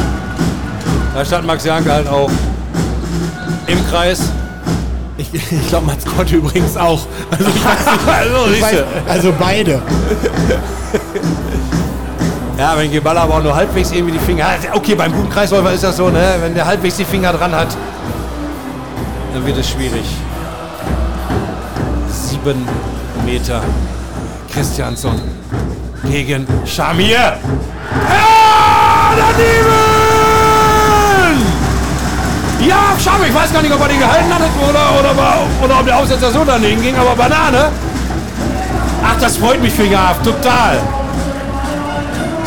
Da 1.14 1.24
stand 1.24 1.46
Max 1.46 1.64
Janke 1.64 1.92
halt 1.92 2.08
auch 2.08 2.30
im 3.66 3.86
Kreis. 3.88 4.20
Ich, 5.18 5.34
ich 5.34 5.68
glaube, 5.68 5.86
Mats 5.86 6.04
Gott 6.04 6.30
übrigens 6.30 6.76
auch. 6.76 7.00
Also, 7.30 7.48
ich 7.48 7.64
weiß 7.64 7.92
nicht, 7.92 8.08
also, 8.08 8.52
ich 8.52 8.62
weiß, 8.62 8.84
also 9.08 9.34
beide. 9.38 9.82
Ja, 12.58 12.76
wenn 12.76 12.90
Geballa 12.90 13.22
aber 13.22 13.34
auch 13.34 13.42
nur 13.42 13.54
halbwegs 13.54 13.90
irgendwie 13.92 14.12
die 14.12 14.18
Finger 14.20 14.44
hat. 14.44 14.60
Okay, 14.72 14.94
beim 14.94 15.12
guten 15.12 15.28
Kreisläufer 15.30 15.72
ist 15.72 15.82
das 15.82 15.96
so, 15.96 16.10
ne? 16.10 16.36
Wenn 16.40 16.54
der 16.54 16.64
halbwegs 16.64 16.96
die 16.96 17.04
Finger 17.04 17.32
dran 17.32 17.52
hat, 17.52 17.68
dann 19.34 19.44
wird 19.44 19.58
es 19.58 19.68
schwierig. 19.68 20.04
Sieben 22.44 22.66
Meter. 23.24 23.62
Christiansson 24.52 25.20
gegen 26.10 26.44
Shamir. 26.66 27.14
Ja, 27.14 27.38
daneben! 29.16 29.70
Ja, 32.66 32.98
Shamir, 32.98 33.28
ich 33.28 33.34
weiß 33.34 33.52
gar 33.52 33.62
nicht, 33.62 33.72
ob 33.72 33.80
er 33.80 33.88
den 33.88 34.00
gehalten 34.00 34.34
hat 34.34 34.40
oder, 34.68 34.98
oder, 34.98 35.12
oder 35.62 35.78
ob 35.78 35.86
der 35.86 35.96
Aussetzer 35.96 36.32
so 36.32 36.42
daneben 36.44 36.82
ging, 36.82 36.96
aber 36.96 37.14
Banane. 37.14 37.70
Ach, 39.04 39.20
das 39.20 39.36
freut 39.36 39.62
mich 39.62 39.72
für 39.72 39.84
Jav, 39.84 40.20
total. 40.24 40.80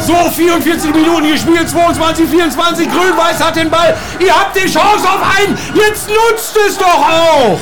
So, 0.05 0.29
44 0.29 0.93
Minuten 0.93 1.31
gespielt, 1.31 1.69
22, 1.69 2.29
24, 2.29 2.89
Grün-Weiß 2.89 3.41
hat 3.41 3.55
den 3.55 3.69
Ball. 3.69 3.95
Ihr 4.19 4.33
habt 4.33 4.57
die 4.57 4.69
Chance 4.69 5.07
auf 5.07 5.21
einen, 5.39 5.57
jetzt 5.73 6.09
nutzt 6.09 6.57
es 6.67 6.77
doch 6.77 6.85
auch. 6.85 7.57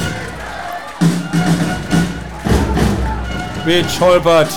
Bitch 3.65 3.99
holpert. 3.99 4.49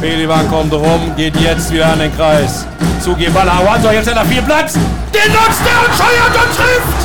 Pelivan 0.00 0.48
kommt 0.48 0.72
rum, 0.72 1.14
geht 1.16 1.36
jetzt 1.36 1.70
wieder 1.70 1.86
an 1.86 1.98
den 1.98 2.16
Kreis. 2.16 2.64
Zu 3.02 3.14
Geballa 3.14 3.52
Awanzo, 3.52 3.90
jetzt 3.90 4.08
hat 4.08 4.16
er 4.16 4.24
viel 4.24 4.42
Platz. 4.42 4.72
Den 4.74 5.32
nutzt 5.32 5.60
er 5.66 5.80
und 5.86 5.94
scheuert 5.96 6.34
und 6.34 6.56
trifft. 6.56 7.00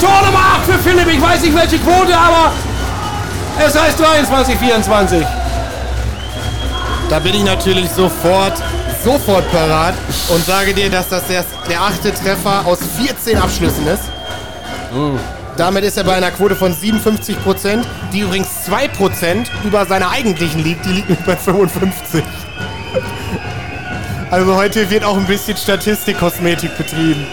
Tor 0.00 0.22
Nummer 0.26 0.38
8 0.38 0.64
für 0.66 0.78
Philipp, 0.78 1.08
ich 1.08 1.20
weiß 1.20 1.42
nicht 1.42 1.56
welche 1.56 1.78
Quote, 1.78 2.16
aber 2.16 2.52
es 3.58 3.80
heißt 3.80 3.98
23, 3.98 4.56
24. 4.56 5.26
Da 7.08 7.18
bin 7.18 7.34
ich 7.34 7.44
natürlich 7.44 7.90
sofort, 7.90 8.54
sofort 9.04 9.50
parat 9.50 9.94
und 10.28 10.44
sage 10.44 10.74
dir, 10.74 10.90
dass 10.90 11.08
das 11.08 11.26
der, 11.26 11.44
der 11.68 11.80
achte 11.80 12.14
Treffer 12.14 12.64
aus 12.66 12.78
14 12.96 13.36
Abschlüssen 13.38 13.86
ist. 13.88 14.04
Damit 15.56 15.84
ist 15.84 15.98
er 15.98 16.04
bei 16.04 16.14
einer 16.14 16.30
Quote 16.30 16.56
von 16.56 16.72
57 16.74 17.42
Prozent, 17.42 17.86
die 18.12 18.20
übrigens 18.20 18.64
2 18.64 18.88
Prozent 18.88 19.50
über 19.64 19.84
seiner 19.86 20.10
eigentlichen 20.10 20.62
liegt. 20.64 20.84
Die 20.86 20.90
liegt 20.90 21.10
nämlich 21.10 21.26
bei 21.26 21.36
55. 21.36 22.22
Also 24.30 24.56
heute 24.56 24.88
wird 24.88 25.04
auch 25.04 25.16
ein 25.18 25.26
bisschen 25.26 25.56
Statistikkosmetik 25.56 26.76
betrieben. 26.78 27.26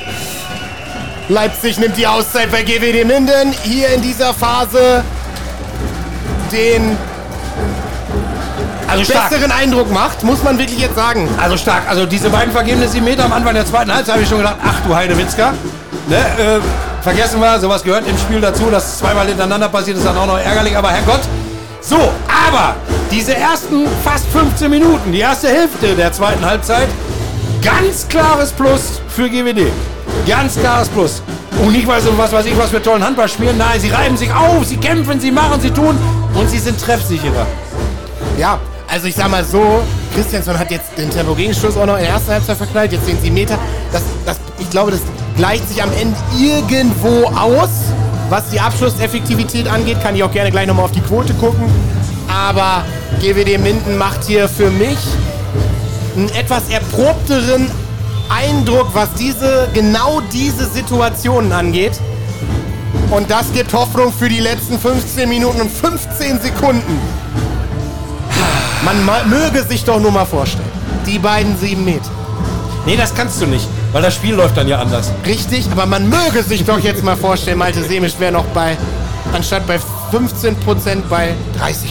Leipzig 1.30 1.80
nimmt 1.80 1.96
die 1.96 2.08
Auszeit 2.08 2.52
bei 2.52 2.64
GWD 2.64 3.06
Minden. 3.06 3.54
Hier 3.64 3.90
in 3.90 4.02
dieser 4.02 4.34
Phase 4.34 5.04
den 6.52 6.98
Also 8.88 9.06
stark. 9.06 9.30
besseren 9.30 9.52
Eindruck 9.52 9.92
macht, 9.92 10.24
muss 10.24 10.44
man 10.44 10.58
wirklich 10.58 10.80
jetzt 10.80 10.96
sagen. 10.96 11.30
Also 11.42 11.56
stark. 11.56 11.84
Also 11.88 12.06
diese 12.06 12.30
beiden 12.30 12.52
vergebenen 12.52 12.90
7 12.90 13.06
Meter 13.06 13.26
am 13.26 13.32
Anfang 13.34 13.54
der 13.54 13.66
zweiten 13.66 13.94
Halbzeit 13.94 14.16
habe 14.16 14.24
ich 14.24 14.30
schon 14.30 14.40
gedacht, 14.40 14.58
ach 14.62 14.82
du 14.86 14.94
Heidewitzka. 14.94 15.54
Ne, 16.08 16.18
äh, 16.18 16.60
vergessen 17.02 17.40
wir, 17.40 17.60
sowas 17.60 17.84
gehört 17.84 18.08
im 18.08 18.18
Spiel 18.18 18.42
dazu, 18.42 18.70
dass 18.70 19.00
zweimal 19.00 19.28
hintereinander 19.28 19.70
passiert, 19.70 19.98
ist 19.98 20.06
dann 20.06 20.18
auch 20.18 20.26
noch 20.26 20.38
ärgerlich, 20.38 20.76
aber 20.76 20.90
Herrgott. 20.90 21.22
So, 21.82 21.98
aber 21.98 22.76
diese 23.12 23.36
ersten 23.36 23.88
fast 24.04 24.26
15 24.28 24.70
Minuten, 24.70 25.12
die 25.12 25.20
erste 25.20 25.48
Hälfte 25.48 25.96
der 25.96 26.12
zweiten 26.12 26.46
Halbzeit, 26.46 26.88
ganz 27.64 28.08
klares 28.08 28.52
Plus 28.52 29.02
für 29.08 29.30
GWD. 29.30 29.72
Ganz 30.28 30.60
klares 30.60 30.90
Plus. 30.90 31.22
Und 31.62 31.72
nicht, 31.72 31.88
weil 31.88 32.02
sie 32.02 32.10
was 32.18 32.32
weiß 32.32 32.46
ich, 32.46 32.58
was 32.58 32.70
für 32.70 32.82
tollen 32.82 33.04
Handball 33.04 33.28
spielen. 33.28 33.58
Nein, 33.58 33.80
sie 33.80 33.90
reiben 33.90 34.18
sich 34.18 34.32
auf, 34.34 34.66
sie 34.66 34.78
kämpfen, 34.78 35.20
sie 35.20 35.32
machen, 35.32 35.60
sie 35.62 35.72
tun 35.72 35.98
und 36.34 36.50
sie 36.50 36.60
sind 36.60 36.80
treffsicherer. 36.80 37.48
Ja, 38.38 38.60
also 38.88 39.08
ich 39.08 39.16
sag 39.16 39.30
mal 39.30 39.44
so, 39.44 39.82
Christiansson 40.16 40.58
hat 40.58 40.72
jetzt 40.72 40.98
den 40.98 41.10
Tempo-Gegenstoß 41.10 41.78
auch 41.78 41.86
noch 41.86 41.98
in 41.98 42.04
der 42.04 42.12
ersten 42.12 42.32
Halbzeit 42.32 42.58
verknallt, 42.58 42.92
jetzt 42.92 43.08
den 43.08 43.20
7 43.20 43.34
Meter. 43.34 43.58
Das, 43.92 44.02
das, 44.26 44.40
ich 44.58 44.70
glaube, 44.70 44.92
das 44.92 45.02
gleicht 45.40 45.68
sich 45.70 45.82
am 45.82 45.90
Ende 45.94 46.18
irgendwo 46.38 47.26
aus. 47.28 47.70
Was 48.30 48.50
die 48.50 48.60
Abschlusseffektivität 48.60 49.68
angeht, 49.70 50.02
kann 50.04 50.16
ich 50.16 50.22
auch 50.24 50.32
gerne 50.32 50.52
gleich 50.52 50.68
nochmal 50.68 50.86
auf 50.86 50.92
die 50.92 51.00
Quote 51.02 51.34
gucken. 51.36 51.64
Aber 52.28 52.84
GWD 53.22 53.58
Minden 53.58 53.98
macht 53.98 54.26
hier 54.26 54.48
für 54.50 54.70
mich 54.70 54.98
einen 56.16 56.30
etwas 56.36 56.64
erprobteren 56.70 57.72
Eindruck, 58.30 58.90
was 58.94 59.14
diese, 59.18 59.70
genau 59.74 60.22
diese 60.34 60.66
Situationen 60.68 61.52
angeht. 61.54 61.94
Und 63.10 63.32
das 63.32 63.46
gibt 63.54 63.74
Hoffnung 63.74 64.12
für 64.14 64.28
die 64.30 64.42
letzten 64.42 64.78
15 64.78 65.28
Minuten 65.30 65.62
und 65.62 65.72
15 65.72 66.40
Sekunden. 66.42 67.00
Man 68.84 69.04
ma- 69.06 69.24
möge 69.26 69.64
sich 69.64 69.84
doch 69.86 70.00
nur 70.02 70.12
mal 70.12 70.26
vorstellen. 70.26 70.70
Die 71.08 71.18
beiden 71.18 71.58
sieben 71.58 71.86
Meter. 71.86 72.10
Nee, 72.86 72.98
das 72.98 73.16
kannst 73.16 73.42
du 73.42 73.48
nicht, 73.48 73.68
weil 73.92 74.02
das 74.02 74.16
Spiel 74.16 74.36
läuft 74.36 74.58
dann 74.58 74.68
ja 74.68 74.80
anders. 74.80 75.12
Richtig, 75.26 75.68
aber 75.72 75.86
man 75.86 76.10
möge 76.10 76.44
sich 76.44 76.64
doch 76.66 76.80
jetzt 76.80 77.04
mal 77.04 77.16
vorstellen, 77.18 77.58
Malte 77.58 77.84
Semisch 77.84 78.14
wäre 78.20 78.32
noch 78.32 78.46
bei 78.46 78.78
anstatt 79.34 79.66
bei 79.68 79.80
15% 80.12 81.04
bei 81.10 81.36
30%. 81.60 81.90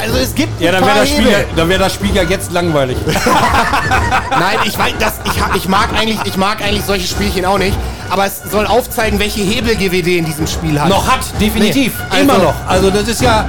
Also 0.00 0.18
es 0.18 0.34
gibt 0.34 0.60
Ja, 0.60 0.70
dann 0.72 0.84
wäre 0.84 0.98
das, 1.00 1.08
Spiel 1.08 1.46
dann 1.56 1.68
wär 1.68 1.78
das 1.78 1.94
Spiel 1.94 2.14
ja 2.14 2.22
jetzt 2.22 2.52
langweilig. 2.52 2.96
Nein, 4.30 4.58
ich 4.64 4.78
weiß, 4.78 4.92
das, 5.00 5.14
ich, 5.24 5.56
ich 5.56 5.68
mag 5.68 5.88
eigentlich, 5.98 6.18
ich 6.24 6.36
mag 6.36 6.62
eigentlich 6.62 6.84
solche 6.84 7.06
Spielchen 7.08 7.44
auch 7.44 7.58
nicht. 7.58 7.76
Aber 8.10 8.26
es 8.26 8.42
soll 8.50 8.66
aufzeigen, 8.66 9.18
welche 9.18 9.40
Hebel 9.40 9.74
GWD 9.74 10.18
in 10.18 10.24
diesem 10.24 10.46
Spiel 10.46 10.80
hat. 10.80 10.88
noch 10.88 11.06
hat, 11.08 11.20
definitiv. 11.40 11.94
Nee, 12.12 12.20
Immer 12.20 12.34
also- 12.34 12.46
noch. 12.46 12.54
Also 12.66 12.90
das 12.90 13.08
ist 13.08 13.20
ja... 13.22 13.48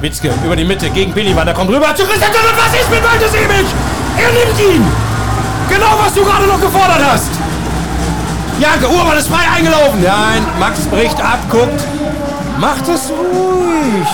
Witzke 0.00 0.30
über 0.44 0.56
die 0.56 0.64
Mitte 0.64 0.88
gegen 0.90 1.12
Pelivan. 1.12 1.44
Der 1.44 1.54
kommt 1.54 1.70
rüber 1.70 1.94
zu 1.94 2.04
Christian 2.04 2.30
und 2.30 2.56
was 2.56 2.80
ist 2.80 2.90
mit 2.90 3.02
Walter 3.02 3.28
Simic? 3.28 3.66
Er 4.16 4.32
nimmt 4.32 4.76
ihn. 4.76 4.86
Genau, 5.70 5.98
was 6.04 6.14
du 6.14 6.24
gerade 6.24 6.46
noch 6.46 6.60
gefordert 6.60 7.00
hast. 7.10 7.30
Janke, 8.60 8.88
Urban 8.88 9.16
ist 9.16 9.28
frei 9.28 9.48
eingelaufen. 9.56 10.02
Nein, 10.02 10.44
Max 10.58 10.80
bricht 10.80 11.20
ab, 11.20 11.38
guckt. 11.50 11.80
Macht 12.58 12.86
es 12.88 13.08
ruhig. 13.08 14.08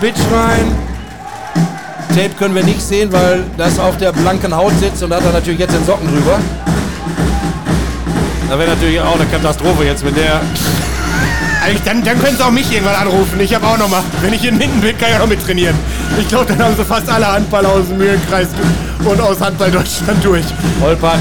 Bitch 0.00 0.20
rein. 0.32 0.72
Tape 2.10 2.30
können 2.38 2.54
wir 2.54 2.62
nicht 2.62 2.80
sehen, 2.80 3.12
weil 3.12 3.44
das 3.56 3.78
auf 3.80 3.96
der 3.96 4.12
blanken 4.12 4.54
Haut 4.54 4.72
sitzt 4.78 5.02
und 5.02 5.10
da 5.10 5.16
hat 5.16 5.24
er 5.24 5.32
natürlich 5.32 5.58
jetzt 5.58 5.74
den 5.74 5.84
Socken 5.84 6.06
drüber. 6.06 6.38
Da 8.48 8.58
wäre 8.58 8.70
natürlich 8.70 9.00
auch 9.00 9.16
eine 9.16 9.26
Katastrophe 9.26 9.84
jetzt, 9.84 10.04
wenn 10.04 10.14
der. 10.14 10.40
Eigentlich, 11.64 11.82
dann, 11.82 12.04
dann 12.04 12.20
können 12.20 12.36
sie 12.36 12.44
auch 12.44 12.50
mich 12.50 12.70
irgendwann 12.70 12.94
anrufen. 12.94 13.40
Ich 13.40 13.54
habe 13.54 13.66
auch 13.66 13.78
noch 13.78 13.88
mal, 13.88 14.02
wenn 14.20 14.34
ich 14.34 14.44
in 14.44 14.58
Minden 14.58 14.82
bin, 14.82 14.98
kann 14.98 15.08
ich 15.08 15.14
auch 15.14 15.20
noch 15.20 15.26
mit 15.26 15.42
trainieren. 15.42 15.74
Ich 16.18 16.28
glaube, 16.28 16.44
dann 16.44 16.62
haben 16.62 16.76
sie 16.76 16.84
fast 16.84 17.08
alle 17.08 17.26
Handballer 17.26 17.70
aus 17.70 17.88
dem 17.88 17.96
Mühlenkreis 17.96 18.48
und 19.02 19.18
aus 19.18 19.40
Handball 19.40 19.70
Deutschland 19.70 20.22
durch. 20.22 20.44
Holpert. 20.82 21.20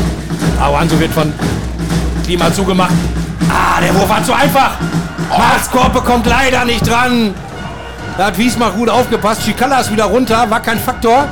Awanso 0.60 1.00
wird 1.00 1.14
von 1.14 1.32
Klima 2.26 2.54
zugemacht. 2.54 2.92
Ah, 3.50 3.80
der 3.80 3.96
Wurf 3.96 4.10
war 4.10 4.22
zu 4.22 4.34
einfach. 4.34 4.72
Marskorpe 5.30 6.02
kommt 6.02 6.26
leider 6.26 6.66
nicht 6.66 6.86
dran. 6.86 7.34
Da 8.18 8.26
hat 8.26 8.38
Wiesmach 8.38 8.74
gut 8.74 8.90
aufgepasst. 8.90 9.44
Schikala 9.44 9.80
ist 9.80 9.94
wieder 9.94 10.06
runter, 10.06 10.50
war 10.50 10.60
kein 10.60 10.78
Faktor. 10.78 11.26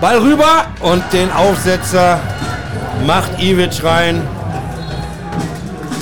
Ball 0.00 0.18
rüber 0.18 0.66
und 0.78 1.02
den 1.12 1.32
Aufsetzer 1.32 2.20
macht 3.04 3.42
Ivic 3.42 3.82
rein. 3.82 4.22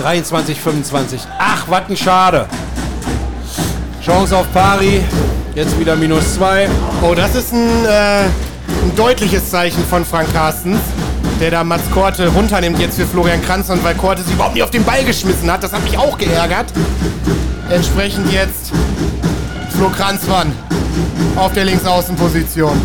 23, 0.01 0.59
25. 0.61 1.21
Ach, 1.39 1.67
was 1.69 1.83
ein 1.89 1.97
Schade. 1.97 2.47
Chance 4.03 4.37
auf 4.37 4.51
Pari. 4.53 5.03
Jetzt 5.55 5.79
wieder 5.79 5.95
minus 5.95 6.37
zwei. 6.37 6.69
Oh, 7.03 7.15
das 7.15 7.35
ist 7.35 7.53
ein, 7.53 7.85
äh, 7.85 8.23
ein 8.23 8.97
deutliches 8.97 9.51
Zeichen 9.51 9.85
von 9.85 10.05
Frank 10.05 10.33
Carstens, 10.33 10.81
der 11.39 11.51
da 11.51 11.65
Mats 11.65 11.91
Korte 11.93 12.29
runternimmt 12.29 12.79
jetzt 12.79 12.97
für 12.97 13.07
Florian 13.07 13.43
Kranz 13.43 13.69
und 13.69 13.85
weil 13.85 13.95
Korte 13.95 14.23
sich 14.23 14.33
überhaupt 14.33 14.55
nicht 14.55 14.63
auf 14.63 14.71
den 14.71 14.85
Ball 14.85 15.05
geschmissen 15.05 15.51
hat. 15.53 15.63
Das 15.63 15.73
hat 15.73 15.83
mich 15.83 15.99
auch 15.99 16.17
geärgert. 16.17 16.67
Entsprechend 17.69 18.33
jetzt 18.33 18.73
Flo 19.77 19.91
Kranzmann 19.91 20.53
auf 21.37 21.53
der 21.53 21.67
Linksaußenposition. 21.67 22.81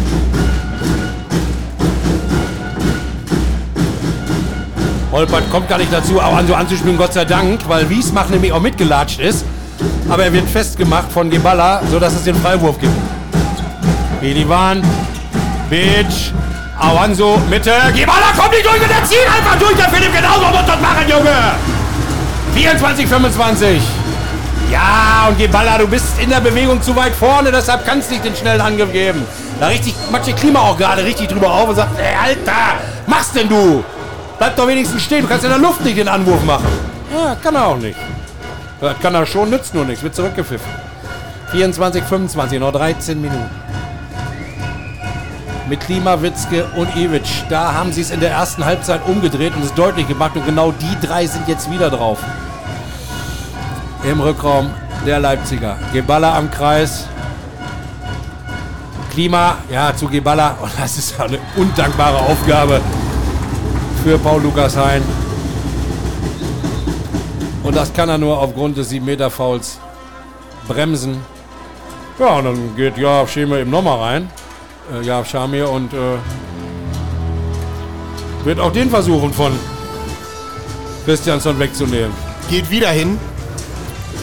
Holpert 5.15 5.49
kommt 5.49 5.69
gar 5.69 5.77
nicht 5.77 5.93
dazu, 5.93 6.19
auch 6.19 6.35
an 6.35 6.45
so 6.45 6.53
anzuspielen, 6.53 6.97
Gott 6.97 7.13
sei 7.13 7.23
Dank, 7.23 7.61
weil 7.69 7.89
Wiesmach 7.89 8.27
nämlich 8.27 8.51
auch 8.51 8.59
mitgelatscht 8.59 9.21
ist. 9.21 9.45
Aber 10.09 10.25
er 10.25 10.33
wird 10.33 10.49
festgemacht 10.49 11.09
von 11.09 11.29
Geballa, 11.29 11.81
sodass 11.89 12.15
es 12.15 12.23
den 12.25 12.35
Freiwurf 12.35 12.77
gibt. 12.81 12.91
Belivan, 14.19 14.83
Bitch, 15.69 16.33
Awanso, 16.77 17.39
Mitte, 17.49 17.71
Geballa 17.95 18.33
kommt 18.37 18.51
nicht 18.51 18.65
durch 18.65 18.75
und 18.75 18.91
er 18.91 19.05
zieht 19.05 19.25
einfach 19.25 19.57
durch, 19.57 19.77
der 19.77 19.87
Philipp 19.87 20.13
genauso 20.13 20.47
muss 20.47 20.65
das 20.67 20.81
machen, 20.81 21.07
Junge! 21.07 21.53
24, 22.53 23.07
25. 23.07 23.81
Ja, 24.69 25.27
und 25.29 25.37
Geballa, 25.37 25.77
du 25.77 25.87
bist 25.87 26.19
in 26.19 26.29
der 26.29 26.41
Bewegung 26.41 26.81
zu 26.81 26.93
weit 26.93 27.15
vorne, 27.15 27.53
deshalb 27.53 27.85
kannst 27.85 28.09
du 28.09 28.15
nicht 28.15 28.25
den 28.25 28.35
schnellen 28.35 28.59
Angriff 28.59 28.91
geben. 28.91 29.25
Da 29.61 29.67
richtig, 29.67 29.95
macht 30.11 30.35
Klima 30.35 30.59
auch 30.59 30.77
gerade 30.77 31.05
richtig 31.05 31.29
drüber 31.29 31.53
auf 31.53 31.69
und 31.69 31.75
sagt, 31.75 31.97
ey, 31.97 32.13
Alter, 32.21 32.81
machst 33.07 33.33
denn 33.33 33.47
du? 33.47 33.81
Bleib 34.37 34.55
doch 34.55 34.67
wenigstens 34.67 35.01
stehen, 35.01 35.21
du 35.21 35.27
kannst 35.27 35.45
in 35.45 35.49
der 35.49 35.59
Luft 35.59 35.83
nicht 35.83 35.97
den 35.97 36.07
Anwurf 36.07 36.43
machen. 36.43 36.67
Ja, 37.13 37.35
kann 37.35 37.55
er 37.55 37.67
auch 37.67 37.77
nicht. 37.77 37.97
Das 38.81 38.99
kann 38.99 39.15
er 39.15 39.25
schon, 39.25 39.49
nützt 39.49 39.73
nur 39.73 39.85
nichts, 39.85 40.03
wird 40.03 40.15
zurückgepfiffen. 40.15 40.69
24, 41.51 42.03
25, 42.03 42.59
noch 42.59 42.73
13 42.73 43.21
Minuten. 43.21 43.49
Mit 45.69 45.79
Klima, 45.79 46.21
Witzke 46.21 46.65
und 46.75 46.95
Ivic. 46.95 47.23
Da 47.49 47.73
haben 47.73 47.91
sie 47.91 48.01
es 48.01 48.11
in 48.11 48.19
der 48.19 48.31
ersten 48.31 48.65
Halbzeit 48.65 49.01
umgedreht 49.07 49.55
und 49.55 49.63
es 49.63 49.73
deutlich 49.73 50.07
gemacht. 50.07 50.35
Und 50.35 50.45
genau 50.45 50.71
die 50.71 51.07
drei 51.07 51.25
sind 51.25 51.47
jetzt 51.47 51.71
wieder 51.71 51.89
drauf. 51.89 52.19
Im 54.03 54.19
Rückraum 54.19 54.69
der 55.05 55.19
Leipziger. 55.19 55.77
Geballa 55.93 56.37
am 56.37 56.51
Kreis. 56.51 57.07
Klima, 59.11 59.55
ja, 59.71 59.95
zu 59.95 60.07
Geballa. 60.07 60.57
Und 60.61 60.71
das 60.77 60.97
ist 60.97 61.19
eine 61.19 61.39
undankbare 61.55 62.17
Aufgabe 62.17 62.81
für 64.05 64.19
Paul 64.19 64.43
Lukas 64.43 64.77
Hein. 64.77 65.01
Und 67.63 67.75
das 67.75 67.91
kann 67.91 68.07
er 68.07 68.19
nur 68.19 68.39
aufgrund 68.39 68.77
des 68.77 68.91
7-Meter-Fouls 68.91 69.79
bremsen. 70.67 71.17
Ja, 72.19 72.37
und 72.37 72.45
dann 72.45 72.75
geht 72.75 72.99
ja 72.99 73.25
Scheme 73.25 73.61
eben 73.61 73.71
nochmal 73.71 73.97
rein. 73.97 74.29
Äh, 74.93 75.03
ja, 75.07 75.25
Schamir 75.25 75.67
und 75.71 75.91
äh, 75.91 76.17
wird 78.43 78.59
auch 78.59 78.71
den 78.71 78.91
versuchen 78.91 79.33
von 79.33 79.53
Christiansson 81.05 81.57
wegzunehmen. 81.57 82.11
Geht 82.47 82.69
wieder 82.69 82.89
hin. 82.89 83.17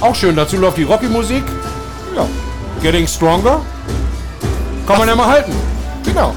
Auch 0.01 0.15
schön, 0.15 0.37
dazu 0.37 0.59
läuft 0.59 0.77
die 0.77 0.85
Rocky-Musik. 0.85 1.43
Ja. 2.15 2.29
Getting 2.83 3.09
Stronger. 3.09 3.61
Kann 4.87 4.99
man 4.99 5.09
ja 5.09 5.17
mal 5.17 5.27
halten. 5.27 5.53
Genau. 6.05 6.33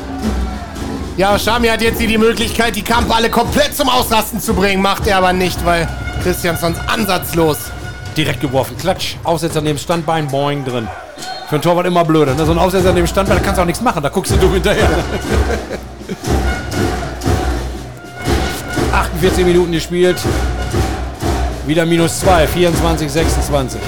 Ja, 1.17 1.39
Schami 1.39 1.67
hat 1.69 1.81
jetzt 1.81 1.97
hier 1.97 2.09
die 2.09 2.17
Möglichkeit, 2.17 2.75
die 2.75 2.81
Kampfballe 2.81 3.29
komplett 3.29 3.73
zum 3.73 3.87
Ausrasten 3.87 4.41
zu 4.41 4.53
bringen. 4.53 4.81
Macht 4.81 5.07
er 5.07 5.15
aber 5.17 5.31
nicht, 5.31 5.63
weil 5.65 5.87
Christiansons 6.23 6.77
ansatzlos. 6.87 7.57
Direkt 8.17 8.41
geworfen. 8.41 8.75
Klatsch. 8.77 9.15
Aussetzer 9.23 9.61
neben 9.61 9.79
Standbein. 9.79 10.27
Boing 10.27 10.65
drin. 10.65 10.89
Für 11.47 11.55
ein 11.55 11.61
Torwart 11.61 11.87
immer 11.87 12.03
blöde. 12.03 12.35
Ne? 12.35 12.45
So 12.45 12.51
ein 12.51 12.57
Aussetzer 12.59 12.91
neben 12.91 13.07
Standbein, 13.07 13.37
da 13.37 13.43
kannst 13.43 13.57
du 13.57 13.61
auch 13.61 13.65
nichts 13.65 13.81
machen. 13.81 14.03
Da 14.03 14.09
guckst 14.09 14.33
du 14.33 14.35
dumm 14.35 14.53
hinterher. 14.53 14.89
48 18.91 19.45
Minuten 19.45 19.71
gespielt. 19.71 20.17
Wieder 21.65 21.85
minus 21.85 22.19
2. 22.19 22.45
24, 22.47 23.09
26. 23.09 23.79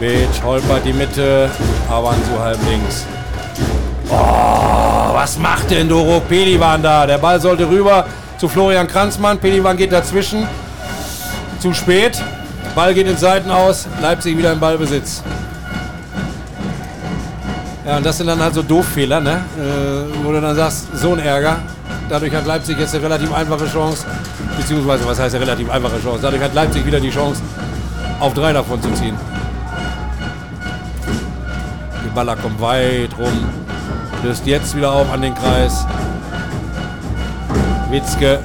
Bitch, 0.00 0.42
Holpert 0.42 0.82
die 0.86 0.94
Mitte. 0.94 1.50
Avanzu 1.90 2.40
halb 2.42 2.58
links. 2.66 3.04
Oh, 4.08 5.12
was 5.12 5.38
macht 5.38 5.70
denn 5.70 5.90
Doro 5.90 6.20
Pelivan 6.20 6.82
da? 6.82 7.06
Der 7.06 7.18
Ball 7.18 7.38
sollte 7.38 7.68
rüber 7.68 8.06
zu 8.38 8.48
Florian 8.48 8.88
Kranzmann. 8.88 9.36
Pelivan 9.38 9.76
geht 9.76 9.92
dazwischen. 9.92 10.48
Zu 11.58 11.74
spät. 11.74 12.18
Ball 12.74 12.94
geht 12.94 13.08
in 13.08 13.18
Seiten 13.18 13.50
aus. 13.50 13.86
Leipzig 14.00 14.38
wieder 14.38 14.52
im 14.52 14.58
Ballbesitz. 14.60 15.22
Ja, 17.86 17.98
und 17.98 18.06
das 18.06 18.16
sind 18.16 18.26
dann 18.28 18.40
halt 18.40 18.54
so 18.54 18.62
Dooffehler, 18.62 19.20
ne? 19.20 19.44
Äh, 19.58 20.24
wo 20.24 20.32
du 20.32 20.40
dann 20.40 20.56
sagst, 20.56 20.96
so 20.96 21.12
ein 21.12 21.18
Ärger. 21.18 21.58
Dadurch 22.08 22.34
hat 22.34 22.46
Leipzig 22.46 22.78
jetzt 22.78 22.94
eine 22.94 23.04
relativ 23.04 23.34
einfache 23.34 23.70
Chance. 23.70 24.06
Beziehungsweise, 24.56 25.06
was 25.06 25.18
heißt 25.20 25.34
eine 25.34 25.44
relativ 25.44 25.68
einfache 25.68 26.02
Chance? 26.02 26.20
Dadurch 26.22 26.42
hat 26.42 26.54
Leipzig 26.54 26.86
wieder 26.86 27.00
die 27.00 27.10
Chance, 27.10 27.42
auf 28.18 28.32
drei 28.32 28.54
davon 28.54 28.80
zu 28.80 28.90
ziehen. 28.92 29.16
Die 32.10 32.14
Baller 32.16 32.34
kommt 32.34 32.60
weit 32.60 33.16
rum. 33.16 33.48
Löst 34.24 34.44
jetzt 34.44 34.76
wieder 34.76 34.90
auf 34.90 35.12
an 35.12 35.22
den 35.22 35.32
Kreis. 35.32 35.86
Witzke 37.88 38.40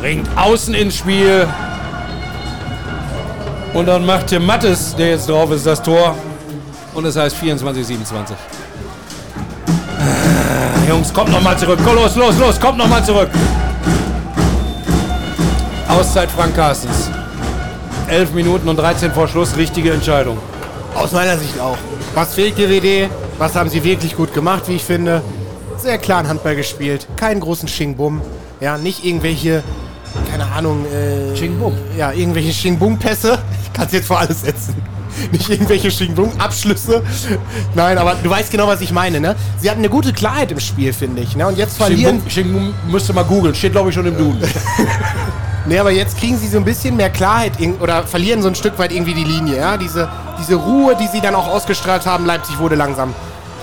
bringt 0.00 0.28
außen 0.36 0.74
ins 0.74 0.96
Spiel. 0.96 1.48
Und 3.72 3.86
dann 3.86 4.06
macht 4.06 4.28
Tim 4.28 4.46
Mattes, 4.46 4.94
der 4.94 5.10
jetzt 5.10 5.28
drauf 5.28 5.50
ist, 5.50 5.66
das 5.66 5.82
Tor. 5.82 6.14
Und 6.94 7.04
es 7.04 7.16
heißt 7.16 7.34
24, 7.36 7.84
27. 7.84 8.36
Ah, 9.98 10.88
Jungs, 10.88 11.12
kommt 11.12 11.32
noch 11.32 11.42
mal 11.42 11.58
zurück. 11.58 11.80
Komm, 11.84 11.96
los, 11.96 12.14
los, 12.14 12.38
los, 12.38 12.60
kommt 12.60 12.78
noch 12.78 12.88
mal 12.88 13.04
zurück. 13.04 13.30
Auszeit 15.88 16.30
Frank 16.30 16.54
Carstens. 16.54 17.10
11 18.06 18.32
Minuten 18.34 18.68
und 18.68 18.76
13 18.76 19.10
vor 19.10 19.26
Schluss, 19.26 19.56
richtige 19.56 19.92
Entscheidung. 19.92 20.38
Aus 20.94 21.12
meiner 21.12 21.36
Sicht 21.38 21.58
auch. 21.58 21.76
Was 22.14 22.34
fehlt 22.34 22.56
GWD? 22.56 23.10
Was 23.38 23.54
haben 23.56 23.68
sie 23.68 23.82
wirklich 23.82 24.16
gut 24.16 24.32
gemacht, 24.32 24.64
wie 24.68 24.76
ich 24.76 24.84
finde? 24.84 25.22
Sehr 25.76 25.98
klaren 25.98 26.28
Handball 26.28 26.56
gespielt. 26.56 27.06
Keinen 27.16 27.40
großen 27.40 27.68
Sching-Bum. 27.68 28.20
Ja, 28.60 28.78
nicht 28.78 29.04
irgendwelche, 29.04 29.62
keine 30.30 30.46
Ahnung, 30.46 30.86
äh, 30.86 31.34
Ching-Bum. 31.34 31.76
Ja, 31.98 32.12
irgendwelche 32.12 32.52
Sching-Bum-Pässe. 32.52 33.38
Ich 33.64 33.72
kann 33.72 33.86
es 33.86 33.92
jetzt 33.92 34.06
vor 34.06 34.20
alles 34.20 34.42
setzen. 34.42 34.74
nicht 35.32 35.48
irgendwelche 35.48 35.90
Schwingung-Abschlüsse. 35.90 37.02
Nein, 37.74 37.98
aber 37.98 38.16
du 38.22 38.30
weißt 38.30 38.50
genau, 38.50 38.66
was 38.66 38.80
ich 38.80 38.92
meine, 38.92 39.20
ne? 39.20 39.36
Sie 39.58 39.70
hatten 39.70 39.80
eine 39.80 39.88
gute 39.88 40.12
Klarheit 40.12 40.50
im 40.52 40.60
Spiel, 40.60 40.92
finde 40.92 41.22
ich, 41.22 41.36
ne? 41.36 41.46
Und 41.46 41.58
jetzt 41.58 41.76
verlieren... 41.76 42.22
Shingun, 42.28 42.72
Shingun 42.72 42.74
müsste 42.90 43.12
mal 43.12 43.24
googeln, 43.24 43.54
steht 43.54 43.72
glaube 43.72 43.90
ich 43.90 43.94
schon 43.94 44.06
im 44.06 44.16
Duden. 44.16 44.42
Nee, 45.66 45.78
aber 45.78 45.92
jetzt 45.92 46.18
kriegen 46.18 46.36
sie 46.36 46.48
so 46.48 46.58
ein 46.58 46.64
bisschen 46.64 46.94
mehr 46.96 47.08
Klarheit 47.08 47.52
oder 47.80 48.06
verlieren 48.06 48.42
so 48.42 48.48
ein 48.48 48.54
Stück 48.54 48.78
weit 48.78 48.92
irgendwie 48.92 49.14
die 49.14 49.24
Linie, 49.24 49.56
ja? 49.56 49.76
Diese, 49.78 50.10
diese 50.38 50.56
Ruhe, 50.56 50.94
die 50.94 51.06
sie 51.06 51.22
dann 51.22 51.34
auch 51.34 51.46
ausgestrahlt 51.46 52.04
haben, 52.04 52.26
Leipzig 52.26 52.58
wurde 52.58 52.74
langsam 52.74 53.14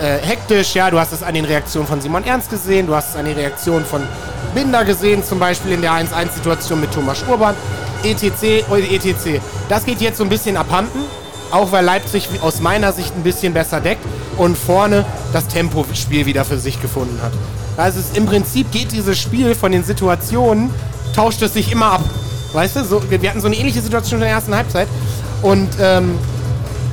äh, 0.01 0.17
hektisch, 0.17 0.73
ja? 0.73 0.89
Du 0.89 0.99
hast 0.99 1.13
es 1.13 1.21
an 1.21 1.35
den 1.35 1.45
Reaktionen 1.45 1.87
von 1.87 2.01
Simon 2.01 2.25
Ernst 2.25 2.49
gesehen, 2.49 2.87
du 2.87 2.95
hast 2.95 3.11
es 3.11 3.15
an 3.15 3.25
den 3.25 3.35
Reaktionen 3.35 3.85
von 3.85 4.01
Binder 4.55 4.83
gesehen, 4.83 5.23
zum 5.23 5.37
Beispiel 5.37 5.73
in 5.73 5.81
der 5.81 5.91
1-1-Situation 5.91 6.81
mit 6.81 6.91
Thomas 6.91 7.23
Urban, 7.29 7.53
etc. 8.03 8.67
oder 8.71 8.79
etc. 8.79 9.39
Das 9.69 9.85
geht 9.85 10.01
jetzt 10.01 10.17
so 10.17 10.23
ein 10.23 10.29
bisschen 10.29 10.57
abhanden, 10.57 11.01
auch 11.51 11.71
weil 11.71 11.85
Leipzig 11.85 12.29
aus 12.41 12.61
meiner 12.61 12.93
Sicht 12.93 13.15
ein 13.15 13.21
bisschen 13.21 13.53
besser 13.53 13.79
deckt 13.79 14.03
und 14.37 14.57
vorne 14.57 15.05
das 15.33 15.47
Tempospiel 15.47 16.25
wieder 16.25 16.45
für 16.45 16.57
sich 16.57 16.81
gefunden 16.81 17.19
hat. 17.21 17.31
Also 17.77 17.99
es, 17.99 18.17
im 18.17 18.25
Prinzip 18.25 18.71
geht 18.71 18.91
dieses 18.91 19.19
Spiel 19.19 19.53
von 19.53 19.71
den 19.71 19.83
Situationen, 19.83 20.71
tauscht 21.15 21.41
es 21.41 21.53
sich 21.53 21.71
immer 21.71 21.93
ab. 21.93 22.01
Weißt 22.53 22.75
du, 22.75 22.83
so, 22.83 23.01
wir, 23.09 23.21
wir 23.21 23.29
hatten 23.29 23.41
so 23.41 23.47
eine 23.47 23.55
ähnliche 23.55 23.81
Situation 23.81 24.19
in 24.19 24.25
der 24.25 24.31
ersten 24.35 24.53
Halbzeit 24.55 24.87
und 25.41 25.69
ähm, 25.81 26.17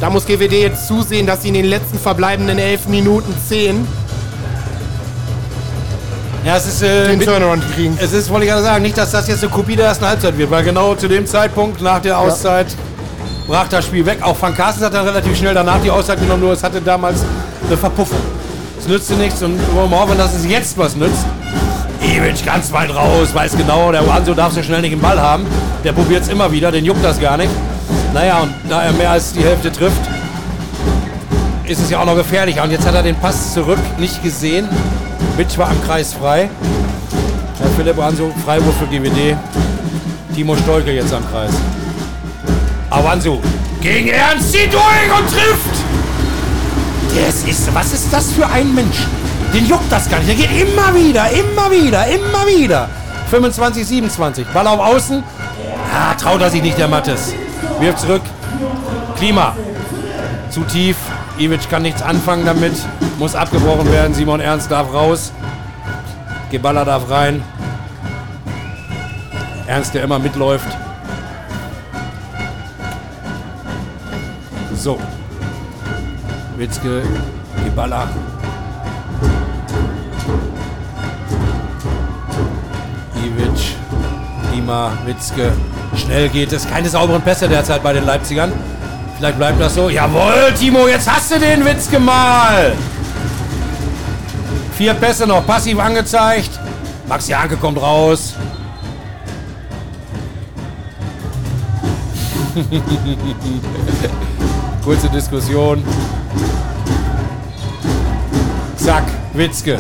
da 0.01 0.11
muss 0.11 0.25
GWD 0.27 0.53
jetzt 0.53 0.87
zusehen, 0.87 1.27
dass 1.27 1.43
sie 1.43 1.49
in 1.49 1.55
den 1.55 1.65
letzten 1.67 1.99
verbleibenden 1.99 2.59
elf 2.59 2.87
Minuten 2.87 3.35
zehn 3.49 3.87
Ja, 6.45 6.57
es 6.57 6.67
ist, 6.67 6.83
äh, 6.83 7.09
den 7.09 7.21
Turnaround 7.21 7.65
kriegen. 7.75 7.99
es 8.01 8.13
ist, 8.13 8.31
wollte 8.31 8.45
ich 8.47 8.51
gerade 8.53 8.63
sagen, 8.63 8.83
nicht, 8.83 8.97
dass 8.97 9.11
das 9.11 9.27
jetzt 9.27 9.43
eine 9.43 9.53
Kopie 9.53 9.75
der 9.75 9.87
ersten 9.87 10.07
Halbzeit 10.07 10.39
wird, 10.39 10.51
weil 10.51 10.63
genau 10.63 10.95
zu 10.95 11.09
dem 11.09 11.27
Zeitpunkt 11.27 11.81
nach 11.83 12.01
der 12.01 12.19
Auszeit 12.19 12.69
brach 13.49 13.67
das 13.69 13.87
Spiel 13.87 14.07
weg. 14.07 14.19
Auch 14.23 14.41
Van 14.41 14.55
Carsten 14.55 14.85
hat 14.85 14.95
dann 14.95 15.07
relativ 15.09 15.37
schnell 15.37 15.55
danach 15.55 15.81
die 15.83 15.91
Auszeit 15.91 16.21
genommen, 16.21 16.43
nur 16.43 16.53
es 16.53 16.63
hatte 16.63 16.81
damals 16.81 17.19
eine 17.67 17.77
Verpuffung. 17.77 18.19
Es 18.79 18.87
nützte 18.87 19.15
nichts 19.15 19.43
und 19.43 19.59
wollen 19.75 19.91
wir 19.91 19.99
hoffen, 19.99 20.17
dass 20.17 20.35
es 20.35 20.47
jetzt 20.47 20.79
was 20.79 20.95
nützt. 20.95 21.25
Ivic 22.19 22.45
ganz 22.45 22.73
weit 22.73 22.93
raus, 22.95 23.33
weiß 23.33 23.57
genau, 23.57 23.93
der 23.93 24.05
Wanso 24.07 24.35
darf 24.35 24.53
so 24.53 24.61
schnell 24.61 24.81
nicht 24.81 24.93
den 24.93 25.01
Ball 25.01 25.21
haben. 25.21 25.47
Der 25.85 25.93
probiert 25.93 26.23
es 26.23 26.29
immer 26.29 26.51
wieder, 26.51 26.73
den 26.73 26.85
juckt 26.85 27.05
das 27.05 27.21
gar 27.21 27.37
nicht. 27.37 27.51
Naja, 28.13 28.41
und 28.41 28.53
da 28.69 28.83
er 28.83 28.93
mehr 28.93 29.13
als 29.13 29.33
die 29.33 29.43
Hälfte 29.45 29.71
trifft, 29.71 30.01
ist 31.65 31.81
es 31.81 31.91
ja 31.91 32.01
auch 32.01 32.07
noch 32.07 32.17
gefährlicher. 32.17 32.65
Und 32.65 32.73
jetzt 32.73 32.85
hat 32.87 32.95
er 32.95 33.05
den 33.05 33.15
Pass 33.15 33.55
zurück 33.55 33.79
nicht 33.99 34.21
gesehen. 34.23 34.69
Witsch 35.37 35.59
war 35.59 35.69
am 35.69 35.81
Kreis 35.85 36.13
frei. 36.13 36.51
Herr 37.61 37.71
Philipp 37.77 37.97
Wanso, 37.97 38.33
Freiwurf 38.45 38.75
für 38.79 38.87
GWD. 38.87 39.37
Timo 40.35 40.57
Stolke 40.57 40.91
jetzt 40.91 41.13
am 41.13 41.23
Kreis. 41.31 41.53
Awansu 42.91 43.39
gegen 43.81 44.09
Ernst 44.09 44.53
zieht 44.53 44.73
durch 44.73 45.19
und 45.19 45.29
trifft. 45.31 45.85
Das 47.15 47.45
ist, 47.45 47.73
was 47.75 47.93
ist 47.93 48.13
das 48.13 48.33
für 48.33 48.47
ein 48.47 48.75
Mensch? 48.75 49.07
Den 49.53 49.67
juckt 49.67 49.91
das 49.91 50.09
gar 50.09 50.19
nicht. 50.19 50.29
Der 50.29 50.37
geht 50.37 50.69
immer 50.69 50.95
wieder, 50.95 51.31
immer 51.31 51.71
wieder, 51.71 52.07
immer 52.07 52.47
wieder. 52.47 52.89
25, 53.31 53.87
27. 53.87 54.47
Ball 54.49 54.67
auf 54.67 54.81
Außen. 54.81 55.23
Ah, 55.95 56.15
traut 56.15 56.41
er 56.41 56.51
sich 56.51 56.63
nicht, 56.63 56.79
der 56.79 56.89
Mattes. 56.89 57.35
Wirft 57.81 58.01
zurück. 58.01 58.23
Klima. 59.17 59.55
Zu 60.51 60.63
tief. 60.63 60.97
Ivic 61.39 61.69
kann 61.71 61.83
nichts 61.83 62.03
anfangen 62.03 62.45
damit. 62.45 62.75
Muss 63.19 63.35
abgebrochen 63.35 63.91
werden. 63.91 64.15
Simon 64.15 64.41
Ernst 64.41 64.71
darf 64.71 64.93
raus. 64.93 65.33
Geballa 66.51 66.85
darf 66.85 67.11
rein. 67.11 67.43
Ernst, 69.67 69.95
der 69.95 70.03
immer 70.03 70.19
mitläuft. 70.19 70.69
So. 74.75 74.99
Witzke, 76.57 77.03
Geballa. 77.65 78.09
Lima, 84.69 84.93
Witzke. 85.07 85.51
Schnell 85.97 86.29
geht 86.29 86.53
es. 86.53 86.69
Keine 86.69 86.91
sauberen 86.91 87.23
Pässe 87.23 87.49
derzeit 87.49 87.83
bei 87.83 87.95
den 87.95 88.05
Leipzigern. 88.05 88.53
Vielleicht 89.17 89.39
bleibt 89.39 89.59
das 89.59 89.75
so. 89.75 89.89
Jawohl, 89.89 90.53
Timo, 90.59 90.87
jetzt 90.87 91.11
hast 91.11 91.31
du 91.31 91.39
den 91.39 91.65
Witzke 91.65 91.99
mal. 91.99 92.75
Vier 94.77 94.93
Pässe 94.93 95.27
noch 95.27 95.47
passiv 95.47 95.79
angezeigt. 95.79 96.51
Max 97.09 97.29
Janke 97.29 97.57
kommt 97.57 97.81
raus. 97.81 98.35
Kurze 104.85 105.09
Diskussion. 105.09 105.83
Zack, 108.77 109.05
Witzke. 109.33 109.79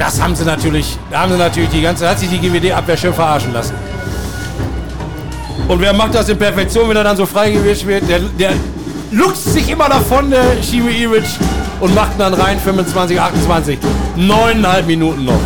Das 0.00 0.18
haben 0.18 0.34
sie 0.34 0.46
natürlich, 0.46 0.96
da 1.10 1.20
haben 1.20 1.32
sie 1.32 1.36
natürlich 1.36 1.68
die 1.68 1.82
ganze, 1.82 2.08
hat 2.08 2.18
sich 2.18 2.30
die 2.30 2.38
GWD-Abwehr 2.38 2.96
schön 2.96 3.12
verarschen 3.12 3.52
lassen. 3.52 3.74
Und 5.68 5.78
wer 5.78 5.92
macht 5.92 6.14
das 6.14 6.26
in 6.30 6.38
Perfektion, 6.38 6.88
wenn 6.88 6.96
er 6.96 7.04
dann 7.04 7.18
so 7.18 7.26
freigewischt 7.26 7.86
wird? 7.86 8.08
Der, 8.08 8.20
der 8.20 8.52
luchst 9.10 9.52
sich 9.52 9.68
immer 9.68 9.90
davon, 9.90 10.30
der 10.30 10.62
Shimi 10.62 10.90
Iric, 10.90 11.26
und 11.80 11.94
macht 11.94 12.18
dann 12.18 12.32
rein 12.32 12.58
25, 12.58 13.20
28. 13.20 13.78
Neuneinhalb 14.16 14.86
Minuten 14.86 15.26
noch. 15.26 15.40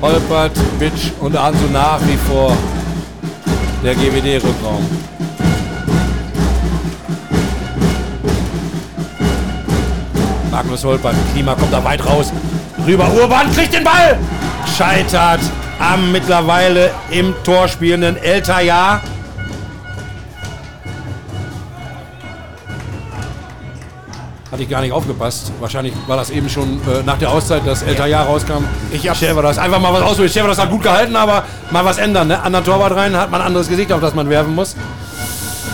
Holpert, 0.00 0.52
Bitch 0.78 1.12
und 1.20 1.36
Ansu 1.36 1.66
nach 1.70 2.00
wie 2.06 2.16
vor 2.26 2.56
der 3.84 3.94
GWD-Rückraum. 3.96 4.88
Magnus 10.60 10.84
Holpert, 10.84 11.14
Klima 11.32 11.54
kommt 11.54 11.72
da 11.72 11.82
weit 11.82 12.04
raus. 12.04 12.30
Rüber, 12.86 13.08
Urban 13.18 13.50
kriegt 13.54 13.72
den 13.72 13.82
Ball. 13.82 14.18
Scheitert 14.76 15.40
am 15.78 16.12
mittlerweile 16.12 16.90
im 17.10 17.32
Tor 17.44 17.66
spielenden 17.66 18.18
Eltaja. 18.18 19.00
Hatte 24.50 24.64
ich 24.64 24.68
gar 24.68 24.80
nicht 24.80 24.92
aufgepasst. 24.92 25.52
Wahrscheinlich 25.60 25.94
war 26.08 26.16
das 26.16 26.28
eben 26.30 26.48
schon 26.50 26.78
äh, 26.80 27.02
nach 27.06 27.16
der 27.18 27.30
Auszeit, 27.30 27.64
dass 27.66 27.82
Eltaja 27.82 28.22
rauskam. 28.24 28.64
Ich 28.90 29.08
hab's- 29.08 29.20
Schäfer 29.20 29.40
das 29.42 29.58
einfach 29.58 29.80
mal 29.80 29.92
was 29.94 30.02
ausprobieren. 30.02 30.32
Schäfer 30.32 30.48
das 30.48 30.58
hat 30.58 30.70
gut 30.70 30.82
gehalten, 30.82 31.14
aber 31.14 31.44
mal 31.70 31.84
was 31.84 31.98
ändern. 31.98 32.28
Ne? 32.28 32.42
Anderen 32.42 32.64
Torwart 32.64 32.94
rein, 32.96 33.16
hat 33.16 33.30
man 33.30 33.40
ein 33.40 33.46
anderes 33.46 33.68
Gesicht, 33.68 33.92
auf 33.92 34.00
das 34.00 34.12
man 34.14 34.28
werfen 34.28 34.54
muss. 34.54 34.74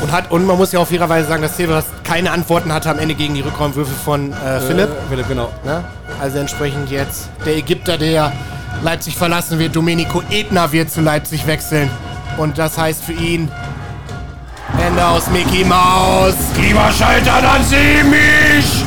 Und, 0.07 0.13
hat, 0.13 0.31
und 0.31 0.47
man 0.47 0.57
muss 0.57 0.71
ja 0.71 0.79
auf 0.79 0.89
fairerweise 0.89 1.27
sagen, 1.27 1.43
dass 1.43 1.57
Silvers 1.57 1.85
keine 2.05 2.31
Antworten 2.31 2.73
hatte 2.73 2.89
am 2.89 3.01
Ende 3.01 3.17
gegen 3.17 3.35
die 3.35 3.41
Rückraumwürfe 3.41 3.91
von 4.05 4.33
äh, 4.33 4.61
Philipp. 4.61 4.89
Äh, 4.89 5.09
Philipp, 5.11 5.27
genau. 5.27 5.51
Ne? 5.65 5.83
Also 6.21 6.39
entsprechend 6.39 6.93
jetzt 6.93 7.29
der 7.45 7.57
Ägypter, 7.57 7.99
der 7.99 8.33
Leipzig 8.85 9.17
verlassen 9.17 9.59
wird, 9.59 9.75
Domenico 9.75 10.23
Ebner 10.31 10.71
wird 10.71 10.93
zu 10.93 11.01
Leipzig 11.01 11.49
wechseln. 11.49 11.91
Und 12.37 12.57
das 12.57 12.79
heißt 12.79 13.03
für 13.03 13.15
ihn 13.15 13.51
Ende 14.79 15.05
aus 15.05 15.29
Mickey 15.29 15.65
Maus. 15.65 16.35
Klima 16.55 16.93
scheitert 16.93 17.43
an 17.43 17.65
Semisch. 17.65 18.85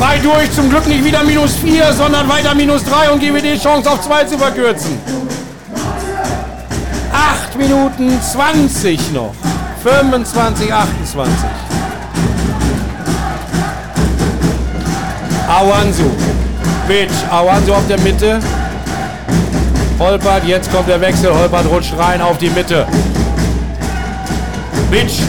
Frei 0.00 0.18
durch, 0.18 0.50
zum 0.50 0.68
Glück 0.68 0.88
nicht 0.88 1.04
wieder 1.04 1.22
minus 1.22 1.54
4, 1.54 1.92
sondern 1.92 2.28
weiter 2.28 2.56
minus 2.56 2.82
3 2.82 3.10
und 3.12 3.20
gebe 3.20 3.40
die 3.40 3.56
Chance 3.56 3.88
auf 3.88 4.00
2 4.00 4.24
zu 4.24 4.36
verkürzen. 4.36 4.98
8 7.12 7.56
Minuten 7.56 8.20
20 8.20 9.12
noch. 9.12 9.32
25, 9.86 10.72
28. 10.72 11.48
Awansu. 15.48 16.10
Bitch. 16.88 17.12
Awansu 17.30 17.72
auf 17.72 17.86
der 17.86 18.00
Mitte. 18.00 18.40
Holpert, 20.00 20.44
jetzt 20.44 20.72
kommt 20.72 20.88
der 20.88 21.00
Wechsel. 21.00 21.32
Holpert 21.32 21.66
rutscht 21.66 21.96
rein 21.96 22.20
auf 22.20 22.36
die 22.38 22.50
Mitte. 22.50 22.84
Bitch 24.90 25.20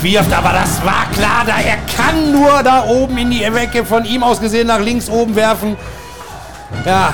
wirft, 0.00 0.32
aber 0.32 0.52
das 0.54 0.82
war 0.82 1.04
klar, 1.12 1.44
da 1.46 1.60
er 1.60 1.76
kann 1.94 2.32
nur 2.32 2.62
da 2.62 2.86
oben 2.86 3.18
in 3.18 3.30
die 3.30 3.44
Ecke 3.44 3.84
von 3.84 4.06
ihm 4.06 4.22
aus 4.22 4.40
gesehen 4.40 4.68
nach 4.68 4.80
links 4.80 5.10
oben 5.10 5.36
werfen. 5.36 5.76
Ja, 6.86 7.12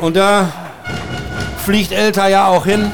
und 0.00 0.14
da 0.14 0.46
fliegt 1.64 1.90
Elter 1.90 2.28
ja 2.28 2.46
auch 2.46 2.66
hin. 2.66 2.92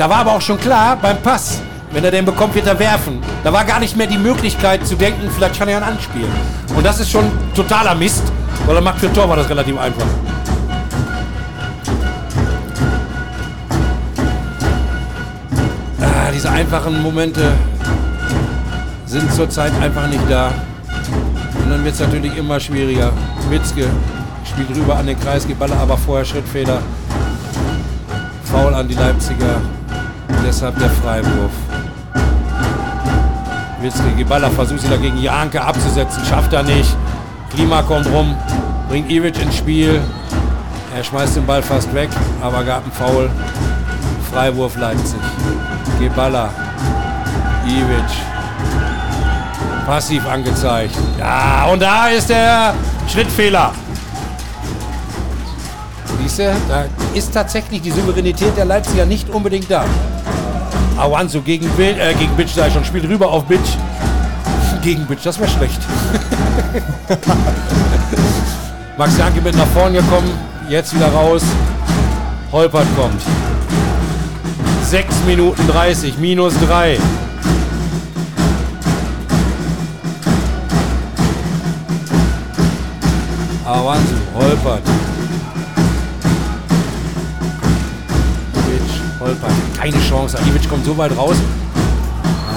Da 0.00 0.08
war 0.08 0.20
aber 0.20 0.32
auch 0.32 0.40
schon 0.40 0.58
klar, 0.58 0.96
beim 0.96 1.18
Pass, 1.18 1.60
wenn 1.92 2.02
er 2.02 2.10
den 2.10 2.24
bekommt, 2.24 2.54
wird 2.54 2.66
er 2.66 2.78
werfen. 2.78 3.22
Da 3.44 3.52
war 3.52 3.66
gar 3.66 3.78
nicht 3.78 3.98
mehr 3.98 4.06
die 4.06 4.16
Möglichkeit 4.16 4.86
zu 4.86 4.96
denken, 4.96 5.30
vielleicht 5.30 5.58
kann 5.58 5.68
er 5.68 5.76
ihn 5.76 5.84
anspielen. 5.84 6.30
Und 6.74 6.86
das 6.86 7.00
ist 7.00 7.10
schon 7.10 7.30
totaler 7.54 7.94
Mist, 7.94 8.22
weil 8.64 8.76
er 8.76 8.80
macht 8.80 8.98
für 8.98 9.12
Tor 9.12 9.28
war 9.28 9.36
das 9.36 9.50
relativ 9.50 9.78
einfach. 9.78 10.06
Ah, 16.00 16.30
diese 16.34 16.50
einfachen 16.50 17.02
Momente 17.02 17.52
sind 19.04 19.30
zurzeit 19.34 19.72
einfach 19.82 20.06
nicht 20.06 20.24
da. 20.30 20.50
Und 21.62 21.70
dann 21.70 21.84
wird 21.84 21.92
es 21.92 22.00
natürlich 22.00 22.34
immer 22.38 22.58
schwieriger. 22.58 23.12
Witzke 23.50 23.84
spielt 24.50 24.74
rüber 24.74 24.96
an 24.96 25.06
den 25.06 25.20
Kreis, 25.20 25.44
Baller 25.44 25.76
aber 25.76 25.98
vorher 25.98 26.24
Schrittfehler. 26.24 26.80
Foul 28.44 28.72
an 28.72 28.88
die 28.88 28.94
Leipziger. 28.94 29.60
Deshalb 30.46 30.78
der 30.78 30.90
Freiwurf. 30.90 31.52
Witzke 33.80 34.10
Geballa 34.16 34.50
versucht 34.50 34.80
sie 34.82 34.88
dagegen 34.88 35.18
Janke 35.22 35.62
abzusetzen, 35.62 36.22
schafft 36.28 36.52
er 36.52 36.62
nicht. 36.62 36.94
Klima 37.54 37.82
kommt 37.82 38.06
rum, 38.08 38.36
bringt 38.88 39.10
Ivic 39.10 39.40
ins 39.40 39.56
Spiel. 39.56 40.00
Er 40.94 41.04
schmeißt 41.04 41.36
den 41.36 41.46
Ball 41.46 41.62
fast 41.62 41.92
weg, 41.94 42.10
aber 42.42 42.64
gab 42.64 42.82
einen 42.82 42.92
Foul. 42.92 43.30
Freiwurf 44.32 44.76
Leipzig. 44.76 45.20
Geballa. 45.98 46.50
Ivic. 47.66 48.10
Passiv 49.86 50.26
angezeigt. 50.28 50.94
Ja, 51.18 51.66
und 51.72 51.80
da 51.80 52.08
ist 52.08 52.28
der 52.28 52.74
Schrittfehler. 53.08 53.72
Siehst 56.20 56.38
du, 56.38 56.56
da 56.68 56.84
ist 57.14 57.32
tatsächlich 57.32 57.82
die 57.82 57.90
Souveränität 57.90 58.56
der 58.56 58.66
Leipziger 58.66 59.06
nicht 59.06 59.28
unbedingt 59.30 59.70
da. 59.70 59.84
Awanzo 61.00 61.40
gegen, 61.40 61.66
Bil 61.70 61.96
äh, 61.98 62.12
gegen 62.14 62.36
Bitch, 62.36 62.54
da 62.54 62.70
schon, 62.70 62.84
spielt 62.84 63.08
rüber 63.08 63.30
auf 63.30 63.44
Bitch. 63.44 63.76
Gegen 64.82 65.06
Bitch, 65.06 65.24
das 65.24 65.38
wäre 65.38 65.50
schlecht. 65.50 65.78
Max 68.96 69.18
Janke 69.18 69.40
mit 69.42 69.54
nach 69.56 69.66
vorne 69.68 69.98
gekommen, 69.98 70.30
jetzt 70.68 70.94
wieder 70.94 71.08
raus. 71.08 71.42
Holpert 72.52 72.86
kommt. 72.96 73.20
6 74.84 75.14
Minuten 75.26 75.66
30, 75.68 76.18
minus 76.18 76.54
3. 76.66 76.98
Awanzu, 83.64 84.14
Holpert. 84.34 84.82
Ivic, 88.54 89.20
Holpert, 89.20 89.52
keine 89.80 89.98
Chance. 90.08 90.36
Ivic 90.46 90.68
kommt 90.68 90.84
so 90.84 90.96
weit 90.98 91.16
raus. 91.16 91.36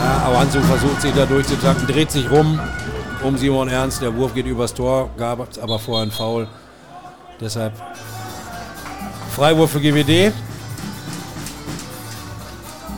Ja, 0.04 0.28
Awanzu 0.28 0.60
versucht 0.62 1.02
sich 1.02 1.14
da 1.14 1.26
durchzutanken, 1.26 1.88
dreht 1.88 2.12
sich 2.12 2.30
rum 2.30 2.60
um 3.24 3.38
Simon 3.38 3.70
Ernst. 3.70 4.02
Der 4.02 4.14
Wurf 4.14 4.34
geht 4.34 4.46
übers 4.46 4.74
Tor, 4.74 5.10
gab 5.18 5.50
es 5.50 5.58
aber 5.58 5.80
vorher 5.80 6.04
einen 6.04 6.12
Foul. 6.12 6.48
Deshalb 7.40 7.72
Freiwurf 9.34 9.72
für 9.72 9.80
GWD. 9.80 10.34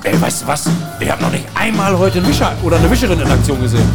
Ey, 0.04 0.22
weißt 0.22 0.42
du 0.42 0.48
was? 0.48 0.66
Ich 1.00 1.10
habe 1.10 1.22
noch 1.22 1.32
nicht 1.32 1.46
einmal 1.54 1.98
heute 1.98 2.18
einen 2.18 2.28
Wischer 2.28 2.52
oder 2.64 2.78
eine 2.78 2.90
Wischerin 2.90 3.20
in 3.20 3.30
Aktion 3.30 3.62
gesehen. 3.62 3.88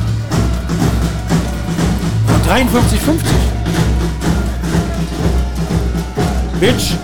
53,50. 2.48 2.60
Bitch. 6.60 6.94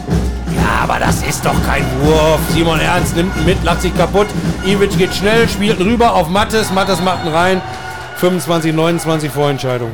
Aber 0.82 0.98
das 0.98 1.22
ist 1.22 1.44
doch 1.44 1.54
kein 1.64 1.84
Wurf. 2.00 2.40
Simon 2.50 2.80
Ernst 2.80 3.16
nimmt 3.16 3.34
ihn 3.36 3.44
mit, 3.44 3.64
lacht 3.64 3.82
sich 3.82 3.96
kaputt. 3.96 4.26
Ivic 4.64 4.96
geht 4.98 5.14
schnell, 5.14 5.48
spielt 5.48 5.80
rüber 5.80 6.12
auf 6.12 6.28
Mattes. 6.28 6.70
Mattes 6.70 7.00
macht 7.00 7.24
ihn 7.24 7.32
rein. 7.32 7.62
25, 8.16 8.74
29 8.74 9.30
Vorentscheidung. 9.30 9.90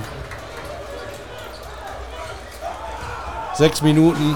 Sechs 3.55 3.81
Minuten, 3.83 4.35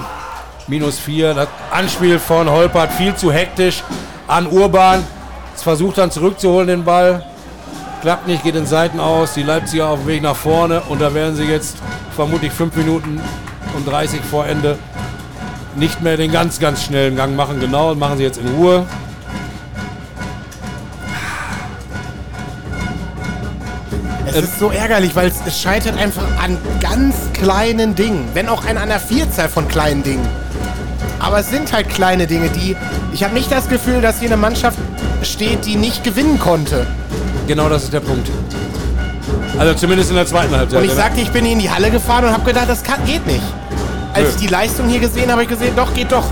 minus 0.67 0.99
vier. 0.99 1.33
Das 1.33 1.47
Anspiel 1.71 2.17
von 2.17 2.49
Holpert 2.49 2.93
viel 2.93 3.13
zu 3.15 3.31
hektisch 3.31 3.83
an 4.27 4.47
Urban. 4.47 5.03
Es 5.53 5.63
versucht 5.63 5.97
dann 5.97 6.11
zurückzuholen 6.11 6.67
den 6.67 6.83
Ball. 6.85 7.25
Klappt 8.01 8.27
nicht, 8.27 8.43
geht 8.43 8.55
in 8.55 8.65
Seiten 8.65 8.99
aus. 8.99 9.33
Die 9.33 9.43
Leipziger 9.43 9.87
auf 9.89 9.99
dem 9.99 10.07
Weg 10.07 10.21
nach 10.21 10.35
vorne. 10.35 10.81
Und 10.87 11.01
da 11.01 11.13
werden 11.13 11.35
sie 11.35 11.45
jetzt 11.45 11.77
vermutlich 12.15 12.53
fünf 12.53 12.75
Minuten 12.75 13.19
und 13.75 13.87
30 13.87 14.21
vor 14.21 14.45
Ende 14.47 14.77
nicht 15.77 16.01
mehr 16.01 16.17
den 16.17 16.31
ganz, 16.31 16.59
ganz 16.59 16.83
schnellen 16.83 17.15
Gang 17.15 17.35
machen. 17.35 17.59
Genau, 17.59 17.93
machen 17.95 18.17
sie 18.17 18.23
jetzt 18.23 18.37
in 18.37 18.47
Ruhe. 18.49 18.85
Es 24.25 24.43
ist 24.43 24.59
so 24.59 24.69
ärgerlich, 24.69 25.15
weil 25.15 25.29
es, 25.29 25.35
es 25.45 25.59
scheitert 25.59 25.97
einfach 25.97 26.23
an 26.43 26.57
ganz 26.79 27.15
kleinen 27.33 27.95
Dingen. 27.95 28.27
Wenn 28.33 28.49
auch 28.49 28.65
an 28.65 28.77
einer 28.77 28.99
Vielzahl 28.99 29.49
von 29.49 29.67
kleinen 29.67 30.03
Dingen. 30.03 30.27
Aber 31.19 31.39
es 31.39 31.49
sind 31.49 31.73
halt 31.73 31.89
kleine 31.89 32.27
Dinge, 32.27 32.49
die. 32.49 32.75
Ich 33.13 33.23
habe 33.23 33.33
nicht 33.33 33.51
das 33.51 33.67
Gefühl, 33.67 34.01
dass 34.01 34.19
hier 34.19 34.29
eine 34.29 34.37
Mannschaft 34.37 34.77
steht, 35.23 35.65
die 35.65 35.75
nicht 35.75 36.03
gewinnen 36.03 36.39
konnte. 36.39 36.85
Genau 37.47 37.69
das 37.69 37.85
ist 37.85 37.93
der 37.93 38.01
Punkt. 38.01 38.29
Also 39.57 39.73
zumindest 39.73 40.11
in 40.11 40.17
der 40.17 40.27
zweiten 40.27 40.55
Halbzeit. 40.55 40.79
Und 40.79 40.85
ich 40.85 40.93
sagte, 40.93 41.21
ich 41.21 41.31
bin 41.31 41.45
in 41.45 41.59
die 41.59 41.71
Halle 41.71 41.89
gefahren 41.89 42.25
und 42.25 42.31
habe 42.31 42.43
gedacht, 42.43 42.69
das 42.69 42.83
kann, 42.83 43.03
geht 43.05 43.25
nicht. 43.25 43.41
Als 44.17 44.35
ich 44.35 44.41
die 44.41 44.47
Leistung 44.47 44.87
hier 44.87 44.99
gesehen 44.99 45.23
habe, 45.23 45.33
habe 45.33 45.43
ich 45.43 45.49
gesehen, 45.49 45.75
doch, 45.75 45.93
geht 45.93 46.11
doch. 46.11 46.25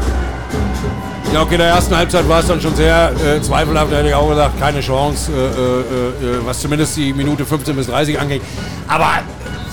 Ja, 1.32 1.42
okay, 1.42 1.56
in 1.56 1.60
der 1.60 1.70
ersten 1.70 1.96
Halbzeit 1.96 2.28
war 2.28 2.40
es 2.40 2.48
dann 2.48 2.60
schon 2.60 2.76
sehr 2.76 3.12
äh, 3.12 3.42
zweifelhaft. 3.42 3.92
Da 3.92 3.98
hätte 3.98 4.08
ich 4.08 4.16
auch 4.16 4.30
gesagt, 4.30 4.60
keine 4.60 4.80
Chance, 4.80 5.32
äh, 5.32 5.36
äh, 5.36 6.38
äh, 6.38 6.46
was 6.46 6.60
zumindest 6.62 6.98
die 6.98 7.14
Minute 7.14 7.46
15 7.46 7.76
bis 7.76 7.88
30 7.88 8.20
angeht. 8.20 8.42
Aber 8.88 9.20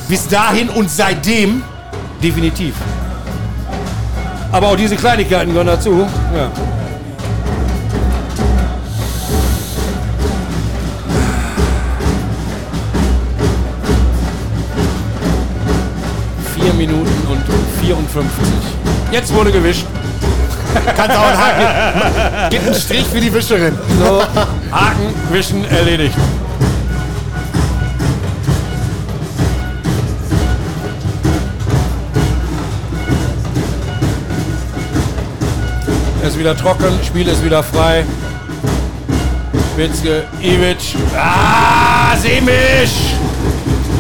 bis 0.09 0.29
dahin 0.29 0.69
und 0.69 0.91
seitdem 0.91 1.63
definitiv. 2.23 2.75
Aber 4.51 4.69
auch 4.69 4.77
diese 4.77 4.97
Kleinigkeiten 4.97 5.53
gehören 5.53 5.69
dazu. 5.69 6.07
Ja. 6.37 6.51
Vier 16.55 16.75
Minuten 16.75 17.32
54. 17.83 18.33
Jetzt 19.11 19.35
wurde 19.35 19.51
gewischt. 19.51 19.85
Kannst 20.97 21.17
auch 21.17 21.27
einen 21.27 21.39
Haken. 21.39 22.41
Gib 22.51 22.65
einen 22.65 22.75
Strich 22.75 23.07
für 23.07 23.21
die 23.21 23.33
Wischerin. 23.35 23.77
So, 23.99 24.23
Haken, 24.71 25.15
Wischen, 25.31 25.65
erledigt. 25.65 26.15
Es 36.23 36.29
ist 36.29 36.39
wieder 36.39 36.57
trocken, 36.57 36.93
Spiel 37.05 37.27
ist 37.27 37.45
wieder 37.45 37.65
frei. 37.65 38.05
Witzke, 39.77 40.25
Ivic. 40.41 40.95
Ah, 41.17 42.17
Semisch! 42.17 43.17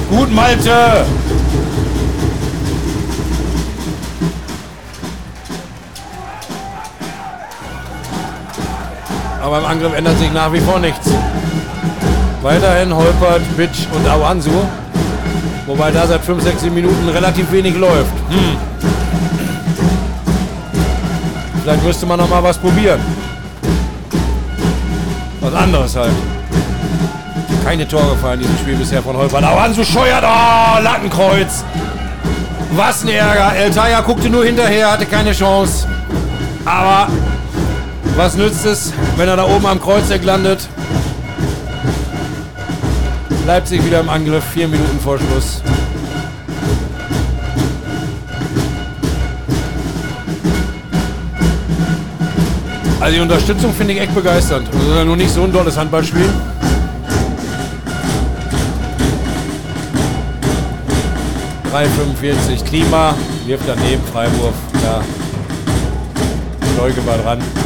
Gut, 0.09 0.33
Malte! 0.33 1.05
Aber 9.53 9.61
im 9.61 9.67
Angriff 9.67 9.95
ändert 9.95 10.19
sich 10.19 10.33
nach 10.33 10.51
wie 10.51 10.61
vor 10.61 10.79
nichts. 10.79 11.11
Weiterhin 12.41 12.97
Holpert, 12.97 13.43
Bitsch 13.55 13.81
und 13.93 14.09
Awansu. 14.09 14.51
Wobei 15.67 15.91
da 15.91 16.07
seit 16.07 16.25
5, 16.25 16.43
6 16.43 16.63
Minuten 16.71 17.07
relativ 17.11 17.53
wenig 17.53 17.77
läuft. 17.77 18.15
Hm. 18.31 18.57
Vielleicht 21.63 21.85
müsste 21.85 22.07
man 22.07 22.19
noch 22.19 22.31
mal 22.31 22.43
was 22.43 22.57
probieren. 22.57 22.99
Was 25.41 25.55
anderes 25.55 25.97
halt. 25.97 26.15
Keine 27.63 27.87
Tore 27.87 28.13
gefallen 28.13 28.41
in 28.41 28.47
diesem 28.47 28.57
Spiel 28.57 28.77
bisher 28.77 29.03
von 29.03 29.15
Holpert. 29.19 29.45
Awansu 29.45 29.85
scheuert. 29.85 30.25
Oh, 30.25 30.83
Lattenkreuz. 30.83 31.63
Was 32.75 33.03
ein 33.05 33.11
Ärger. 33.11 33.55
Eltaya 33.55 34.01
guckte 34.01 34.31
nur 34.31 34.47
hinterher, 34.47 34.93
hatte 34.93 35.05
keine 35.05 35.33
Chance. 35.33 35.87
Aber 36.65 37.09
was 38.17 38.37
nützt 38.37 38.65
es, 38.67 38.93
wenn 39.17 39.29
er 39.29 39.37
da 39.37 39.45
oben 39.45 39.67
am 39.67 39.81
Kreuzeck 39.81 40.25
landet? 40.25 40.69
Leipzig 43.47 43.85
wieder 43.85 44.01
im 44.01 44.09
Angriff, 44.09 44.45
vier 44.53 44.69
Minuten 44.69 45.01
vor 45.01 45.19
Schluss. 45.19 45.63
Also 53.01 53.15
die 53.17 53.21
Unterstützung 53.21 53.75
finde 53.75 53.95
ich 53.95 54.01
echt 54.01 54.15
begeisternd. 54.15 54.69
Also 54.73 55.05
nur 55.05 55.17
nicht 55.17 55.31
so 55.31 55.43
ein 55.43 55.53
tolles 55.53 55.77
Handballspiel. 55.77 56.29
Drei 61.71 61.85
45 61.87 62.65
Klima, 62.65 63.15
wirft 63.47 63.65
daneben, 63.67 64.03
Freiwurf, 64.13 64.55
ja. 64.85 65.03
Stolke 66.75 67.05
war 67.07 67.19
dran. 67.19 67.62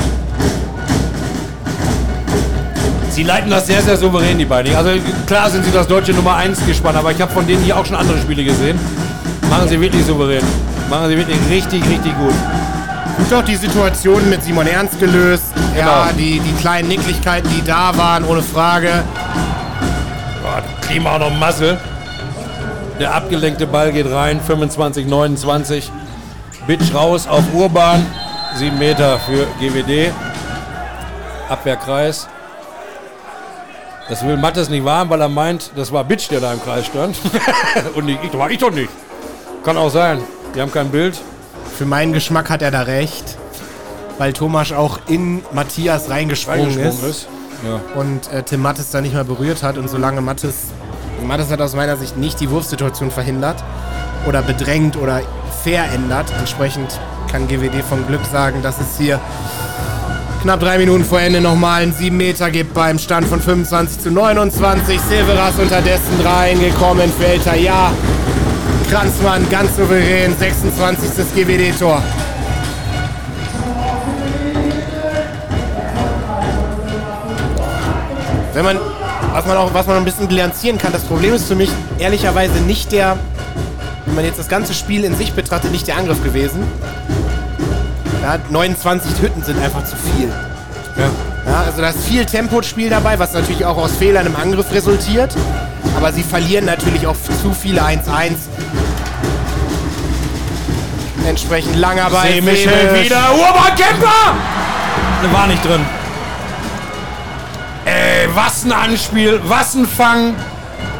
Sie 3.16 3.22
leiten 3.22 3.48
das 3.48 3.66
sehr, 3.66 3.80
sehr 3.80 3.96
souverän, 3.96 4.36
die 4.36 4.44
beiden. 4.44 4.76
Also 4.76 4.90
klar 5.26 5.48
sind 5.48 5.64
sie 5.64 5.70
das 5.72 5.88
deutsche 5.88 6.12
Nummer 6.12 6.36
1 6.36 6.66
gespannt, 6.66 6.98
aber 6.98 7.12
ich 7.12 7.18
habe 7.22 7.32
von 7.32 7.46
denen 7.46 7.62
hier 7.62 7.74
auch 7.74 7.86
schon 7.86 7.96
andere 7.96 8.18
Spiele 8.18 8.44
gesehen. 8.44 8.78
Machen 9.48 9.70
sie 9.70 9.80
wirklich 9.80 10.04
souverän. 10.04 10.42
Machen 10.90 11.08
sie 11.08 11.16
wirklich 11.16 11.38
richtig, 11.50 11.82
richtig 11.88 12.14
gut. 12.18 12.34
Gut 13.16 13.32
auch 13.32 13.42
die 13.42 13.56
Situation 13.56 14.28
mit 14.28 14.44
Simon 14.44 14.66
Ernst 14.66 15.00
gelöst. 15.00 15.44
Ja, 15.74 16.08
Genau. 16.08 16.18
die, 16.18 16.40
die 16.40 16.52
kleinen 16.60 16.88
Nicklichkeiten, 16.88 17.48
die 17.56 17.64
da 17.64 17.96
waren, 17.96 18.22
ohne 18.26 18.42
Frage. 18.42 19.02
Gott, 20.42 20.64
Klima 20.86 21.18
noch 21.18 21.34
Masse. 21.38 21.78
Der 23.00 23.14
abgelenkte 23.14 23.66
Ball 23.66 23.92
geht 23.92 24.12
rein, 24.12 24.42
25, 24.46 25.06
29. 25.06 25.90
Bitch 26.66 26.92
raus 26.92 27.26
auf 27.26 27.44
Urban, 27.54 28.04
7 28.56 28.78
Meter 28.78 29.18
für 29.20 29.46
GWD. 29.58 30.12
Abwehrkreis. 31.48 32.28
Das 34.08 34.24
will 34.24 34.36
Mattes 34.36 34.68
nicht 34.68 34.84
wahren, 34.84 35.10
weil 35.10 35.20
er 35.20 35.28
meint, 35.28 35.72
das 35.74 35.92
war 35.92 36.04
Bitch, 36.04 36.30
der 36.30 36.40
da 36.40 36.52
im 36.52 36.62
Kreis 36.62 36.86
stand. 36.86 37.16
Und 37.94 38.08
ich, 38.08 38.18
war 38.34 38.50
ich 38.50 38.58
doch 38.58 38.70
nicht. 38.70 38.90
Kann 39.64 39.76
auch 39.76 39.90
sein. 39.90 40.20
Die 40.54 40.60
haben 40.60 40.70
kein 40.70 40.90
Bild. 40.90 41.20
Für 41.76 41.86
meinen 41.86 42.12
Geschmack 42.12 42.48
hat 42.48 42.62
er 42.62 42.70
da 42.70 42.82
recht. 42.82 43.36
Weil 44.18 44.32
Thomas 44.32 44.72
auch 44.72 45.00
in 45.08 45.42
Matthias 45.52 46.08
reingesprungen, 46.08 46.66
Reingesprungen 46.66 47.10
ist. 47.10 47.22
ist. 47.24 47.28
Ja. 47.64 47.80
und 47.98 48.30
äh, 48.32 48.42
Tim 48.42 48.60
Mattes 48.60 48.90
da 48.90 49.00
nicht 49.00 49.14
mehr 49.14 49.24
berührt 49.24 49.62
hat. 49.62 49.76
Und 49.78 49.88
solange 49.88 50.20
Mattes, 50.20 50.68
Mattes 51.24 51.50
hat 51.50 51.60
aus 51.60 51.74
meiner 51.74 51.96
Sicht 51.96 52.16
nicht 52.16 52.38
die 52.40 52.50
Wurfsituation 52.50 53.10
verhindert 53.10 53.62
oder 54.26 54.42
bedrängt 54.42 54.96
oder 54.96 55.22
verändert. 55.62 56.26
Entsprechend 56.38 57.00
kann 57.30 57.48
GWD 57.48 57.82
vom 57.82 58.06
Glück 58.06 58.24
sagen, 58.30 58.62
dass 58.62 58.80
es 58.80 58.98
hier 58.98 59.20
knapp 60.46 60.60
drei 60.60 60.78
Minuten 60.78 61.04
vor 61.04 61.18
Ende 61.18 61.40
nochmal 61.40 61.82
einen 61.82 61.92
7 61.92 62.16
Meter 62.16 62.52
gibt 62.52 62.72
beim 62.72 63.00
Stand 63.00 63.26
von 63.26 63.40
25 63.40 63.98
zu 63.98 64.12
29. 64.12 65.00
Silveras 65.00 65.58
unterdessen 65.58 66.20
reingekommen 66.24 67.12
für 67.18 67.26
Elter 67.26 67.56
Ja. 67.56 67.92
Kranzmann 68.88 69.50
ganz 69.50 69.76
souverän, 69.76 70.36
26. 70.38 71.34
GWD-Tor. 71.34 72.00
Wenn 78.54 78.64
man, 78.64 78.78
was 79.32 79.46
man 79.46 79.56
auch, 79.56 79.74
was 79.74 79.88
man 79.88 79.96
ein 79.96 80.04
bisschen 80.04 80.28
bilanzieren 80.28 80.78
kann, 80.78 80.92
das 80.92 81.02
Problem 81.02 81.34
ist 81.34 81.48
für 81.48 81.56
mich 81.56 81.70
ehrlicherweise 81.98 82.60
nicht 82.60 82.92
der, 82.92 83.18
wenn 84.04 84.14
man 84.14 84.24
jetzt 84.24 84.38
das 84.38 84.48
ganze 84.48 84.74
Spiel 84.74 85.02
in 85.02 85.16
sich 85.16 85.32
betrachtet, 85.32 85.72
nicht 85.72 85.88
der 85.88 85.96
Angriff 85.96 86.22
gewesen. 86.22 86.62
Ja, 88.22 88.38
29 88.50 89.22
Hütten 89.22 89.42
sind 89.42 89.62
einfach 89.62 89.84
zu 89.84 89.96
viel. 89.96 90.28
Ja. 90.96 91.10
Ja, 91.46 91.60
also 91.62 91.80
da 91.80 91.90
ist 91.90 92.04
viel 92.04 92.24
Tempospiel 92.24 92.90
dabei, 92.90 93.18
was 93.18 93.32
natürlich 93.32 93.64
auch 93.64 93.76
aus 93.76 93.92
Fehlern 93.96 94.26
im 94.26 94.34
Angriff 94.34 94.72
resultiert. 94.72 95.34
Aber 95.96 96.12
sie 96.12 96.22
verlieren 96.22 96.64
natürlich 96.64 97.06
auch 97.06 97.16
zu 97.42 97.52
viele 97.52 97.82
1-1. 97.82 98.34
Entsprechend 101.26 101.76
langer 101.76 102.10
Ball. 102.10 102.28
Seh 102.32 102.40
Michel 102.40 102.68
Fäbisch. 102.72 103.06
wieder. 103.06 103.30
Urban 103.32 103.74
Kemper! 103.76 104.34
War 105.32 105.46
nicht 105.46 105.64
drin. 105.64 105.84
Ey, 107.84 108.28
was 108.34 108.64
ein 108.64 108.72
Anspiel, 108.72 109.40
was 109.44 109.74
ein 109.74 109.86
Fang. 109.86 110.34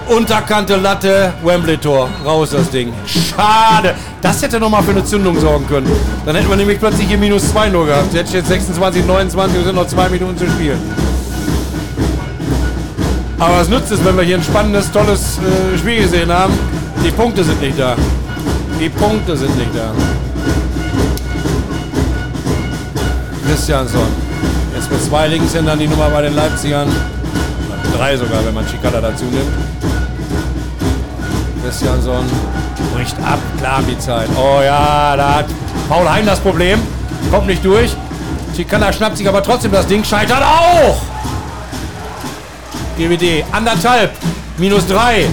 Unterkante 0.09 0.77
Latte, 0.77 1.33
Wembley-Tor. 1.43 2.09
Raus 2.25 2.51
das 2.51 2.71
Ding. 2.71 2.93
Schade. 3.07 3.95
Das 4.23 4.41
hätte 4.41 4.61
nochmal 4.61 4.83
für 4.83 4.93
eine 4.93 5.05
Zündung 5.05 5.39
sorgen 5.41 5.67
können. 5.67 5.91
Dann 6.25 6.37
hätten 6.37 6.49
wir 6.49 6.57
nämlich 6.57 6.79
plötzlich 6.79 7.09
hier 7.09 7.19
minus 7.19 7.51
2 7.51 7.71
nur 7.71 7.87
gehabt. 7.87 8.15
Jetzt 8.15 8.29
steht 8.29 8.47
26, 8.47 9.05
29 9.05 9.59
und 9.59 9.65
sind 9.65 9.75
noch 9.75 9.87
zwei 9.89 10.09
Minuten 10.09 10.39
zu 10.39 10.47
spielen. 10.49 10.79
Aber 13.39 13.59
was 13.59 13.69
nützt 13.69 13.91
es, 13.91 14.05
wenn 14.05 14.17
wir 14.17 14.23
hier 14.23 14.37
ein 14.37 14.43
spannendes, 14.43 14.91
tolles 14.93 15.39
äh, 15.39 15.77
Spiel 15.77 16.03
gesehen 16.03 16.33
haben? 16.33 16.55
Die 17.05 17.11
Punkte 17.11 17.45
sind 17.45 17.61
nicht 17.61 17.79
da. 17.79 17.97
Die 18.81 18.89
Punkte 18.89 19.37
sind 19.37 19.57
nicht 19.59 19.71
da. 19.75 19.93
Christiansson. 23.47 24.07
Jetzt 24.75 24.91
mit 24.91 25.03
zwei 25.03 25.27
Linkshändern 25.29 25.79
die 25.79 25.89
Nummer 25.89 26.09
bei 26.11 26.23
den 26.23 26.35
Leipzigern. 26.35 26.89
Drei 27.97 28.17
sogar, 28.17 28.45
wenn 28.45 28.55
man 28.55 28.67
Chicala 28.67 29.01
dazu 29.01 29.25
nimmt. 29.25 29.66
Christiansson 31.67 32.25
bricht 32.95 33.17
ab. 33.19 33.41
Klar, 33.59 33.83
die 33.83 33.99
Zeit. 33.99 34.29
Oh 34.37 34.61
ja, 34.63 35.17
da 35.17 35.35
hat 35.35 35.47
Paul 35.89 36.09
Hein 36.09 36.25
das 36.25 36.39
Problem. 36.39 36.81
Kommt 37.33 37.49
nicht 37.49 37.65
durch. 37.65 37.91
Chicala 38.55 38.93
schnappt 38.93 39.17
sich 39.17 39.29
aber 39.29 39.43
trotzdem 39.43 39.73
das 39.73 39.85
Ding. 39.89 40.05
Scheitert 40.05 40.43
auch. 40.43 40.97
GWD. 42.97 43.45
Anderthalb. 43.51 44.13
Minus 44.59 44.87
drei. 44.87 45.27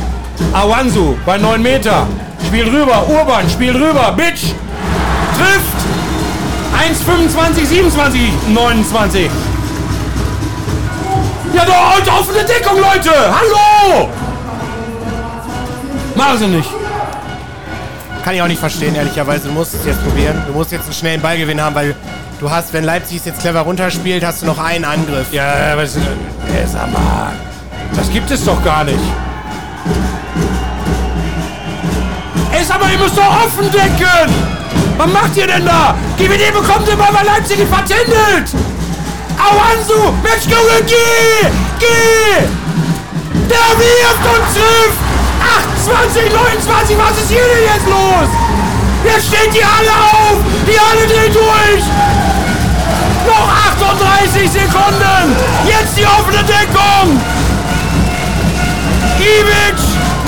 Awansu 0.54 1.16
bei 1.24 1.38
9 1.38 1.62
Meter. 1.62 2.08
Spiel 2.48 2.68
rüber. 2.68 3.06
Urban. 3.08 3.48
Spiel 3.48 3.76
rüber. 3.76 4.12
Bitch. 4.18 4.56
Trifft. 5.38 5.84
1,25, 6.74 7.66
27, 7.66 8.22
29. 8.48 9.30
Ja, 11.54 11.66
doch, 11.66 12.00
und 12.00 12.08
offene 12.10 12.44
Deckung, 12.44 12.80
Leute! 12.80 13.12
Hallo! 13.12 14.10
Machen 16.16 16.38
sie 16.38 16.48
nicht. 16.48 16.70
Kann 18.24 18.36
ich 18.36 18.42
auch 18.42 18.48
nicht 18.48 18.60
verstehen, 18.60 18.96
ehrlicherweise. 18.96 19.48
Du 19.48 19.54
musst 19.54 19.74
es 19.74 19.86
jetzt 19.86 20.04
probieren. 20.04 20.42
Du 20.48 20.54
musst 20.54 20.72
jetzt 20.72 20.86
einen 20.86 20.94
schnellen 20.94 21.22
Ballgewinn 21.22 21.60
haben, 21.60 21.76
weil 21.76 21.96
du 22.40 22.50
hast, 22.50 22.72
wenn 22.74 22.84
Leipzig 22.84 23.18
es 23.18 23.26
jetzt 23.26 23.42
clever 23.42 23.62
runterspielt, 23.62 24.24
hast 24.24 24.42
du 24.42 24.46
noch 24.46 24.60
einen 24.60 24.86
Angriff. 24.86 25.32
Ja, 25.34 25.76
was 25.76 25.96
ist 25.96 25.98
äh, 25.98 26.68
sag 26.68 26.92
mal. 26.92 27.34
Das 27.96 28.10
gibt 28.12 28.30
es 28.32 28.46
doch 28.46 28.64
gar 28.64 28.84
nicht. 28.84 29.00
Ey, 32.52 32.64
sag 32.64 32.80
mal, 32.80 32.92
ihr 32.92 32.98
müsst 32.98 33.18
doch 33.18 33.46
offen 33.46 33.72
decken! 33.72 34.32
Was 34.98 35.08
macht 35.08 35.36
ihr 35.36 35.48
denn 35.48 35.66
da? 35.66 35.96
GWD 36.18 36.54
bekommt 36.54 36.88
immer 36.88 37.12
bei 37.12 37.24
Leipzig 37.24 37.58
vertändelt! 37.68 38.54
Awansu! 39.38 40.14
Mensch, 40.22 40.46
Junge, 40.46 40.84
geh! 40.86 41.48
Geh! 41.80 42.46
Der 43.50 43.58
wirft 43.78 44.26
und 44.26 44.46
trifft! 44.54 45.03
28, 45.84 46.32
29, 46.32 46.98
was 46.98 47.18
ist 47.18 47.30
hier 47.30 47.44
denn 47.44 47.64
jetzt 47.76 47.88
los? 47.88 48.30
Jetzt 49.04 49.28
stehen 49.28 49.52
die 49.52 49.64
alle 49.64 49.92
auf! 49.92 50.38
Die 50.66 50.80
alle 50.80 51.06
drehen 51.06 51.34
durch! 51.34 51.84
Noch 53.28 53.50
38 53.76 54.50
Sekunden! 54.50 55.36
Jetzt 55.68 55.98
die 55.98 56.06
offene 56.06 56.42
Deckung! 56.44 57.20
Ivic! 59.20 59.76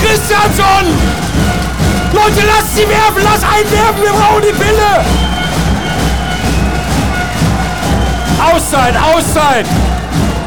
Christiansson! 0.04 0.92
Leute, 2.12 2.46
lasst 2.48 2.76
sie 2.76 2.88
werfen! 2.90 3.24
Lass 3.24 3.44
einwerfen! 3.44 4.04
Wir 4.04 4.12
brauchen 4.12 4.42
die 4.42 4.54
Pille! 4.54 5.06
Auszeit! 8.52 8.96
Auszeit! 8.98 9.66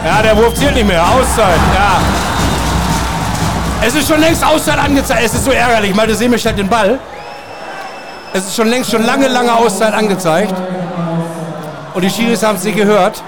Ja, 0.04 0.22
der 0.22 0.36
Wurf 0.36 0.54
zählt 0.54 0.74
nicht 0.74 0.86
mehr. 0.86 1.02
Auszeit, 1.02 1.60
ja. 1.74 2.27
Es 3.80 3.94
ist 3.94 4.08
schon 4.08 4.20
längst 4.20 4.44
Auszeit 4.44 4.78
angezeigt. 4.78 5.22
Es 5.24 5.34
ist 5.34 5.44
so 5.44 5.52
ärgerlich. 5.52 5.94
Malte 5.94 6.14
Semisch 6.14 6.44
hat 6.44 6.58
den 6.58 6.68
Ball. 6.68 6.98
Es 8.32 8.44
ist 8.44 8.56
schon 8.56 8.68
längst 8.68 8.90
schon 8.90 9.04
lange, 9.04 9.28
lange 9.28 9.54
Auszeit 9.54 9.94
angezeigt. 9.94 10.54
Und 11.94 12.02
die 12.02 12.10
Schiris 12.10 12.42
haben 12.42 12.56
es 12.56 12.64
nicht 12.64 12.76
gehört. 12.76 13.22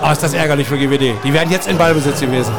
Aber 0.00 0.12
ist 0.12 0.22
das 0.22 0.34
ärgerlich 0.34 0.66
für 0.66 0.78
GWD. 0.78 1.14
Die 1.22 1.32
wären 1.32 1.50
jetzt 1.50 1.68
in 1.68 1.78
Ballbesitz 1.78 2.20
gewesen. 2.20 2.52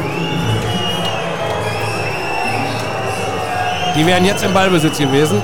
Die 3.95 4.06
wären 4.06 4.23
jetzt 4.23 4.44
im 4.44 4.53
Ballbesitz 4.53 4.98
gewesen. 4.99 5.41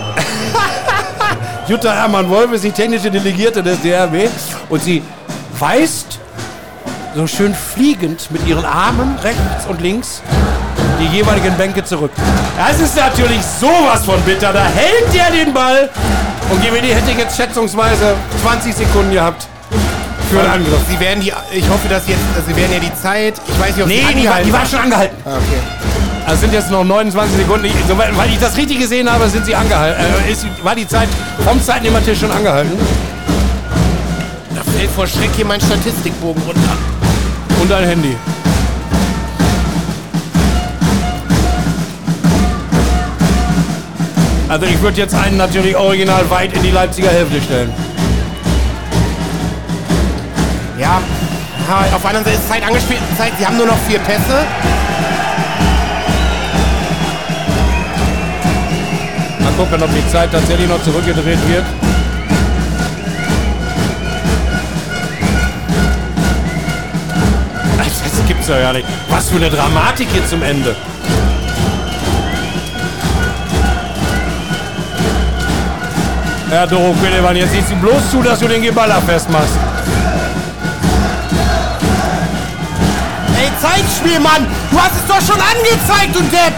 Jutta 1.67 1.91
Hermann-Wolf 1.91 2.51
ist 2.53 2.63
die 2.63 2.71
technische 2.71 3.09
Delegierte 3.09 3.63
des 3.63 3.81
DRB. 3.81 4.29
Und 4.69 4.81
sie 4.81 5.01
weist 5.57 6.19
so 7.15 7.25
schön 7.27 7.53
fliegend 7.53 8.29
mit 8.31 8.45
ihren 8.47 8.65
Armen 8.65 9.17
rechts 9.23 9.65
und 9.67 9.81
links 9.81 10.21
die 10.99 11.07
jeweiligen 11.17 11.55
Bänke 11.57 11.83
zurück. 11.83 12.11
Das 12.57 12.79
ist 12.79 12.95
natürlich 12.95 13.41
sowas 13.59 14.05
von 14.05 14.19
bitter. 14.21 14.53
Da 14.53 14.63
hält 14.65 15.13
der 15.13 15.31
den 15.31 15.53
Ball. 15.53 15.89
Und 16.49 16.61
GWD 16.61 16.93
hätte 16.93 17.11
jetzt 17.17 17.35
schätzungsweise 17.37 18.15
20 18.43 18.75
Sekunden 18.75 19.11
gehabt 19.11 19.47
für 20.31 20.39
einen 20.39 20.49
Angriff. 20.49 20.79
Sie 20.89 20.99
werden 20.99 21.21
die, 21.21 21.31
ich 21.51 21.69
hoffe, 21.69 21.87
dass 21.89 22.07
jetzt, 22.07 22.19
Sie 22.47 22.55
werden 22.55 22.71
ja 22.73 22.79
die 22.79 22.93
Zeit, 23.01 23.35
ich 23.47 23.59
weiß 23.59 23.75
nicht, 23.75 23.81
ob 23.83 23.87
Nee, 23.87 24.03
Sie 24.09 24.21
die 24.21 24.27
war, 24.29 24.41
die 24.41 24.53
war 24.53 24.65
schon 24.65 24.79
angehalten. 24.79 25.15
Ah, 25.25 25.29
okay. 25.37 25.61
Also 26.25 26.41
sind 26.41 26.53
jetzt 26.53 26.71
noch 26.71 26.83
29 26.85 27.35
Sekunden. 27.37 27.65
Ich, 27.65 27.73
soweit- 27.87 28.15
weil 28.17 28.29
ich 28.29 28.39
das 28.39 28.55
richtig 28.55 28.79
gesehen 28.79 29.11
habe, 29.11 29.27
sind 29.29 29.45
sie 29.45 29.55
angehalten. 29.55 30.01
Äh, 30.27 30.31
ist, 30.31 30.45
war 30.63 30.73
die 30.75 30.87
Zeit 30.87 31.09
vom 31.45 31.61
Zeitnehmertisch 31.61 32.19
schon 32.19 32.31
angehalten. 32.31 32.71
Da 34.55 34.61
fällt 34.77 34.89
vor 34.91 35.05
Schreck 35.07 35.29
hier 35.35 35.45
mein 35.45 35.59
Statistikbogen 35.59 36.41
runter. 36.43 36.77
Und 37.61 37.71
ein 37.71 37.87
Handy. 37.87 38.15
Also 44.53 44.67
ich 44.67 44.79
würde 44.83 45.01
jetzt 45.01 45.15
einen 45.15 45.37
natürlich 45.37 45.75
original 45.75 46.29
weit 46.29 46.53
in 46.53 46.61
die 46.61 46.69
Leipziger 46.69 47.09
Hälfte 47.09 47.41
stellen. 47.41 47.73
Ja, 50.77 51.01
ja, 51.67 51.95
auf 51.95 52.01
der 52.01 52.09
anderen 52.11 52.23
Seite 52.23 52.37
ist 52.37 52.47
Zeit 52.47 52.63
angespielt. 52.63 52.99
Zeit, 53.17 53.31
Sie 53.39 53.47
haben 53.47 53.57
nur 53.57 53.65
noch 53.65 53.79
vier 53.87 53.97
Pässe. 53.97 54.45
Mal 59.39 59.51
gucken, 59.57 59.81
ob 59.81 59.89
die 59.91 60.07
Zeit 60.11 60.31
tatsächlich 60.31 60.69
noch 60.69 60.83
zurückgedreht 60.83 61.39
wird. 61.49 61.65
Das 67.79 68.27
gibt's 68.27 68.47
ja 68.47 68.59
gar 68.59 68.73
nicht. 68.73 68.85
Was 69.09 69.29
für 69.29 69.37
eine 69.37 69.49
Dramatik 69.49 70.09
hier 70.13 70.27
zum 70.27 70.43
Ende. 70.43 70.75
Ja, 76.53 76.67
Doro 76.67 76.93
Quillemann, 77.01 77.35
jetzt 77.35 77.51
siehst 77.51 77.71
du 77.71 77.75
bloß 77.77 78.11
zu, 78.11 78.21
dass 78.21 78.37
du 78.37 78.47
den 78.47 78.61
Geballer 78.61 79.01
festmachst. 79.01 79.57
Ey, 83.35 83.49
Zeitspiel, 83.59 84.19
Mann! 84.19 84.45
Du 84.69 84.77
hast 84.77 84.93
es 84.93 85.07
doch 85.07 85.19
schon 85.19 85.41
angezeigt, 85.41 86.13
du 86.13 86.21
Depp! 86.29 86.53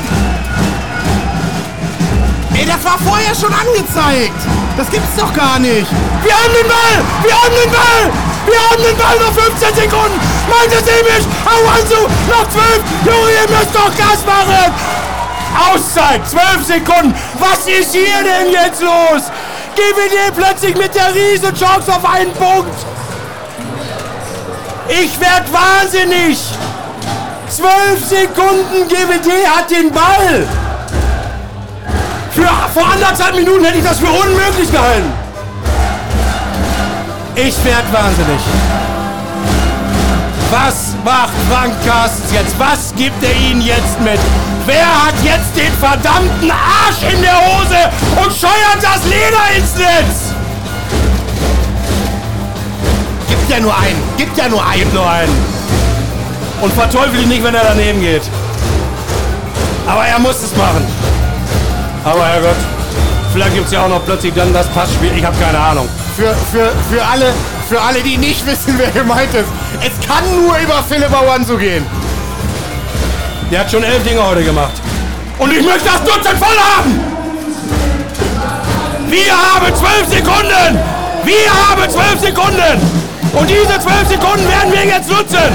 Ey, 2.56 2.66
das 2.66 2.84
war 2.84 3.00
vorher 3.08 3.34
schon 3.34 3.54
angezeigt! 3.54 4.36
Das 4.76 4.92
gibt's 4.92 5.16
doch 5.16 5.34
gar 5.34 5.60
nicht! 5.60 5.88
Wir 6.24 6.34
haben 6.36 6.54
den 6.60 6.68
Ball! 6.68 6.98
Wir 7.24 7.36
haben 7.40 7.56
den 7.56 7.72
Ball! 7.72 8.12
Wir 8.52 8.60
haben 8.68 8.84
den 8.84 8.98
Ball 8.98 9.16
noch 9.16 9.32
15 9.32 9.76
Sekunden! 9.80 10.20
Malte 10.52 10.84
Semisch! 10.84 11.24
Awansu! 11.48 12.04
Noch 12.28 12.44
12! 12.52 12.84
Junge, 13.06 13.32
ihr 13.32 13.48
müsst 13.48 13.74
doch 13.74 13.96
Gas 13.96 14.26
machen! 14.28 14.74
Auszeit! 15.72 16.20
12 16.28 16.66
Sekunden! 16.68 17.16
Was 17.40 17.66
ist 17.66 17.94
hier 17.94 18.20
denn 18.28 18.52
jetzt 18.52 18.82
los? 18.82 19.32
GWD 19.76 20.36
plötzlich 20.36 20.76
mit 20.78 20.96
der 20.96 21.14
riesen 21.14 21.54
Chance 21.54 21.94
auf 21.94 22.06
einen 22.06 22.32
Punkt! 22.34 22.76
Ich 24.88 25.20
werd 25.20 25.44
wahnsinnig! 25.52 26.38
12 27.50 28.06
Sekunden 28.06 28.88
GWD 28.88 29.48
hat 29.48 29.70
den 29.70 29.92
Ball! 29.92 30.48
Für, 32.32 32.50
vor 32.74 32.88
anderthalb 32.92 33.36
Minuten 33.36 33.64
hätte 33.64 33.78
ich 33.78 33.84
das 33.84 34.00
für 34.00 34.08
unmöglich 34.10 34.72
gehalten. 34.72 35.14
Ich 37.36 37.64
werd 37.64 37.92
wahnsinnig. 37.92 38.42
Was 40.52 40.96
macht 41.04 41.34
Frank 41.50 41.74
Carstens 41.86 42.32
jetzt? 42.32 42.58
Was 42.58 42.94
gibt 42.96 43.24
er 43.24 43.36
ihnen 43.36 43.62
jetzt 43.62 44.00
mit? 44.02 44.20
Wer 44.66 45.06
hat 45.06 45.14
jetzt 45.24 45.56
den 45.56 45.72
verdammten 45.74 46.50
Arsch 46.50 47.14
in 47.14 47.22
der 47.22 47.36
Hose 47.36 47.78
und 48.16 48.34
scheuert 48.34 48.82
das 48.82 49.06
Leder 49.06 49.44
ins 49.56 49.76
Netz? 49.76 50.34
Gibt 53.30 53.50
ja 53.50 53.60
nur 53.60 53.78
einen! 53.78 54.02
Gibt 54.18 54.36
ja 54.36 54.50
nur 54.50 54.66
einen! 54.66 54.80
Gibt 54.80 54.94
nur 54.94 55.08
einen. 55.08 55.34
Und 56.62 56.74
verteufel 56.74 57.22
ihn 57.22 57.30
nicht, 57.30 57.44
wenn 57.44 57.54
er 57.54 57.64
daneben 57.64 58.02
geht. 58.02 58.24
Aber 59.86 60.06
er 60.08 60.18
muss 60.18 60.42
es 60.42 60.56
machen. 60.56 60.84
Aber 62.04 62.26
Herrgott, 62.26 62.56
vielleicht 63.34 63.54
gibt 63.54 63.68
es 63.68 63.72
ja 63.72 63.86
auch 63.86 63.90
noch 63.90 64.04
plötzlich 64.04 64.34
dann 64.34 64.52
das 64.52 64.68
Passspiel. 64.70 65.12
Ich 65.16 65.24
habe 65.24 65.36
keine 65.38 65.60
Ahnung. 65.60 65.88
Für, 66.16 66.34
für, 66.52 66.72
für, 66.90 67.06
alle, 67.06 67.34
für 67.70 67.80
alle, 67.80 68.02
die 68.02 68.18
nicht 68.18 68.44
wissen, 68.48 68.74
wer 68.78 68.90
gemeint 68.90 69.32
ist. 69.36 69.50
Es 69.82 70.08
kann 70.08 70.24
nur 70.42 70.58
über 70.58 70.84
Philipp 70.90 71.12
Awansu 71.12 71.58
gehen. 71.58 71.86
Der 73.52 73.60
hat 73.60 73.72
schon 73.72 73.84
elf 73.84 74.04
Dinge 74.04 74.26
heute 74.26 74.44
gemacht. 74.44 74.74
Und 75.38 75.52
ich 75.52 75.64
möchte 75.64 75.86
das 75.86 76.04
Dutzend 76.04 76.38
voll 76.40 76.58
haben! 76.58 77.00
Wir 79.10 79.32
haben 79.32 79.76
zwölf 79.76 80.08
Sekunden! 80.10 80.80
Wir 81.24 81.52
haben 81.52 81.90
zwölf 81.90 82.20
Sekunden! 82.20 83.06
Und 83.34 83.50
diese 83.50 83.80
zwölf 83.80 84.08
Sekunden 84.08 84.48
werden 84.48 84.72
wir 84.72 84.86
jetzt 84.86 85.10
nutzen! 85.10 85.54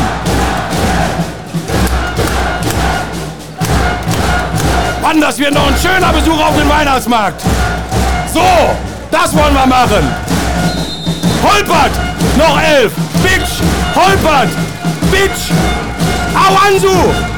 Mann, 5.02 5.20
das 5.20 5.38
wird 5.38 5.54
noch 5.54 5.66
ein 5.66 5.74
schöner 5.76 6.12
Besuch 6.12 6.40
auf 6.40 6.56
dem 6.56 6.68
Weihnachtsmarkt! 6.68 7.42
So, 8.32 8.44
das 9.10 9.34
wollen 9.34 9.54
wir 9.54 9.66
machen! 9.66 10.14
Holpert! 11.42 11.90
Noch 12.36 12.60
elf! 12.60 12.92
Bitch! 13.22 13.62
Holpert! 13.96 14.50
Bitch! 15.10 15.50
Awansu! 16.34 17.29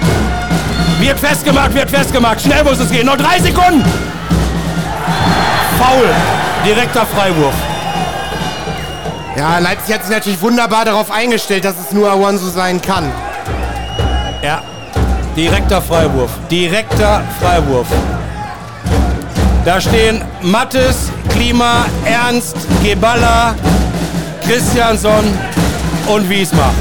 Wird 1.02 1.18
festgemacht, 1.18 1.74
wird 1.74 1.90
festgemacht. 1.90 2.40
Schnell 2.40 2.62
muss 2.62 2.78
es 2.78 2.88
gehen. 2.88 3.06
Noch 3.06 3.16
drei 3.16 3.36
Sekunden. 3.40 3.84
Foul. 5.76 6.08
Direkter 6.64 7.04
Freiwurf. 7.04 7.54
Ja, 9.36 9.58
Leipzig 9.58 9.96
hat 9.96 10.04
sich 10.04 10.14
natürlich 10.14 10.40
wunderbar 10.40 10.84
darauf 10.84 11.10
eingestellt, 11.10 11.64
dass 11.64 11.74
es 11.76 11.90
nur 11.90 12.08
Awansu 12.08 12.48
sein 12.50 12.80
kann. 12.80 13.10
Ja. 14.44 14.62
Direkter 15.36 15.82
Freiwurf. 15.82 16.30
Direkter 16.48 17.22
Freiwurf. 17.40 17.88
Da 19.64 19.80
stehen 19.80 20.24
Mattes, 20.40 21.10
Klima, 21.30 21.86
Ernst, 22.04 22.56
Geballa, 22.84 23.56
Christiansson 24.46 25.24
und 26.06 26.30
Wiesmar. 26.30 26.72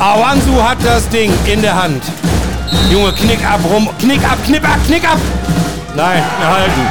Awansu 0.00 0.62
hat 0.62 0.78
das 0.82 1.06
Ding 1.10 1.30
in 1.44 1.60
der 1.60 1.74
Hand. 1.80 2.02
Junge, 2.90 3.12
knick 3.12 3.44
ab, 3.44 3.60
rum. 3.70 3.86
Knick 3.98 4.24
ab, 4.24 4.38
knick 4.46 4.64
ab, 4.64 4.78
knick 4.86 5.04
ab. 5.04 5.18
Nein, 5.94 6.22
erhalten. 6.40 6.86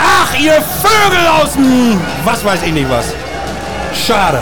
Ach, 0.00 0.34
ihr 0.36 0.60
Vögel 0.82 1.26
aus 1.40 1.52
dem... 1.52 2.00
Was 2.24 2.44
weiß 2.44 2.64
ich 2.64 2.72
nicht 2.72 2.90
was. 2.90 3.06
Schade. 3.94 4.40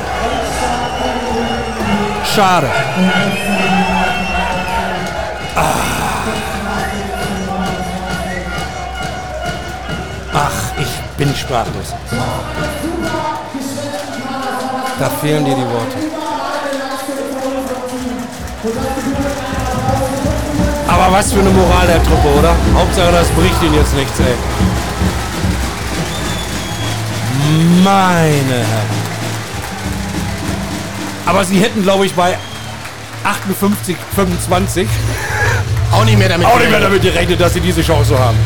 Schade. 2.35 2.71
Ah. 5.55 5.63
Ach, 10.33 10.81
ich 10.81 11.19
bin 11.19 11.35
sprachlos. 11.37 11.95
Da 14.99 15.11
fehlen 15.21 15.45
dir 15.45 15.55
die 15.55 15.67
Worte. 15.67 16.12
Aber 20.89 21.13
was 21.13 21.33
für 21.33 21.41
eine 21.41 21.51
Moral 21.51 21.87
der 21.89 22.03
Truppe, 22.05 22.29
oder? 22.39 22.55
Hauptsache, 22.75 23.11
das 23.11 23.29
bricht 23.31 23.61
ihn 23.63 23.75
jetzt 23.75 23.95
nichts, 23.97 24.21
ey. 24.21 24.35
Meine 27.83 28.59
Herren. 28.59 29.03
Aber 31.27 31.45
sie 31.45 31.59
hätten, 31.59 31.83
glaube 31.83 32.07
ich, 32.07 32.15
bei 32.15 32.37
58, 33.25 33.97
25 34.15 34.89
Auch 35.93 36.05
nicht 36.05 36.19
mehr 36.19 36.29
damit. 36.29 36.47
auch 36.47 36.59
nicht 36.59 36.71
mehr 36.71 36.81
damit 36.81 37.03
gerechnet, 37.03 37.41
dass 37.41 37.55
sie 37.55 37.61
diese 37.61 37.83
Chance 37.83 38.17
haben. 38.19 38.37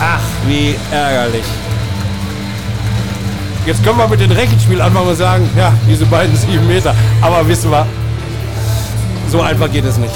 Ach, 0.00 0.20
wie 0.46 0.76
ärgerlich. 0.92 1.44
Jetzt 3.66 3.82
können 3.82 3.98
wir 3.98 4.06
mit 4.06 4.20
dem 4.20 4.30
Rechenspiel 4.30 4.80
anfangen 4.80 5.08
und 5.08 5.16
sagen, 5.16 5.50
ja, 5.56 5.72
diese 5.88 6.06
beiden 6.06 6.36
sieben 6.36 6.68
Meter. 6.68 6.94
Aber 7.20 7.46
wissen 7.48 7.68
wir, 7.68 7.84
so 9.28 9.40
einfach 9.40 9.70
geht 9.72 9.84
es 9.84 9.96
nicht. 9.96 10.14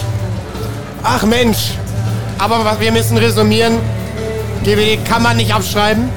Ach 1.02 1.24
Mensch. 1.24 1.72
Aber 2.39 2.77
wir 2.78 2.93
müssen 2.93 3.18
resümieren, 3.18 3.78
GWD 4.62 5.05
kann 5.05 5.24
man 5.24 5.36
nicht 5.36 5.52
abschreiben. 5.52 6.09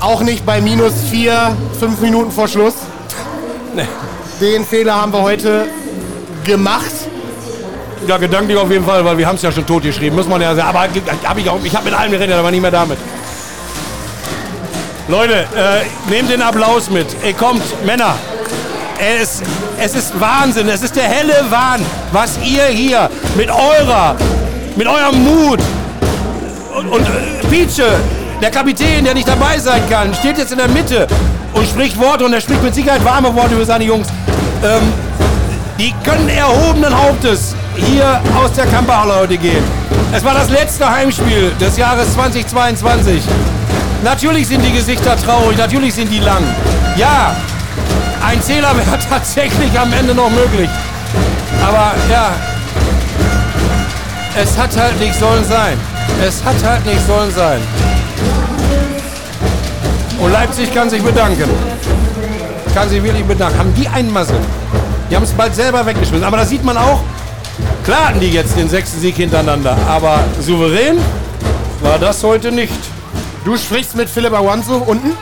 Auch 0.00 0.22
nicht 0.22 0.44
bei 0.44 0.60
minus 0.60 0.92
vier, 1.08 1.56
fünf 1.78 2.00
Minuten 2.00 2.32
vor 2.32 2.48
Schluss. 2.48 2.74
Nee. 3.76 3.84
Den 4.40 4.64
Fehler 4.64 5.00
haben 5.00 5.12
wir 5.12 5.20
heute 5.20 5.66
gemacht. 6.44 6.92
Ja, 8.06 8.16
gedanklich 8.16 8.56
auf 8.56 8.70
jeden 8.70 8.86
Fall, 8.86 9.04
weil 9.04 9.18
wir 9.18 9.26
haben 9.26 9.36
es 9.36 9.42
ja 9.42 9.52
schon 9.52 9.66
totgeschrieben, 9.66 10.16
muss 10.16 10.26
man 10.26 10.40
ja 10.40 10.54
sagen. 10.54 10.68
Aber 10.68 10.80
hab 10.80 11.38
ich, 11.38 11.50
auch, 11.50 11.58
ich 11.62 11.76
habe 11.76 11.84
mit 11.84 11.94
allem 11.94 12.10
geredet, 12.10 12.36
aber 12.36 12.50
nicht 12.50 12.62
mehr 12.62 12.70
damit. 12.70 12.98
Leute, 15.08 15.34
äh, 15.34 16.10
nehmt 16.10 16.30
den 16.30 16.42
Applaus 16.42 16.90
mit. 16.90 17.06
Ey, 17.22 17.32
kommt, 17.32 17.62
Männer. 17.84 18.16
Es, 18.98 19.40
es 19.78 19.94
ist 19.94 20.20
Wahnsinn, 20.20 20.68
es 20.68 20.82
ist 20.82 20.96
der 20.96 21.04
helle 21.04 21.44
Wahn, 21.48 21.80
was 22.12 22.38
ihr 22.42 22.64
hier 22.64 23.08
mit 23.36 23.48
eurer, 23.48 24.16
mit 24.74 24.86
eurem 24.86 25.22
Mut 25.22 25.60
und, 26.76 26.88
und 26.88 27.02
äh, 27.02 27.46
Pietsche, 27.48 27.86
der 28.40 28.50
Kapitän, 28.50 29.04
der 29.04 29.14
nicht 29.14 29.28
dabei 29.28 29.58
sein 29.58 29.82
kann, 29.88 30.12
steht 30.14 30.38
jetzt 30.38 30.50
in 30.50 30.58
der 30.58 30.68
Mitte 30.68 31.06
und 31.52 31.68
spricht 31.68 32.00
Worte 32.00 32.24
und 32.24 32.32
er 32.32 32.40
spricht 32.40 32.62
mit 32.62 32.74
Sicherheit 32.74 33.04
warme 33.04 33.32
Worte 33.34 33.54
über 33.54 33.66
seine 33.66 33.84
Jungs. 33.84 34.08
Ähm, 34.64 34.92
die 35.78 35.94
können 36.02 36.28
erhobenen 36.28 36.96
Hauptes 36.96 37.54
hier 37.76 38.20
aus 38.42 38.52
der 38.54 38.66
Kamperhalle 38.66 39.14
heute 39.14 39.36
gehen. 39.36 39.62
Es 40.12 40.24
war 40.24 40.34
das 40.34 40.50
letzte 40.50 40.90
Heimspiel 40.90 41.52
des 41.60 41.76
Jahres 41.76 42.12
2022. 42.14 43.22
Natürlich 44.06 44.46
sind 44.46 44.64
die 44.64 44.70
Gesichter 44.70 45.16
traurig, 45.16 45.58
natürlich 45.58 45.92
sind 45.92 46.12
die 46.12 46.20
lang. 46.20 46.44
Ja, 46.96 47.34
ein 48.24 48.40
Zähler 48.40 48.70
wäre 48.76 48.96
tatsächlich 49.10 49.76
am 49.76 49.92
Ende 49.92 50.14
noch 50.14 50.30
möglich. 50.30 50.70
Aber 51.60 51.92
ja, 52.08 52.30
es 54.40 54.56
hat 54.56 54.76
halt 54.76 55.00
nicht 55.00 55.18
sollen 55.18 55.44
sein. 55.44 55.76
Es 56.24 56.40
hat 56.44 56.54
halt 56.64 56.86
nicht 56.86 57.04
sollen 57.04 57.34
sein. 57.34 57.60
Und 60.20 60.30
Leipzig 60.30 60.72
kann 60.72 60.88
sich 60.88 61.02
bedanken. 61.02 61.50
Kann 62.74 62.88
sich 62.88 63.02
wirklich 63.02 63.24
bedanken. 63.24 63.58
Haben 63.58 63.74
die 63.74 63.88
einen 63.88 64.12
Masse? 64.12 64.34
Die 65.10 65.16
haben 65.16 65.24
es 65.24 65.32
bald 65.32 65.52
selber 65.52 65.84
weggeschmissen. 65.84 66.22
Aber 66.22 66.36
da 66.36 66.44
sieht 66.44 66.62
man 66.62 66.76
auch, 66.76 67.00
klar 67.82 68.10
hatten 68.10 68.20
die 68.20 68.30
jetzt 68.30 68.56
den 68.56 68.68
sechsten 68.68 69.00
Sieg 69.00 69.16
hintereinander. 69.16 69.76
Aber 69.88 70.20
souverän 70.40 70.96
war 71.82 71.98
das 71.98 72.22
heute 72.22 72.52
nicht. 72.52 72.95
Du 73.46 73.56
sprichst 73.56 73.94
mit 73.94 74.08
Philipp 74.10 74.32
Awansu 74.32 74.74
unten? 74.74 75.12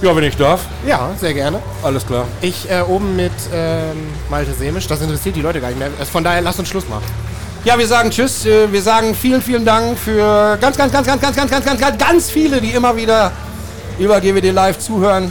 Ja, 0.00 0.16
wenn 0.16 0.24
ich 0.24 0.38
darf. 0.38 0.62
Ja, 0.86 1.10
sehr 1.20 1.34
gerne. 1.34 1.58
Alles 1.82 2.06
klar. 2.06 2.24
Ich 2.40 2.70
äh, 2.70 2.80
oben 2.80 3.14
mit 3.14 3.30
ähm, 3.52 4.08
Malte 4.30 4.54
Semisch. 4.54 4.86
Das 4.86 5.02
interessiert 5.02 5.36
die 5.36 5.42
Leute 5.42 5.60
gar 5.60 5.68
nicht 5.68 5.78
mehr. 5.78 5.90
Also 5.98 6.10
Von 6.10 6.24
daher, 6.24 6.40
lass 6.40 6.58
uns 6.58 6.70
Schluss 6.70 6.88
machen. 6.88 7.04
Ja, 7.64 7.78
wir 7.78 7.86
sagen 7.86 8.10
Tschüss. 8.10 8.46
Äh, 8.46 8.72
Wir 8.72 8.80
sagen 8.80 9.14
vielen, 9.14 9.42
vielen 9.42 9.66
Dank 9.66 9.98
für 9.98 10.56
ganz, 10.58 10.78
ganz, 10.78 10.90
ganz, 10.94 11.06
ganz, 11.06 11.20
ganz, 11.20 11.36
ganz, 11.36 11.50
ganz, 11.50 11.64
ganz, 11.66 11.78
ganz, 11.78 11.98
ganz 11.98 12.30
viele, 12.30 12.62
die 12.62 12.70
immer 12.70 12.96
wieder 12.96 13.32
über 13.98 14.18
GWD 14.18 14.50
Live 14.52 14.78
zuhören. 14.78 15.30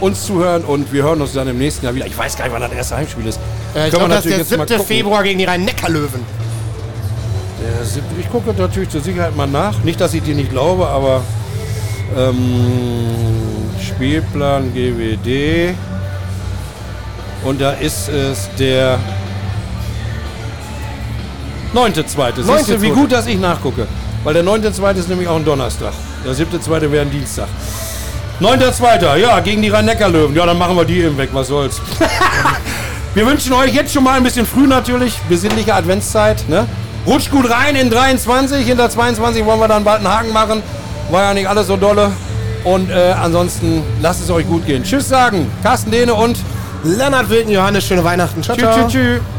uns 0.00 0.26
zuhören 0.26 0.64
und 0.64 0.92
wir 0.92 1.02
hören 1.02 1.22
uns 1.22 1.32
dann 1.32 1.48
im 1.48 1.56
nächsten 1.56 1.86
Jahr 1.86 1.94
wieder. 1.94 2.04
Ich 2.04 2.18
weiß 2.18 2.36
gar 2.36 2.44
nicht, 2.44 2.52
wann 2.52 2.60
das 2.60 2.72
erste 2.72 2.96
Heimspiel 2.98 3.26
ist. 3.26 3.40
Äh, 3.74 3.86
ich 3.86 3.94
glaube, 3.94 4.10
das 4.10 4.26
ist 4.26 4.30
der 4.30 4.38
jetzt 4.38 4.50
mal 4.54 4.68
7. 4.68 4.80
gucken. 4.80 4.96
Februar 4.96 5.22
gegen 5.22 5.38
die 5.38 5.46
Rhein-Neckar-Löwen. 5.46 6.47
Ich 8.18 8.30
gucke 8.30 8.52
natürlich 8.52 8.88
zur 8.88 9.00
Sicherheit 9.00 9.36
mal 9.36 9.46
nach. 9.46 9.82
Nicht, 9.82 10.00
dass 10.00 10.14
ich 10.14 10.22
dir 10.22 10.34
nicht 10.34 10.50
glaube, 10.50 10.86
aber 10.88 11.22
ähm, 12.16 13.38
Spielplan 13.80 14.72
GWD. 14.72 15.74
Und 17.44 17.60
da 17.60 17.72
ist 17.72 18.08
es 18.08 18.48
der 18.58 18.98
9.2. 21.74 22.42
Siehst 22.42 22.68
du, 22.68 22.82
wie 22.82 22.88
9.2.. 22.88 22.94
gut, 22.94 23.12
dass 23.12 23.26
ich 23.26 23.38
nachgucke. 23.38 23.86
Weil 24.24 24.34
der 24.34 24.44
9.2. 24.44 24.96
ist 24.96 25.08
nämlich 25.08 25.28
auch 25.28 25.36
ein 25.36 25.44
Donnerstag. 25.44 25.92
Der 26.24 26.34
7.2. 26.34 26.90
wäre 26.90 27.02
ein 27.02 27.10
Dienstag. 27.10 27.48
9.2. 28.40 29.16
Ja, 29.16 29.40
gegen 29.40 29.62
die 29.62 29.68
Rhein-Neckar-Löwen. 29.68 30.34
Ja, 30.34 30.46
dann 30.46 30.58
machen 30.58 30.76
wir 30.76 30.84
die 30.84 31.00
eben 31.00 31.16
weg. 31.16 31.30
Was 31.32 31.48
soll's. 31.48 31.80
Wir 33.14 33.26
wünschen 33.26 33.52
euch 33.52 33.74
jetzt 33.74 33.92
schon 33.92 34.04
mal 34.04 34.16
ein 34.16 34.22
bisschen 34.22 34.46
früh 34.46 34.66
natürlich, 34.66 35.18
besinnliche 35.28 35.74
Adventszeit. 35.74 36.48
Ne? 36.48 36.66
Rutscht 37.08 37.30
gut 37.30 37.50
rein 37.50 37.74
in 37.74 37.88
23, 37.88 38.66
hinter 38.66 38.90
22 38.90 39.46
wollen 39.46 39.58
wir 39.60 39.66
dann 39.66 39.82
bald 39.82 40.00
einen 40.00 40.14
Haken 40.14 40.30
machen. 40.30 40.62
War 41.10 41.22
ja 41.22 41.32
nicht 41.32 41.48
alles 41.48 41.66
so 41.66 41.78
dolle. 41.78 42.10
Und 42.64 42.90
äh, 42.90 43.14
ansonsten 43.18 43.82
lasst 44.02 44.22
es 44.22 44.30
euch 44.30 44.46
gut 44.46 44.66
gehen. 44.66 44.84
Tschüss 44.84 45.08
sagen, 45.08 45.50
Carsten 45.62 45.90
Dehne 45.90 46.12
und 46.12 46.38
Lennart 46.84 47.30
Wilken, 47.30 47.50
Johannes, 47.50 47.86
schöne 47.86 48.04
Weihnachten. 48.04 48.42
Ciao, 48.42 48.54
tschüss, 48.56 48.68
ciao. 48.68 48.88
tschüss, 48.88 48.92
tschüss. 48.92 49.37